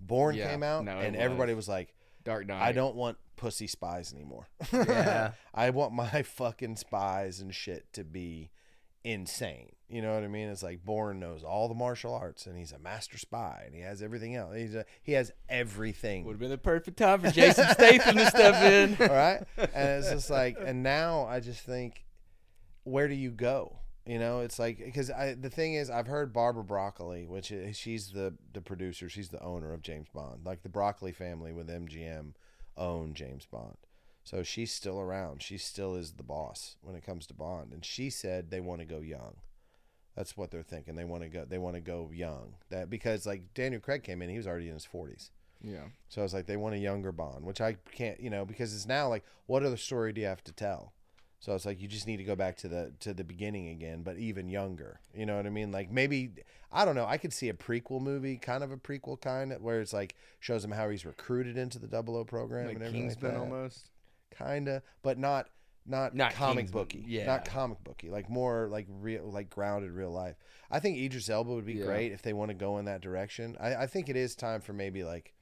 Bourne 0.00 0.34
Yeah, 0.34 0.50
came 0.50 0.62
out, 0.62 0.84
no, 0.84 0.98
it 0.98 1.06
and 1.06 1.16
everybody 1.16 1.54
was. 1.54 1.64
was 1.64 1.68
like, 1.70 1.94
Dark 2.24 2.46
Knight. 2.46 2.60
I 2.60 2.72
don't 2.72 2.94
want 2.94 3.16
pussy 3.36 3.66
spies 3.66 4.12
anymore. 4.12 4.46
Yeah. 4.72 5.30
I 5.54 5.70
want 5.70 5.94
my 5.94 6.22
fucking 6.22 6.76
spies 6.76 7.40
and 7.40 7.54
shit 7.54 7.90
to 7.94 8.04
be 8.04 8.50
insane. 9.04 9.70
You 9.88 10.02
know 10.02 10.12
what 10.14 10.24
I 10.24 10.28
mean? 10.28 10.48
It's 10.48 10.62
like 10.64 10.84
Bourne 10.84 11.20
knows 11.20 11.42
all 11.44 11.68
the 11.68 11.74
martial 11.74 12.12
arts 12.12 12.46
and 12.46 12.58
he's 12.58 12.72
a 12.72 12.78
master 12.78 13.16
spy 13.16 13.62
and 13.64 13.74
he 13.74 13.80
has 13.82 14.02
everything 14.02 14.34
else. 14.34 14.56
He's 14.56 14.74
a, 14.74 14.84
he 15.04 15.12
has 15.12 15.30
everything. 15.48 16.24
Would 16.24 16.32
have 16.32 16.40
been 16.40 16.50
the 16.50 16.58
perfect 16.58 16.96
time 16.98 17.20
for 17.20 17.30
Jason 17.30 17.68
Statham 17.70 18.16
to 18.16 18.26
step 18.26 18.54
in. 18.62 18.96
all 19.08 19.14
right? 19.14 19.42
And 19.56 20.02
it's 20.04 20.10
just 20.10 20.28
like, 20.28 20.58
and 20.62 20.82
now 20.82 21.24
I 21.26 21.38
just 21.40 21.60
think, 21.60 22.04
where 22.82 23.06
do 23.08 23.14
you 23.14 23.30
go? 23.30 23.78
You 24.06 24.20
know, 24.20 24.40
it's 24.40 24.58
like 24.58 24.78
because 24.78 25.10
I 25.10 25.34
the 25.34 25.50
thing 25.50 25.74
is 25.74 25.90
I've 25.90 26.06
heard 26.06 26.32
Barbara 26.32 26.62
Broccoli, 26.62 27.26
which 27.26 27.50
is, 27.50 27.76
she's 27.76 28.12
the 28.12 28.34
the 28.52 28.60
producer, 28.60 29.08
she's 29.08 29.30
the 29.30 29.42
owner 29.42 29.72
of 29.72 29.82
James 29.82 30.08
Bond. 30.14 30.46
Like 30.46 30.62
the 30.62 30.68
Broccoli 30.68 31.12
family 31.12 31.52
with 31.52 31.68
MGM 31.68 32.34
own 32.76 33.14
James 33.14 33.46
Bond. 33.46 33.76
So 34.22 34.42
she's 34.42 34.72
still 34.72 35.00
around. 35.00 35.42
She 35.42 35.58
still 35.58 35.96
is 35.96 36.12
the 36.12 36.22
boss 36.22 36.76
when 36.82 36.94
it 36.94 37.04
comes 37.04 37.26
to 37.26 37.34
Bond. 37.34 37.72
And 37.72 37.84
she 37.84 38.10
said 38.10 38.50
they 38.50 38.60
want 38.60 38.80
to 38.80 38.86
go 38.86 39.00
young. 39.00 39.36
That's 40.16 40.36
what 40.36 40.50
they're 40.50 40.62
thinking. 40.62 40.94
They 40.94 41.04
want 41.04 41.22
to 41.24 41.28
go 41.28 41.44
they 41.44 41.58
want 41.58 41.74
to 41.74 41.80
go 41.80 42.10
young. 42.12 42.54
That 42.70 42.88
because 42.88 43.26
like 43.26 43.54
Daniel 43.54 43.80
Craig 43.80 44.04
came 44.04 44.22
in, 44.22 44.30
he 44.30 44.36
was 44.36 44.46
already 44.46 44.68
in 44.68 44.74
his 44.74 44.86
40s. 44.86 45.30
Yeah. 45.62 45.84
So 46.08 46.20
I 46.20 46.24
was 46.24 46.34
like, 46.34 46.46
they 46.46 46.56
want 46.56 46.74
a 46.74 46.78
younger 46.78 47.12
Bond, 47.12 47.44
which 47.44 47.60
I 47.60 47.76
can't, 47.92 48.20
you 48.20 48.30
know, 48.30 48.44
because 48.44 48.74
it's 48.74 48.86
now 48.86 49.08
like, 49.08 49.24
what 49.46 49.62
other 49.62 49.76
story 49.76 50.12
do 50.12 50.20
you 50.20 50.26
have 50.26 50.44
to 50.44 50.52
tell? 50.52 50.92
So 51.38 51.54
it's 51.54 51.66
like 51.66 51.80
you 51.80 51.86
just 51.88 52.06
need 52.06 52.16
to 52.16 52.24
go 52.24 52.34
back 52.34 52.56
to 52.58 52.68
the 52.68 52.92
to 53.00 53.12
the 53.14 53.24
beginning 53.24 53.68
again, 53.68 54.02
but 54.02 54.16
even 54.18 54.48
younger. 54.48 55.00
You 55.14 55.26
know 55.26 55.36
what 55.36 55.46
I 55.46 55.50
mean? 55.50 55.70
Like 55.70 55.90
maybe 55.90 56.30
I 56.72 56.84
don't 56.84 56.94
know. 56.96 57.06
I 57.06 57.18
could 57.18 57.32
see 57.32 57.48
a 57.48 57.54
prequel 57.54 58.00
movie, 58.00 58.36
kind 58.36 58.64
of 58.64 58.72
a 58.72 58.76
prequel 58.76 59.20
kind, 59.20 59.52
of, 59.52 59.62
where 59.62 59.80
it's 59.80 59.92
like 59.92 60.16
shows 60.40 60.64
him 60.64 60.72
how 60.72 60.88
he's 60.90 61.04
recruited 61.06 61.56
into 61.56 61.78
the 61.78 61.86
Double 61.86 62.16
O 62.16 62.24
program 62.24 62.66
Like 62.66 62.76
and 62.76 62.84
everything 62.84 63.08
Kingsman 63.08 63.32
like 63.32 63.40
that. 63.40 63.54
almost. 63.54 63.90
kind 64.30 64.68
of, 64.68 64.82
but 65.02 65.18
not 65.18 65.48
not, 65.88 66.16
Not 66.16 66.32
comic 66.32 66.64
Kingsman, 66.64 66.82
booky. 66.82 67.04
yeah. 67.06 67.26
not 67.26 67.44
comic 67.44 67.84
booky. 67.84 68.10
Like 68.10 68.28
more 68.28 68.66
like 68.68 68.86
real, 68.88 69.30
like 69.30 69.48
grounded 69.48 69.92
real 69.92 70.10
life. 70.10 70.34
I 70.68 70.80
think 70.80 70.98
Idris 70.98 71.30
Elba 71.30 71.52
would 71.54 71.64
be 71.64 71.74
Yeah. 71.74 71.84
great 71.84 72.10
if 72.10 72.22
they 72.22 72.32
want 72.32 72.48
to 72.48 72.54
go 72.56 72.78
in 72.78 72.86
that 72.86 73.00
direction. 73.02 73.56
I, 73.60 73.76
I 73.76 73.86
think 73.86 74.08
it 74.08 74.16
is 74.16 74.34
time 74.34 74.60
for 74.62 74.72
maybe 74.72 75.04
like 75.04 75.32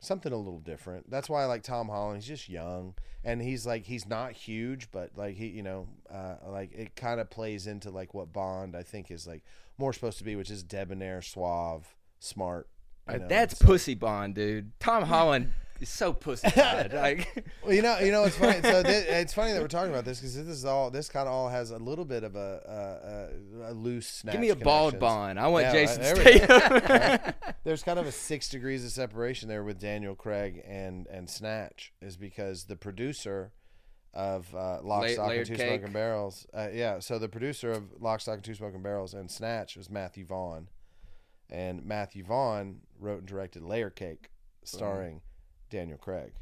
something 0.00 0.32
a 0.32 0.36
little 0.36 0.60
different. 0.60 1.10
That's 1.10 1.28
why 1.28 1.42
I 1.42 1.46
like 1.46 1.62
Tom 1.62 1.88
Holland. 1.88 2.16
He's 2.16 2.26
just 2.26 2.48
young 2.48 2.94
and 3.22 3.40
he's 3.40 3.66
like 3.66 3.84
he's 3.84 4.06
not 4.06 4.32
huge, 4.32 4.90
but 4.90 5.10
like 5.16 5.36
he, 5.36 5.46
you 5.48 5.62
know, 5.62 5.86
uh, 6.10 6.36
like 6.48 6.72
it 6.72 6.96
kind 6.96 7.20
of 7.20 7.30
plays 7.30 7.66
into 7.66 7.90
like 7.90 8.14
what 8.14 8.32
Bond 8.32 8.74
I 8.76 8.82
think 8.82 9.10
is 9.10 9.26
like 9.26 9.44
more 9.78 9.92
supposed 9.92 10.18
to 10.18 10.24
be, 10.24 10.36
which 10.36 10.50
is 10.50 10.62
debonair, 10.62 11.22
suave, 11.22 11.94
smart. 12.18 12.68
you 13.10 13.18
know, 13.18 13.28
That's 13.28 13.54
pussy 13.54 13.94
Bond, 13.94 14.34
dude. 14.34 14.72
Tom 14.80 15.04
Holland 15.04 15.52
is 15.80 15.88
so 15.88 16.12
pussy. 16.12 16.48
like, 16.56 17.44
Well, 17.62 17.74
you 17.74 17.82
know, 17.82 17.98
you 17.98 18.12
know, 18.12 18.24
it's 18.24 18.36
funny. 18.36 18.60
So 18.62 18.82
it's 18.84 19.32
funny 19.32 19.52
that 19.52 19.60
we're 19.60 19.68
talking 19.68 19.90
about 19.90 20.04
this 20.04 20.20
because 20.20 20.36
this 20.36 20.46
is 20.46 20.64
all. 20.64 20.90
This 20.90 21.08
kind 21.08 21.26
of 21.26 21.34
all 21.34 21.48
has 21.48 21.70
a 21.70 21.78
little 21.78 22.04
bit 22.04 22.22
of 22.22 22.36
a, 22.36 23.30
a, 23.64 23.70
a, 23.70 23.74
loose 23.74 24.06
snatch. 24.06 24.32
give 24.32 24.40
me 24.40 24.50
a 24.50 24.56
bald. 24.56 24.98
Bond. 24.98 25.38
I 25.38 25.48
want 25.48 25.64
Yeah, 25.64 25.72
Jason 25.72 26.02
right, 26.02 26.48
go. 26.48 26.58
Statham. 26.58 27.34
There's 27.64 27.82
kind 27.82 27.98
of 27.98 28.06
a 28.06 28.12
six 28.12 28.48
degrees 28.48 28.84
of 28.84 28.90
separation 28.90 29.48
there 29.48 29.64
with 29.64 29.78
Daniel 29.78 30.14
Craig 30.14 30.62
and 30.66 31.06
and 31.08 31.28
Snatch 31.28 31.92
is 32.00 32.16
because 32.16 32.64
the 32.64 32.76
producer 32.76 33.52
of 34.12 34.52
uh, 34.54 34.80
Lock, 34.82 35.02
La- 35.02 35.08
Stock, 35.08 35.32
and 35.32 35.46
Two 35.46 35.54
Cake. 35.54 35.68
Smoking 35.68 35.92
Barrels. 35.92 36.46
Uh, 36.52 36.68
yeah, 36.72 36.98
so 36.98 37.18
the 37.18 37.28
producer 37.28 37.70
of 37.70 37.84
Lock, 38.00 38.20
Stock, 38.20 38.36
and 38.36 38.44
Two 38.44 38.54
Smoking 38.54 38.82
Barrels 38.82 39.14
and 39.14 39.30
Snatch 39.30 39.76
was 39.76 39.88
Matthew 39.88 40.26
Vaughn, 40.26 40.68
and 41.48 41.84
Matthew 41.84 42.24
Vaughn 42.24 42.80
wrote 42.98 43.20
and 43.20 43.28
directed 43.28 43.62
Layer 43.62 43.90
Cake, 43.90 44.30
starring 44.64 45.20
Daniel 45.70 45.98
Craig, 45.98 46.32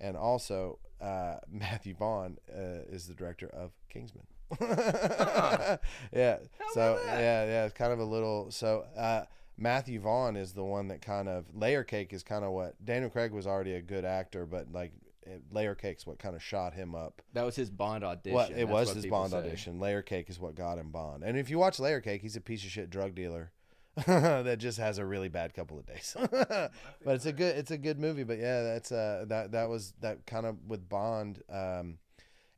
and 0.00 0.16
also 0.16 0.78
uh, 1.00 1.36
Matthew 1.50 1.94
Vaughn 1.94 2.38
uh, 2.50 2.84
is 2.90 3.06
the 3.06 3.14
director 3.14 3.48
of 3.48 3.72
Kingsman. 3.88 4.26
yeah, 4.60 6.38
so 6.72 7.00
yeah, 7.04 7.44
yeah, 7.44 7.64
it's 7.64 7.74
kind 7.74 7.92
of 7.92 7.98
a 7.98 8.04
little 8.04 8.50
so. 8.50 8.84
Uh, 8.96 9.24
Matthew 9.58 10.00
Vaughn 10.00 10.36
is 10.36 10.52
the 10.52 10.62
one 10.62 10.88
that 10.88 11.00
kind 11.00 11.28
of 11.28 11.46
Layer 11.54 11.82
Cake 11.82 12.12
is 12.12 12.22
kind 12.22 12.44
of 12.44 12.52
what 12.52 12.74
Daniel 12.84 13.10
Craig 13.10 13.32
was 13.32 13.46
already 13.46 13.74
a 13.74 13.80
good 13.80 14.04
actor, 14.04 14.44
but 14.44 14.70
like 14.70 14.92
it, 15.22 15.42
Layer 15.50 15.74
Cake's 15.74 16.06
what 16.06 16.18
kind 16.18 16.36
of 16.36 16.42
shot 16.42 16.74
him 16.74 16.94
up. 16.94 17.22
that 17.32 17.44
was 17.44 17.56
his 17.56 17.70
Bond 17.70 18.04
audition. 18.04 18.34
What 18.34 18.50
it 18.50 18.56
That's 18.56 18.70
was 18.70 18.86
what 18.88 18.96
his 18.96 19.06
Bond 19.06 19.30
say. 19.32 19.38
audition. 19.38 19.80
Layer 19.80 20.02
Cake 20.02 20.30
is 20.30 20.38
what 20.38 20.54
got 20.54 20.78
him 20.78 20.90
Bond. 20.90 21.24
And 21.24 21.36
if 21.36 21.50
you 21.50 21.58
watch 21.58 21.78
Layer 21.78 22.00
Cake, 22.00 22.22
he's 22.22 22.36
a 22.36 22.40
piece 22.40 22.64
of 22.64 22.70
shit 22.70 22.90
drug 22.90 23.14
dealer 23.14 23.52
that 24.06 24.58
just 24.58 24.78
has 24.78 24.98
a 24.98 25.06
really 25.06 25.28
bad 25.28 25.54
couple 25.54 25.78
of 25.78 25.86
days. 25.86 26.14
but 26.30 26.70
it's 27.06 27.24
a 27.26 27.32
good 27.32 27.56
it's 27.56 27.70
a 27.70 27.78
good 27.78 27.98
movie. 27.98 28.24
But 28.24 28.38
yeah, 28.38 28.62
that's 28.62 28.92
uh 28.92 29.24
that 29.28 29.52
that 29.52 29.68
was 29.70 29.94
that 30.00 30.26
kind 30.26 30.44
of 30.44 30.56
with 30.66 30.86
Bond. 30.88 31.42
Um, 31.50 31.98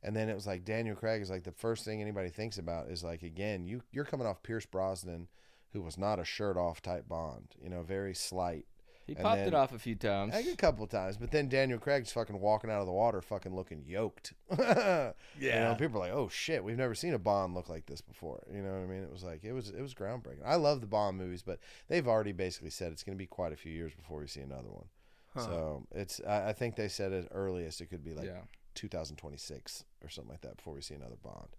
and 0.03 0.15
then 0.15 0.27
it 0.29 0.35
was 0.35 0.45
like 0.47 0.65
Daniel 0.65 0.95
Craig 0.95 1.21
is 1.21 1.29
like 1.29 1.43
the 1.43 1.51
first 1.51 1.85
thing 1.85 2.01
anybody 2.01 2.29
thinks 2.29 2.57
about 2.57 2.87
is 2.87 3.03
like 3.03 3.23
again 3.23 3.65
you 3.65 3.81
you're 3.91 4.05
coming 4.05 4.27
off 4.27 4.43
Pierce 4.43 4.65
Brosnan, 4.65 5.29
who 5.71 5.81
was 5.81 5.97
not 5.97 6.19
a 6.19 6.25
shirt 6.25 6.57
off 6.57 6.81
type 6.81 7.07
Bond. 7.07 7.55
You 7.61 7.69
know, 7.69 7.83
very 7.83 8.13
slight. 8.13 8.65
He 9.09 9.15
And 9.15 9.23
popped 9.23 9.37
then- 9.37 9.47
it 9.47 9.53
off 9.55 9.73
a 9.73 9.79
few 9.79 9.95
times. 9.95 10.35
A 10.35 10.55
couple 10.55 10.83
of 10.83 10.91
times, 10.91 11.17
but 11.17 11.31
then 11.31 11.49
Daniel 11.49 11.79
Craig's 11.79 12.11
fucking 12.11 12.39
walking 12.39 12.69
out 12.69 12.79
of 12.79 12.85
the 12.85 12.91
water, 12.91 13.23
fucking 13.23 13.55
looking 13.55 13.83
yoked. 13.87 14.33
yeah, 14.55 15.13
you 15.39 15.49
know, 15.49 15.75
people 15.79 15.97
are 15.97 16.05
like, 16.05 16.13
"Oh 16.13 16.29
shit, 16.29 16.63
we've 16.63 16.77
never 16.77 16.93
seen 16.93 17.15
a 17.15 17.17
Bond 17.17 17.55
look 17.55 17.69
like 17.69 17.87
this 17.87 18.01
before." 18.01 18.43
You 18.53 18.61
know 18.61 18.71
what 18.71 18.83
I 18.83 18.85
mean? 18.85 19.01
It 19.01 19.11
was 19.11 19.23
like 19.23 19.43
it 19.43 19.53
was 19.53 19.69
it 19.69 19.81
was 19.81 19.95
groundbreaking. 19.95 20.45
I 20.45 20.55
love 20.55 20.79
the 20.81 20.85
Bond 20.87 21.17
movies, 21.17 21.41
but 21.41 21.59
they've 21.87 22.07
already 22.07 22.33
basically 22.33 22.69
said 22.69 22.91
it's 22.91 23.01
going 23.01 23.17
to 23.17 23.19
be 23.19 23.25
quite 23.25 23.51
a 23.51 23.57
few 23.57 23.71
years 23.71 23.93
before 23.95 24.19
we 24.19 24.27
see 24.27 24.41
another 24.41 24.69
one. 24.69 24.85
Huh. 25.33 25.41
So 25.41 25.87
it's 25.91 26.21
I, 26.27 26.49
I 26.49 26.53
think 26.53 26.75
they 26.75 26.87
said 26.87 27.11
at 27.11 27.29
earliest 27.31 27.81
it 27.81 27.87
could 27.87 28.03
be 28.03 28.13
like 28.13 28.27
yeah. 28.27 28.41
2026 28.75 29.85
or 30.03 30.09
something 30.09 30.31
like 30.31 30.41
that 30.41 30.57
before 30.57 30.75
we 30.75 30.81
see 30.81 30.93
another 30.93 31.17
Bond. 31.23 31.49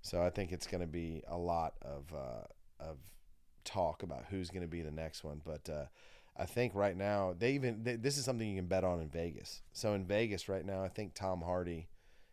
So 0.00 0.20
I 0.20 0.30
think 0.30 0.50
it's 0.50 0.66
going 0.66 0.80
to 0.80 0.88
be 0.88 1.22
a 1.28 1.36
lot 1.38 1.74
of 1.80 2.12
uh, 2.12 2.44
of 2.80 2.98
talk 3.64 4.02
about 4.02 4.24
who's 4.30 4.50
going 4.50 4.62
to 4.62 4.68
be 4.68 4.82
the 4.82 4.90
next 4.90 5.22
one. 5.22 5.40
But 5.44 5.68
uh, 5.68 5.84
I 6.36 6.46
think 6.46 6.74
right 6.74 6.96
now 6.96 7.34
they 7.38 7.52
even 7.52 7.82
they, 7.84 7.96
this 7.96 8.16
is 8.16 8.24
something 8.24 8.48
you 8.48 8.56
can 8.56 8.66
bet 8.66 8.84
on 8.84 9.00
in 9.00 9.08
Vegas. 9.08 9.62
So 9.72 9.94
in 9.94 10.04
Vegas 10.06 10.48
right 10.48 10.64
now, 10.64 10.82
I 10.82 10.88
think 10.88 11.14
Tom 11.14 11.42
Hardy 11.42 11.88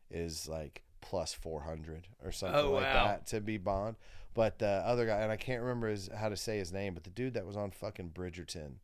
is 0.09 0.47
like 0.47 0.83
plus 1.01 1.33
400 1.33 2.07
or 2.23 2.31
something 2.31 2.59
Oh, 2.59 2.71
like 2.71 2.83
wow. 2.83 3.05
that 3.07 3.27
to 3.27 3.39
be 3.41 3.57
Bond. 3.57 3.95
But 4.33 4.59
the 4.59 4.67
other 4.85 5.05
guy, 5.05 5.19
and 5.21 5.31
I 5.31 5.37
can't 5.37 5.61
remember 5.61 5.87
his, 5.89 6.09
how 6.15 6.29
to 6.29 6.35
say 6.37 6.57
his 6.59 6.71
name, 6.71 6.93
but 6.93 7.03
the 7.03 7.09
dude 7.09 7.33
that 7.33 7.45
was 7.45 7.57
on 7.57 7.71
fucking 7.71 8.11
Bridgerton, 8.11 8.75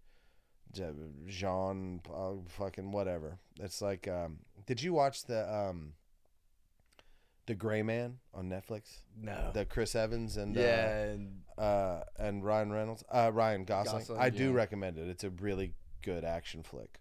Jean, 1.28 2.02
uh, 2.14 2.32
fucking 2.48 2.92
whatever. 2.92 3.38
It's 3.60 3.82
like, 3.82 4.08
um, 4.08 4.40
did 4.66 4.82
you 4.82 4.94
watch 4.94 5.26
the 5.26 5.52
um, 5.54 5.94
the 7.46 7.56
Gray 7.56 7.82
Man 7.84 8.18
on 8.34 8.50
Netflix? 8.50 9.02
No. 9.20 9.52
The 9.54 9.66
Chris 9.66 9.96
Evans 9.96 10.38
and 10.38 10.58
uh, 10.58 10.62
yeah, 10.62 11.04
and 11.04 11.42
uh, 11.58 12.00
and 12.18 12.44
Ryan 12.44 12.72
Reynolds, 12.72 13.04
uh, 13.12 13.32
Ryan 13.34 13.66
Gosling. 13.66 14.00
Gosling, 14.00 14.20
I 14.20 14.30
do 14.30 14.46
yeah. 14.50 14.56
recommend 14.56 14.98
it. 14.98 15.08
It's 15.08 15.24
a 15.24 15.30
really 15.30 15.74
good 16.02 16.24
action 16.26 16.64
flick. 16.64 17.00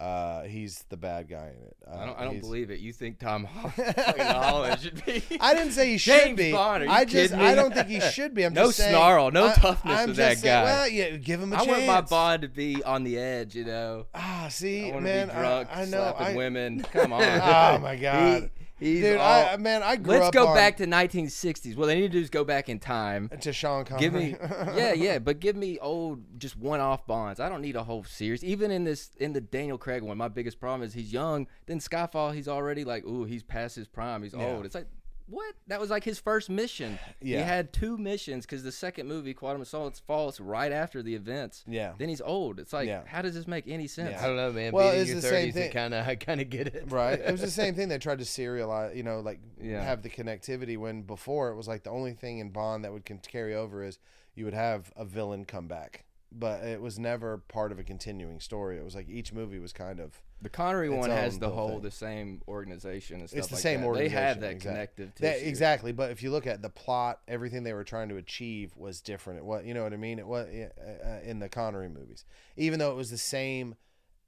Uh, 0.00 0.44
he's 0.44 0.84
the 0.88 0.96
bad 0.96 1.28
guy 1.28 1.52
in 1.54 1.62
it. 1.62 1.76
Uh, 1.86 1.94
I 1.98 2.06
don't. 2.06 2.18
I 2.20 2.24
don't 2.24 2.40
believe 2.40 2.70
it. 2.70 2.80
You 2.80 2.90
think 2.90 3.18
Tom 3.18 3.44
Holland 3.44 4.80
should 4.80 5.04
be? 5.04 5.22
I 5.40 5.52
didn't 5.52 5.72
say 5.72 5.90
he 5.90 5.98
should 5.98 6.18
James 6.22 6.36
be. 6.38 6.52
Bond, 6.52 6.84
are 6.84 6.86
you 6.86 6.90
I 6.92 7.04
just 7.04 7.32
kidding 7.34 7.44
I 7.46 7.54
don't 7.54 7.74
think 7.74 7.88
he 7.88 8.00
should 8.12 8.32
be. 8.34 8.44
I'm 8.44 8.54
No 8.54 8.66
just 8.66 8.78
saying, 8.78 8.94
snarl, 8.94 9.30
no 9.30 9.48
I- 9.48 9.52
toughness 9.54 9.98
I'm 9.98 10.08
with 10.08 10.16
that 10.16 10.38
saying, 10.38 10.54
guy. 10.54 10.64
Well, 10.64 10.88
yeah, 10.88 11.16
give 11.16 11.42
him 11.42 11.52
a 11.52 11.56
I 11.56 11.58
chance. 11.58 11.68
I 11.68 11.72
want 11.72 11.86
my 11.86 12.00
Bond 12.00 12.42
to 12.42 12.48
be 12.48 12.82
on 12.82 13.04
the 13.04 13.18
edge. 13.18 13.54
You 13.54 13.64
know. 13.66 14.06
Ah, 14.14 14.46
see, 14.48 14.90
I 14.90 14.98
man, 15.00 15.28
be 15.28 15.34
drunk, 15.34 15.68
I, 15.70 15.82
I 15.82 15.84
know. 15.84 15.90
slapping 15.90 16.26
I, 16.28 16.36
women. 16.36 16.86
Come 16.92 17.12
on. 17.12 17.22
oh 17.22 17.78
my 17.82 17.96
god, 17.96 18.50
He, 18.56 18.59
he's 18.80 19.02
dude, 19.02 19.18
all, 19.18 19.46
I, 19.52 19.56
man, 19.56 19.82
I 19.82 19.96
grew 19.96 20.14
Let's 20.18 20.30
go 20.30 20.48
on- 20.48 20.56
back 20.56 20.78
to 20.78 20.86
1960s. 20.86 21.76
What 21.76 21.86
they 21.86 21.94
need 21.94 22.02
to 22.02 22.08
do 22.08 22.18
is 22.20 22.30
go 22.30 22.42
back 22.44 22.68
in 22.68 22.78
time. 22.80 23.30
to 23.40 23.52
Sean 23.52 23.84
Connery. 23.84 24.00
Give 24.00 24.14
me, 24.14 24.36
yeah, 24.76 24.92
yeah, 24.92 25.18
but 25.18 25.38
give 25.40 25.54
me 25.56 25.78
old, 25.78 26.22
just 26.38 26.56
one-off 26.56 27.06
Bonds. 27.06 27.38
I 27.40 27.48
don't 27.48 27.62
need 27.62 27.76
a 27.76 27.84
whole 27.84 28.04
series. 28.04 28.42
Even 28.42 28.70
in 28.70 28.84
this, 28.84 29.10
in 29.18 29.32
the 29.32 29.40
Daniel 29.40 29.78
Craig 29.78 30.02
one, 30.02 30.16
my 30.18 30.28
biggest 30.28 30.58
problem 30.58 30.82
is 30.82 30.94
he's 30.94 31.12
young. 31.12 31.46
Then 31.66 31.78
Skyfall, 31.78 32.34
he's 32.34 32.48
already 32.48 32.84
like, 32.84 33.04
ooh, 33.04 33.24
he's 33.24 33.42
past 33.42 33.76
his 33.76 33.86
prime. 33.86 34.22
He's 34.22 34.34
Yeah. 34.34 34.46
old. 34.46 34.64
It's 34.66 34.74
like, 34.74 34.86
what? 35.30 35.54
That 35.68 35.80
was 35.80 35.88
like 35.90 36.04
his 36.04 36.18
first 36.18 36.50
mission. 36.50 36.98
Yeah. 37.22 37.38
He 37.38 37.44
had 37.44 37.72
two 37.72 37.96
missions 37.96 38.44
because 38.44 38.62
the 38.62 38.72
second 38.72 39.06
movie, 39.08 39.32
Quantum 39.32 39.62
of 39.62 39.68
Solace, 39.68 39.98
falls 40.00 40.40
right 40.40 40.72
after 40.72 41.02
the 41.02 41.14
events. 41.14 41.64
Yeah. 41.66 41.92
Then 41.98 42.08
he's 42.08 42.20
old. 42.20 42.58
It's 42.60 42.72
like, 42.72 42.88
Yeah. 42.88 43.02
how 43.06 43.22
does 43.22 43.34
this 43.34 43.46
make 43.46 43.66
any 43.68 43.86
sense? 43.86 44.20
I 44.20 44.26
don't 44.26 44.36
know, 44.36 44.52
man. 44.52 44.72
Well, 44.72 44.90
Being 44.90 45.00
it's 45.02 45.10
in 45.10 45.16
your 45.16 45.22
the 45.22 45.28
same 45.28 45.48
30s, 45.50 45.54
thing. 45.54 45.72
Kind 45.72 45.94
of, 45.94 46.06
I 46.06 46.16
kind 46.16 46.40
of 46.40 46.50
get 46.50 46.66
it. 46.66 46.84
right? 46.90 47.18
It 47.18 47.30
was 47.32 47.40
the 47.40 47.50
same 47.62 47.74
thing. 47.74 47.88
They 47.88 47.98
tried 47.98 48.18
to 48.18 48.24
serialize, 48.24 48.96
you 48.96 49.02
know, 49.02 49.20
like 49.20 49.40
Yeah. 49.60 49.82
have 49.82 50.02
the 50.02 50.10
connectivity 50.10 50.76
when 50.76 51.02
before 51.02 51.50
it 51.50 51.54
was 51.56 51.68
like 51.68 51.84
the 51.84 51.90
only 51.90 52.12
thing 52.12 52.38
in 52.38 52.50
Bond 52.50 52.84
that 52.84 52.92
would 52.92 53.04
can 53.04 53.18
carry 53.18 53.54
over 53.54 53.84
is 53.84 53.98
you 54.34 54.44
would 54.44 54.54
have 54.54 54.92
a 54.96 55.04
villain 55.04 55.44
come 55.44 55.66
back, 55.68 56.04
but 56.32 56.62
it 56.64 56.80
was 56.80 56.98
never 56.98 57.38
part 57.38 57.72
of 57.72 57.78
a 57.78 57.84
continuing 57.84 58.40
story. 58.40 58.78
It 58.78 58.84
was 58.84 58.94
like 58.94 59.08
each 59.08 59.32
movie 59.32 59.58
was 59.58 59.72
kind 59.72 60.00
of 60.00 60.20
The 60.42 60.48
Connery 60.48 60.88
its 60.88 60.96
one 60.96 61.10
has 61.10 61.38
the 61.38 61.50
whole, 61.50 61.68
thing. 61.74 61.80
the 61.82 61.90
same 61.90 62.42
organization 62.48 63.20
and 63.20 63.28
stuff 63.28 63.38
it's 63.38 63.48
the 63.48 63.54
like 63.56 63.62
same 63.62 63.80
that. 63.82 63.86
organization. 63.88 64.14
They 64.16 64.20
have 64.26 64.40
that 64.40 64.50
exact- 64.52 64.74
connective 64.96 65.14
That- 65.20 65.34
tissue. 65.38 65.48
exactly. 65.48 65.92
But 65.92 66.10
if 66.12 66.22
you 66.22 66.30
look 66.30 66.46
at 66.46 66.62
the 66.62 66.70
plot, 66.70 67.20
everything 67.28 67.62
they 67.62 67.72
were 67.74 67.84
trying 67.84 68.08
to 68.08 68.16
achieve 68.16 68.72
was 68.76 69.00
different. 69.00 69.38
It 69.40 69.44
was, 69.44 69.64
you 69.66 69.74
know 69.74 69.82
what 69.82 69.92
I 69.92 69.96
mean? 69.96 70.18
It 70.18 70.26
was 70.26 70.46
uh, 70.48 71.20
in 71.24 71.38
the 71.40 71.48
Connery 71.48 71.88
movies, 71.88 72.24
even 72.56 72.78
though 72.78 72.90
it 72.90 72.96
was 72.96 73.10
the 73.10 73.18
same 73.18 73.74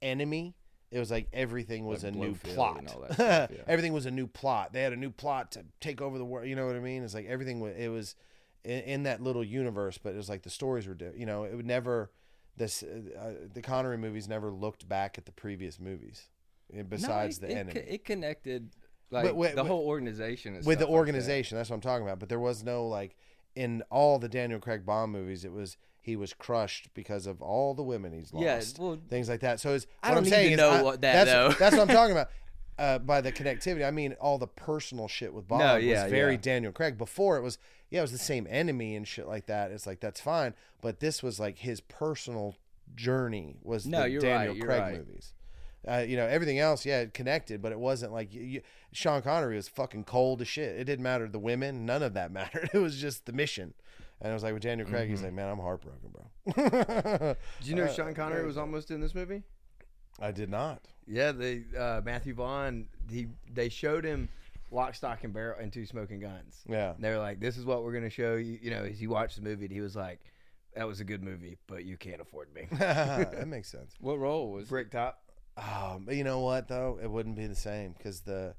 enemy. 0.01 0.55
It 0.91 0.99
was 0.99 1.09
like 1.09 1.27
everything 1.33 1.85
was 1.87 2.03
Like 2.03 2.13
a 2.13 2.17
new 2.17 2.35
plot. 2.35 2.77
and 2.77 2.87
all 2.89 3.01
that 3.01 3.13
stuff, 3.13 3.49
yeah. 3.55 3.63
everything 3.67 3.93
was 3.93 4.05
a 4.05 4.11
new 4.11 4.27
plot. 4.27 4.73
They 4.73 4.83
had 4.83 4.93
a 4.93 4.97
new 4.97 5.09
plot 5.09 5.51
to 5.53 5.65
take 5.81 6.01
over 6.01 6.19
the 6.19 6.25
world. 6.25 6.47
You 6.47 6.55
know 6.55 6.67
what 6.67 6.75
I 6.75 6.79
mean? 6.79 7.03
It's 7.03 7.15
like 7.15 7.25
everything. 7.25 7.59
wa- 7.59 7.69
It 7.75 7.87
was 7.87 8.13
in, 8.63 8.81
in 8.81 9.03
that 9.03 9.19
little 9.19 9.43
universe, 9.43 9.97
but 9.97 10.13
it 10.13 10.17
was 10.17 10.29
like 10.29 10.43
the 10.43 10.51
stories 10.51 10.85
were. 10.87 10.93
di- 10.93 11.13
You 11.17 11.25
know, 11.25 11.45
it 11.45 11.55
would 11.55 11.65
never. 11.65 12.11
This 12.55 12.83
uh, 12.83 13.33
the 13.53 13.61
Connery 13.61 13.97
movies 13.97 14.27
never 14.27 14.51
looked 14.51 14.87
back 14.87 15.17
at 15.17 15.25
the 15.25 15.31
previous 15.31 15.79
movies. 15.79 16.29
eh, 16.75 16.83
Besides 16.87 17.41
no, 17.41 17.47
it, 17.47 17.49
the 17.49 17.55
it, 17.55 17.59
enemy, 17.59 17.79
it 17.87 18.05
connected 18.05 18.69
like 19.09 19.25
But 19.25 19.35
wait, 19.35 19.55
the 19.55 19.63
wait. 19.63 19.69
whole 19.69 19.85
organization 19.87 20.53
with 20.53 20.63
the 20.63 20.63
stuff 20.63 20.79
like 20.79 20.87
that. 20.89 20.93
organization. 20.93 21.57
that's 21.57 21.69
what 21.69 21.75
I'm 21.75 21.81
talking 21.81 22.05
about. 22.05 22.19
But 22.19 22.29
there 22.29 22.39
was 22.39 22.63
no 22.63 22.87
like 22.87 23.15
in 23.55 23.81
all 23.89 24.19
the 24.19 24.29
Daniel 24.29 24.59
Craig 24.59 24.85
Bond 24.85 25.11
movies. 25.11 25.43
It 25.45 25.51
was 25.51 25.77
he 26.01 26.15
was 26.15 26.33
crushed 26.33 26.89
because 26.93 27.25
of 27.27 27.41
all 27.41 27.73
the 27.73 27.81
women 27.83 28.11
he's 28.13 28.33
lost. 28.33 28.77
Yeah, 28.77 28.83
well, 28.83 28.99
things 29.09 29.29
like 29.29 29.39
that. 29.39 29.59
So 29.59 29.73
it's 29.73 29.87
I 30.03 30.09
what 30.09 30.15
don't 30.15 30.23
I'm 30.25 30.29
saying 30.29 30.51
is 30.53 30.57
know 30.57 30.69
I- 30.69 30.81
what 30.83 31.01
that, 31.01 31.25
that's, 31.25 31.31
though. 31.31 31.49
that's 31.59 31.75
what 31.75 31.89
I'm 31.89 31.95
talking 31.95 32.11
about. 32.11 32.29
Uh, 32.79 32.97
by 32.99 33.21
the 33.21 33.31
connectivity, 33.31 33.85
I 33.87 33.91
mean 33.91 34.13
all 34.19 34.37
the 34.39 34.47
personal 34.47 35.07
shit 35.07 35.33
with 35.33 35.47
Bond 35.47 35.63
No, 35.63 35.75
yeah, 35.75 36.03
was 36.03 36.11
very 36.11 36.33
yeah. 36.33 36.39
Daniel 36.41 36.71
Craig. 36.71 36.97
Before 36.97 37.37
it 37.37 37.41
was, 37.41 37.59
yeah, 37.91 37.99
it 37.99 38.01
was 38.01 38.11
the 38.11 38.17
same 38.17 38.47
enemy 38.49 38.95
and 38.95 39.07
shit 39.07 39.27
like 39.27 39.45
that. 39.45 39.69
It's 39.71 39.85
like 39.85 39.99
that's 39.99 40.19
fine, 40.19 40.55
but 40.81 40.99
this 40.99 41.21
was 41.21 41.39
like 41.39 41.59
his 41.59 41.81
personal 41.81 42.55
journey 42.95 43.57
was 43.63 43.85
No, 43.85 44.01
the 44.03 44.09
you're 44.09 44.21
Daniel 44.21 44.49
right, 44.53 44.57
you're 44.57 44.65
Craig 44.65 44.81
right. 44.81 44.97
movies. 44.97 45.33
Uh, 45.87 45.97
you 46.07 46.15
know 46.15 46.25
everything 46.25 46.59
else, 46.59 46.85
yeah, 46.85 47.01
it 47.01 47.13
connected, 47.13 47.61
but 47.61 47.71
it 47.73 47.79
wasn't 47.79 48.11
like 48.11 48.33
you, 48.33 48.41
you, 48.41 48.61
Sean 48.93 49.21
Connery 49.21 49.55
was 49.57 49.67
fucking 49.67 50.05
cold 50.05 50.41
as 50.41 50.47
shit. 50.47 50.75
It 50.79 50.85
didn't 50.85 51.03
matter 51.03 51.27
the 51.27 51.39
women, 51.39 51.85
none 51.85 52.01
of 52.01 52.13
that 52.13 52.31
mattered. 52.39 52.69
It 52.73 52.77
was 52.79 52.99
just 52.99 53.25
the 53.25 53.33
mission. 53.33 53.73
And 54.21 54.31
I 54.31 54.33
was 54.33 54.43
like 54.43 54.53
with 54.53 54.63
Daniel 54.63 54.87
Craig, 54.87 55.03
Mm-hmm. 55.03 55.11
he's 55.11 55.21
like, 55.23 55.33
man, 55.33 55.49
I'm 55.49 55.59
heartbroken, 55.59 56.09
bro. 56.13 56.55
Did 57.59 57.67
you 57.67 57.75
know 57.75 57.83
Uh, 57.83 57.93
Sean 57.93 58.13
Connery 58.13 58.37
very 58.37 58.47
was 58.47 58.57
almost 58.57 58.89
in 58.89 59.01
this 59.01 59.13
movie? 59.13 59.43
I 60.23 60.31
did 60.31 60.49
not. 60.49 60.81
Yeah, 61.05 61.33
they 61.33 61.63
uh, 61.77 62.01
Matthew 62.03 62.33
Vaughn. 62.33 62.87
He 63.09 63.27
they 63.53 63.67
showed 63.67 64.05
him 64.05 64.29
Lock, 64.71 64.95
Stock, 64.95 65.23
and 65.23 65.33
Barrel 65.33 65.59
and 65.59 65.71
Two 65.71 65.85
Smoking 65.85 66.21
Guns. 66.21 66.61
Yeah. 66.67 66.93
And 66.93 67.03
they 67.03 67.09
were 67.09 67.19
like, 67.19 67.39
"This 67.41 67.57
is 67.57 67.65
what 67.65 67.83
we're 67.83 67.93
gonna 67.93 68.09
show 68.09 68.35
you." 68.35 68.57
You 68.61 68.71
know, 68.71 68.83
as 68.83 68.97
he 68.99 69.07
watched 69.07 69.35
the 69.35 69.41
movie, 69.41 69.65
and 69.65 69.73
he 69.73 69.81
was 69.81 69.95
like, 69.97 70.19
"That 70.75 70.87
was 70.87 71.01
a 71.01 71.03
good 71.03 71.21
movie, 71.21 71.57
but 71.67 71.83
you 71.83 71.97
can't 71.97 72.21
afford 72.21 72.53
me." 72.53 72.67
that 72.71 73.47
makes 73.47 73.69
sense. 73.69 73.95
What 73.99 74.17
role 74.17 74.51
was? 74.51 74.69
Bricktop. 74.69 75.19
Um, 75.57 76.03
but 76.05 76.15
you 76.15 76.23
know 76.23 76.39
what 76.39 76.69
though? 76.69 76.99
It 77.01 77.11
wouldn't 77.11 77.35
be 77.35 77.47
the 77.47 77.55
same 77.55 77.93
because 77.97 78.21
the, 78.21 78.55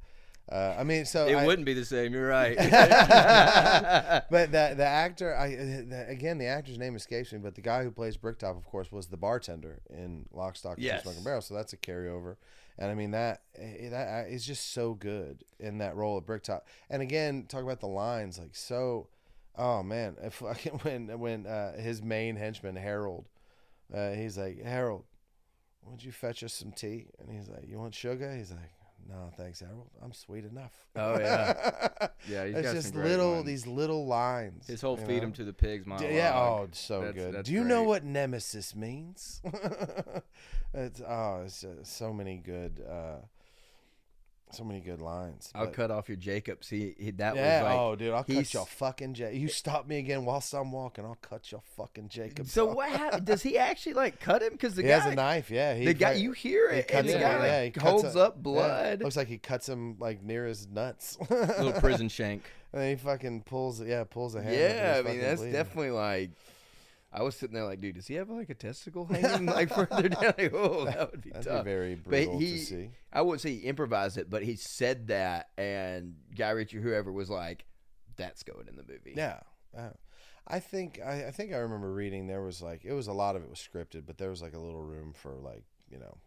uh, 0.50 0.74
I 0.78 0.84
mean, 0.84 1.04
so 1.06 1.26
It 1.26 1.34
I- 1.36 1.46
wouldn't 1.46 1.66
be 1.66 1.74
the 1.74 1.84
same. 1.84 2.12
You're 2.12 2.28
right. 2.28 2.56
but 4.30 4.52
the 4.52 4.74
the 4.76 4.84
actor, 4.86 5.34
I 5.34 5.54
the, 5.54 6.06
again, 6.08 6.38
the 6.38 6.46
actor's 6.46 6.78
name 6.78 6.96
escapes 6.96 7.32
me, 7.32 7.38
but 7.38 7.54
the 7.54 7.60
guy 7.60 7.82
who 7.82 7.90
plays 7.90 8.16
Bricktop, 8.16 8.56
of 8.56 8.64
course, 8.66 8.92
was 8.92 9.06
the 9.06 9.16
bartender 9.16 9.80
in 9.90 10.26
Lock, 10.32 10.56
Stock, 10.56 10.76
and 10.78 10.84
Two 10.86 11.02
Smoking 11.02 11.24
Barrel. 11.24 11.40
So 11.40 11.54
that's 11.54 11.72
a 11.72 11.76
carryover, 11.76 12.36
and 12.78 12.90
I 12.90 12.94
mean 12.94 13.12
that 13.12 13.42
eh, 13.56 13.88
that 13.90 14.28
is 14.28 14.44
just 14.46 14.72
so 14.72 14.94
good 14.94 15.44
in 15.58 15.78
that 15.78 15.96
role 15.96 16.18
of 16.18 16.26
Bricktop. 16.26 16.66
And 16.90 17.00
again, 17.02 17.46
talk 17.48 17.62
about 17.62 17.80
the 17.80 17.88
lines, 17.88 18.38
like 18.38 18.54
so. 18.54 19.08
Oh 19.56 19.82
man, 19.82 20.16
if 20.22 20.34
fucking 20.34 20.80
when 20.82 21.18
when 21.18 21.46
uh, 21.46 21.76
his 21.80 22.02
main 22.02 22.36
henchman 22.36 22.76
Harold, 22.76 23.28
uh, 23.94 24.10
he's 24.12 24.36
like 24.36 24.62
Harold, 24.62 25.04
would 25.84 26.02
you 26.04 26.12
fetch 26.12 26.42
us 26.44 26.52
some 26.52 26.72
tea? 26.72 27.06
And 27.18 27.30
he's 27.30 27.48
like, 27.48 27.66
you 27.68 27.78
want 27.78 27.94
sugar? 27.94 28.34
He's 28.36 28.50
like, 28.50 28.72
no, 29.08 29.30
thanks. 29.36 29.62
I'm 30.02 30.12
sweet 30.12 30.44
enough. 30.44 30.72
Oh, 30.96 31.18
yeah. 31.18 32.08
yeah, 32.28 32.46
he's 32.46 32.56
it's 32.56 32.66
got 32.66 32.74
just 32.74 32.92
great 32.94 33.06
little 33.06 33.32
ones. 33.32 33.46
these 33.46 33.66
little 33.66 34.06
lines. 34.06 34.66
His 34.66 34.80
whole 34.80 34.96
feed 34.96 35.18
know? 35.18 35.24
him 35.24 35.32
to 35.32 35.44
the 35.44 35.52
pigs 35.52 35.86
monologue. 35.86 36.14
Yeah, 36.14 36.32
oh, 36.34 36.64
it's 36.64 36.78
so 36.80 37.00
That's- 37.00 37.14
good. 37.14 37.34
that's 37.34 37.48
Do 37.48 37.54
you 37.54 37.64
know 37.64 37.82
what 37.82 38.04
nemesis 38.04 38.74
means? 38.74 39.40
it's 40.74 41.00
oh, 41.00 41.42
it's 41.44 41.64
uh, 41.64 41.74
so 41.82 42.12
many 42.12 42.38
good, 42.38 42.82
uh, 42.88 43.16
so 44.54 44.64
many 44.64 44.80
good 44.80 45.00
lines. 45.00 45.50
I'll 45.54 45.66
but- 45.66 45.74
cut 45.74 45.90
off 45.90 46.08
your 46.08 46.16
Jacobs. 46.16 46.68
He, 46.68 46.94
he 46.98 47.10
that 47.12 47.36
yeah, 47.36 47.62
was 47.62 47.70
like. 47.70 47.78
oh, 47.78 47.96
dude, 47.96 48.12
I'll 48.14 48.22
he's- 48.22 48.48
cut 48.48 48.54
your 48.54 48.66
fucking 48.66 49.14
J. 49.14 49.36
You 49.36 49.48
stop 49.48 49.86
me 49.86 49.98
again 49.98 50.24
whilst 50.24 50.52
I'm 50.54 50.72
walking, 50.72 51.04
I'll 51.04 51.18
cut 51.20 51.50
your 51.52 51.62
fucking 51.76 52.08
Jacob. 52.08 52.46
so 52.46 52.70
off. 52.70 52.76
what? 52.76 52.88
hap- 52.90 53.24
does 53.26 53.42
he 53.42 53.58
actually 53.58 53.94
like 53.94 54.20
cut 54.20 54.42
him? 54.42 54.52
Because 54.52 54.74
the 54.74 54.82
He 54.82 54.88
guy, 54.88 54.98
has 54.98 55.12
a 55.12 55.14
knife. 55.14 55.50
Yeah, 55.50 55.74
he 55.74 55.86
the 55.86 55.94
guy, 55.94 56.14
fi- 56.14 56.20
you 56.20 56.32
hear 56.32 56.72
he 56.72 56.78
it, 56.80 56.88
cuts 56.88 56.98
and 57.00 57.08
the 57.08 57.12
him, 57.14 57.20
guy 57.20 57.30
yeah, 57.46 57.54
like, 57.56 57.64
he 57.64 57.70
cuts 57.80 57.90
holds 58.02 58.16
a- 58.16 58.20
up 58.20 58.34
yeah, 58.36 58.42
blood. 58.42 59.02
looks 59.02 59.16
like 59.16 59.28
he 59.28 59.38
cuts 59.38 59.68
him 59.68 59.96
like 59.98 60.22
near 60.22 60.46
his 60.46 60.66
nuts. 60.68 61.18
little 61.30 61.72
prison 61.72 62.08
shank. 62.08 62.42
And 62.72 62.82
then 62.82 62.88
he 62.90 62.96
fucking 62.96 63.42
pulls, 63.42 63.80
yeah, 63.80 64.02
pulls 64.04 64.34
a 64.34 64.42
hand. 64.42 64.56
Yeah, 64.56 64.96
I 64.98 65.08
mean 65.08 65.20
that's 65.20 65.42
definitely 65.42 65.90
like. 65.92 66.30
I 67.16 67.22
was 67.22 67.36
sitting 67.36 67.54
there 67.54 67.64
like, 67.64 67.80
dude, 67.80 67.94
does 67.94 68.08
he 68.08 68.14
have 68.14 68.28
like 68.28 68.50
a 68.50 68.54
testicle 68.54 69.06
hanging 69.10 69.46
like 69.46 69.72
further 69.72 70.08
down? 70.08 70.34
Like, 70.36 70.52
oh, 70.52 70.84
that 70.86 71.12
would 71.12 71.22
be 71.22 71.30
That'd 71.30 71.46
tough. 71.46 71.64
be 71.64 71.70
very 71.70 71.94
but 71.94 72.10
brutal 72.10 72.38
he, 72.40 72.50
to 72.52 72.58
see. 72.58 72.90
I 73.12 73.22
wouldn't 73.22 73.40
say 73.40 73.54
he 73.54 73.58
improvised 73.60 74.18
it, 74.18 74.28
but 74.28 74.42
he 74.42 74.56
said 74.56 75.06
that, 75.06 75.50
and 75.56 76.16
Guy 76.36 76.50
Ritchie, 76.50 76.78
whoever, 76.80 77.12
was 77.12 77.30
like, 77.30 77.66
"That's 78.16 78.42
going 78.42 78.66
in 78.66 78.74
the 78.74 78.82
movie." 78.82 79.14
Yeah, 79.16 79.38
yeah. 79.72 79.90
I 80.46 80.58
think 80.58 81.00
I, 81.04 81.28
I 81.28 81.30
think 81.30 81.52
I 81.52 81.58
remember 81.58 81.92
reading 81.92 82.26
there 82.26 82.42
was 82.42 82.60
like 82.60 82.84
it 82.84 82.92
was 82.92 83.06
a 83.06 83.12
lot 83.12 83.36
of 83.36 83.44
it 83.44 83.48
was 83.48 83.60
scripted, 83.60 84.06
but 84.06 84.18
there 84.18 84.30
was 84.30 84.42
like 84.42 84.54
a 84.54 84.60
little 84.60 84.82
room 84.82 85.12
for 85.14 85.34
like 85.36 85.64
you 85.88 85.98
know 86.00 86.18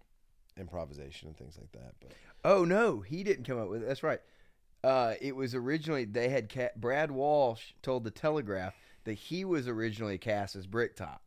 improvisation 0.58 1.28
and 1.28 1.38
things 1.38 1.58
like 1.60 1.72
that. 1.74 1.96
But 2.00 2.14
Oh 2.46 2.64
no, 2.64 3.02
he 3.02 3.24
didn't 3.24 3.44
come 3.44 3.60
up 3.60 3.68
with 3.70 3.84
it. 3.84 3.88
That's 3.88 4.04
right. 4.04 4.22
Uh, 4.84 5.16
it 5.20 5.36
was 5.36 5.54
originally 5.54 6.06
they 6.06 6.30
had 6.30 6.50
ca- 6.52 6.70
Brad 6.78 7.12
Walsh 7.12 7.74
told 7.82 8.04
the 8.06 8.12
Telegraph 8.12 8.74
that 9.08 9.14
he 9.16 9.44
was 9.46 9.68
originally 9.68 10.20
cast 10.20 10.56
as 10.56 10.68
Bricktop, 10.68 11.22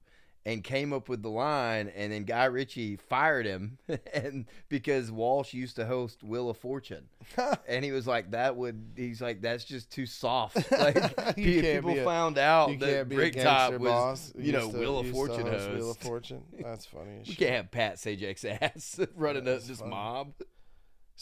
and 0.47 0.62
came 0.64 0.93
up 0.95 1.09
with 1.09 1.22
the 1.22 1.28
line, 1.28 1.89
and 1.95 2.11
then 2.12 2.24
Guy 2.24 2.45
Ritchie 2.47 2.97
fired 2.97 3.45
him, 3.45 3.78
and 4.14 4.47
because 4.70 5.11
Walsh 5.11 5.53
used 5.53 5.76
to 5.76 5.85
host 5.87 6.22
Wheel 6.22 6.49
of 6.49 6.57
Fortune, 6.57 7.09
and 7.68 7.85
he 7.85 7.91
was 7.93 8.07
like, 8.07 8.31
"That 8.31 8.57
would," 8.57 8.93
he's 8.97 9.20
like, 9.20 9.41
"That's 9.43 9.64
just 9.64 9.91
too 9.91 10.07
soft." 10.07 10.57
Like 10.78 10.97
You 11.37 11.61
people 11.62 11.93
be 11.93 11.99
a- 12.01 12.05
found 12.05 12.39
out 12.39 12.70
you 12.70 12.76
that 12.78 12.87
can't 12.87 13.09
be 13.11 13.14
a 13.16 13.18
Bricktop 13.18 13.72
was, 13.74 13.81
boss. 13.91 14.33
you 14.39 14.53
know, 14.53 14.70
to- 14.70 14.78
Wheel 14.78 14.99
of 15.01 15.11
Fortune 15.11 15.47
host 15.47 15.66
host. 15.66 15.70
Wheel 15.74 15.91
of 15.91 15.97
Fortune. 15.99 16.43
That's 16.59 16.87
funny. 16.87 17.18
We 17.18 17.24
shit. 17.24 17.39
can't 17.39 17.55
have 17.57 17.70
Pat 17.70 17.97
Sajak's 17.97 18.45
ass 18.45 19.01
running 19.16 19.47
up 19.49 19.62
this 19.62 19.78
funny. 19.81 19.91
mob. 19.91 20.33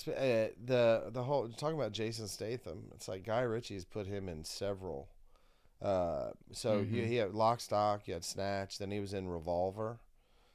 Uh, 0.07 0.55
the 0.65 1.11
the 1.13 1.25
whole 1.25 1.49
talking 1.49 1.77
about 1.77 1.91
Jason 1.91 2.29
Statham, 2.29 2.85
it's 2.95 3.09
like 3.09 3.25
Guy 3.25 3.41
Ritchie's 3.41 3.85
put 3.85 4.07
him 4.07 4.29
in 4.29 4.45
several. 4.45 5.09
Uh, 5.81 6.31
so 6.53 6.81
Mm-hmm. 6.81 6.95
you, 6.95 7.05
he 7.05 7.17
had 7.17 7.35
Lock, 7.35 7.61
Stock, 7.61 8.07
you 8.09 8.15
had 8.15 8.25
Snatch, 8.25 8.79
then 8.79 8.91
he 8.91 9.01
was 9.01 9.15
in 9.15 9.29
Revolver. 9.29 10.01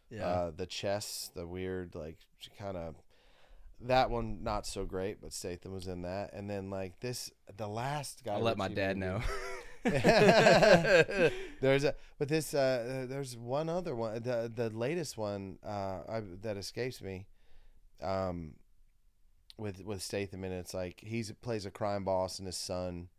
Yeah. 0.09 0.27
Uh, 0.27 0.51
the 0.55 0.65
chess, 0.65 1.31
the 1.33 1.47
weird 1.47 1.95
like 1.95 2.17
kind 2.59 2.77
of 2.77 2.95
that 3.81 4.09
one 4.09 4.43
not 4.43 4.65
so 4.67 4.85
great, 4.85 5.21
but 5.21 5.33
Statham 5.33 5.73
was 5.73 5.87
in 5.87 6.03
that, 6.03 6.33
and 6.33 6.49
then 6.49 6.69
like 6.69 6.99
this 6.99 7.31
the 7.57 7.67
last 7.67 8.23
guy. 8.23 8.33
I'll 8.33 8.41
let 8.41 8.57
my 8.57 8.67
dad 8.67 8.97
know. 8.97 9.21
there's 9.83 11.83
a 11.83 11.93
but 12.17 12.29
this 12.29 12.53
uh, 12.53 13.05
there's 13.09 13.35
one 13.35 13.67
other 13.67 13.93
one 13.95 14.21
the 14.23 14.49
the 14.53 14.69
latest 14.69 15.17
one 15.17 15.57
uh, 15.65 15.99
I, 16.07 16.21
that 16.41 16.55
escapes 16.55 17.01
me 17.01 17.25
um, 18.01 18.53
with 19.57 19.83
with 19.83 20.01
Statham, 20.01 20.43
and 20.43 20.53
it's 20.53 20.73
like 20.73 21.01
he's 21.03 21.31
plays 21.41 21.65
a 21.65 21.71
crime 21.71 22.05
boss, 22.05 22.39
and 22.39 22.47
his 22.47 22.57
son 22.57 23.09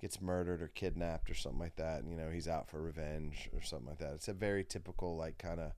gets 0.00 0.20
murdered 0.20 0.62
or 0.62 0.68
kidnapped 0.68 1.30
or 1.30 1.34
something 1.34 1.60
like 1.60 1.76
that, 1.76 2.02
and 2.02 2.10
you 2.10 2.16
know 2.16 2.30
he's 2.30 2.48
out 2.48 2.68
for 2.68 2.80
revenge 2.80 3.48
or 3.54 3.62
something 3.62 3.88
like 3.88 3.98
that. 3.98 4.14
It's 4.14 4.28
a 4.28 4.32
very 4.32 4.64
typical 4.64 5.16
like 5.16 5.38
kind 5.38 5.60
of 5.60 5.72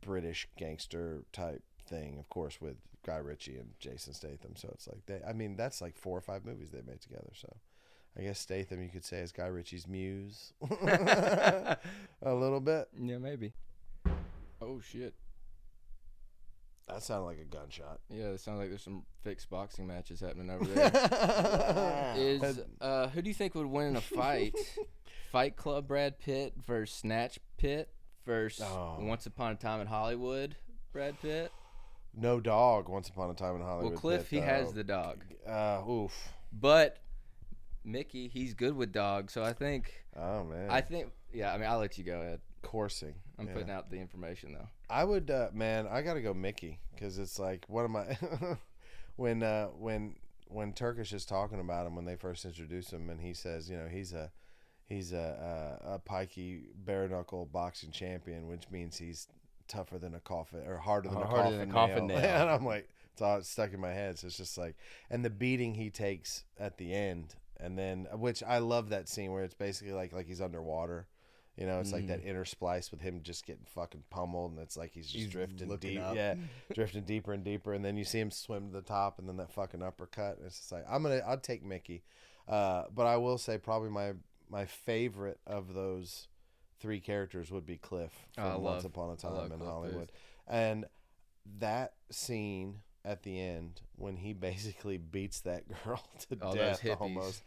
British 0.00 0.48
gangster 0.56 1.24
type 1.32 1.62
thing, 1.86 2.18
of 2.18 2.28
course, 2.28 2.60
with 2.60 2.76
Guy 3.04 3.16
Ritchie 3.16 3.56
and 3.56 3.70
Jason 3.78 4.14
Statham. 4.14 4.56
So 4.56 4.68
it's 4.74 4.88
like 4.88 5.06
they, 5.06 5.20
I 5.26 5.32
mean, 5.32 5.56
that's 5.56 5.80
like 5.80 5.96
four 5.96 6.16
or 6.16 6.22
five 6.22 6.44
movies 6.44 6.70
they 6.70 6.82
made 6.86 7.00
together. 7.00 7.30
So 7.34 7.56
I 8.18 8.22
guess 8.22 8.38
Statham, 8.38 8.82
you 8.82 8.88
could 8.88 9.04
say, 9.04 9.18
is 9.18 9.32
Guy 9.32 9.46
Ritchie's 9.46 9.86
muse, 9.86 10.52
a 10.80 11.76
little 12.24 12.60
bit. 12.60 12.88
Yeah, 12.98 13.18
maybe. 13.18 13.52
Oh 14.60 14.80
shit. 14.80 15.14
That 16.88 17.02
sounded 17.02 17.24
like 17.26 17.38
a 17.40 17.44
gunshot. 17.44 17.98
Yeah, 18.08 18.26
it 18.26 18.40
sounds 18.40 18.60
like 18.60 18.68
there's 18.68 18.82
some 18.82 19.04
fixed 19.24 19.50
boxing 19.50 19.86
matches 19.88 20.20
happening 20.20 20.50
over 20.50 20.64
there. 20.66 22.14
Is 22.16 22.60
uh, 22.80 23.08
who 23.08 23.22
do 23.22 23.28
you 23.28 23.34
think 23.34 23.54
would 23.56 23.66
win 23.66 23.88
in 23.88 23.96
a 23.96 24.00
fight? 24.00 24.54
Fight 25.32 25.56
Club 25.56 25.88
Brad 25.88 26.18
Pitt 26.20 26.54
versus 26.64 26.96
Snatch 26.96 27.40
Pitt 27.58 27.88
versus 28.24 28.64
Oh. 28.64 28.96
Once 29.00 29.26
Upon 29.26 29.52
a 29.52 29.56
Time 29.56 29.80
in 29.80 29.86
Hollywood 29.88 30.56
Brad 30.92 31.20
Pitt? 31.20 31.50
no 32.18 32.40
dog. 32.40 32.88
Once 32.88 33.08
upon 33.08 33.30
a 33.30 33.34
time 33.34 33.56
in 33.56 33.62
Hollywood. 33.62 33.92
Well, 33.92 34.00
Cliff 34.00 34.30
Pitt, 34.30 34.38
he 34.38 34.44
has 34.46 34.72
the 34.72 34.84
dog, 34.84 35.24
Uh, 35.46 35.82
oof. 35.86 36.12
but 36.52 36.98
Mickey 37.84 38.28
he's 38.28 38.54
good 38.54 38.74
with 38.76 38.92
dogs. 38.92 39.32
So 39.32 39.42
I 39.42 39.52
think 39.52 39.92
Oh 40.16 40.44
man. 40.44 40.70
I 40.70 40.80
think 40.80 41.08
yeah. 41.34 41.52
I 41.52 41.58
mean 41.58 41.68
I'll 41.68 41.78
let 41.80 41.98
you 41.98 42.04
go 42.04 42.20
ahead. 42.20 42.40
Coursing. 42.66 43.14
I'm 43.38 43.46
Yeah. 43.46 43.52
putting 43.54 43.70
out 43.70 43.90
the 43.90 43.98
information 43.98 44.52
though. 44.52 44.68
I 44.90 45.04
would, 45.04 45.30
uh, 45.30 45.48
man. 45.52 45.86
I 45.86 46.02
gotta 46.02 46.20
go 46.20 46.34
Mickey 46.34 46.80
because 46.94 47.18
it's 47.18 47.38
like 47.38 47.64
one 47.68 47.84
of 47.84 47.90
my 47.90 48.16
when 49.16 49.42
uh, 49.42 49.66
when 49.68 50.16
when 50.48 50.72
Turkish 50.72 51.12
is 51.12 51.24
talking 51.24 51.60
about 51.60 51.86
him 51.86 51.96
when 51.96 52.04
they 52.04 52.16
first 52.16 52.44
introduce 52.44 52.90
him, 52.92 53.10
and 53.10 53.20
he 53.20 53.34
says, 53.34 53.68
you 53.70 53.76
know, 53.76 53.88
he's 53.88 54.12
a 54.12 54.30
he's 54.86 55.12
a 55.12 55.78
a, 55.84 55.94
a 55.94 55.98
pikey 55.98 56.66
bare 56.84 57.08
knuckle 57.08 57.46
boxing 57.46 57.90
champion, 57.90 58.46
which 58.48 58.70
means 58.70 58.96
he's 58.98 59.28
tougher 59.68 59.98
than 59.98 60.14
a 60.14 60.20
coffin 60.20 60.64
or 60.66 60.78
harder 60.78 61.08
than 61.08 61.18
a 61.22 61.26
Harder 61.26 61.42
coffin 61.42 61.58
than 61.58 61.70
a 61.70 61.72
coffin 61.72 62.06
nail. 62.06 62.18
nail. 62.20 62.40
and 62.42 62.50
I'm 62.50 62.64
like, 62.64 62.88
it's 63.12 63.22
all 63.22 63.42
stuck 63.42 63.72
in 63.72 63.80
my 63.80 63.92
head. 63.92 64.18
So 64.18 64.28
it's 64.28 64.36
just 64.36 64.56
like, 64.56 64.76
and 65.10 65.24
the 65.24 65.30
beating 65.30 65.74
he 65.74 65.90
takes 65.90 66.44
at 66.58 66.78
the 66.78 66.94
end, 66.94 67.34
and 67.58 67.76
then 67.76 68.06
which 68.14 68.42
I 68.42 68.58
love 68.58 68.90
that 68.90 69.08
scene 69.08 69.32
where 69.32 69.42
it's 69.44 69.54
basically 69.54 69.92
like 69.92 70.12
like 70.12 70.26
he's 70.26 70.40
underwater. 70.40 71.06
You 71.56 71.64
know, 71.66 71.80
it's 71.80 71.92
like 71.92 72.06
that 72.08 72.20
Mm. 72.22 72.26
inner 72.26 72.44
splice 72.44 72.90
with 72.90 73.00
him 73.00 73.22
just 73.22 73.46
getting 73.46 73.64
fucking 73.64 74.04
pummeled, 74.10 74.52
and 74.52 74.60
it's 74.60 74.76
like 74.76 74.92
he's 74.92 75.06
just 75.06 75.16
He's 75.16 75.28
drifting 75.30 75.74
deep, 75.78 76.00
up. 76.00 76.14
yeah, 76.14 76.34
drifting 76.74 77.04
deeper 77.04 77.32
and 77.32 77.42
deeper, 77.42 77.72
and 77.72 77.82
then 77.84 77.96
you 77.96 78.04
see 78.04 78.20
him 78.20 78.30
swim 78.30 78.66
to 78.68 78.72
the 78.74 78.82
top, 78.82 79.18
and 79.18 79.26
then 79.26 79.38
that 79.38 79.50
fucking 79.52 79.82
uppercut. 79.82 80.36
And 80.36 80.46
it's 80.46 80.58
just 80.58 80.70
like 80.72 80.84
I'm 80.88 81.02
gonna, 81.02 81.22
I'll 81.26 81.38
take 81.38 81.64
Mickey, 81.64 82.02
uh, 82.46 82.84
but 82.94 83.06
I 83.06 83.16
will 83.16 83.38
say 83.38 83.56
probably 83.56 83.88
my 83.90 84.12
my 84.50 84.66
favorite 84.66 85.40
of 85.46 85.72
those 85.72 86.28
three 86.78 87.00
characters 87.00 87.50
would 87.50 87.64
be 87.64 87.78
Cliff 87.78 88.12
Oh, 88.36 88.52
from 88.52 88.62
Once 88.62 88.84
love- 88.84 88.92
Upon 88.92 89.10
a 89.12 89.16
Time 89.16 89.50
in 89.50 89.58
Cliff 89.58 89.62
Hollywood, 89.70 90.12
and 90.46 90.84
that 91.58 91.94
scene 92.10 92.82
at 93.02 93.22
the 93.22 93.40
end 93.40 93.80
when 93.96 94.16
he 94.16 94.32
basically 94.34 94.98
beats 94.98 95.40
that 95.40 95.64
girl 95.84 96.02
to 96.28 96.36
All 96.42 96.54
death 96.54 96.84
almost. 97.00 97.42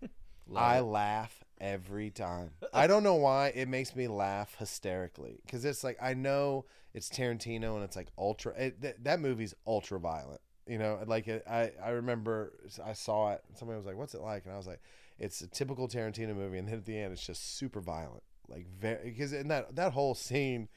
I 0.56 0.80
laugh 0.80 1.44
every 1.60 2.10
time. 2.10 2.50
I 2.72 2.86
don't 2.86 3.02
know 3.02 3.16
why 3.16 3.48
it 3.54 3.68
makes 3.68 3.94
me 3.94 4.08
laugh 4.08 4.54
hysterically 4.58 5.40
because 5.44 5.64
it's 5.64 5.84
like 5.84 5.98
I 6.00 6.14
know 6.14 6.64
it's 6.94 7.08
Tarantino 7.08 7.74
and 7.74 7.84
it's 7.84 7.96
like 7.96 8.08
ultra. 8.18 8.52
It, 8.56 8.82
th- 8.82 8.96
that 9.02 9.20
movie's 9.20 9.54
ultra 9.66 10.00
violent. 10.00 10.40
You 10.66 10.78
know, 10.78 11.00
like 11.06 11.28
it, 11.28 11.44
I 11.48 11.72
I 11.82 11.90
remember 11.90 12.52
I 12.84 12.92
saw 12.92 13.32
it. 13.32 13.42
and 13.48 13.56
Somebody 13.58 13.76
was 13.76 13.86
like, 13.86 13.96
"What's 13.96 14.14
it 14.14 14.20
like?" 14.20 14.44
And 14.44 14.54
I 14.54 14.56
was 14.56 14.66
like, 14.66 14.80
"It's 15.18 15.40
a 15.40 15.48
typical 15.48 15.88
Tarantino 15.88 16.34
movie." 16.34 16.58
And 16.58 16.68
then 16.68 16.76
at 16.76 16.84
the 16.84 16.96
end, 16.96 17.12
it's 17.12 17.26
just 17.26 17.56
super 17.56 17.80
violent, 17.80 18.22
like 18.48 18.66
very 18.80 19.10
because 19.10 19.32
in 19.32 19.48
that 19.48 19.76
that 19.76 19.92
whole 19.92 20.14
scene. 20.14 20.68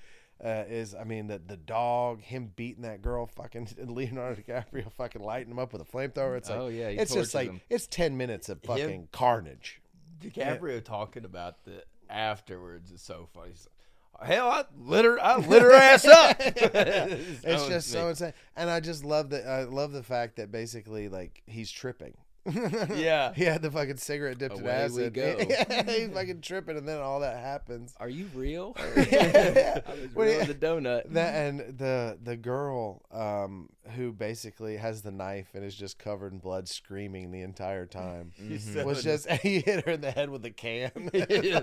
Uh, 0.44 0.66
is 0.68 0.96
I 0.96 1.06
mean 1.06 1.28
the 1.28 1.40
the 1.46 1.56
dog 1.56 2.20
him 2.22 2.52
beating 2.56 2.82
that 2.82 3.02
girl 3.02 3.28
fucking 3.28 3.70
Leonardo 3.88 4.42
DiCaprio 4.42 4.92
fucking 4.92 5.22
lighting 5.22 5.52
him 5.52 5.60
up 5.60 5.72
with 5.72 5.82
a 5.82 5.86
flamethrower 5.86 6.38
it's 6.38 6.50
like 6.50 6.60
oh 6.60 6.68
yeah, 6.68 6.90
it's 6.90 7.14
just 7.14 7.36
like 7.36 7.50
him. 7.50 7.62
it's 7.70 7.86
10 7.88 8.18
minutes 8.18 8.50
of 8.50 8.60
fucking 8.64 9.08
carnage 9.12 9.80
DiCaprio 10.24 10.84
talking 10.84 11.26
about 11.26 11.64
the 11.66 11.84
afterwards 12.10 12.92
is 12.92 13.02
so 13.02 13.28
funny. 13.34 13.52
Like, 14.20 14.30
Hell, 14.30 14.48
I 14.48 14.64
lit 14.78 15.06
her, 15.06 15.20
I 15.20 15.38
lit 15.38 15.62
her 15.62 15.74
ass 15.74 16.06
up. 16.06 16.38
it's 16.40 17.68
just 17.68 17.92
so 17.92 18.10
insane 18.10 18.34
and 18.56 18.70
i 18.70 18.80
just 18.80 19.04
love 19.04 19.32
that 19.32 19.48
i 19.48 19.64
love 19.64 19.92
the 19.92 20.04
fact 20.04 20.36
that 20.38 20.52
basically 20.52 21.10
like 21.10 21.42
he's 21.46 21.72
tripping 21.72 22.14
Yeah. 22.46 23.34
he 23.36 23.44
had 23.46 23.62
the 23.62 23.72
fucking 23.72 23.98
cigarette 23.98 24.38
dipped 24.38 24.56
in 24.58 24.62
Away 24.64 24.88
we 24.94 25.06
acid 25.06 25.14
go. 25.14 25.38
he's 25.92 26.10
fucking 26.10 26.42
tripping 26.42 26.78
and 26.78 26.88
then 26.88 27.00
all 27.02 27.22
that 27.22 27.38
happens 27.38 27.94
Are 28.00 28.10
you 28.10 28.30
real? 28.36 28.76
I 28.80 29.82
was 29.88 30.16
real 30.16 30.28
he- 30.34 30.36
as 30.40 30.50
a 30.50 30.54
donut. 30.56 31.12
that 31.14 31.36
and 31.36 31.78
the 31.78 32.18
the 32.22 32.36
girl 32.36 33.02
um 33.12 33.70
who 33.96 34.12
basically 34.12 34.78
has 34.78 35.02
the 35.02 35.12
knife 35.12 35.48
and 35.54 35.64
is 35.64 35.76
just 35.76 36.00
covered 36.00 36.34
in 36.34 36.40
blood 36.40 36.68
screaming 36.68 37.32
the 37.32 37.42
entire 37.42 37.86
time 37.86 38.32
He's 38.36 38.76
was 38.76 39.04
just 39.04 39.30
he 39.30 39.60
hit 39.62 39.86
her 39.86 39.94
in 39.94 40.02
the 40.02 40.12
head 40.12 40.30
with 40.30 40.46
a 40.46 40.52
can. 40.52 41.10
Yeah. 41.14 41.62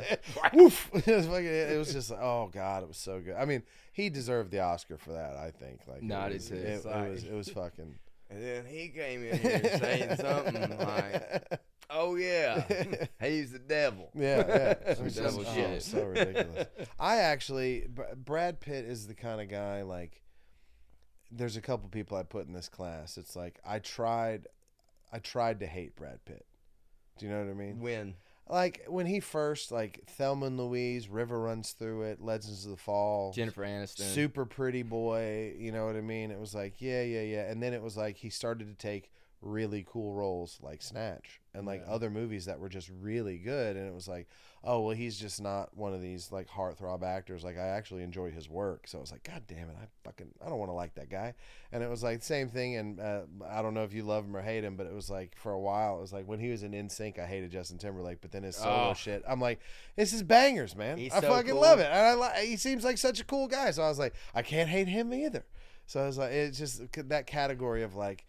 Woof! 0.52 0.90
It 0.94 1.06
was, 1.06 1.26
fucking, 1.26 1.44
it 1.46 1.78
was 1.78 1.92
just 1.92 2.10
like, 2.10 2.20
oh 2.20 2.48
god, 2.52 2.82
it 2.82 2.88
was 2.88 2.96
so 2.98 3.20
good. 3.20 3.34
I 3.36 3.44
mean, 3.44 3.62
he 3.92 4.10
deserved 4.10 4.50
the 4.50 4.60
Oscar 4.60 4.96
for 4.98 5.12
that. 5.12 5.36
I 5.36 5.50
think. 5.50 5.80
Like, 5.86 6.02
I 6.10 6.26
it 6.26 6.28
did 6.28 6.34
was, 6.34 6.48
too. 6.48 6.54
it, 6.54 6.84
it 6.84 7.10
was 7.10 7.24
it 7.24 7.32
was 7.32 7.48
fucking. 7.48 7.94
And 8.30 8.42
then 8.42 8.64
he 8.64 8.88
came 8.88 9.24
in 9.24 9.38
here 9.38 9.78
saying 9.80 10.16
something 10.16 10.78
like, 10.78 11.60
"Oh 11.90 12.14
yeah, 12.14 12.64
he's 13.20 13.50
the 13.52 13.58
devil." 13.58 14.10
Yeah, 14.14 14.76
yeah. 14.86 14.94
Some 14.94 15.08
devil 15.08 15.42
just- 15.42 15.50
oh, 15.50 15.54
shit. 15.54 15.70
oh, 15.70 15.78
so 15.80 16.04
ridiculous. 16.04 16.68
I 16.98 17.16
actually, 17.18 17.86
Brad 18.16 18.60
Pitt 18.60 18.84
is 18.84 19.06
the 19.08 19.14
kind 19.14 19.40
of 19.40 19.48
guy 19.48 19.82
like. 19.82 20.22
There's 21.32 21.56
a 21.56 21.60
couple 21.60 21.88
people 21.88 22.16
I 22.16 22.24
put 22.24 22.46
in 22.48 22.52
this 22.52 22.68
class. 22.68 23.16
It's 23.16 23.36
like 23.36 23.60
I 23.64 23.78
tried, 23.78 24.46
I 25.12 25.18
tried 25.20 25.60
to 25.60 25.66
hate 25.66 25.94
Brad 25.94 26.24
Pitt. 26.24 26.44
Do 27.18 27.26
you 27.26 27.32
know 27.32 27.38
what 27.40 27.50
I 27.50 27.54
mean? 27.54 27.78
When 27.80 28.14
Like 28.50 28.84
when 28.88 29.06
he 29.06 29.20
first 29.20 29.70
like 29.70 30.02
Thelma 30.08 30.46
and 30.46 30.58
Louise, 30.58 31.08
River 31.08 31.40
runs 31.40 31.70
through 31.72 32.02
it, 32.02 32.20
Legends 32.20 32.64
of 32.64 32.72
the 32.72 32.76
Fall, 32.76 33.32
Jennifer 33.32 33.62
Aniston. 33.62 34.12
super 34.12 34.44
pretty 34.44 34.82
boy. 34.82 35.54
You 35.56 35.70
know 35.70 35.86
what 35.86 35.94
I 35.94 36.00
mean? 36.00 36.30
It 36.30 36.40
was 36.40 36.54
like 36.54 36.74
yeah, 36.78 37.02
yeah, 37.02 37.22
yeah, 37.22 37.50
and 37.50 37.62
then 37.62 37.72
it 37.72 37.82
was 37.82 37.96
like 37.96 38.16
he 38.16 38.28
started 38.28 38.66
to 38.68 38.74
take 38.74 39.12
really 39.42 39.84
cool 39.88 40.12
roles 40.12 40.58
like 40.62 40.82
Snatch 40.82 41.40
and 41.54 41.66
like 41.66 41.82
Yeah. 41.86 41.92
other 41.94 42.10
movies 42.10 42.44
that 42.44 42.58
were 42.60 42.68
just 42.68 42.90
really 43.00 43.38
good, 43.38 43.76
and 43.76 43.86
it 43.88 43.94
was 43.94 44.06
like 44.08 44.28
oh 44.62 44.78
well, 44.82 44.94
he's 44.94 45.18
just 45.18 45.40
not 45.40 45.74
one 45.74 45.94
of 45.94 46.02
these 46.02 46.30
like 46.30 46.46
heartthrob 46.46 47.02
actors. 47.02 47.42
Like 47.42 47.56
I 47.56 47.68
actually 47.68 48.02
enjoy 48.02 48.30
his 48.30 48.46
work, 48.50 48.86
so 48.86 48.98
I 48.98 49.00
was 49.00 49.10
like 49.10 49.22
God 49.22 49.44
damn 49.48 49.70
it, 49.70 49.76
I 49.82 49.86
fucking 50.04 50.28
I 50.44 50.50
don't 50.50 50.58
want 50.58 50.68
to 50.70 50.74
like 50.74 50.94
that 50.96 51.08
guy. 51.08 51.32
And 51.72 51.82
it 51.82 51.88
was 51.88 52.02
like 52.02 52.22
same 52.22 52.48
thing, 52.50 52.76
and 52.76 53.00
uh, 53.00 53.22
I 53.48 53.62
don't 53.62 53.72
know 53.72 53.84
if 53.84 53.94
you 53.94 54.02
love 54.02 54.26
him 54.26 54.36
or 54.36 54.42
hate 54.42 54.62
him, 54.62 54.76
but 54.76 54.86
it 54.86 54.92
was 54.92 55.08
like 55.08 55.34
for 55.38 55.52
a 55.52 55.58
while 55.58 55.96
it 55.96 56.00
was 56.02 56.12
like 56.12 56.26
when 56.28 56.38
he 56.40 56.50
was 56.50 56.62
in 56.62 56.72
NSYNC, 56.72 57.18
I 57.18 57.24
hated 57.26 57.50
Justin 57.50 57.78
Timberlake, 57.78 58.20
but 58.20 58.32
then 58.32 58.42
his 58.42 58.56
solo 58.56 58.90
Oh. 58.90 58.94
shit, 58.94 59.22
I'm 59.26 59.40
like 59.40 59.60
this 59.96 60.12
is 60.12 60.22
bangers, 60.22 60.76
man. 60.76 60.98
He's 60.98 61.12
I 61.14 61.20
so 61.22 61.28
fucking 61.28 61.52
cool. 61.52 61.60
love 61.62 61.78
it, 61.80 61.86
and 61.90 61.94
I 61.94 62.14
li- 62.40 62.46
he 62.46 62.58
seems 62.58 62.84
like 62.84 62.98
such 62.98 63.18
a 63.20 63.24
cool 63.24 63.48
guy. 63.48 63.70
So 63.70 63.82
I 63.82 63.88
was 63.88 63.98
like, 63.98 64.12
I 64.34 64.42
can't 64.42 64.68
hate 64.68 64.88
him 64.88 65.14
either. 65.14 65.46
So 65.86 66.02
I 66.02 66.06
was 66.06 66.18
like, 66.18 66.32
it's 66.32 66.58
just 66.58 66.82
that 67.08 67.26
category 67.26 67.82
of 67.82 67.94
like, 67.96 68.24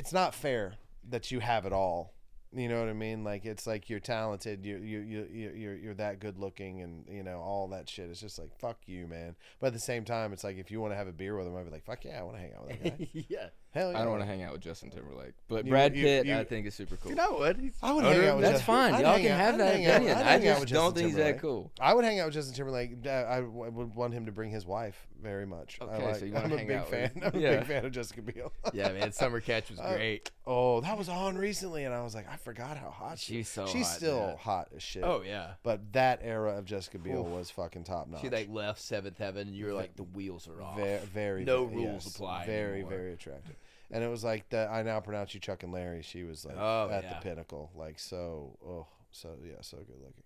it's 0.00 0.12
not 0.14 0.34
fair 0.34 0.74
that 1.10 1.30
you 1.30 1.40
have 1.40 1.66
it 1.66 1.72
all. 1.74 2.14
You 2.52 2.68
know 2.68 2.80
what 2.80 2.88
I 2.88 2.94
mean? 2.94 3.22
Like 3.22 3.44
it's 3.44 3.66
like 3.66 3.88
you're 3.90 4.00
talented, 4.00 4.64
you 4.64 4.78
you 4.78 4.98
you 5.00 5.28
you- 5.30 5.52
you're 5.54 5.76
you're 5.76 5.94
that 5.94 6.18
good 6.20 6.36
looking, 6.38 6.80
and 6.80 7.04
you 7.08 7.22
know 7.22 7.38
all 7.38 7.68
that 7.68 7.88
shit. 7.88 8.08
It's 8.10 8.20
just 8.20 8.38
like 8.38 8.50
fuck 8.58 8.78
you, 8.86 9.06
man. 9.06 9.36
But 9.60 9.68
at 9.68 9.72
the 9.74 9.78
same 9.78 10.04
time, 10.04 10.32
it's 10.32 10.42
like 10.42 10.56
if 10.56 10.70
you 10.70 10.80
want 10.80 10.92
to 10.92 10.96
have 10.96 11.06
a 11.06 11.12
beer 11.12 11.36
with 11.36 11.46
him, 11.46 11.54
I'd 11.54 11.66
be 11.66 11.70
like, 11.70 11.84
fuck 11.84 12.04
yeah, 12.04 12.18
I 12.18 12.22
want 12.22 12.36
to 12.38 12.40
hang 12.40 12.54
out 12.54 12.66
with 12.66 12.82
that 12.82 12.98
guy. 12.98 13.08
yeah, 13.28 13.48
Hell 13.72 13.92
yeah, 13.92 13.98
I 14.00 14.02
don't 14.02 14.10
want 14.10 14.22
to 14.22 14.26
hang 14.26 14.42
out 14.42 14.50
with 14.52 14.62
Justin 14.62 14.90
Timberlake, 14.90 15.34
but 15.46 15.64
You- 15.64 15.70
Brad 15.70 15.94
you- 15.94 16.02
Pitt, 16.02 16.26
you- 16.26 16.36
I 16.36 16.42
think 16.44 16.66
is 16.66 16.74
super 16.74 16.96
cool. 16.96 17.10
you 17.10 17.16
know 17.16 17.34
what? 17.34 17.56
He's 17.56 17.72
I 17.80 17.92
would 17.92 18.02
hang 18.04 18.26
out 18.26 18.34
with 18.36 18.42
That's 18.44 18.58
Justin- 18.58 18.66
fine. 18.74 18.94
I'd 18.94 19.00
Y'all 19.02 19.12
hang 19.12 19.22
can 19.22 19.30
out- 19.32 19.38
have 19.38 19.54
I'd 19.54 19.60
that 19.60 19.74
hang 19.76 19.86
out- 19.86 19.94
opinion. 19.94 20.16
I'd 20.16 20.20
I 20.20 20.24
hang 20.24 20.32
out 20.32 20.42
just 20.42 20.60
with 20.60 20.68
don't 20.70 20.76
Justin 20.86 20.94
think 20.94 21.06
he's 21.06 21.14
Timberlake. 21.16 21.34
that 21.36 21.40
cool. 21.40 21.72
I 21.80 21.94
would 21.94 22.04
hang 22.04 22.18
out 22.20 22.24
with 22.26 22.34
Justin 22.34 22.54
Timberlake. 22.56 22.90
Uh, 23.06 23.10
I 23.28 23.40
w- 23.42 23.70
would 23.70 23.94
want 23.94 24.12
him 24.14 24.26
to 24.26 24.32
bring 24.32 24.50
his 24.50 24.66
wife 24.66 25.06
very 25.22 25.46
much. 25.46 25.78
I 25.80 25.84
Okay, 25.84 26.04
like, 26.06 26.16
so 26.16 26.24
you 26.24 26.32
wanna 26.32 26.46
I'm 26.46 26.52
a 26.52 26.58
hang 26.58 26.66
big 26.66 26.76
out 26.78 26.88
fan. 26.88 27.10
with- 27.14 27.24
I'm 27.34 27.36
a 27.38 27.42
Yeah. 27.42 27.56
big 27.58 27.66
fan 27.68 27.84
of 27.84 27.92
Jessica 27.92 28.22
Biel. 28.22 28.52
yeah, 28.72 28.88
man. 28.90 29.12
Summer 29.12 29.40
Catch 29.40 29.70
was 29.70 29.78
Uh, 29.80 29.94
great. 29.94 30.30
oh, 30.48 30.80
that 30.80 30.98
was 30.98 31.08
on 31.08 31.38
recently, 31.38 31.84
and 31.84 31.94
I 31.94 32.02
was 32.02 32.12
like, 32.14 32.28
I 32.28 32.36
forgot 32.38 32.76
how 32.76 32.90
hot 32.90 33.20
she. 33.20 33.34
She's 33.34 33.48
so 33.48 33.66
She's 33.66 33.86
hot, 33.86 33.96
still 33.96 34.26
man. 34.26 34.36
hot 34.38 34.68
as 34.74 34.82
shit. 34.82 35.04
Oh 35.04 35.22
yeah. 35.24 35.52
but 35.62 35.92
that 35.92 36.20
era 36.24 36.58
of 36.58 36.64
Jessica 36.64 36.98
Biel 36.98 37.22
was 37.22 37.50
fucking 37.50 37.84
top 37.84 38.08
notch. 38.08 38.22
She 38.22 38.30
like 38.30 38.48
left 38.50 38.80
Seventh 38.80 39.18
Heaven, 39.18 39.46
and 39.46 39.56
you're 39.56 39.74
like 39.74 39.94
the 39.94 40.02
wheels 40.02 40.48
are 40.48 40.60
off. 40.60 40.76
very, 40.76 40.98
very, 41.06 41.44
No 41.44 41.66
very- 41.66 41.76
rules 41.84 42.04
yes, 42.06 42.14
apply 42.16 42.46
Very, 42.46 42.72
anymore. 42.80 42.90
very 42.90 43.12
attractive. 43.12 43.54
And 43.90 44.04
it 44.04 44.08
was 44.08 44.22
like 44.24 44.48
that. 44.50 44.70
I 44.70 44.82
now 44.82 45.00
pronounce 45.00 45.34
you 45.34 45.40
Chuck 45.40 45.62
and 45.62 45.72
Larry. 45.72 46.02
She 46.02 46.22
was 46.24 46.44
like 46.44 46.56
Oh, 46.58 46.88
at 46.92 47.02
yeah. 47.04 47.14
the 47.14 47.20
pinnacle, 47.28 47.70
like 47.74 47.98
so. 47.98 48.56
Oh, 48.66 48.86
so 49.10 49.30
yeah, 49.44 49.54
so 49.62 49.78
good 49.78 49.96
looking. 50.00 50.22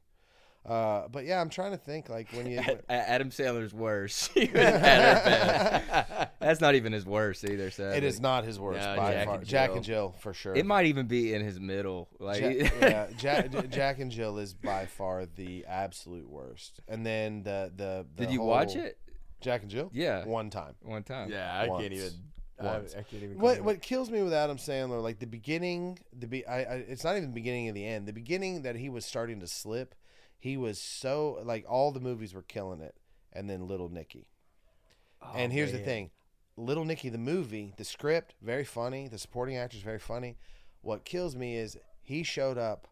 Uh, 0.67 1.09
but 1.09 1.27
yeah, 1.27 1.43
I'm 1.43 1.51
trying 1.51 1.73
to 1.73 1.77
think 1.77 2.09
like 2.09 2.31
when 2.33 2.47
you. 2.47 2.59
A- 2.59 2.93
Adam 2.93 3.29
Sandler's 3.31 3.75
worse. 3.75 4.29
He 4.35 4.47
was 4.47 4.55
at 4.65 5.23
her 5.23 5.85
best. 5.91 6.31
That's 6.41 6.61
not 6.63 6.75
even 6.75 6.93
his 6.93 7.05
worst 7.05 7.45
either. 7.45 7.71
So 7.71 7.91
It 7.91 8.03
is 8.03 8.19
not 8.21 8.45
his 8.45 8.59
worst 8.59 8.81
No, 8.81 8.97
by 8.97 9.13
Jack 9.13 9.27
far. 9.27 9.35
and 9.37 9.47
Jack 9.47 9.69
Jill. 9.71 9.77
and 9.77 9.85
Jill 9.85 10.15
for 10.21 10.33
sure. 10.33 10.55
It 10.55 10.65
might 10.65 10.87
even 10.87 11.07
be 11.07 11.35
in 11.35 11.43
his 11.45 11.61
middle. 11.61 12.09
Like, 12.19 12.41
Jack, 12.41 12.73
yeah, 12.81 13.07
Jack, 13.19 13.69
Jack 13.71 13.99
and 14.01 14.11
Jill 14.11 14.39
is 14.39 14.55
by 14.55 14.87
far 14.87 15.27
the 15.27 15.65
absolute 15.67 16.29
worst. 16.31 16.81
And 16.89 17.05
then 17.05 17.43
the 17.43 17.71
the, 17.77 18.07
the 18.17 18.25
did 18.25 18.33
you 18.33 18.41
watch 18.41 18.75
it 18.75 18.99
Jack 19.43 19.63
and 19.63 19.71
Jill? 19.71 19.91
Yeah. 19.93 20.25
one 20.25 20.49
time. 20.49 20.75
one 20.83 21.03
time? 21.03 21.31
Yeah, 21.31 21.53
I 21.55 21.69
Once. 21.69 21.83
can't 21.83 21.93
even. 21.93 22.11
I, 22.67 22.79
Once. 22.79 22.95
I 22.95 23.05
even. 23.17 23.39
What 23.39 23.63
what 23.63 23.83
kills 23.83 24.11
me 24.11 24.23
with 24.23 24.33
Adam 24.33 24.57
Sandler, 24.57 25.03
like 25.03 25.19
the 25.19 25.27
beginning, 25.27 25.99
the 26.13 26.27
be, 26.27 26.47
I, 26.47 26.59
I, 26.59 26.75
it's 26.89 27.05
not 27.05 27.17
even 27.17 27.31
the 27.31 27.35
beginning 27.35 27.69
of 27.69 27.75
the 27.75 27.87
end. 27.87 28.07
The 28.07 28.13
beginning 28.13 28.63
that 28.63 28.77
he 28.77 28.89
was 28.89 29.05
starting 29.05 29.41
to 29.41 29.47
slip, 29.47 29.95
he 30.39 30.57
was 30.57 30.81
so 30.81 31.41
like 31.45 31.65
all 31.69 31.93
the 31.93 32.01
movies 32.01 32.35
were 32.35 32.43
killing 32.43 32.81
it, 32.81 32.95
and 33.33 33.49
then 33.49 33.67
Little 33.67 33.89
Nicky. 33.89 34.29
and 35.35 35.53
here's 35.53 35.73
the 35.73 35.79
thing, 35.79 36.11
Little 36.57 36.85
Nicky, 36.85 37.09
the 37.09 37.19
movie, 37.19 37.75
the 37.77 37.85
script, 37.85 38.35
very 38.43 38.65
funny. 38.65 39.09
The 39.09 39.19
supporting 39.19 39.57
actors, 39.57 39.81
very 39.83 39.99
funny. 39.99 40.37
What 40.83 41.05
kills 41.05 41.35
me 41.35 41.57
is 41.57 41.79
he 42.03 42.23
showed 42.23 42.59
up 42.59 42.87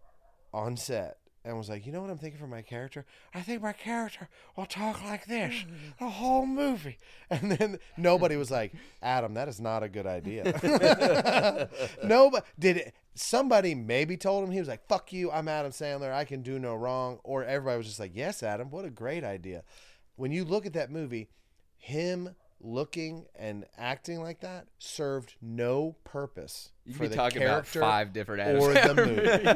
on 0.53 0.77
set 0.77 1.19
and 1.45 1.57
was 1.57 1.69
like, 1.69 1.87
you 1.87 1.93
know 1.93 2.01
what 2.01 2.11
I'm 2.11 2.19
thinking 2.19 2.39
for 2.39 2.47
my 2.47 2.63
character? 2.63 3.05
I 3.35 3.41
think 3.41 3.63
my 3.63 3.73
character 3.73 4.29
will 4.57 4.67
talk 4.67 5.03
like 5.05 5.27
this 5.27 5.65
the 5.99 6.09
whole 6.09 6.47
movie. 6.47 6.99
And 7.31 7.51
then 7.51 7.79
nobody 7.97 8.37
was 8.37 8.51
like, 8.51 8.75
Adam, 9.03 9.33
that 9.35 9.49
is 9.49 9.59
not 9.59 9.83
a 9.83 9.89
good 9.89 10.07
idea. 10.07 10.45
Nobody 12.05 12.45
did 12.59 12.77
it. 12.77 12.95
Somebody 13.15 13.75
maybe 13.75 14.19
told 14.19 14.45
him 14.45 14.51
he 14.51 14.59
was 14.59 14.69
like, 14.69 14.87
"Fuck 14.87 15.15
you, 15.15 15.31
I'm 15.31 15.49
Adam 15.49 15.73
Sandler. 15.73 16.13
I 16.13 16.27
can 16.27 16.43
do 16.43 16.59
no 16.59 16.75
wrong." 16.75 17.21
Or 17.25 17.43
everybody 17.43 17.79
was 17.79 17.87
just 17.87 18.01
like, 18.01 18.13
"Yes, 18.15 18.43
Adam, 18.43 18.69
what 18.69 18.85
a 18.85 18.91
great 18.91 19.25
idea." 19.25 19.63
When 20.17 20.31
you 20.31 20.45
look 20.45 20.67
at 20.67 20.75
that 20.75 20.91
movie, 20.91 21.31
him 21.79 22.35
looking 22.63 23.27
and 23.37 23.65
acting 23.77 24.21
like 24.21 24.41
that 24.41 24.67
served 24.79 25.35
no 25.43 25.97
purpose 26.05 26.71
You 26.85 26.93
for 26.95 27.01
could 27.01 27.03
be 27.05 27.09
the 27.09 27.17
talking 27.17 27.43
about 27.43 27.51
character 27.65 27.81
five 27.81 28.13
different 28.13 28.41
Adam 28.43 28.63
or 28.63 28.73
the 28.73 28.95
movie. 28.95 29.17
movies. 29.23 29.47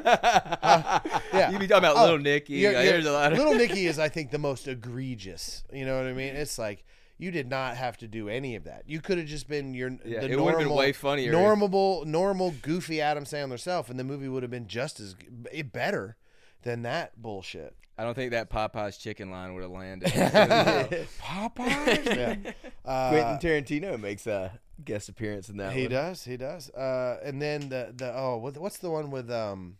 Uh, 0.62 1.00
yeah. 1.32 1.50
You'd 1.50 1.60
be 1.60 1.66
talking 1.68 1.84
about 1.88 1.96
Oh, 1.96 2.02
Little 2.02 2.18
Nicky. 2.18 2.54
You're- 2.54 2.74
you're- 2.74 2.84
there's 2.86 3.06
a 3.06 3.12
lot 3.12 3.32
of 3.32 3.38
Little 3.38 3.54
Nicky 3.58 3.86
is, 3.86 3.98
I 3.98 4.08
think, 4.08 4.30
the 4.30 4.38
most 4.38 4.66
egregious. 4.66 5.62
You 5.72 5.84
know 5.86 5.96
what 5.96 6.06
I 6.06 6.12
mean? 6.12 6.34
It's 6.34 6.58
like 6.58 6.84
you 7.18 7.30
did 7.30 7.48
not 7.48 7.76
have 7.76 7.96
to 7.98 8.08
do 8.08 8.28
any 8.28 8.56
of 8.56 8.64
that. 8.64 8.82
You 8.86 9.00
could 9.00 9.18
have 9.18 9.26
just 9.26 9.48
been 9.48 9.72
your 9.72 9.90
Yeah, 10.04 10.20
the 10.20 10.30
it 10.32 10.38
would've 10.38 10.38
normal, 10.38 10.58
been 10.60 10.74
way 10.74 10.92
funnier 10.92 11.26
if- 11.28 11.32
normal, 11.32 12.04
normal, 12.04 12.54
goofy 12.62 13.00
Adam 13.00 13.24
Sandler 13.24 13.58
self, 13.60 13.88
and 13.88 13.98
the 13.98 14.04
movie 14.04 14.28
would 14.28 14.42
have 14.42 14.50
been 14.50 14.66
just 14.66 15.00
as 15.00 15.14
g- 15.14 15.62
better 15.62 16.16
than 16.62 16.82
that 16.82 17.20
bullshit. 17.20 17.74
I 17.98 18.04
don't 18.04 18.14
think 18.14 18.32
that 18.32 18.50
Popeye's 18.50 18.98
chicken 18.98 19.30
line 19.30 19.54
would 19.54 19.62
have 19.62 19.70
landed. 19.72 20.08
Popeyes. 21.20 22.04
yeah. 22.44 22.52
Uh, 22.84 23.10
Quentin 23.10 23.64
Tarantino 23.64 23.98
makes 24.00 24.28
a 24.28 24.60
guest 24.84 25.08
appearance 25.08 25.48
in 25.48 25.56
that. 25.56 25.72
he 25.72 25.82
one. 25.82 25.90
does. 25.90 26.22
He 26.24 26.36
does. 26.36 26.70
Uh, 26.70 27.18
and 27.24 27.42
then 27.42 27.68
the 27.68 27.92
the 27.96 28.12
oh, 28.14 28.36
what's 28.36 28.78
the 28.78 28.90
one 28.90 29.10
with 29.10 29.28
um, 29.28 29.76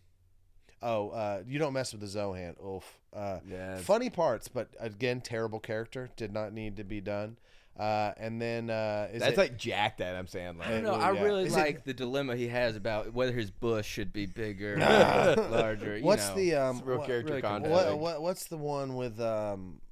oh, 0.82 1.10
uh, 1.10 1.42
you 1.46 1.60
don't 1.60 1.72
mess 1.72 1.92
with 1.92 2.00
the 2.00 2.08
Zohan. 2.08 2.56
Oof. 2.66 2.82
Uh, 3.14 3.38
Yeah, 3.48 3.76
funny 3.76 4.10
parts, 4.10 4.48
but 4.48 4.70
again, 4.80 5.20
terrible 5.20 5.60
character. 5.60 6.10
Did 6.16 6.32
not 6.32 6.52
need 6.52 6.76
to 6.78 6.84
be 6.84 7.00
done. 7.00 7.36
Uh, 7.78 8.12
and 8.16 8.40
then 8.40 8.70
uh, 8.70 9.08
is 9.12 9.20
That's 9.20 9.34
it, 9.34 9.38
like 9.38 9.58
jacked 9.58 10.00
Adam 10.00 10.24
Sandler. 10.26 10.62
I 10.66 10.70
don't 10.70 10.82
know. 10.82 10.92
Well, 10.92 11.00
I 11.02 11.12
yeah. 11.12 11.22
really 11.22 11.44
Is 11.44 11.54
it- 11.54 11.58
like 11.60 11.84
the 11.84 11.92
dilemma 11.92 12.34
he 12.34 12.48
has 12.48 12.74
about 12.74 13.12
whether 13.12 13.32
his 13.32 13.50
bush 13.50 13.86
should 13.86 14.14
be 14.14 14.24
bigger, 14.24 14.74
or 15.36 15.48
larger. 15.50 15.98
You 15.98 16.04
what's 16.04 16.28
know. 16.30 16.34
the 16.36 16.54
um, 16.54 16.82
real 16.84 16.98
what, 16.98 17.06
character 17.06 17.30
really 17.32 17.42
content. 17.42 17.70
what, 17.70 17.98
what 17.98 18.22
what's 18.22 18.46
the 18.46 18.56
one 18.56 18.94
with 18.96 19.20
um 19.20 19.82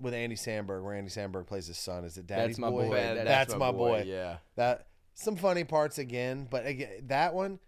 with 0.00 0.14
Andy 0.14 0.36
Samberg 0.36 0.84
where 0.84 0.94
Andy 0.94 1.10
Samberg 1.10 1.46
plays 1.48 1.66
his 1.66 1.78
son? 1.78 2.04
Is 2.04 2.16
it 2.16 2.26
Daddy's 2.28 2.56
That's 2.56 2.58
my 2.60 2.70
boy? 2.70 2.86
boy. 2.88 2.94
Bad- 2.94 3.26
That's, 3.26 3.56
my 3.56 3.72
boy. 3.72 4.04
Yeah. 4.06 4.36
That 4.54 4.86
some 5.14 5.34
funny 5.34 5.64
parts 5.64 5.98
again, 5.98 6.46
but 6.48 6.64
again, 6.66 6.90
that 7.08 7.34
one. 7.34 7.58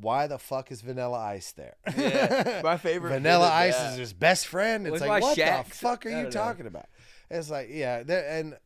Why 0.00 0.28
the 0.28 0.38
fuck 0.38 0.70
is 0.70 0.82
Vanilla 0.82 1.18
Ice 1.18 1.50
there? 1.50 1.74
Yeah, 1.98 2.60
my 2.62 2.76
favorite 2.76 3.10
Vanilla 3.14 3.50
Ice 3.50 3.76
that- 3.76 3.92
is 3.92 3.98
his 3.98 4.12
best 4.12 4.46
friend. 4.46 4.86
It's 4.86 4.94
it's 4.94 5.00
like 5.00 5.10
why 5.10 5.20
what 5.20 5.36
the 5.36 5.64
fuck 5.74 6.06
are 6.06 6.10
you 6.10 6.14
don't 6.14 6.24
know. 6.26 6.30
talking 6.30 6.66
about? 6.68 6.86
It's 7.30 7.50
like 7.50 7.68
yeah, 7.70 7.98
and 8.08 8.56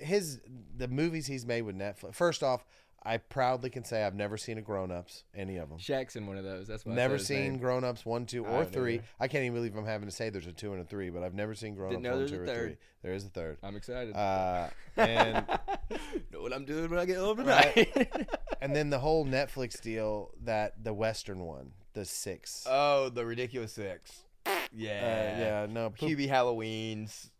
his 0.00 0.40
the 0.76 0.88
movies 0.88 1.26
he's 1.26 1.46
made 1.46 1.62
with 1.62 1.76
Netflix. 1.76 2.14
First 2.14 2.42
off, 2.42 2.64
I 3.02 3.18
proudly 3.18 3.70
can 3.70 3.84
say 3.84 4.02
I've 4.04 4.14
never 4.14 4.36
seen 4.36 4.58
a 4.58 4.62
Grown 4.62 4.90
Ups, 4.90 5.24
any 5.34 5.58
of 5.58 5.68
them. 5.68 5.78
Shaq's 5.78 6.16
in 6.16 6.26
one 6.26 6.36
of 6.38 6.44
those. 6.44 6.66
That's 6.66 6.84
I 6.86 6.90
Never 6.90 7.18
seen. 7.18 7.58
Grown 7.58 7.84
Ups 7.84 8.04
one, 8.04 8.26
two, 8.26 8.44
or 8.44 8.50
haven't 8.50 8.72
three. 8.72 8.94
either. 8.94 9.04
I 9.20 9.28
can't 9.28 9.44
even 9.44 9.54
believe 9.54 9.76
I'm 9.76 9.84
having 9.86 10.08
to 10.08 10.14
say 10.14 10.28
there's 10.30 10.46
a 10.46 10.52
two 10.52 10.72
and 10.72 10.80
a 10.80 10.84
three, 10.84 11.10
but 11.10 11.22
I've 11.22 11.34
never 11.34 11.54
seen 11.54 11.74
Grown 11.74 11.94
Ups 11.94 12.04
one, 12.04 12.26
two, 12.26 12.40
or 12.42 12.46
three. 12.46 12.76
There 13.02 13.14
is 13.14 13.24
a 13.24 13.28
third. 13.28 13.58
I'm 13.62 13.76
excited. 13.76 14.16
Uh, 14.16 14.68
and 14.96 15.46
know 16.32 16.40
what 16.40 16.52
I'm 16.52 16.64
doing 16.64 16.90
when 16.90 16.98
I 16.98 17.04
get 17.04 17.18
home 17.18 17.38
Right. 17.44 18.28
and 18.60 18.74
then 18.74 18.90
the 18.90 18.98
whole 18.98 19.24
Netflix 19.24 19.80
deal 19.80 20.32
that 20.42 20.82
the 20.82 20.92
Western 20.92 21.40
one, 21.40 21.72
the 21.92 22.04
six. 22.04 22.66
Oh, 22.68 23.08
the 23.08 23.24
ridiculous 23.24 23.72
six. 23.74 24.24
Uh, 24.46 24.50
Yeah. 24.72 25.38
yeah, 25.38 25.66
no, 25.70 25.90
poop- 25.90 26.08
Hubie 26.10 26.28
Halloween's. 26.28 27.30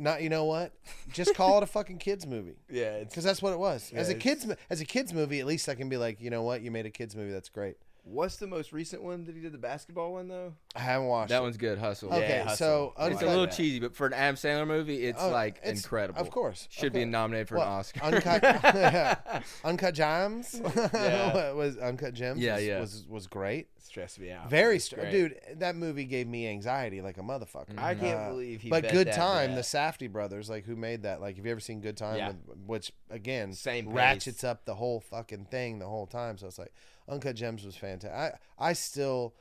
Not. 0.00 0.22
You 0.22 0.28
know 0.28 0.44
what? 0.46 0.72
Just 1.12 1.34
call 1.34 1.58
it 1.58 1.62
a 1.62 1.66
fucking 1.66 1.98
kids 1.98 2.26
movie. 2.26 2.56
Yeah, 2.70 3.00
Because 3.00 3.24
that's 3.24 3.42
what 3.42 3.52
it 3.52 3.58
was. 3.58 3.92
as 3.94 4.08
a 4.08 4.14
kids, 4.14 4.46
as 4.70 4.80
a 4.80 4.84
kids 4.84 5.12
movie, 5.12 5.40
at 5.40 5.46
least 5.46 5.68
I 5.68 5.74
can 5.74 5.88
be 5.88 5.96
like, 5.96 6.20
you 6.20 6.30
know 6.30 6.42
what, 6.42 6.62
you 6.62 6.70
made 6.70 6.86
a 6.86 6.90
kids 6.90 7.14
movie. 7.14 7.32
That's 7.32 7.48
great. 7.48 7.76
What's 8.04 8.36
the 8.36 8.46
most 8.46 8.72
recent 8.72 9.02
one 9.02 9.24
that 9.24 9.34
he 9.34 9.40
did 9.40 9.52
the 9.52 9.58
basketball 9.58 10.12
one 10.12 10.28
though? 10.28 10.54
I 10.74 10.80
haven't 10.80 11.06
watched 11.08 11.30
that 11.30 11.38
it. 11.38 11.42
one's 11.42 11.56
good. 11.56 11.78
Hustle. 11.78 12.12
Okay, 12.12 12.28
Yeah, 12.28 12.48
so 12.54 12.92
Hustle. 12.96 13.12
It's 13.12 13.22
a 13.22 13.24
Uncut- 13.24 13.28
little 13.28 13.46
cheesy, 13.46 13.80
but 13.80 13.94
for 13.94 14.06
an 14.06 14.12
Adam 14.12 14.36
Sandler 14.36 14.66
movie, 14.66 15.04
it's 15.06 15.20
Oh, 15.22 15.30
like 15.30 15.58
it's- 15.58 15.82
incredible. 15.84 16.20
Of 16.20 16.30
course, 16.30 16.66
Should 16.70 16.88
of 16.88 16.92
be 16.94 17.00
course. 17.00 17.10
nominated 17.12 17.48
for 17.48 17.56
What, 17.56 17.66
an 17.66 17.72
Oscar. 17.72 18.00
Uncut, 18.04 19.44
Uncut 19.64 19.94
Gems. 19.94 20.60
Yeah. 20.94 21.52
was 21.52 21.76
Uncut 21.78 22.14
Gems? 22.14 22.40
Yeah, 22.40 22.56
was, 22.56 22.64
yeah. 22.66 22.80
Was 22.80 23.06
was 23.08 23.26
great. 23.26 23.68
Stressed 23.82 24.20
me 24.20 24.30
out. 24.30 24.48
Very, 24.48 24.76
It's 24.76 24.84
str- 24.84 24.96
great. 24.96 25.10
dude. 25.10 25.40
That 25.56 25.74
movie 25.74 26.04
gave 26.04 26.28
me 26.28 26.46
anxiety 26.46 27.00
like 27.00 27.18
a 27.18 27.22
motherfucker. 27.22 27.76
I 27.76 27.94
can't 27.96 28.18
Uh, 28.20 28.28
believe 28.28 28.60
he. 28.60 28.68
but 28.70 28.82
bet 28.84 28.92
Good 28.92 29.06
that 29.08 29.14
Time, 29.16 29.50
bet. 29.50 29.56
the 29.56 29.62
Safdie 29.62 30.10
brothers, 30.12 30.48
like 30.48 30.64
who 30.64 30.76
made 30.76 31.02
that? 31.02 31.20
Like, 31.20 31.36
have 31.36 31.44
you 31.44 31.50
ever 31.50 31.60
seen 31.60 31.80
Good 31.80 31.96
Time? 31.96 32.16
Yeah. 32.16 32.28
With, 32.28 32.56
which 32.66 32.92
again, 33.10 33.52
Same 33.52 33.86
pace. 33.86 33.94
ratchets 33.94 34.44
up 34.44 34.64
the 34.64 34.74
whole 34.76 35.00
fucking 35.00 35.46
thing 35.46 35.80
the 35.80 35.88
whole 35.88 36.06
time. 36.06 36.38
So 36.38 36.46
it's 36.46 36.58
like 36.58 36.72
Uncut 37.10 37.36
Gems 37.36 37.64
was 37.64 37.76
fantastic. 37.76 38.38
I 38.58 38.68
I 38.70 38.72
still, 38.72 39.34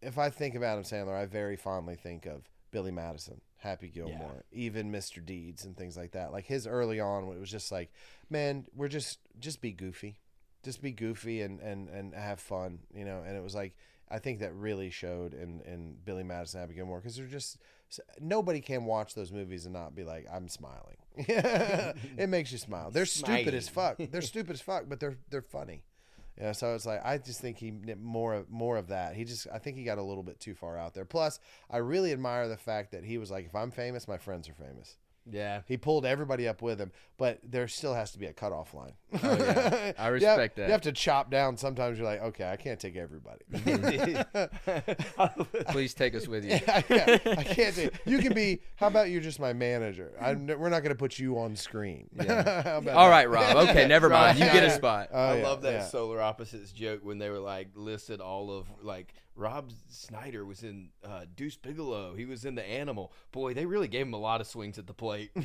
if 0.00 0.18
I 0.18 0.30
think 0.30 0.54
of 0.54 0.62
Adam 0.62 0.84
Sandler, 0.84 1.14
I 1.14 1.26
very 1.26 1.56
fondly 1.56 1.96
think 1.96 2.26
of 2.26 2.48
Billy 2.70 2.90
Madison, 2.90 3.40
Happy 3.58 3.88
Gilmore, 3.88 4.44
even 4.52 4.92
Mr. 4.92 5.24
Deeds 5.24 5.64
and 5.64 5.76
things 5.76 5.96
like 5.96 6.12
that. 6.12 6.32
Like 6.32 6.44
his 6.44 6.66
early 6.66 7.00
on, 7.00 7.24
it 7.24 7.40
was 7.40 7.50
just 7.50 7.72
like, 7.72 7.92
man, 8.30 8.66
we're 8.74 8.88
just 8.88 9.18
just 9.38 9.60
be 9.60 9.72
goofy, 9.72 10.18
just 10.62 10.82
be 10.82 10.92
goofy 10.92 11.42
and 11.42 11.60
and 11.60 11.88
and 11.88 12.14
have 12.14 12.40
fun, 12.40 12.80
you 12.94 13.04
know. 13.04 13.22
And 13.26 13.36
it 13.36 13.42
was 13.42 13.54
like. 13.54 13.76
I 14.06 14.18
think 14.18 14.40
that 14.40 14.54
really 14.54 14.90
showed 14.90 15.32
in, 15.32 15.62
in 15.62 15.96
Billy 16.04 16.22
Madison, 16.22 16.60
Happy 16.60 16.74
Gilmore, 16.74 17.00
because 17.00 17.16
they're 17.16 17.26
just 17.26 17.56
nobody 18.20 18.60
can 18.60 18.84
watch 18.84 19.14
those 19.14 19.32
movies 19.32 19.64
and 19.64 19.72
not 19.72 19.94
be 19.94 20.04
like, 20.04 20.26
I'm 20.32 20.48
smiling. 20.48 20.96
it 21.16 22.28
makes 22.28 22.52
you 22.52 22.58
smile. 22.58 22.90
They're 22.90 23.06
stupid 23.06 23.54
as 23.54 23.68
fuck. 23.68 23.96
They're 23.98 24.22
stupid 24.22 24.54
as 24.54 24.60
fuck, 24.60 24.84
but 24.88 25.00
they're 25.00 25.16
they're 25.30 25.42
funny. 25.42 25.84
Yeah, 26.40 26.52
so 26.52 26.74
it's 26.74 26.84
like 26.86 27.00
I 27.04 27.18
just 27.18 27.40
think 27.40 27.58
he 27.58 27.70
more 27.70 28.44
more 28.48 28.76
of 28.76 28.88
that. 28.88 29.14
He 29.14 29.24
just 29.24 29.46
I 29.52 29.58
think 29.58 29.76
he 29.76 29.84
got 29.84 29.98
a 29.98 30.02
little 30.02 30.24
bit 30.24 30.40
too 30.40 30.54
far 30.54 30.76
out 30.76 30.94
there. 30.94 31.04
Plus, 31.04 31.38
I 31.70 31.76
really 31.78 32.12
admire 32.12 32.48
the 32.48 32.56
fact 32.56 32.90
that 32.92 33.04
he 33.04 33.18
was 33.18 33.30
like, 33.30 33.46
if 33.46 33.54
I'm 33.54 33.70
famous, 33.70 34.08
my 34.08 34.18
friends 34.18 34.48
are 34.48 34.54
famous. 34.54 34.96
Yeah. 35.30 35.62
He 35.66 35.76
pulled 35.76 36.04
everybody 36.04 36.46
up 36.46 36.62
with 36.62 36.78
him, 36.78 36.92
but 37.16 37.38
there 37.42 37.66
still 37.68 37.94
has 37.94 38.12
to 38.12 38.18
be 38.18 38.26
a 38.26 38.32
cutoff 38.32 38.74
line. 38.74 38.92
Oh, 39.14 39.18
yeah. 39.22 39.92
I 39.98 40.08
You 40.08 40.12
have- 40.12 40.12
respect 40.12 40.56
that. 40.56 40.66
You 40.66 40.72
have 40.72 40.82
to 40.82 40.92
chop 40.92 41.30
down. 41.30 41.56
Sometimes 41.56 41.98
you're 41.98 42.06
like, 42.06 42.22
okay, 42.22 42.50
I 42.50 42.56
can't 42.56 42.78
take 42.78 42.96
everybody. 42.96 43.40
Please 45.68 45.94
take 45.94 46.14
us 46.14 46.28
with 46.28 46.44
you. 46.44 46.54
I, 46.68 46.82
can't, 46.82 47.26
I 47.26 47.44
can't 47.44 47.74
take. 47.74 47.92
You 48.06 48.18
can 48.18 48.34
be. 48.34 48.60
How 48.76 48.88
about 48.88 49.10
you're 49.10 49.20
just 49.20 49.40
my 49.40 49.52
manager? 49.52 50.12
I'm, 50.20 50.46
we're 50.46 50.68
not 50.68 50.80
going 50.80 50.94
to 50.94 50.98
put 50.98 51.18
you 51.18 51.38
on 51.38 51.56
screen. 51.56 52.08
How 52.18 52.24
about 52.24 52.88
All 52.88 53.06
that? 53.06 53.10
right, 53.10 53.30
Rob. 53.30 53.56
Okay, 53.68 53.86
never 53.88 54.08
mind. 54.08 54.38
You 54.38 54.44
get 54.46 54.64
a 54.64 54.70
spot. 54.70 55.08
Oh, 55.12 55.18
I 55.18 55.36
yeah, 55.38 55.44
love 55.44 55.62
that 55.62 55.72
yeah. 55.72 55.84
Solar 55.84 56.20
Opposites 56.20 56.72
joke 56.72 57.00
when 57.02 57.18
they 57.18 57.30
were 57.30 57.38
like 57.38 57.68
listed 57.74 58.20
all 58.20 58.50
of 58.50 58.66
like 58.82 59.14
Rob 59.36 59.70
Schneider 59.90 60.44
was 60.44 60.62
in 60.62 60.90
uh, 61.04 61.24
Deuce 61.34 61.56
Bigalow. 61.56 62.14
He 62.16 62.24
was 62.24 62.44
in 62.44 62.54
The 62.54 62.64
Animal. 62.64 63.12
Boy, 63.32 63.52
they 63.52 63.66
really 63.66 63.88
gave 63.88 64.06
him 64.06 64.14
a 64.14 64.18
lot 64.18 64.40
of 64.40 64.46
swings 64.46 64.78
at 64.78 64.86
the 64.86 64.94
plate. 64.94 65.30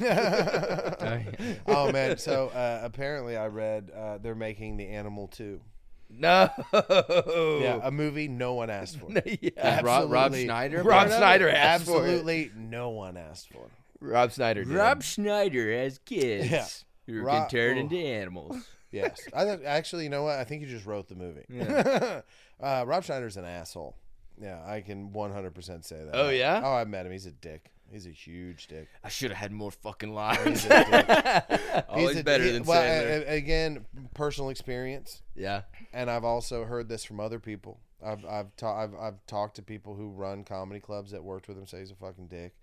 oh 1.67 1.91
man! 1.91 2.17
So 2.17 2.49
uh, 2.49 2.81
apparently, 2.83 3.35
I 3.35 3.47
read 3.47 3.91
uh, 3.95 4.19
they're 4.19 4.35
making 4.35 4.77
the 4.77 4.87
Animal 4.87 5.27
Two. 5.27 5.61
no. 6.09 6.49
Yeah, 6.73 7.79
a 7.83 7.91
movie 7.91 8.27
no 8.27 8.53
one 8.53 8.69
asked 8.69 8.99
for. 8.99 9.09
yeah. 9.41 9.81
Rob- 9.81 10.11
Rob 10.11 10.33
Absolutely. 10.33 10.43
Schneider? 10.45 10.77
Rob 10.83 10.85
part 10.85 11.07
of 11.07 11.13
it? 11.13 11.17
Schneider 11.17 11.49
asked 11.49 11.85
for 11.85 11.91
it. 12.05 12.09
Absolutely, 12.09 12.51
no 12.55 12.89
one 12.89 13.17
asked 13.17 13.49
for. 13.51 13.69
Rob 14.01 14.31
Schneider. 14.31 14.63
Did. 14.63 14.73
Rob 14.73 15.03
Schneider 15.03 15.73
as 15.73 15.97
kids 15.99 16.49
Yeah. 16.49 16.67
who 17.07 17.21
Rob- 17.21 17.49
can 17.49 17.49
turn 17.49 17.77
oh. 17.77 17.81
into 17.81 17.97
animals. 17.97 18.55
Yes, 18.91 19.19
I 19.35 19.43
th- 19.45 19.61
actually, 19.65 20.05
you 20.05 20.09
know 20.09 20.23
what? 20.23 20.39
I 20.39 20.43
think 20.45 20.63
you 20.63 20.67
just 20.67 20.85
wrote 20.87 21.07
the 21.09 21.15
movie. 21.15 21.45
uh, 22.61 22.83
Rob 22.87 23.03
Schneider's 23.03 23.37
an 23.37 23.45
asshole. 23.45 23.95
Yeah, 24.41 24.61
I 24.65 24.81
can 24.81 25.09
100% 25.11 25.83
say 25.83 26.03
that. 26.05 26.11
Oh, 26.13 26.29
yeah? 26.29 26.61
Oh, 26.63 26.73
I 26.73 26.85
met 26.85 27.05
him. 27.05 27.11
He's 27.11 27.25
a 27.25 27.31
dick. 27.31 27.71
he's 27.91 28.05
a 28.07 28.11
huge 28.11 28.67
dick. 28.67 28.87
I 29.03 29.09
should 29.09 29.31
have 29.31 29.37
had 29.37 29.51
more 29.51 29.71
fucking 29.71 30.13
lines. 30.13 30.63
He's 30.63 30.65
a 30.71 31.85
Always 31.89 32.09
He's 32.11 32.19
a- 32.19 32.23
better 32.23 32.43
he- 32.45 32.51
than 32.51 32.63
well, 32.63 32.81
Sandler. 32.81 33.27
a- 33.27 33.31
a- 33.33 33.35
again, 33.37 33.85
personal 34.13 34.49
experience, 34.49 35.21
yeah. 35.35 35.63
and 35.91 36.09
I've 36.09 36.23
also 36.23 36.63
heard 36.65 36.87
this 36.87 37.03
from 37.03 37.19
other 37.19 37.39
people. 37.39 37.79
I've 38.05 38.23
I've, 38.25 38.55
ta- 38.55 38.81
I've 38.83 38.95
I've 38.95 39.25
talked 39.27 39.57
to 39.57 39.61
people 39.61 39.95
who 39.95 40.09
run 40.11 40.45
comedy 40.45 40.79
clubs 40.79 41.11
that 41.11 41.21
worked 41.23 41.49
with 41.49 41.57
him. 41.57 41.67
Say 41.67 41.79
he's 41.79 41.91
a 41.91 41.95
fucking 41.95 42.27
dick. 42.27 42.53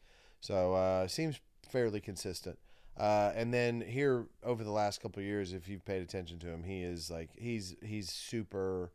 So 0.40 0.73
uh, 0.74 1.09
seems 1.09 1.40
fairly 1.68 2.01
consistent. 2.01 2.59
Uh, 2.97 3.32
and 3.35 3.52
then 3.52 3.82
here 3.82 4.24
over 4.43 4.64
the 4.64 4.70
last 4.70 5.02
couple 5.02 5.20
of 5.20 5.27
years, 5.27 5.52
if 5.52 5.68
you've 5.68 5.85
paid 5.85 6.01
attention 6.01 6.39
to 6.39 6.47
him, 6.47 6.62
he 6.64 6.82
is 6.82 7.10
like 7.10 7.28
he's 7.36 7.77
he's 7.82 8.10
super 8.10 8.93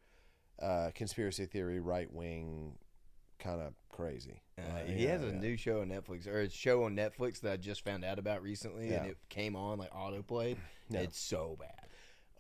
uh, 0.61 0.91
conspiracy 0.93 1.45
theory, 1.45 1.79
right 1.79 2.11
wing, 2.11 2.77
kind 3.39 3.61
of 3.61 3.73
crazy. 3.89 4.41
Uh, 4.57 4.61
Uh, 4.61 4.85
he 4.85 5.03
yeah, 5.03 5.11
has 5.11 5.23
a 5.23 5.27
yeah. 5.27 5.39
new 5.39 5.57
show 5.57 5.81
on 5.81 5.89
Netflix 5.89 6.27
or 6.27 6.41
a 6.41 6.49
show 6.49 6.83
on 6.83 6.95
Netflix 6.95 7.41
that 7.41 7.53
I 7.53 7.57
just 7.57 7.83
found 7.83 8.03
out 8.05 8.19
about 8.19 8.43
recently, 8.43 8.93
and 8.93 9.07
it 9.07 9.17
came 9.29 9.55
on 9.55 9.79
like 9.79 9.91
autoplayed. 9.91 10.57
Yeah. 10.89 10.99
It's 11.01 11.19
so 11.19 11.57
bad. 11.59 11.87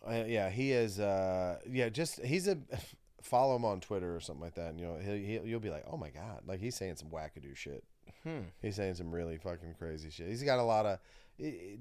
Uh, 0.05 0.25
yeah, 0.25 0.49
he 0.49 0.71
is. 0.71 0.99
Uh, 0.99 1.59
yeah, 1.69 1.89
just 1.89 2.21
he's 2.23 2.47
a 2.47 2.57
follow 3.21 3.55
him 3.55 3.65
on 3.65 3.79
Twitter 3.79 4.15
or 4.15 4.19
something 4.19 4.43
like 4.43 4.55
that, 4.55 4.71
and 4.71 4.79
you 4.79 4.85
know 4.85 4.97
he'll, 4.97 5.15
he'll 5.15 5.45
you'll 5.45 5.59
be 5.59 5.69
like, 5.69 5.85
oh 5.89 5.97
my 5.97 6.09
god, 6.09 6.41
like 6.47 6.59
he's 6.59 6.75
saying 6.75 6.95
some 6.95 7.09
wackadoo 7.09 7.55
shit. 7.55 7.83
Hmm. 8.23 8.41
He's 8.61 8.75
saying 8.75 8.95
some 8.95 9.11
really 9.11 9.37
fucking 9.37 9.75
crazy 9.79 10.09
shit. 10.09 10.27
He's 10.27 10.43
got 10.43 10.59
a 10.59 10.63
lot 10.63 10.85
of 10.85 10.99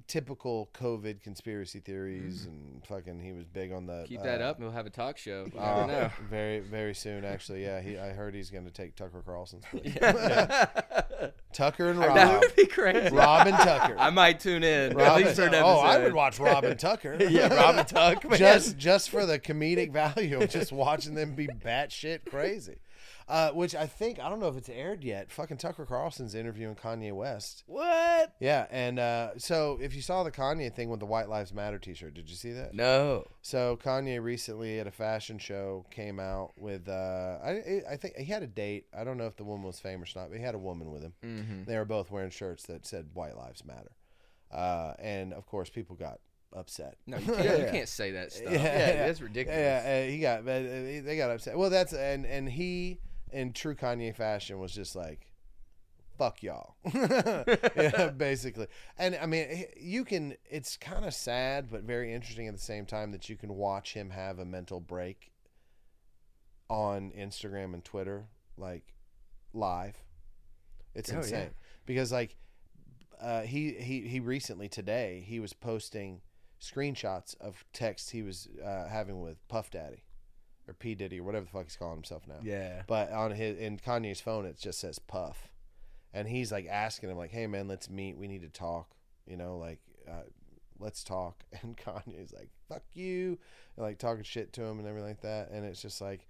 typical 0.06 0.70
COVID 0.74 1.22
conspiracy 1.22 1.80
theories, 1.80 2.46
and 2.46 2.84
fucking 2.86 3.20
he 3.20 3.32
was 3.32 3.44
big 3.44 3.72
on 3.72 3.86
the 3.86 4.04
Keep 4.08 4.22
that 4.22 4.40
uh, 4.40 4.46
up, 4.46 4.56
and 4.56 4.64
we'll 4.64 4.74
have 4.74 4.86
a 4.86 4.90
talk 4.90 5.18
show. 5.18 5.46
You 5.52 5.58
uh, 5.60 5.86
never 5.86 5.92
know. 5.92 6.10
very 6.30 6.60
very 6.60 6.94
soon, 6.94 7.24
actually. 7.24 7.62
Yeah, 7.62 7.80
he 7.80 7.98
I 7.98 8.10
heard 8.10 8.34
he's 8.34 8.50
going 8.50 8.64
to 8.64 8.70
take 8.70 8.96
Tucker 8.96 9.22
Carlson's 9.24 9.64
place. 9.70 9.94
that 10.00 11.34
Tucker 11.52 11.90
and 11.90 11.98
Rob, 11.98 12.14
That 12.14 12.40
would 12.40 12.56
be 12.56 12.66
crazy. 12.66 13.14
Rob 13.14 13.46
and 13.46 13.56
Tucker. 13.56 13.96
I 13.98 14.10
might 14.10 14.40
tune 14.40 14.62
in. 14.62 14.96
Rob 14.96 15.08
at 15.08 15.16
least 15.16 15.36
for 15.36 15.42
and- 15.42 15.54
an 15.54 15.62
oh, 15.64 15.78
I 15.78 15.98
would 15.98 16.14
watch 16.14 16.38
Rob 16.38 16.64
and 16.64 16.78
Tucker. 16.78 17.16
yeah, 17.28 17.52
Robin 17.52 17.84
Tuck, 17.84 18.28
man. 18.28 18.38
just 18.38 18.78
just 18.78 19.10
for 19.10 19.26
the 19.26 19.38
comedic 19.38 19.92
value 19.92 20.40
of 20.40 20.50
just 20.50 20.72
watching 20.72 21.14
them 21.14 21.34
be 21.34 21.46
batshit 21.48 22.24
crazy. 22.28 22.78
Uh, 23.30 23.50
which 23.52 23.76
I 23.76 23.86
think 23.86 24.18
I 24.18 24.28
don't 24.28 24.40
know 24.40 24.48
if 24.48 24.56
it's 24.56 24.68
aired 24.68 25.04
yet. 25.04 25.30
Fucking 25.30 25.56
Tucker 25.58 25.86
Carlson's 25.86 26.34
interviewing 26.34 26.74
Kanye 26.74 27.12
West. 27.14 27.62
what? 27.66 28.34
Yeah, 28.40 28.66
and 28.70 28.98
uh, 28.98 29.38
so 29.38 29.78
if 29.80 29.94
you 29.94 30.02
saw 30.02 30.24
the 30.24 30.32
Kanye 30.32 30.74
thing 30.74 30.88
with 30.90 30.98
the 30.98 31.06
White 31.06 31.28
Lives 31.28 31.54
Matter 31.54 31.78
T-shirt, 31.78 32.12
did 32.14 32.28
you 32.28 32.34
see 32.34 32.50
that? 32.52 32.74
No. 32.74 33.24
So 33.40 33.76
Kanye 33.76 34.20
recently 34.20 34.80
at 34.80 34.86
a 34.88 34.90
fashion 34.90 35.38
show 35.38 35.86
came 35.92 36.18
out 36.18 36.52
with 36.58 36.88
uh, 36.88 37.38
I 37.44 37.82
I 37.88 37.96
think 37.96 38.16
he 38.16 38.24
had 38.24 38.42
a 38.42 38.48
date. 38.48 38.86
I 38.92 39.04
don't 39.04 39.16
know 39.16 39.26
if 39.26 39.36
the 39.36 39.44
woman 39.44 39.64
was 39.64 39.78
famous 39.78 40.16
or 40.16 40.20
not, 40.20 40.30
but 40.30 40.38
he 40.38 40.44
had 40.44 40.56
a 40.56 40.58
woman 40.58 40.90
with 40.90 41.02
him. 41.02 41.12
Mhm. 41.24 41.66
They 41.66 41.76
were 41.76 41.84
both 41.84 42.10
wearing 42.10 42.30
shirts 42.30 42.64
that 42.64 42.84
said 42.84 43.10
White 43.14 43.36
Lives 43.36 43.64
Matter, 43.64 43.92
uh, 44.50 44.94
and 44.98 45.32
of 45.32 45.46
course 45.46 45.70
people 45.70 45.94
got 45.94 46.18
upset. 46.52 46.96
No, 47.06 47.16
you 47.18 47.26
can't, 47.32 47.58
you 47.60 47.66
can't 47.70 47.88
say 47.88 48.10
that 48.10 48.32
stuff. 48.32 48.52
Yeah, 48.52 49.06
that's 49.06 49.20
ridiculous. 49.20 49.56
Yeah, 49.56 50.02
uh, 50.04 50.10
he 50.10 50.18
got, 50.18 50.44
but 50.44 50.62
uh, 50.62 51.02
they 51.04 51.14
got 51.16 51.30
upset. 51.30 51.56
Well, 51.56 51.70
that's 51.70 51.92
and 51.92 52.26
and 52.26 52.48
he 52.48 52.98
in 53.32 53.52
true 53.52 53.74
Kanye 53.74 54.14
fashion 54.14 54.58
was 54.58 54.72
just 54.72 54.94
like, 54.96 55.30
"Fuck 56.18 56.42
y'all," 56.42 56.76
yeah, 56.94 58.10
basically. 58.16 58.66
And 58.98 59.16
I 59.20 59.26
mean, 59.26 59.66
you 59.78 60.04
can. 60.04 60.34
It's 60.48 60.76
kind 60.76 61.04
of 61.04 61.14
sad, 61.14 61.70
but 61.70 61.82
very 61.82 62.12
interesting 62.12 62.46
at 62.48 62.54
the 62.54 62.60
same 62.60 62.86
time 62.86 63.12
that 63.12 63.28
you 63.28 63.36
can 63.36 63.54
watch 63.54 63.94
him 63.94 64.10
have 64.10 64.38
a 64.38 64.44
mental 64.44 64.80
break 64.80 65.32
on 66.68 67.10
Instagram 67.16 67.74
and 67.74 67.84
Twitter, 67.84 68.26
like 68.56 68.94
live. 69.52 69.96
It's 70.94 71.10
Oh, 71.10 71.14
yeah. 71.14 71.18
insane 71.20 71.50
because 71.86 72.12
like 72.12 72.36
uh, 73.20 73.42
he 73.42 73.72
he 73.74 74.02
he 74.08 74.20
recently 74.20 74.68
today 74.68 75.24
he 75.26 75.40
was 75.40 75.52
posting 75.52 76.20
screenshots 76.60 77.34
of 77.40 77.64
texts 77.72 78.10
he 78.10 78.22
was 78.22 78.48
uh, 78.64 78.86
having 78.88 79.20
with 79.20 79.36
Puff 79.48 79.70
Daddy 79.70 80.02
or 80.70 80.74
P 80.74 80.94
Diddy 80.94 81.20
or 81.20 81.24
whatever 81.24 81.44
the 81.44 81.50
fuck 81.50 81.64
he's 81.64 81.76
calling 81.76 81.96
himself 81.96 82.22
now. 82.26 82.38
Yeah. 82.42 82.82
But 82.86 83.12
on 83.12 83.32
his 83.32 83.58
in 83.58 83.78
Kanye's 83.78 84.20
phone 84.20 84.46
it 84.46 84.58
just 84.58 84.80
says 84.80 84.98
Puff, 84.98 85.48
and 86.14 86.28
he's 86.28 86.50
like 86.52 86.66
asking 86.66 87.10
him 87.10 87.18
like, 87.18 87.30
"Hey 87.32 87.46
man, 87.46 87.68
let's 87.68 87.90
meet. 87.90 88.16
We 88.16 88.28
need 88.28 88.42
to 88.42 88.48
talk. 88.48 88.90
You 89.26 89.36
know, 89.36 89.58
like." 89.58 89.80
Uh, 90.08 90.22
Let's 90.82 91.04
talk, 91.04 91.44
and 91.62 91.76
Kanye's 91.76 92.32
like, 92.32 92.48
"Fuck 92.68 92.82
you," 92.94 93.38
and 93.76 93.84
like 93.84 93.98
talking 93.98 94.24
shit 94.24 94.52
to 94.54 94.62
him 94.62 94.78
and 94.78 94.88
everything 94.88 95.08
like 95.08 95.20
that. 95.20 95.50
And 95.50 95.64
it's 95.66 95.82
just 95.82 96.00
like, 96.00 96.26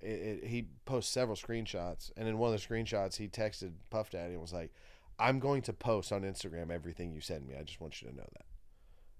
it, 0.00 0.06
it, 0.08 0.44
he 0.46 0.68
posts 0.86 1.12
several 1.12 1.36
screenshots, 1.36 2.10
and 2.16 2.26
in 2.26 2.38
one 2.38 2.52
of 2.52 2.58
the 2.58 2.66
screenshots, 2.66 3.16
he 3.16 3.28
texted 3.28 3.72
Puff 3.90 4.10
Daddy 4.10 4.32
and 4.32 4.40
was 4.40 4.54
like, 4.54 4.72
"I'm 5.18 5.38
going 5.38 5.60
to 5.62 5.74
post 5.74 6.12
on 6.12 6.22
Instagram 6.22 6.70
everything 6.70 7.12
you 7.12 7.20
send 7.20 7.46
me. 7.46 7.54
I 7.60 7.62
just 7.62 7.80
want 7.80 8.00
you 8.00 8.08
to 8.08 8.16
know 8.16 8.26
that." 8.32 8.46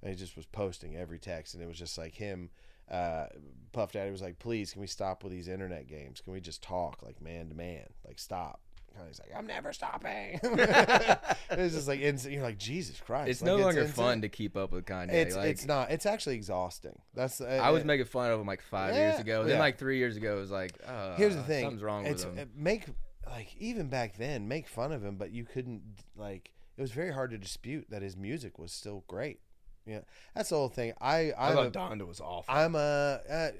And 0.03 0.11
he 0.11 0.17
just 0.17 0.35
was 0.35 0.47
posting 0.47 0.97
every 0.97 1.19
text, 1.19 1.53
and 1.53 1.63
it 1.63 1.67
was 1.67 1.79
just 1.79 1.99
like 1.99 2.15
him. 2.15 2.49
Uh, 2.91 3.27
Puff 3.73 3.93
Daddy 3.93 4.11
was 4.11 4.23
like, 4.23 4.39
"Please, 4.39 4.73
can 4.73 4.81
we 4.81 4.87
stop 4.87 5.23
with 5.23 5.33
these 5.33 5.49
internet 5.49 5.87
games? 5.87 6.21
Can 6.21 6.33
we 6.33 6.41
just 6.41 6.63
talk 6.63 7.03
like 7.03 7.21
man 7.23 7.49
to 7.49 7.55
man? 7.55 7.87
Like 8.07 8.19
stop." 8.19 8.61
He's 9.09 9.21
like, 9.21 9.31
"I'm 9.37 9.47
never 9.47 9.73
stopping." 9.73 10.41
it's 10.43 11.75
just 11.75 11.89
like 11.89 12.01
you're 12.01 12.43
like 12.43 12.59
Jesus 12.59 13.01
Christ. 13.01 13.31
It's 13.31 13.41
Like, 13.43 13.47
no 13.47 13.57
longer 13.57 13.83
insane. 13.83 13.95
fun 13.95 14.21
to 14.23 14.29
keep 14.29 14.57
up 14.57 14.73
with 14.73 14.85
Kanye. 14.85 15.13
It's 15.13 15.37
like, 15.37 15.49
it's 15.49 15.65
not. 15.65 15.91
It's 15.91 16.07
actually 16.07 16.35
exhausting. 16.35 16.99
That's 17.15 17.41
uh, 17.41 17.61
I 17.63 17.71
was 17.71 17.83
uh, 17.83 17.87
making 17.87 18.07
fun 18.07 18.31
of 18.31 18.41
him 18.41 18.47
like 18.47 18.63
five 18.63 18.95
years 18.95 19.19
ago. 19.21 19.45
Then 19.45 19.55
yeah. 19.55 19.61
like 19.61 19.79
three 19.79 19.99
years 19.99 20.17
ago, 20.17 20.37
it 20.37 20.41
was 20.41 20.51
like, 20.51 20.75
uh, 20.87 21.17
Here's 21.17 21.37
the 21.37 21.43
thing. 21.43 21.65
something's 21.65 21.83
wrong 21.83 22.07
it's, 22.07 22.25
with 22.25 22.37
him. 22.37 22.49
uh, 22.49 22.61
Make 22.61 22.85
like 23.27 23.55
even 23.59 23.89
back 23.89 24.17
then, 24.17 24.49
make 24.49 24.67
fun 24.67 24.93
of 24.93 25.05
him, 25.05 25.17
but 25.17 25.31
you 25.31 25.45
couldn't 25.45 25.83
like. 26.17 26.51
It 26.77 26.83
was 26.83 26.93
very 26.93 27.13
hard 27.13 27.31
to 27.31 27.39
dispute 27.39 27.87
that 27.91 28.03
his 28.03 28.17
music 28.17 28.59
was 28.59 28.73
still 28.73 29.05
great. 29.07 29.41
Yeah, 29.91 30.01
that's 30.35 30.51
the 30.51 30.57
whole 30.57 30.69
thing. 30.69 30.93
I 31.01 31.33
I 31.37 31.53
thought 31.53 31.67
a, 31.67 31.71
Donda 31.71 32.07
was 32.07 32.21
awful. 32.21 32.55
I'm 32.55 32.75
a 32.75 33.21
uh, 33.31 33.51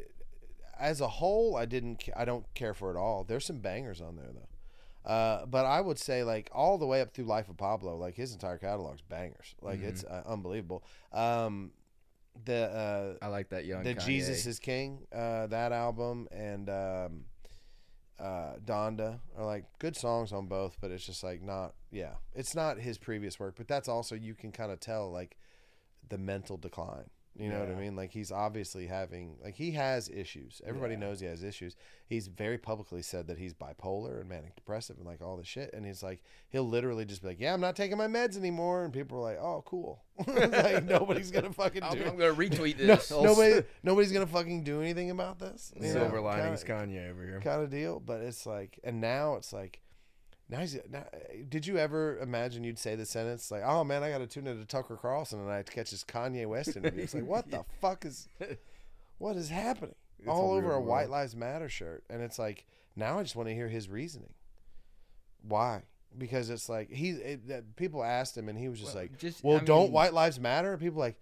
as 0.79 1.01
a 1.01 1.09
whole, 1.09 1.57
I 1.57 1.67
didn't. 1.67 2.09
I 2.17 2.25
don't 2.25 2.45
care 2.55 2.75
for 2.75 2.95
it 2.95 2.99
all. 2.99 3.25
There's 3.25 3.45
some 3.45 3.59
bangers 3.59 4.01
on 4.01 4.17
there 4.17 4.31
though. 4.33 5.11
Uh, 5.11 5.47
but 5.47 5.65
I 5.65 5.81
would 5.81 5.99
say 5.99 6.25
like 6.25 6.51
all 6.53 6.79
the 6.79 6.87
way 6.87 7.01
up 7.01 7.13
through 7.13 7.25
Life 7.25 7.49
of 7.49 7.57
Pablo, 7.57 7.97
like 7.97 8.15
his 8.15 8.33
entire 8.33 8.59
catalog's 8.59 9.03
bangers. 9.03 9.55
Like 9.61 9.83
it's 9.83 10.05
uh, 10.05 10.23
unbelievable. 10.27 10.85
Um, 11.13 11.73
the 12.45 13.17
uh, 13.21 13.25
I 13.25 13.29
like 13.29 13.49
that 13.51 13.65
young. 13.65 13.83
the 13.83 13.95
Kanye. 13.95 14.05
Jesus 14.05 14.47
is 14.47 14.59
King, 14.59 15.07
uh, 15.13 15.47
that 15.49 15.73
album, 15.73 16.29
and 16.31 16.69
um, 16.69 17.25
uh, 18.19 18.57
Donda 18.65 19.21
are 19.37 19.45
like 19.45 19.65
good 19.79 19.97
songs 19.97 20.33
on 20.33 20.47
both, 20.47 20.77
but 20.81 20.91
it's 20.91 21.05
just 21.05 21.25
like 21.25 21.43
not, 21.43 21.75
yeah, 21.91 22.15
it's 22.35 22.55
not 22.55 22.79
his 22.79 22.99
previous 22.99 23.41
work, 23.41 23.55
but 23.57 23.69
that's 23.69 23.89
also 23.89 24.15
you 24.15 24.35
can 24.35 24.53
kind 24.53 24.71
of 24.71 24.81
tell 24.81 25.11
like 25.11 25.37
the 26.11 26.19
mental 26.19 26.57
decline. 26.59 27.09
You 27.39 27.49
know 27.49 27.61
what 27.61 27.71
I 27.71 27.75
mean? 27.75 27.95
Like 27.97 28.11
he's 28.11 28.33
obviously 28.33 28.87
having 28.89 29.37
like 29.43 29.55
he 29.55 29.71
has 29.71 30.11
issues. 30.11 30.61
Everybody 30.67 30.95
Yeah. 30.95 31.01
knows 31.01 31.21
he 31.21 31.27
has 31.27 31.43
issues. 31.45 31.75
He's 32.07 32.27
very 32.27 32.59
publicly 32.59 33.01
said 33.03 33.29
that 33.29 33.39
he's 33.39 33.55
bipolar 33.55 34.21
and 34.21 34.29
manic 34.29 34.57
depressive 34.57 34.99
and 34.99 35.07
like 35.07 35.23
all 35.23 35.37
this 35.39 35.47
shit. 35.47 35.73
And 35.73 35.87
he's 35.87 36.03
like 36.03 36.23
he'll 36.51 36.69
literally 36.69 37.05
just 37.07 37.23
be 37.23 37.29
like, 37.29 37.41
"Yeah, 37.41 37.55
I'm 37.55 37.61
not 37.61 37.77
taking 37.77 37.97
my 37.97 38.09
meds 38.09 38.37
anymore," 38.37 38.85
and 38.85 38.93
people 38.93 39.19
are 39.19 39.23
like, 39.23 39.39
"Oh, 39.39 39.63
cool." 39.65 40.03
like 40.27 40.85
nobody's 40.85 41.31
gonna 41.31 41.53
fucking 41.53 41.85
I'm, 41.85 41.97
do 41.97 42.05
I'm 42.05 42.17
gonna 42.19 42.35
retweet 42.35 42.79
no, 42.81 42.97
this. 42.97 43.11
nobody, 43.11 43.63
nobody's 43.85 44.13
gonna 44.13 44.27
fucking 44.27 44.65
do 44.65 44.83
anything 44.83 45.11
about 45.11 45.39
this. 45.39 45.73
you 45.77 45.83
know, 45.83 45.93
Silver 45.93 46.21
linings, 46.21 46.65
kinda, 46.65 46.85
Kanye 46.95 47.11
over 47.11 47.25
here. 47.25 47.41
kind 47.41 47.63
of 47.63 47.71
deal. 47.71 48.01
But 48.01 48.21
it's 48.23 48.45
like, 48.45 48.81
and 48.85 49.01
now 49.01 49.37
it's 49.37 49.53
like, 49.53 49.81
now 50.51 50.61
he's. 50.61 50.79
Now, 50.91 51.05
did 51.49 51.67
you 51.67 51.79
ever 51.79 52.19
imagine 52.19 52.65
you'd 52.65 52.79
say 52.79 52.95
the 52.97 53.07
sentence 53.07 53.51
like, 53.51 53.63
"Oh 53.65 53.85
man, 53.85 54.03
I 54.03 54.11
got 54.11 54.19
to 54.19 54.27
tune 54.27 54.47
into 54.47 54.65
Tucker 54.65 54.97
Carlson 54.97 55.41
and 55.41 55.51
I 55.51 55.63
catch 55.63 55.91
this 55.93 56.05
Kanye 56.05 56.47
West 56.47 56.77
interview"? 56.77 57.03
It's 57.05 57.15
like, 57.15 57.27
what 57.27 57.51
the 57.51 57.65
fuck 57.81 58.05
is, 58.05 58.29
what 59.19 59.37
is 59.37 59.49
happening? 59.49 59.95
It's 60.19 60.29
All 60.29 60.55
a 60.55 60.59
over 60.59 60.73
a 60.75 60.81
White. 60.81 61.09
Lives 61.09 61.35
Matter 61.37 61.69
shirt, 61.69 62.05
and 62.11 62.21
it's 62.23 62.39
like 62.39 62.67
now 62.97 63.19
I 63.19 63.23
just 63.23 63.37
want 63.37 63.49
to 63.49 63.55
hear 63.55 63.69
his 63.69 63.89
reasoning. 63.89 64.33
Why? 65.47 65.83
Because 66.19 66.51
it's 66.51 66.69
like 66.69 66.91
he 66.91 67.11
it, 67.11 67.49
that 67.49 67.77
people 67.77 68.03
asked 68.03 68.37
him, 68.37 68.49
and 68.49 68.59
he 68.59 68.69
was 68.69 68.81
just 68.81 68.95
Well, 68.95 69.03
like, 69.05 69.19
just- 69.19 69.45
"Well, 69.45 69.57
I 69.59 69.61
don't 69.65 69.85
mean- 69.85 69.93
White 69.93 70.13
Lives 70.13 70.41
Matter?" 70.41 70.77
People 70.77 70.99
like, 70.99 71.17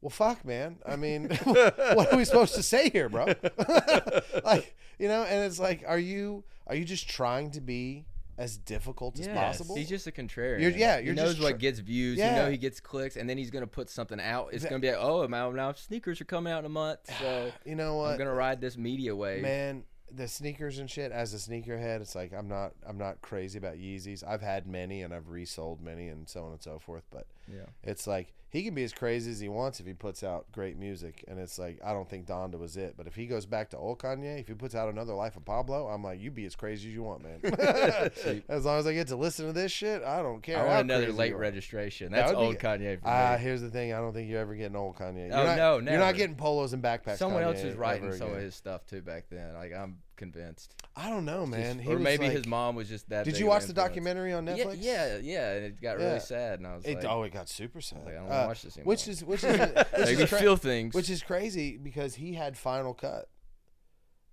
"Well, 0.00 0.10
fuck, 0.10 0.44
man. 0.44 0.78
I 0.86 0.96
mean, 0.96 1.28
what 1.44 2.12
are 2.12 2.16
we 2.16 2.24
supposed 2.24 2.54
to 2.54 2.62
say 2.62 2.88
here, 2.90 3.08
bro?" 3.08 3.26
like, 4.44 4.74
you 4.98 5.08
know, 5.08 5.22
and 5.24 5.44
it's 5.44 5.58
like, 5.60 5.84
are 5.86 5.98
you 5.98 6.44
are 6.66 6.74
you 6.74 6.84
just 6.84 7.08
trying 7.08 7.50
to 7.52 7.60
be 7.60 8.06
as 8.38 8.56
difficult 8.58 9.18
as 9.18 9.26
Yes. 9.26 9.36
possible? 9.36 9.76
He's 9.76 9.88
just 9.88 10.06
a 10.06 10.12
contrarian. 10.12 10.60
You're- 10.60 10.74
yeah, 10.78 10.98
he 10.98 11.06
you're 11.06 11.14
knows 11.14 11.30
just 11.36 11.42
what 11.42 11.52
tr- 11.52 11.56
gets 11.58 11.78
views. 11.78 12.18
Yeah. 12.18 12.30
You 12.36 12.42
know 12.42 12.50
he 12.50 12.56
gets 12.58 12.80
clicks, 12.80 13.16
and 13.16 13.28
then 13.28 13.38
he's 13.38 13.50
gonna 13.50 13.66
put 13.66 13.88
something 13.90 14.20
out. 14.20 14.50
It's 14.52 14.62
That- 14.62 14.68
gonna 14.70 14.80
be 14.80 14.88
like, 14.88 14.98
oh, 15.00 15.26
now 15.26 15.50
now 15.50 15.72
sneakers 15.72 16.20
are 16.20 16.24
coming 16.26 16.52
out 16.52 16.60
in 16.60 16.64
a 16.66 16.68
month, 16.70 17.00
so 17.20 17.52
you 17.64 17.74
know 17.74 17.96
what? 17.96 18.12
I'm 18.12 18.18
gonna 18.18 18.34
ride 18.34 18.60
this 18.60 18.76
media 18.76 19.14
wave. 19.16 19.42
man. 19.42 19.84
the 20.08 20.28
sneakers 20.28 20.78
and 20.78 20.88
shit. 20.88 21.10
As 21.10 21.34
a 21.34 21.36
sneakerhead, 21.36 22.00
it's 22.00 22.14
like 22.14 22.32
I'm 22.32 22.46
not 22.46 22.74
I'm 22.86 22.96
not 22.96 23.20
crazy 23.22 23.58
about 23.58 23.74
Yeezys. 23.74 24.22
I've 24.24 24.40
had 24.40 24.64
many 24.64 25.02
and 25.02 25.12
I've 25.12 25.28
resold 25.30 25.80
many 25.82 26.06
and 26.08 26.28
so 26.28 26.44
on 26.44 26.52
and 26.52 26.62
so 26.62 26.78
forth. 26.78 27.02
But 27.10 27.26
Yeah. 27.52 27.64
it's 27.82 28.06
like 28.06 28.32
he 28.48 28.62
can 28.62 28.74
be 28.74 28.84
as 28.84 28.92
crazy 28.92 29.30
as 29.30 29.40
he 29.40 29.48
wants 29.48 29.80
if 29.80 29.86
he 29.86 29.92
puts 29.92 30.22
out 30.22 30.46
great 30.52 30.78
music. 30.78 31.24
And 31.28 31.38
it's 31.38 31.58
like 31.58 31.80
I 31.84 31.92
don't 31.92 32.08
think 32.08 32.26
Donda 32.26 32.58
was 32.58 32.76
it. 32.76 32.94
But 32.96 33.06
if 33.06 33.14
he 33.14 33.26
goes 33.26 33.44
back 33.44 33.70
to 33.70 33.76
old 33.76 33.98
Kanye, 33.98 34.40
if 34.40 34.48
he 34.48 34.54
puts 34.54 34.74
out 34.74 34.88
another 34.88 35.14
Life 35.14 35.36
of 35.36 35.44
Pablo, 35.44 35.88
I'm 35.88 36.02
like, 36.02 36.20
you 36.20 36.30
be 36.30 36.44
as 36.46 36.54
crazy 36.54 36.88
as 36.88 36.94
you 36.94 37.02
want, 37.02 37.22
man. 37.22 37.40
as 38.48 38.64
long 38.64 38.78
as 38.78 38.86
I 38.86 38.94
get 38.94 39.08
to 39.08 39.16
listen 39.16 39.46
to 39.46 39.52
this 39.52 39.72
shit, 39.72 40.02
I 40.02 40.22
don't 40.22 40.42
care. 40.42 40.58
I 40.58 40.66
want 40.66 40.90
another 40.90 41.12
late 41.12 41.36
registration. 41.36 42.12
That 42.12 42.18
That's 42.26 42.32
be- 42.32 42.36
old 42.38 42.56
Kanye 42.58 43.00
for 43.00 43.06
me. 43.06 43.12
Ah, 43.12 43.36
here's 43.36 43.60
the 43.60 43.70
thing. 43.70 43.92
I 43.92 43.98
don't 43.98 44.12
think 44.12 44.30
you're 44.30 44.40
ever 44.40 44.54
getting 44.54 44.76
old 44.76 44.96
Kanye. 44.96 45.28
You're 45.28 45.36
Oh, 45.36 45.44
not, 45.44 45.56
no, 45.56 45.90
You're 45.90 46.00
not 46.00 46.14
getting 46.14 46.36
polos 46.36 46.72
and 46.72 46.82
backpacks. 46.82 47.18
Someone 47.18 47.42
else 47.42 47.58
Kanye 47.58 47.66
was 47.66 47.74
writing 47.74 48.12
some 48.12 48.32
of 48.32 48.38
his 48.38 48.54
stuff 48.54 48.86
too 48.86 49.02
back 49.02 49.24
then. 49.30 49.54
Like 49.54 49.72
I'm 49.74 49.98
convinced. 50.16 50.74
I 50.96 51.08
don't 51.10 51.24
know, 51.24 51.46
man. 51.46 51.78
He 51.78 51.92
or 51.92 51.98
maybe 51.98 52.24
like- 52.24 52.32
his 52.36 52.46
mom 52.46 52.74
was 52.74 52.88
just 52.88 53.08
that. 53.10 53.24
Did 53.24 53.38
you 53.38 53.46
watch 53.46 53.62
the 53.64 53.68
influence. 53.70 53.88
documentary 53.88 54.32
on 54.32 54.46
Netflix? 54.46 54.78
Yeah, 54.80 55.18
yeah, 55.18 55.52
and 55.52 55.64
it 55.66 55.80
got 55.80 55.98
Yeah. 55.98 56.06
really 56.06 56.20
sad, 56.20 56.58
and 56.58 56.66
I 56.66 56.76
was 56.76 56.84
It, 56.84 56.96
like, 56.96 57.04
oh, 57.04 57.22
it 57.24 57.32
got 57.32 57.48
super 57.48 57.80
sad. 57.80 58.04
like, 58.04 58.14
I 58.14 58.18
don't 58.18 58.30
Uh, 58.32 58.44
watch 58.48 58.62
this 58.62 58.76
Which 58.78 59.06
anymore. 59.08 59.12
is 59.12 59.24
which 59.24 59.44
is 59.44 59.52
which 59.98 60.08
is, 60.20 60.28
cra- 60.30 60.38
feel 60.40 60.56
things. 60.56 60.94
which 60.94 61.10
is 61.10 61.22
crazy 61.22 61.76
because 61.76 62.14
he 62.16 62.32
had 62.34 62.56
final 62.56 62.94
cut, 62.94 63.28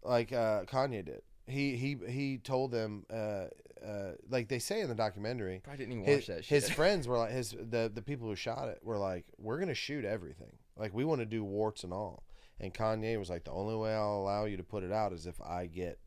like 0.04 0.32
uh, 0.32 0.64
Kanye 0.66 1.06
did. 1.06 1.22
He 1.48 1.76
he 1.76 1.98
he 2.08 2.38
told 2.38 2.72
them, 2.72 3.06
uh, 3.12 3.48
uh, 3.86 4.14
like 4.30 4.48
they 4.48 4.60
say 4.60 4.80
in 4.82 4.88
the 4.88 4.96
documentary. 4.96 5.62
I 5.70 5.76
didn't 5.76 5.92
even 5.94 6.06
His, 6.06 6.20
watch 6.20 6.28
that 6.28 6.46
shit. 6.46 6.64
his 6.64 6.70
friends 6.76 7.08
were 7.08 7.18
like 7.18 7.32
his 7.32 7.52
the 7.52 7.92
the 7.94 8.02
people 8.02 8.28
who 8.28 8.36
shot 8.36 8.70
it 8.70 8.80
were 8.84 8.98
like, 8.98 9.26
we're 9.38 9.60
gonna 9.60 9.74
shoot 9.74 10.06
everything. 10.06 10.54
Like 10.78 10.94
we 10.94 11.04
want 11.04 11.20
to 11.20 11.26
do 11.26 11.44
warts 11.44 11.84
and 11.84 11.92
all. 11.94 12.24
And 12.64 12.74
Kanye 12.74 13.20
was 13.20 13.30
like, 13.30 13.44
the 13.44 13.52
only 13.52 13.76
way 13.76 13.94
I'll 13.94 14.20
allow 14.20 14.46
you 14.46 14.56
to 14.56 14.64
put 14.64 14.84
it 14.84 14.92
out 14.94 15.12
is 15.12 15.28
if 15.28 15.42
I 15.42 15.66
get 15.66 16.00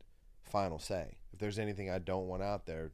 final 0.43 0.79
say. 0.79 1.17
If 1.31 1.37
there's 1.37 1.59
anything 1.59 1.91
I 1.91 1.99
don't 1.99 2.27
want 2.27 2.41
out 2.41 2.65
there, 2.65 2.89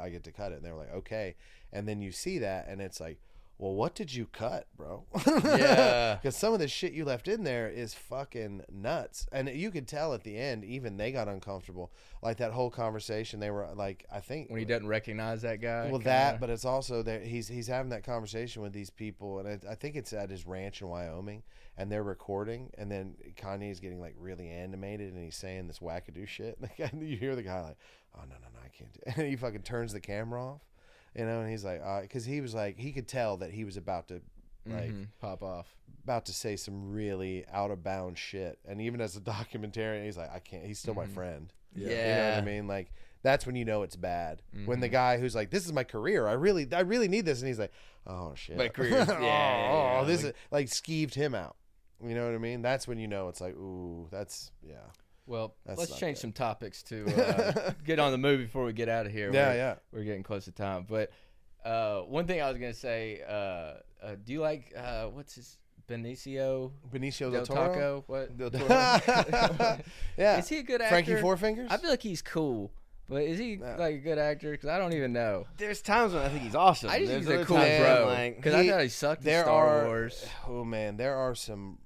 I, 0.00 0.08
get 0.08 0.24
to 0.24 0.32
cut 0.32 0.50
it. 0.50 0.56
And 0.56 0.64
they 0.64 0.72
were 0.72 0.78
like, 0.78 0.92
okay. 0.94 1.36
And 1.72 1.86
then 1.86 2.02
you 2.02 2.10
see 2.10 2.40
that, 2.40 2.66
and 2.66 2.80
it's 2.80 2.98
like, 2.98 3.20
well, 3.58 3.74
what 3.74 3.94
did 3.94 4.12
you 4.12 4.26
cut, 4.26 4.66
bro? 4.76 5.04
Yeah. 5.26 6.18
Because 6.24 6.36
some 6.36 6.52
of 6.54 6.58
the 6.58 6.68
shit 6.68 6.92
you 6.92 7.04
left 7.04 7.28
in 7.28 7.44
there 7.44 7.68
is 7.68 7.92
fucking 7.92 8.62
nuts. 8.72 9.26
And 9.30 9.48
you 9.48 9.70
could 9.70 9.86
tell 9.86 10.14
at 10.14 10.22
the 10.22 10.36
end, 10.36 10.64
even 10.64 10.96
they 10.96 11.12
got 11.12 11.28
uncomfortable. 11.28 11.92
Like 12.22 12.38
that 12.38 12.52
whole 12.52 12.70
conversation, 12.70 13.40
they 13.40 13.50
were 13.50 13.68
like, 13.74 14.06
I 14.12 14.20
think. 14.20 14.48
when 14.50 14.58
he 14.58 14.64
doesn't 14.64 14.86
recognize 14.86 15.42
that 15.42 15.60
guy. 15.60 15.82
Well, 15.82 15.98
kinda. 15.98 16.04
that, 16.04 16.40
but 16.40 16.50
it's 16.50 16.64
also 16.64 17.02
that 17.02 17.24
he's 17.26 17.48
he's 17.48 17.66
having 17.66 17.90
that 17.90 18.04
conversation 18.04 18.62
with 18.62 18.72
these 18.72 18.90
people, 18.90 19.38
and 19.40 19.48
I, 19.48 19.72
I 19.72 19.74
think 19.74 19.96
it's 19.96 20.12
at 20.12 20.30
his 20.30 20.46
ranch 20.46 20.80
in 20.80 20.88
Wyoming, 20.88 21.42
and 21.76 21.90
they're 21.92 22.02
recording, 22.02 22.70
and 22.78 22.90
then 22.90 23.14
Kanye's 23.36 23.80
getting 23.80 24.00
like 24.00 24.14
really 24.18 24.48
animated, 24.48 25.12
and 25.12 25.22
he's 25.22 25.36
saying 25.36 25.66
this 25.66 25.80
wackadoo 25.80 26.26
shit, 26.26 26.58
and 26.78 27.06
you 27.06 27.16
hear 27.16 27.36
the 27.36 27.42
guy 27.42 27.60
like, 27.60 27.78
"Oh 28.16 28.20
no, 28.22 28.34
no, 28.36 28.48
no, 28.52 28.60
I 28.64 28.68
can't 28.68 28.92
do," 28.92 29.00
it. 29.06 29.16
and 29.16 29.26
he 29.28 29.36
fucking 29.36 29.62
turns 29.62 29.92
the 29.92 30.00
camera 30.00 30.42
off, 30.42 30.62
you 31.14 31.24
know, 31.24 31.40
and 31.40 31.50
he's 31.50 31.64
like, 31.64 31.80
because 32.02 32.24
he 32.24 32.40
was 32.40 32.54
like, 32.54 32.78
he 32.78 32.92
could 32.92 33.06
tell 33.08 33.36
that 33.38 33.50
he 33.50 33.64
was 33.64 33.76
about 33.76 34.08
to. 34.08 34.20
Like 34.66 34.92
Mhm, 34.92 35.08
pop 35.20 35.42
off. 35.42 35.76
about 36.04 36.24
to 36.24 36.32
say 36.32 36.56
some 36.56 36.90
really 36.90 37.44
out 37.52 37.70
of 37.70 37.82
bounds 37.84 38.18
shit, 38.18 38.58
and 38.66 38.80
even 38.80 38.98
as 39.02 39.14
a 39.14 39.20
documentarian, 39.34 40.06
he's 40.06 40.16
like, 40.16 40.32
I 40.32 40.38
can't. 40.38 40.64
He's 40.64 40.78
still 40.78 40.94
my 40.94 41.04
friend. 41.06 41.52
Yeah. 41.76 41.88
You 41.90 41.96
know 41.96 42.28
what 42.30 42.38
I 42.38 42.40
mean? 42.46 42.66
Like 42.66 42.90
that's 43.22 43.44
when 43.44 43.56
you 43.56 43.66
know 43.66 43.82
it's 43.82 43.96
bad. 43.96 44.40
When 44.52 44.64
Mm-hmm. 44.64 44.80
the 44.80 44.88
guy 44.88 45.18
who's 45.18 45.34
like, 45.34 45.50
"This 45.50 45.66
is 45.66 45.72
my 45.74 45.84
career. 45.84 46.26
I 46.26 46.32
really, 46.32 46.66
I 46.72 46.80
really 46.80 47.08
need 47.08 47.26
this," 47.26 47.40
and 47.40 47.48
he's 47.48 47.58
like, 47.58 47.72
"Oh 48.06 48.32
shit, 48.36 48.56
My 48.56 48.68
career. 48.68 49.04
oh, 49.06 49.12
Yeah, 49.12 49.20
yeah, 49.20 50.00
yeah. 50.00 50.04
this 50.06 50.24
Like- 50.24 50.32
is 50.34 50.40
like 50.50 50.66
skeeved 50.68 51.14
him 51.14 51.34
out." 51.34 51.56
You 52.02 52.14
know 52.14 52.24
what 52.24 52.34
I 52.34 52.38
mean? 52.38 52.62
That's 52.62 52.88
when 52.88 52.98
you 52.98 53.06
know 53.06 53.28
it's 53.28 53.42
like, 53.42 53.54
ooh, 53.56 54.08
that's 54.10 54.50
yeah, 54.66 54.76
Well, 55.26 55.54
That's 55.64 55.78
let's 55.78 55.98
change 55.98 56.16
good. 56.16 56.20
some 56.22 56.32
topics 56.32 56.82
to 56.84 57.06
uh, 57.06 57.72
get 57.84 57.98
on 57.98 58.12
the 58.12 58.18
move 58.18 58.40
before 58.40 58.64
we 58.64 58.72
get 58.72 58.88
out 58.88 59.06
of 59.06 59.12
here. 59.12 59.30
yeah, 59.32 59.46
We're- 59.48 59.56
yeah. 59.56 59.74
We're 59.92 60.04
getting 60.04 60.22
close 60.22 60.44
to 60.44 60.52
time, 60.52 60.84
but 60.88 61.10
uh, 61.64 62.00
one 62.02 62.26
thing 62.26 62.42
I 62.42 62.48
was 62.50 62.58
gonna 62.58 62.74
say, 62.74 63.22
uh, 63.26 63.32
uh, 64.04 64.16
do 64.22 64.32
you 64.34 64.40
like 64.40 64.72
uh, 64.76 65.06
what's 65.06 65.34
his 65.36 65.58
Benicio 65.88 66.72
Benicio 66.92 67.30
del 67.30 67.44
del 67.44 67.46
Toro. 67.46 67.68
Taco? 67.68 68.04
What? 68.06 68.36
Del 68.36 68.50
Toro. 68.58 68.66
yeah, 70.16 70.38
Is 70.38 70.48
he 70.48 70.58
a 70.58 70.62
good 70.62 70.80
actor? 70.80 70.94
Frankie 70.94 71.20
Four 71.20 71.36
Fingers. 71.36 71.68
I 71.70 71.76
feel 71.78 71.90
like 71.90 72.02
he's 72.02 72.22
cool, 72.22 72.72
but 73.08 73.22
is 73.22 73.38
he 73.38 73.54
Yeah. 73.54 73.76
like 73.76 73.94
a 73.96 73.98
good 73.98 74.18
actor? 74.18 74.50
Because 74.50 74.68
I 74.68 74.78
don't 74.78 74.92
even 74.94 75.12
know. 75.12 75.46
There's 75.58 75.82
times 75.82 76.12
when 76.14 76.22
I 76.22 76.28
think 76.28 76.42
he's 76.42 76.54
awesome. 76.54 76.90
I 76.90 76.98
just 77.00 77.10
There's 77.12 77.26
think 77.26 77.38
he's 77.38 77.44
a 77.44 77.46
cool 77.46 77.56
times 77.58 77.80
when 77.80 77.90
I'm 77.90 77.96
bro. 78.02 78.06
Like, 78.06 78.36
Because 78.36 78.54
I 78.54 78.68
thought 78.68 78.82
he 78.82 78.88
sucked 78.88 79.20
in 79.22 79.26
there 79.26 79.42
Star 79.44 79.66
are 79.66 79.86
Wars. 79.86 80.26
oh 80.48 80.64
man 80.64 80.96
there 80.96 81.16
are 81.16 81.34
some 81.34 81.78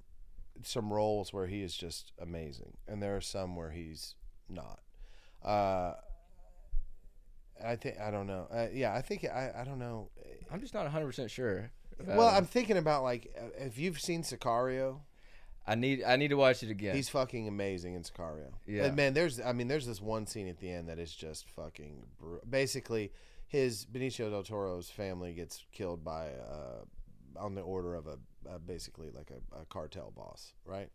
some 0.63 0.91
roles 0.91 1.31
where 1.33 1.47
he 1.47 1.61
is 1.61 1.75
just 1.75 2.11
amazing 2.21 2.73
and 2.87 3.01
there 3.01 3.15
are 3.15 3.21
some 3.21 3.55
where 3.55 3.71
he's 3.71 4.15
not 4.49 4.79
uh 5.43 5.93
i 7.65 7.75
think 7.75 7.99
i 7.99 8.09
don't 8.11 8.27
know 8.27 8.47
uh, 8.51 8.67
yeah 8.73 8.93
i 8.93 9.01
think 9.01 9.23
i 9.25 9.51
i 9.59 9.63
don't 9.63 9.79
know 9.79 10.09
I'm 10.51 10.59
just 10.61 10.73
not 10.73 10.83
100 10.83 11.05
percent 11.05 11.31
sure. 11.31 11.71
well 12.03 12.27
i'm 12.29 12.45
thinking 12.45 12.77
about 12.77 13.03
like 13.03 13.33
uh, 13.37 13.63
if 13.65 13.77
you've 13.77 13.99
seen 13.99 14.23
sicario 14.23 14.99
I 15.67 15.75
need 15.75 16.03
I 16.03 16.15
need 16.15 16.29
to 16.29 16.35
watch 16.35 16.63
it 16.63 16.71
again. 16.71 16.95
he's 16.95 17.09
fucking 17.09 17.47
amazing 17.47 17.93
in 17.93 18.01
sicario 18.01 18.53
Yeah. 18.65 18.85
And, 18.85 18.95
man 18.95 19.13
there's 19.13 19.39
i 19.39 19.51
mean 19.53 19.67
there's 19.67 19.85
this 19.85 20.01
one 20.01 20.25
scene 20.25 20.47
at 20.47 20.57
the 20.59 20.71
end 20.71 20.89
that 20.89 20.97
is 20.97 21.13
just 21.13 21.47
fucking 21.51 22.07
basically 22.49 23.11
his 23.47 23.85
benicio 23.85 24.31
del 24.31 24.41
toro's 24.43 24.89
family 24.89 25.33
gets 25.33 25.65
killed 25.71 26.03
by 26.03 26.29
uh 26.29 26.85
on 27.39 27.53
the 27.53 27.61
order 27.61 27.93
of 27.93 28.07
a 28.07 28.17
uh, 28.47 28.57
basically 28.59 29.09
like 29.15 29.31
a, 29.31 29.61
a 29.61 29.65
cartel 29.65 30.11
boss, 30.15 30.53
right? 30.65 30.89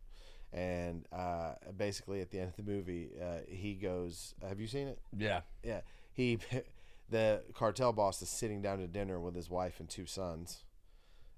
And 0.53 1.05
uh, 1.11 1.53
basically 1.75 2.21
at 2.21 2.31
the 2.31 2.39
end 2.39 2.49
of 2.49 2.55
the 2.55 2.71
movie, 2.71 3.09
uh, 3.21 3.39
he 3.47 3.73
goes, 3.73 4.35
"Have 4.47 4.59
you 4.59 4.67
seen 4.67 4.87
it?" 4.87 4.99
yeah. 5.17 5.41
Yeah, 5.63 5.81
he, 6.13 6.39
the 7.09 7.43
cartel 7.53 7.91
boss 7.93 8.21
is 8.21 8.29
sitting 8.29 8.61
down 8.61 8.79
to 8.79 8.87
dinner 8.87 9.19
with 9.19 9.35
his 9.35 9.49
wife 9.49 9.79
and 9.79 9.89
two 9.89 10.05
sons, 10.05 10.63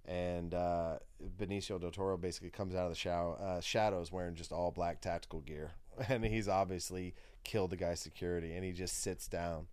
and 0.06 0.54
uh, 0.54 1.00
Benicio 1.40 1.80
del 1.80 1.92
Toro 1.92 2.18
basically 2.18 2.50
comes 2.50 2.76
out 2.76 2.84
of 2.84 2.90
the 2.92 2.96
show, 2.96 3.38
uh, 3.42 3.60
shadows 3.60 4.12
wearing 4.12 4.36
just 4.36 4.52
all 4.52 4.72
black 4.72 5.02
tactical 5.02 5.42
gear, 5.42 5.72
and 6.10 6.24
he's 6.24 6.48
obviously 6.48 7.16
killed 7.44 7.72
the 7.72 7.78
guy's 7.78 8.00
security, 8.00 8.54
and 8.54 8.64
he 8.64 8.72
just 8.72 9.02
sits 9.02 9.28
down 9.28 9.68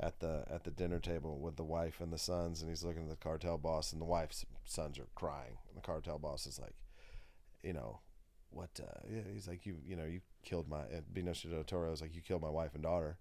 at 0.00 0.20
the 0.20 0.44
at 0.50 0.64
the 0.64 0.70
dinner 0.70 0.98
table 0.98 1.38
with 1.38 1.56
the 1.56 1.64
wife 1.64 2.00
and 2.00 2.12
the 2.12 2.18
sons, 2.18 2.60
and 2.60 2.70
he's 2.70 2.84
looking 2.84 3.02
at 3.02 3.10
the 3.10 3.16
cartel 3.16 3.58
boss, 3.58 3.92
and 3.92 4.00
the 4.00 4.06
wife's 4.06 4.44
sons 4.70 4.98
are 4.98 5.08
crying, 5.14 5.58
and 5.68 5.76
the 5.76 5.82
cartel 5.82 6.18
boss 6.18 6.46
is 6.46 6.58
like, 6.58 6.74
you 7.62 7.72
know. 7.72 8.00
What 8.50 8.80
uh, 8.82 9.06
he's 9.30 9.46
like 9.46 9.66
you 9.66 9.76
you 9.86 9.94
know 9.94 10.06
you 10.06 10.22
killed 10.42 10.70
my 10.70 10.84
Benicio 11.12 11.50
del 11.50 11.64
Toro 11.64 11.92
is 11.92 12.00
like 12.00 12.14
you 12.14 12.22
killed 12.22 12.40
my 12.40 12.48
wife 12.48 12.72
and 12.72 12.82
daughter, 12.82 13.18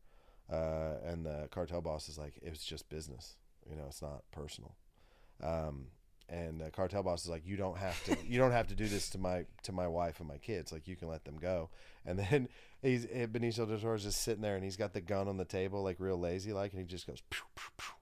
uh, 0.52 0.94
and 1.04 1.26
the 1.26 1.48
cartel 1.52 1.82
boss 1.82 2.08
is 2.08 2.18
like, 2.18 2.40
it 2.42 2.50
was 2.50 2.64
just 2.64 2.90
business. 2.90 3.36
You 3.70 3.76
know, 3.76 3.84
it's 3.88 4.02
not 4.02 4.24
personal. 4.32 4.76
Um, 5.44 5.88
and 6.30 6.60
the 6.60 6.72
cartel 6.72 7.04
boss 7.04 7.24
is 7.24 7.30
like, 7.30 7.46
you 7.46 7.58
don't 7.58 7.78
have 7.78 8.02
to, 8.06 8.18
you 8.26 8.38
don't 8.38 8.52
have 8.52 8.68
to 8.68 8.76
do 8.76 8.88
this 8.88 9.10
to 9.12 9.18
my 9.18 9.46
to 9.64 9.72
my 9.72 9.88
wife 9.88 10.20
and 10.20 10.28
my 10.28 10.38
kids. 10.38 10.72
Like, 10.72 10.88
you 10.88 10.96
can 10.96 11.08
let 11.08 11.26
them 11.26 11.38
go. 11.38 11.70
And 12.06 12.20
then 12.20 12.48
he's 12.82 13.06
Benicio 13.06 13.68
del 13.68 13.80
Toro's 13.80 14.04
just 14.04 14.22
sitting 14.22 14.42
there, 14.42 14.56
and 14.56 14.64
he's 14.64 14.78
got 14.78 14.94
the 14.94 15.02
gun 15.02 15.28
on 15.28 15.38
the 15.38 15.46
table, 15.46 15.84
like 15.84 15.98
real 16.00 16.20
lazy, 16.20 16.54
like, 16.54 16.72
and 16.72 16.82
he 16.82 16.88
just 16.88 17.08
goes, 17.08 17.22
pew, 17.30 17.44
pew, 17.56 17.72
pew, 17.78 17.94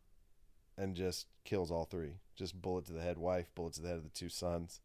and 0.77 0.95
just 0.95 1.27
kills 1.43 1.71
all 1.71 1.85
three. 1.85 2.13
Just 2.35 2.61
bullet 2.61 2.85
to 2.85 2.93
the 2.93 3.01
head 3.01 3.17
wife, 3.17 3.53
bullet 3.55 3.73
to 3.73 3.81
the 3.81 3.87
head 3.87 3.97
of 3.97 4.03
the 4.03 4.09
two 4.09 4.29
sons, 4.29 4.81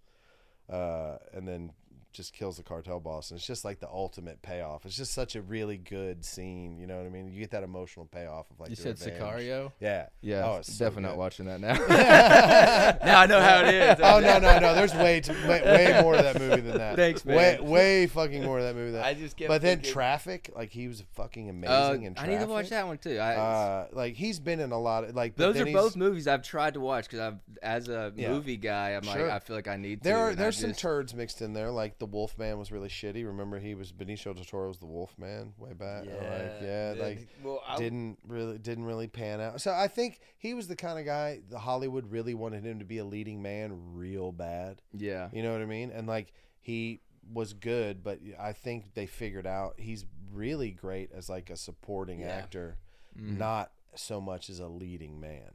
uh, 0.69 1.17
and 1.33 1.49
then 1.49 1.73
just 2.12 2.32
kills 2.32 2.57
the 2.57 2.62
cartel 2.62 2.99
boss 3.01 3.31
and 3.31 3.39
it's 3.39 3.47
just 3.47 3.65
like 3.65 3.78
the 3.81 3.89
ultimate 3.89 4.41
payoff 4.43 4.85
it's 4.85 4.97
just 4.97 5.12
such 5.15 5.37
a 5.37 5.43
really 5.43 5.77
good 5.77 6.24
scene 6.24 6.77
you 6.78 6.87
know 6.87 6.97
what 6.97 7.07
i 7.07 7.09
mean 7.09 7.31
you 7.31 7.39
get 7.41 7.51
that 7.51 7.62
emotional 7.62 8.07
payoff 8.07 8.51
of 8.51 8.59
like 8.59 8.70
You 8.70 8.77
the 8.77 8.82
said 8.82 9.01
revenge. 9.01 9.20
Sicario. 9.47 9.73
yeah 9.81 10.07
Yeah, 10.20 10.45
oh 10.47 10.57
it's 10.57 10.73
so 10.77 10.85
definitely 10.87 11.09
not 11.11 11.16
watching 11.19 11.47
that 11.47 11.61
now. 11.61 11.74
now 13.05 13.20
I 13.20 13.27
know 13.27 13.41
how 13.41 13.61
it 13.65 13.74
is. 13.74 13.99
oh 14.03 14.20
no 14.20 14.39
no 14.39 14.59
no 14.59 14.74
there's 14.74 14.95
way 14.95 15.20
too, 15.20 15.32
way, 15.49 15.61
way 15.62 15.99
more 16.03 16.15
of 16.16 16.23
that 16.24 16.39
movie 16.41 16.61
than 16.61 16.78
that 16.78 16.97
Thanks, 16.97 17.24
man. 17.24 17.37
way 17.37 17.59
way 17.61 18.07
fucking 18.07 18.45
more 18.45 18.59
of 18.59 18.65
that 18.65 18.74
movie 18.74 18.93
than 18.93 19.01
that 19.01 19.07
I 19.11 19.15
just 19.15 19.37
kept 19.37 19.49
but 19.49 19.62
then 19.62 19.81
traffic 19.82 20.51
like 20.55 20.70
he 20.70 20.89
was 20.89 21.03
fucking 21.12 21.49
Uh, 21.49 21.53
amazing 21.53 22.03
in 22.05 22.15
I 22.19 22.27
need 22.27 22.41
to 22.41 22.47
watch 22.47 22.70
that 22.70 22.87
one 22.87 22.99
too. 22.99 23.19
I, 23.19 23.35
uh 23.37 23.87
like 23.93 24.15
he's 24.15 24.39
been 24.41 24.61
in 24.61 24.73
a 24.73 24.78
lot 24.81 25.05
of 25.05 25.15
like 25.15 25.37
those 25.37 25.57
are 25.61 25.66
both 25.66 25.97
movies 25.97 26.27
I've 26.27 26.43
tried 26.43 26.74
to 26.74 26.81
watch 26.81 27.05
because 27.05 27.20
I've, 27.20 27.39
as 27.62 27.89
a 27.89 28.12
Yeah. 28.16 28.31
movie 28.31 28.57
guy, 28.57 28.91
I'm 28.91 29.03
Sure. 29.03 29.23
like, 29.27 29.31
I 29.31 29.39
feel 29.39 29.57
like 29.57 29.69
I 29.69 29.77
need 29.77 30.03
to. 30.03 30.11
are 30.12 30.35
there's 30.35 30.57
some 30.59 30.70
just- 30.70 30.81
turds 30.81 31.15
mixed 31.15 31.41
in 31.43 31.53
there 31.53 31.70
like 31.70 31.99
the 32.01 32.07
Wolfman 32.07 32.59
was 32.59 32.73
really 32.73 32.89
shitty 32.89 33.25
remember 33.25 33.59
he 33.61 33.77
was 33.77 33.93
Benicio 33.93 34.35
del 34.35 34.45
Toro 34.45 34.67
was 34.69 34.79
the 34.79 34.87
Wolfman 34.87 35.53
way 35.59 35.73
back 35.75 36.07
like 36.07 36.53
yeah 36.63 36.95
like 36.99 37.29
well, 37.45 37.63
I, 37.69 37.77
didn't 37.77 38.19
really 38.27 38.59
didn't 38.59 38.85
really 38.87 39.07
pan 39.07 39.41
out. 39.41 39.61
So 39.61 39.73
I 39.73 39.87
think 39.87 40.19
he 40.39 40.55
was 40.55 40.67
the 40.67 40.75
kind 40.77 40.99
of 40.99 41.05
guy 41.05 41.41
the 41.49 41.59
Hollywood 41.61 42.11
really 42.11 42.35
wanted 42.35 42.65
him 42.65 42.81
to 42.81 42.85
be 42.85 42.99
a 42.99 43.05
leading 43.05 43.41
man 43.43 43.95
real 43.95 44.33
bad. 44.33 44.83
Yeah, 44.93 45.29
You 45.33 45.43
know 45.45 45.53
what 45.53 45.63
I 45.63 45.67
mean? 45.67 45.91
And 45.93 46.09
like 46.09 46.33
he 46.61 47.01
was 47.33 47.53
good, 47.53 48.03
but 48.03 48.19
I 48.41 48.53
think 48.53 48.95
they 48.95 49.07
figured 49.07 49.47
out 49.47 49.75
he's 49.79 50.05
really 50.33 50.71
great 50.73 51.13
as 51.13 51.29
like 51.29 51.51
a 51.51 51.57
supporting 51.57 52.21
Yeah. 52.21 52.29
actor, 52.29 52.79
Mhm. 53.17 53.37
not 53.39 53.73
so 53.95 54.21
much 54.21 54.49
as 54.51 54.59
a 54.59 54.69
leading 54.69 55.21
man. 55.21 55.53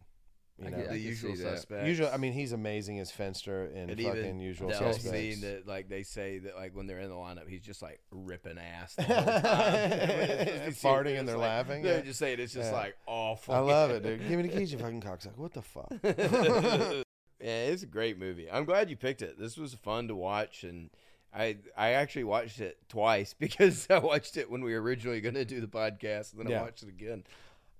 You 0.57 0.67
I 0.67 0.69
know, 0.69 0.77
get- 0.77 0.85
I 0.89 0.93
the 0.93 0.99
can 0.99 1.07
usual 1.07 1.35
see 1.35 1.43
that. 1.43 1.57
suspects. 1.57 1.87
usual. 1.87 2.09
I 2.13 2.17
mean, 2.17 2.31
he's 2.31 2.53
amazing 2.53 2.99
as 2.99 3.11
Fenster 3.11 3.69
in 3.73 3.89
and 3.89 3.99
fucking 3.99 4.19
even 4.19 4.39
Usual 4.39 4.69
the 4.69 4.77
whole 4.77 4.93
Suspects. 4.93 5.11
scene 5.17 5.41
that 5.41 5.67
like 5.67 5.89
they 5.89 6.03
say 6.03 6.39
that 6.39 6.55
like 6.55 6.73
when 6.73 6.87
they're 6.87 6.99
in 6.99 7.09
the 7.09 7.15
lineup, 7.15 7.49
he's 7.49 7.59
just 7.61 7.81
like 7.81 7.99
ripping 8.09 8.57
ass 8.57 8.95
the 8.95 9.03
whole 9.03 9.15
time. 9.25 9.91
It's 9.91 10.81
Farting 10.81 11.07
it's 11.07 11.19
and 11.19 11.27
they're 11.27 11.35
like- 11.37 11.49
laughing, 11.49 11.81
They're 11.83 11.97
yeah. 11.97 12.03
just 12.05 12.19
saying 12.19 12.39
it's 12.39 12.53
just 12.53 12.71
Yeah. 12.71 12.77
like 12.77 12.95
awful. 13.05 13.53
I 13.53 13.59
love 13.59 13.91
it, 13.91 14.03
dude. 14.03 14.19
Give 14.29 14.39
me 14.39 14.47
the 14.47 14.57
keys, 14.57 14.71
you 14.71 14.79
fucking 14.79 15.01
cocksucker. 15.01 15.37
What 15.37 15.51
the 15.53 15.61
fuck? 15.61 15.91
yeah, 16.03 17.03
it's 17.41 17.83
a 17.83 17.87
great 17.87 18.17
movie. 18.17 18.49
I'm 18.49 18.65
glad 18.65 18.89
you 18.89 18.95
picked 18.95 19.21
it. 19.21 19.37
This 19.39 19.57
was 19.57 19.73
fun 19.73 20.07
to 20.07 20.15
watch, 20.15 20.63
and 20.63 20.89
I 21.33 21.57
I 21.77 21.89
actually 21.91 22.23
watched 22.23 22.59
it 22.61 22.77
twice 22.87 23.33
because 23.39 23.87
I 23.89 23.97
watched 23.99 24.37
it 24.37 24.49
when 24.49 24.63
we 24.63 24.73
were 24.73 24.81
originally 24.81 25.21
going 25.21 25.35
to 25.35 25.45
do 25.45 25.59
the 25.59 25.67
podcast, 25.67 26.31
and 26.33 26.41
then 26.43 26.47
Yeah. 26.51 26.59
I 26.59 26.63
watched 26.63 26.83
it 26.83 26.89
again. 26.89 27.25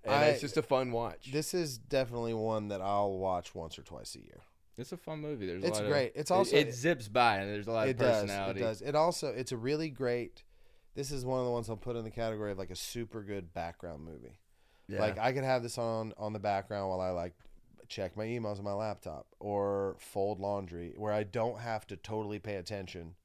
And 0.05 0.13
I- 0.13 0.25
it's 0.27 0.41
just 0.41 0.57
a 0.57 0.61
fun 0.61 0.91
watch. 0.91 1.31
this 1.31 1.53
is 1.53 1.77
definitely 1.77 2.33
one 2.33 2.67
that 2.69 2.81
I'll 2.81 3.17
watch 3.17 3.53
once 3.55 3.77
or 3.79 3.83
twice 3.83 4.15
a 4.15 4.19
year. 4.19 4.41
It's 4.77 4.91
a 4.91 4.97
fun 4.97 5.19
movie. 5.21 5.45
There's 5.47 5.63
a 5.63 5.67
It's 5.67 5.79
lot 5.79 5.87
great. 5.87 6.11
Of, 6.15 6.21
It's 6.21 6.31
it- 6.31 6.33
also 6.33 6.57
it, 6.57 6.73
zips 6.73 7.07
by 7.07 7.37
and 7.37 7.49
there's 7.53 7.67
a 7.67 7.71
lot 7.71 7.87
it 7.87 7.91
of 7.91 7.97
does. 7.97 8.29
It 8.29 8.59
does. 8.59 8.81
It 8.81 8.95
also 8.95 9.27
it's 9.29 9.51
a 9.51 9.57
really 9.57 9.89
great. 9.89 10.43
This 10.95 11.11
is 11.11 11.25
one 11.25 11.39
of 11.39 11.45
the 11.45 11.51
ones 11.51 11.69
I'll 11.69 11.75
put 11.77 11.95
in 11.95 12.03
the 12.03 12.11
category 12.11 12.51
of 12.51 12.57
like 12.57 12.71
a 12.71 12.75
super 12.75 13.23
good 13.23 13.53
background 13.53 14.03
movie. 14.05 14.39
yeah. 14.87 14.99
Like 14.99 15.17
I 15.17 15.31
could 15.33 15.43
have 15.43 15.63
this 15.63 15.77
on 15.77 16.13
on 16.17 16.33
the 16.33 16.39
background 16.39 16.89
while 16.89 17.01
I 17.01 17.09
like 17.11 17.33
check 17.87 18.17
my 18.17 18.25
emails 18.25 18.57
on 18.57 18.63
my 18.65 18.73
laptop 18.73 19.27
or 19.39 19.95
fold 19.99 20.39
laundry, 20.39 20.93
where 20.97 21.13
I 21.13 21.23
don't 21.23 21.59
have 21.59 21.85
to 21.87 21.95
totally 21.95 22.39
pay 22.39 22.55
attention, 22.55 23.15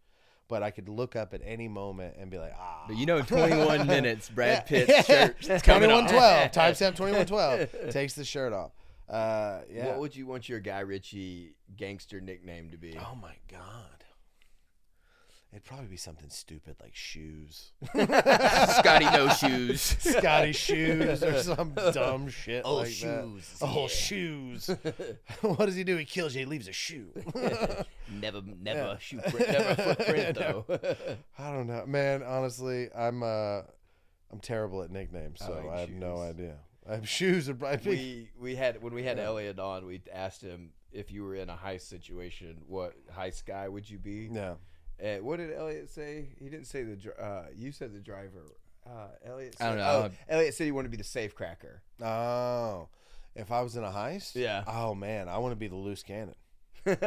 but 0.51 0.63
I 0.63 0.71
could 0.71 0.89
look 0.91 1.17
up 1.17 1.33
at 1.33 1.41
any 1.45 1.69
moment 1.69 2.17
and 2.19 2.31
be 2.31 2.37
like, 2.37 2.53
ah. 2.59 2.85
But 2.87 2.97
you 2.99 3.07
know, 3.07 3.17
in 3.19 3.25
21 3.25 3.87
minutes, 3.87 4.29
Brad 4.29 4.67
Yeah. 4.69 4.85
Pitt's 4.85 5.07
shirt 5.07 5.63
coming 5.63 5.89
Twenty 5.89 6.05
one 6.13 6.23
off. 6.23 6.53
Timestamp 6.53 6.97
twenty 6.97 7.17
one 7.17 7.25
twelve. 7.27 7.69
Takes 7.91 8.13
the 8.15 8.25
shirt 8.25 8.53
off. 8.53 8.73
Uh, 9.09 9.61
yeah. 9.73 9.87
What 9.87 9.99
would 10.01 10.17
you 10.17 10.27
want 10.27 10.49
your 10.49 10.61
Guy 10.61 10.81
Ritchie 10.81 11.55
gangster 11.77 12.21
nickname 12.21 12.71
to 12.71 12.77
be? 12.77 12.99
oh 12.99 13.15
my 13.15 13.35
god. 13.49 14.00
It'd 15.53 15.65
probably 15.65 15.89
be 15.89 15.97
something 15.97 16.31
stupid 16.31 16.77
like 16.81 16.95
shoes, 16.95 17.73
Scotty 17.93 19.05
No 19.07 19.29
Shoes. 19.31 19.81
Scotty 19.99 20.53
shoes, 20.53 21.25
or 21.25 21.43
some 21.43 21.73
dumb 21.93 22.29
shit 22.29 22.63
Oh, 22.65 22.77
like 22.77 22.87
that. 22.87 22.93
shoes, 22.93 23.59
Oh 23.61 23.81
yeah. 23.83 23.87
shoes. 23.89 24.71
what 25.41 25.67
does 25.67 25.75
he 25.75 25.83
do? 25.83 25.97
He 25.97 26.05
kills 26.05 26.35
you. 26.35 26.41
He 26.41 26.45
leaves 26.47 26.69
a 26.69 26.73
shoe. 26.73 27.09
Never, 28.09 28.43
never 28.61 28.79
Yeah. 28.79 28.99
shoe 28.99 29.19
print, 29.19 29.51
never 29.51 29.75
footprint 29.75 30.39
though. 30.39 30.65
I 31.39 31.51
don't 31.53 31.67
know, 31.67 31.85
man. 31.87 32.23
Honestly, 32.23 32.89
I'm 32.97 33.23
uh, 33.25 33.63
I'm 34.33 34.39
terrible 34.41 34.83
at 34.85 34.91
nicknames, 34.93 35.43
I 35.43 35.47
so 35.47 35.53
like 35.53 35.69
I, 35.69 35.81
have 35.81 35.91
no 35.91 36.19
idea. 36.19 36.59
I 36.89 36.95
have 36.95 37.09
shoes. 37.09 37.49
Are, 37.49 37.57
I 37.67 37.77
think, 37.77 37.97
we 37.97 38.31
we 38.39 38.55
had 38.55 38.81
when 38.83 38.95
we 38.95 39.03
had 39.03 39.19
Yeah. 39.19 39.25
Elliot 39.25 39.59
on, 39.59 39.85
we 39.87 40.01
asked 40.13 40.43
him 40.43 40.71
if 40.93 41.11
you 41.11 41.25
were 41.25 41.35
in 41.35 41.49
a 41.51 41.57
heist 41.57 41.83
situation, 41.89 42.59
what 42.69 42.95
heist 43.13 43.47
guy 43.47 43.69
would 43.69 43.89
you 43.91 43.99
be? 43.99 44.29
yeah. 44.33 44.55
And 45.03 45.23
what 45.25 45.39
did 45.39 45.53
Elliot 45.53 45.89
say? 45.91 46.29
He 46.39 46.49
didn't 46.49 46.67
say 46.67 46.83
the. 46.83 46.97
dri- 46.97 47.13
Uh, 47.21 47.43
you 47.57 47.73
said 47.73 47.93
the 47.95 48.01
driver. 48.01 48.45
Uh, 48.87 49.09
Elliot. 49.25 49.57
Said, 49.59 49.65
I 49.67 49.69
don't 49.71 49.79
know. 49.79 50.11
Oh, 50.11 50.11
Elliot 50.29 50.55
said 50.55 50.65
he 50.65 50.73
wanted 50.73 50.89
to 50.89 50.91
be 50.91 50.97
the 50.97 51.05
safe 51.05 51.35
cracker. 51.35 51.83
Oh, 52.03 52.89
if 53.35 53.51
I 53.53 53.63
was 53.63 53.77
in 53.77 53.85
a 53.85 53.91
heist, 53.91 54.35
Yeah. 54.35 54.65
Oh 54.67 54.95
man, 54.95 55.29
I 55.29 55.39
want 55.39 55.53
to 55.53 55.57
be 55.57 55.69
the 55.69 55.77
loose 55.77 56.03
cannon. 56.03 56.35
the 56.85 56.99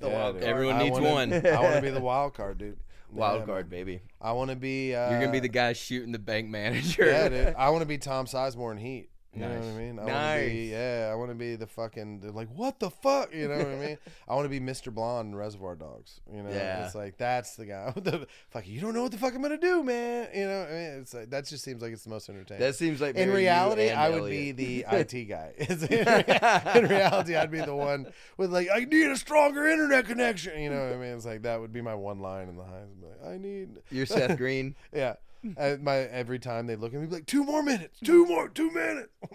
Yeah, 0.00 0.08
wild 0.08 0.34
dude. 0.36 0.42
card. 0.42 0.52
Everyone 0.52 0.76
I 0.76 0.82
needs 0.84 0.92
wanna- 1.00 1.10
one. 1.12 1.32
I 1.46 1.60
want 1.60 1.74
to 1.76 1.82
be 1.82 1.90
the 1.98 2.00
wild 2.00 2.34
card, 2.34 2.58
dude. 2.58 2.78
Wild 3.10 3.40
Yeah, 3.40 3.46
card, 3.46 3.70
man. 3.70 3.78
baby. 3.78 4.00
I 4.20 4.32
want 4.32 4.50
to 4.50 4.56
be. 4.56 4.94
Uh, 4.94 5.10
You're 5.10 5.20
gonna 5.20 5.32
be 5.32 5.40
the 5.40 5.48
guy 5.48 5.72
shooting 5.72 6.10
the 6.12 6.18
bank 6.18 6.48
manager. 6.48 7.06
Yeah, 7.06 7.28
dude. 7.28 7.54
I 7.58 7.70
want 7.70 7.82
to 7.82 7.86
be 7.86 7.98
Tom 7.98 8.26
Sizemore 8.26 8.72
in 8.72 8.78
Heat. 8.78 9.08
You 9.34 9.40
know 9.40 9.48
what 9.48 9.58
I 9.64 9.72
mean? 9.72 9.98
I 9.98 10.02
wanna 10.02 10.38
be, 10.38 10.48
Nice. 10.48 10.70
yeah, 10.70 11.10
I 11.12 11.14
want 11.16 11.30
to 11.30 11.34
be 11.34 11.56
the 11.56 11.66
fucking 11.66 12.30
like 12.34 12.48
what 12.54 12.78
the 12.78 12.90
fuck? 12.90 13.34
You 13.34 13.48
know 13.48 13.58
what 13.58 13.66
I 13.66 13.76
mean? 13.76 13.98
I 14.28 14.34
want 14.34 14.44
to 14.44 14.48
be 14.48 14.60
Mr. 14.60 14.94
Blonde 14.94 15.30
in 15.30 15.34
Reservoir 15.34 15.74
Dogs. 15.74 16.20
You 16.32 16.42
know, 16.42 16.50
Yeah. 16.50 16.86
it's 16.86 16.94
like 16.94 17.16
that's 17.18 17.56
the 17.56 17.66
guy. 17.66 17.92
the, 17.96 18.26
fuck, 18.50 18.66
you 18.68 18.80
don't 18.80 18.94
know 18.94 19.02
what 19.02 19.12
the 19.12 19.18
fuck 19.18 19.34
I'm 19.34 19.42
gonna 19.42 19.56
do, 19.58 19.82
man. 19.82 20.28
You 20.34 20.46
know, 20.46 20.60
what 20.60 20.68
I 20.68 20.72
mean, 20.72 21.00
it's 21.00 21.14
like 21.14 21.30
that 21.30 21.46
just 21.46 21.64
seems 21.64 21.82
like 21.82 21.92
it's 21.92 22.04
the 22.04 22.10
most 22.10 22.28
entertaining. 22.28 22.60
That 22.60 22.74
seems 22.76 23.00
like 23.00 23.16
in 23.16 23.32
reality, 23.32 23.90
I 23.90 24.08
would 24.10 24.30
be 24.30 24.52
the 24.52 24.84
IT 24.90 25.24
guy. 25.28 25.52
In, 25.58 26.86
reality, 26.88 27.36
I'd 27.36 27.50
be 27.50 27.60
the 27.60 27.74
one 27.74 28.06
with 28.36 28.52
like, 28.52 28.68
I 28.74 28.84
need 28.84 29.10
a 29.10 29.16
stronger 29.16 29.66
internet 29.66 30.06
connection. 30.06 30.60
You 30.60 30.70
know 30.70 30.84
what 30.84 30.92
I 30.94 30.96
mean? 30.96 31.14
It's 31.16 31.26
like 31.26 31.42
that 31.42 31.60
would 31.60 31.72
be 31.72 31.80
my 31.80 31.94
one 31.94 32.20
line 32.20 32.48
in 32.48 32.56
the 32.56 32.64
highs. 32.64 32.88
Like, 33.02 33.32
I 33.34 33.38
need, 33.38 33.80
You're 33.90 34.06
Seth 34.06 34.36
Green. 34.38 34.74
yeah. 34.92 35.14
Uh, 35.58 35.76
my 35.82 35.96
every 35.96 36.38
time 36.38 36.66
they 36.66 36.76
look 36.76 36.94
at 36.94 37.00
me, 37.00 37.06
like 37.06 37.26
two 37.26 37.44
more 37.44 37.62
minutes, 37.62 37.98
two 38.02 38.26
more, 38.26 38.48
two 38.48 38.70
minutes. 38.70 39.10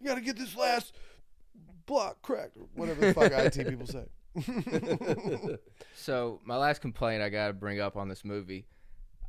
you 0.00 0.06
got 0.06 0.16
to 0.16 0.20
get 0.20 0.36
this 0.36 0.56
last 0.56 0.94
block 1.86 2.20
cracked, 2.22 2.56
or 2.56 2.66
whatever 2.74 3.00
the 3.00 3.14
fuck 3.14 3.32
IT 3.32 3.54
people 3.68 3.86
say. 3.86 4.04
So 5.94 6.40
my 6.44 6.56
last 6.56 6.80
complaint 6.80 7.22
I 7.22 7.28
gotta 7.28 7.52
bring 7.52 7.80
up 7.80 7.96
on 7.96 8.08
this 8.08 8.24
movie, 8.24 8.66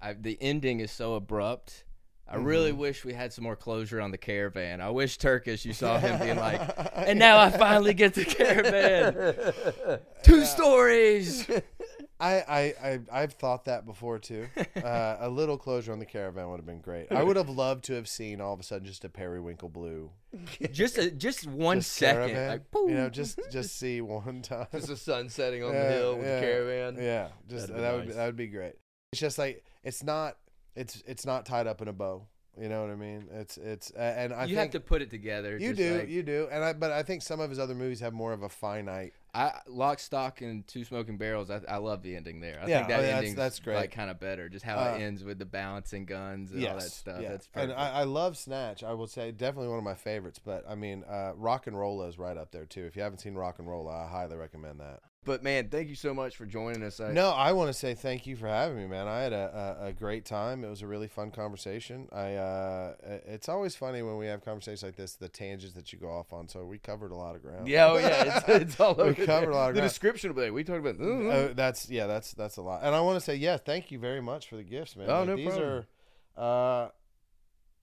I, 0.01 0.13
the 0.13 0.37
ending 0.41 0.79
is 0.79 0.91
so 0.91 1.15
abrupt. 1.15 1.83
I 2.29 2.35
really 2.35 2.71
Mm-hmm. 2.71 2.79
wish 2.79 3.05
we 3.05 3.13
had 3.13 3.31
some 3.31 3.43
more 3.45 3.55
closure 3.55 4.01
on 4.01 4.11
the 4.11 4.17
caravan. 4.17 4.81
I 4.81 4.89
wish 4.89 5.17
Turkish, 5.17 5.63
you 5.63 5.71
saw 5.71 5.97
him 5.97 6.19
being 6.19 6.35
like, 6.35 6.59
and 6.95 7.17
now 7.17 7.39
I 7.39 7.49
finally 7.51 7.93
get 7.93 8.15
the 8.15 8.25
caravan. 8.25 10.01
Two 10.23 10.43
stories. 10.43 11.47
I, 12.19 12.33
I, 12.39 12.59
I, 12.89 12.99
I've 13.11 13.33
thought 13.33 13.65
that 13.65 13.85
before 13.85 14.19
too. 14.19 14.47
Uh, 14.77 15.17
a 15.21 15.29
little 15.29 15.57
closure 15.57 15.91
on 15.91 15.99
the 15.99 16.05
caravan 16.05 16.49
would 16.49 16.57
have 16.57 16.65
been 16.65 16.79
great. 16.81 17.11
I 17.11 17.23
would 17.23 17.35
have 17.35 17.49
loved 17.49 17.83
to 17.85 17.93
have 17.93 18.07
seen 18.07 18.39
all 18.39 18.53
of 18.53 18.59
a 18.59 18.63
sudden 18.63 18.85
just 18.85 19.03
a 19.03 19.09
periwinkle 19.09 19.69
blue 19.69 20.11
Just 20.71 20.97
a, 20.97 21.09
just 21.11 21.47
one 21.47 21.79
just 21.79 21.93
second, 21.93 22.47
like 22.47 22.61
you 22.73 22.93
know, 22.93 23.09
just 23.09 23.39
just 23.51 23.75
see 23.79 23.99
one 24.01 24.41
time. 24.43 24.67
Just 24.71 24.87
the 24.87 24.95
sun 24.95 25.29
setting 25.29 25.63
on 25.63 25.73
Yeah, 25.73 25.87
the 25.87 25.93
hill 25.93 26.15
with 26.17 26.25
yeah, 26.27 26.35
the 26.39 26.45
caravan. 26.45 26.95
Yeah, 26.99 27.27
just 27.49 27.67
That'd 27.67 27.83
that 27.83 27.95
would 27.95 28.15
that 28.15 28.25
would 28.27 28.35
be 28.37 28.47
great. 28.47 28.73
It's 29.11 29.19
just 29.19 29.37
like 29.37 29.63
it's 29.83 30.03
not 30.03 30.37
it's 30.75 31.03
it's 31.07 31.25
not 31.25 31.45
tied 31.45 31.67
up 31.67 31.81
in 31.81 31.87
a 31.87 31.93
bow. 31.93 32.27
You 32.59 32.69
know 32.69 32.81
what 32.81 32.91
I 32.91 32.95
mean? 32.95 33.27
It's 33.31 33.57
it's 33.57 33.91
uh, 33.95 33.99
and 33.99 34.33
I 34.33 34.45
you 34.45 34.55
have 34.57 34.71
to 34.71 34.79
put 34.79 35.01
it 35.01 35.09
together. 35.09 35.57
you 35.57 35.73
do 35.73 35.99
like- 35.99 36.09
you 36.09 36.23
do 36.23 36.47
and 36.51 36.63
I 36.63 36.73
but 36.73 36.91
I 36.91 37.03
think 37.03 37.21
some 37.23 37.39
of 37.39 37.49
his 37.49 37.59
other 37.59 37.75
movies 37.75 37.99
have 37.99 38.13
more 38.13 38.31
of 38.33 38.43
a 38.43 38.49
finite. 38.49 39.13
I 39.37 39.59
Lock, 39.67 39.99
Stock, 39.99 40.41
and 40.41 40.65
Two 40.67 40.83
Smoking 40.83 41.17
Barrels. 41.17 41.49
I, 41.49 41.61
I 41.69 41.77
love 41.77 42.01
the 42.01 42.15
ending 42.15 42.39
there. 42.39 42.59
I 42.63 42.67
Yeah, 42.67 42.77
think 42.77 42.87
that 42.89 42.99
oh, 42.99 43.03
yeah, 43.03 43.33
that's- 43.35 43.59
great. 43.59 43.75
Like 43.75 43.91
kind 43.91 44.09
of 44.09 44.19
better, 44.19 44.49
just 44.49 44.65
how 44.65 44.77
Uh, 44.77 44.95
it 44.97 45.01
ends 45.01 45.23
with 45.23 45.37
the 45.39 45.45
balancing 45.45 46.05
guns 46.05 46.51
and 46.51 46.65
all 46.65 46.75
that 46.75 46.81
stuff. 46.83 47.21
yeah. 47.21 47.29
That's 47.29 47.49
and. 47.53 47.71
I, 47.73 47.89
I 47.99 48.03
love 48.03 48.37
Snatch. 48.37 48.83
I 48.83 48.93
will 48.93 49.07
say 49.07 49.31
definitely 49.31 49.69
one 49.69 49.77
of 49.77 49.83
my 49.83 49.95
favorites. 49.95 50.39
But 50.43 50.65
I 50.67 50.75
mean, 50.75 51.03
uh, 51.07 51.33
RocknRolla 51.37 52.09
is 52.09 52.17
right 52.17 52.37
up 52.37 52.51
there 52.51 52.65
too. 52.65 52.85
If 52.85 52.95
you 52.95 53.01
haven't 53.03 53.19
seen 53.19 53.35
RocknRolla, 53.35 54.05
I 54.05 54.09
highly 54.09 54.35
recommend 54.37 54.79
that. 54.79 55.01
But 55.25 55.43
man, 55.43 55.67
thank 55.67 55.89
you 55.89 55.95
so 55.95 56.13
much 56.13 56.37
for 56.37 56.45
joining 56.45 56.81
us. 56.83 57.01
I, 57.01 57.11
No, 57.11 57.31
I 57.31 57.51
want 57.51 57.67
to 57.67 57.73
say 57.73 57.93
thank 57.95 58.25
you 58.27 58.37
for 58.37 58.47
having 58.47 58.77
me, 58.77 58.87
man. 58.87 59.09
I 59.09 59.19
had 59.23 59.33
a, 59.33 59.77
a, 59.81 59.85
a 59.87 59.91
great 59.91 60.23
time. 60.23 60.63
It 60.63 60.69
was 60.69 60.81
a 60.81 60.87
really 60.87 61.09
fun 61.09 61.31
conversation. 61.31 62.07
I 62.13 62.35
uh, 62.35 62.93
it's 63.25 63.49
always 63.49 63.75
funny 63.75 64.01
when 64.01 64.15
we 64.15 64.27
have 64.27 64.45
conversations 64.45 64.83
like 64.83 64.95
this, 64.95 65.15
the 65.15 65.27
tangents 65.27 65.75
that 65.75 65.91
you 65.91 65.99
go 65.99 66.09
off 66.09 66.31
on. 66.31 66.47
So 66.47 66.63
we 66.65 66.77
covered 66.77 67.11
a 67.11 67.15
lot 67.15 67.35
of 67.35 67.41
ground. 67.41 67.67
Yeah, 67.67 67.89
oh 67.91 67.97
yeah, 67.97 68.37
it's, 68.37 68.49
it's 68.49 68.79
all 68.79 68.95
over. 69.01 69.25
Covered 69.27 69.45
there. 69.47 69.51
a 69.51 69.55
lot 69.55 69.69
of 69.69 69.75
the 69.75 69.81
ground. 69.81 69.89
description 69.91 70.29
will 70.29 70.35
be 70.35 70.41
like, 70.43 70.53
we 70.53 70.63
talked 70.63 70.85
about. 70.85 70.99
Uh, 70.99 71.53
that's 71.53 71.89
yeah, 71.89 72.07
that's 72.07 72.31
that's 72.33 72.57
a 72.57 72.61
lot. 72.61 72.81
And 72.83 72.95
I 72.95 73.01
want 73.01 73.17
to 73.17 73.21
say 73.21 73.35
yeah, 73.35 73.57
thank 73.57 73.91
you 73.91 73.99
very 73.99 74.21
much 74.21 74.47
for 74.49 74.55
the 74.55 74.63
gifts, 74.63 74.95
man. 74.95 75.09
Oh, 75.09 75.19
Like, 75.19 75.27
no 75.27 75.35
these 75.35 75.47
problem. 75.47 75.85
are 76.37 76.85
uh, 76.85 76.89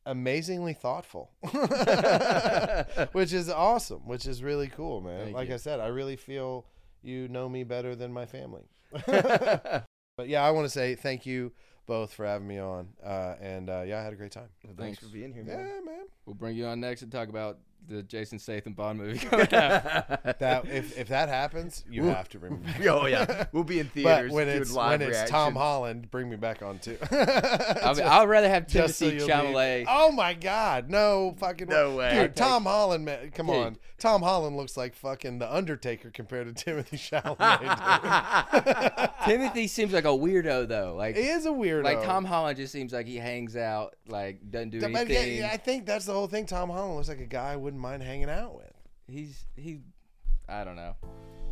amazingly 0.07 0.75
thoughtful, 0.75 1.31
which 3.13 3.33
is 3.33 3.49
awesome. 3.49 4.07
Which 4.07 4.27
is 4.27 4.43
really 4.43 4.69
cool, 4.69 5.01
man. 5.01 5.25
Thank 5.25 5.37
like 5.37 5.49
you. 5.49 5.55
I 5.55 5.59
said, 5.59 5.81
I 5.81 5.87
really 5.89 6.17
feel 6.17 6.67
you 7.03 7.29
know 7.29 7.49
me 7.49 7.65
better 7.65 7.95
than 7.95 8.13
my 8.13 8.27
family. 8.27 8.63
but 9.07 9.85
yeah, 10.29 10.43
I 10.43 10.51
want 10.51 10.65
to 10.67 10.71
say 10.71 10.95
thank 10.95 11.27
you 11.27 11.53
both 11.87 12.15
for 12.15 12.25
having 12.25 12.47
me 12.49 12.59
on. 12.59 12.89
Uh, 13.05 13.35
and 13.41 13.69
uh, 13.69 13.83
yeah, 13.87 14.01
I 14.01 14.03
had 14.03 14.13
a 14.13 14.17
great 14.17 14.33
time. 14.33 14.49
Thanks 14.63 14.77
Thanks. 14.79 14.99
for 15.01 15.09
being 15.09 15.33
here, 15.33 15.45
Yeah, 15.47 15.57
man. 15.57 15.85
man. 15.85 16.05
We'll 16.25 16.35
bring 16.35 16.57
you 16.57 16.67
on 16.67 16.81
next 16.81 17.03
and 17.03 17.13
talk 17.13 17.29
about 17.29 17.59
the 17.89 18.03
Jason 18.03 18.39
Statham 18.39 18.73
Bond 18.73 18.99
movie 18.99 19.19
coming 19.27 19.47
out. 19.55 20.39
That 20.39 20.67
if 20.71 20.97
if 20.99 21.09
that 21.09 21.29
happens, 21.29 21.85
you 21.91 22.05
have 22.05 22.29
to 22.31 22.39
bring 22.39 22.61
me 22.61 22.67
back. 22.67 22.87
oh 22.87 23.07
yeah, 23.07 23.45
we'll 23.53 23.65
be 23.65 23.81
in 23.81 23.87
But 23.87 23.93
theaters. 23.95 24.33
when 24.33 24.49
it's 24.49 24.73
live 24.73 25.01
when 25.01 25.11
it's 25.11 25.31
Tom. 25.31 25.55
Holland, 25.55 26.11
bring 26.11 26.29
me 26.31 26.37
back 26.37 26.63
on 26.63 26.79
too. 26.79 26.97
I 27.11 27.93
mean, 27.95 28.05
I'd 28.07 28.29
rather 28.29 28.49
have 28.49 28.67
Just 28.67 28.99
so 28.99 29.07
Timothy 29.11 29.33
you'll 29.33 29.53
be- 29.53 29.87
Oh 29.89 30.13
my 30.13 30.35
God! 30.35 30.89
No 30.91 31.35
fucking 31.39 31.69
No 31.69 31.97
way. 31.97 32.11
dude. 32.11 32.19
I'd 32.21 32.37
Tom 32.37 32.65
Holland, 32.65 33.05
man, 33.05 33.31
come 33.33 33.47
Dude. 33.47 33.57
on. 33.57 33.77
Tom 34.05 34.21
Holland 34.21 34.59
looks 34.59 34.77
like 34.77 34.95
fucking 34.95 35.39
the 35.39 35.51
Undertaker 35.51 36.11
compared 36.11 36.55
to 36.55 36.63
Timothy 36.65 36.99
Chalamet. 36.99 37.39
Timothy 39.25 39.67
seems 39.67 39.95
like 39.95 40.05
a 40.05 40.09
weirdo 40.09 40.69
though. 40.69 40.95
Like 40.95 41.17
he 41.17 41.23
is 41.23 41.47
a 41.47 41.51
weirdo. 41.51 41.85
like 41.85 42.03
Tom 42.03 42.27
Holland 42.27 42.59
just 42.59 42.71
seems 42.71 42.93
like 42.93 43.07
he 43.07 43.17
hangs 43.17 43.57
out, 43.57 43.95
like 44.07 44.51
doesn't 44.51 44.71
do 44.71 44.81
But 44.81 44.91
yeah, 44.91 44.99
anything. 44.99 45.39
yeah, 45.39 45.49
I 45.51 45.57
think 45.57 45.87
that's 45.87 46.05
the 46.05 46.13
whole 46.13 46.27
thing. 46.27 46.45
Tom 46.45 46.69
Holland 46.69 46.97
looks 46.97 47.09
like 47.09 47.21
a 47.21 47.25
guy 47.27 47.53
I 47.53 47.57
wouldn't 47.57 47.81
mind 47.81 48.03
hanging 48.03 48.29
out 48.29 48.55
with. 48.55 48.71
He's 49.09 49.47
he, 49.57 49.81
I 50.51 50.65
don't 50.65 50.77
know. 50.77 50.97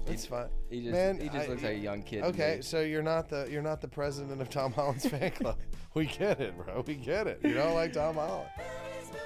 It's 0.07 0.27
fine. 0.27 0.49
He 0.69 0.81
just 0.81 0.93
Man, 0.93 1.19
he 1.21 1.29
just 1.29 1.47
I- 1.47 1.49
looks 1.49 1.63
like 1.63 1.73
a 1.73 1.79
young 1.79 2.03
kid. 2.03 2.25
Okay, 2.25 2.59
so 2.61 2.83
you're 2.83 3.03
not 3.03 3.31
the 3.31 3.49
you're 3.51 3.63
not 3.63 3.81
the 3.81 3.89
president 3.89 4.43
of 4.43 4.51
Tom 4.51 4.73
Holland's 4.73 5.07
fan 5.09 5.31
club. 5.31 5.57
We 5.95 6.05
get 6.05 6.39
it, 6.39 6.55
bro. 6.57 6.85
We 6.87 6.95
get 6.97 7.27
it. 7.27 7.41
You 7.43 7.55
don't 7.55 7.75
like 7.75 7.95
Tom 7.95 8.17
Holland. 8.17 8.49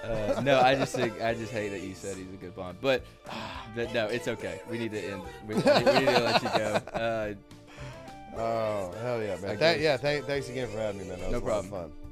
Uh, 0.03 0.41
no, 0.43 0.61
I 0.61 0.75
just 0.75 0.95
think 0.95 1.21
I 1.21 1.35
just 1.35 1.53
hate 1.53 1.71
that 1.71 1.81
you 1.83 1.95
said 1.95 2.17
he's 2.17 2.27
a 2.33 2.37
good 2.37 2.55
Bond, 2.55 2.79
but 2.81 3.03
but 3.75 3.93
no, 3.93 4.07
it's 4.07 4.29
okay. 4.29 4.61
We 4.71 4.79
need 4.79 4.93
to 4.93 5.01
end. 5.05 5.23
We, 5.47 5.55
we 5.55 5.61
need 5.61 5.65
to 5.65 6.21
let 6.21 6.43
you 6.43 6.49
go. 6.51 6.81
Uh, 6.93 7.35
Oh 8.39 8.93
hell 9.01 9.23
yeah, 9.23 9.37
man! 9.41 9.57
Thank, 9.57 9.81
yeah, 9.81 9.97
thank, 9.97 10.27
thanks 10.27 10.51
again 10.51 10.69
for 10.69 10.77
having 10.79 11.01
me, 11.01 11.09
man. 11.09 11.19
That 11.21 11.31
was 11.31 11.33
No 11.33 11.39
a 11.39 11.49
lot 11.49 11.59
of 11.61 11.71
problem. 11.71 11.91
fun. 11.91 12.06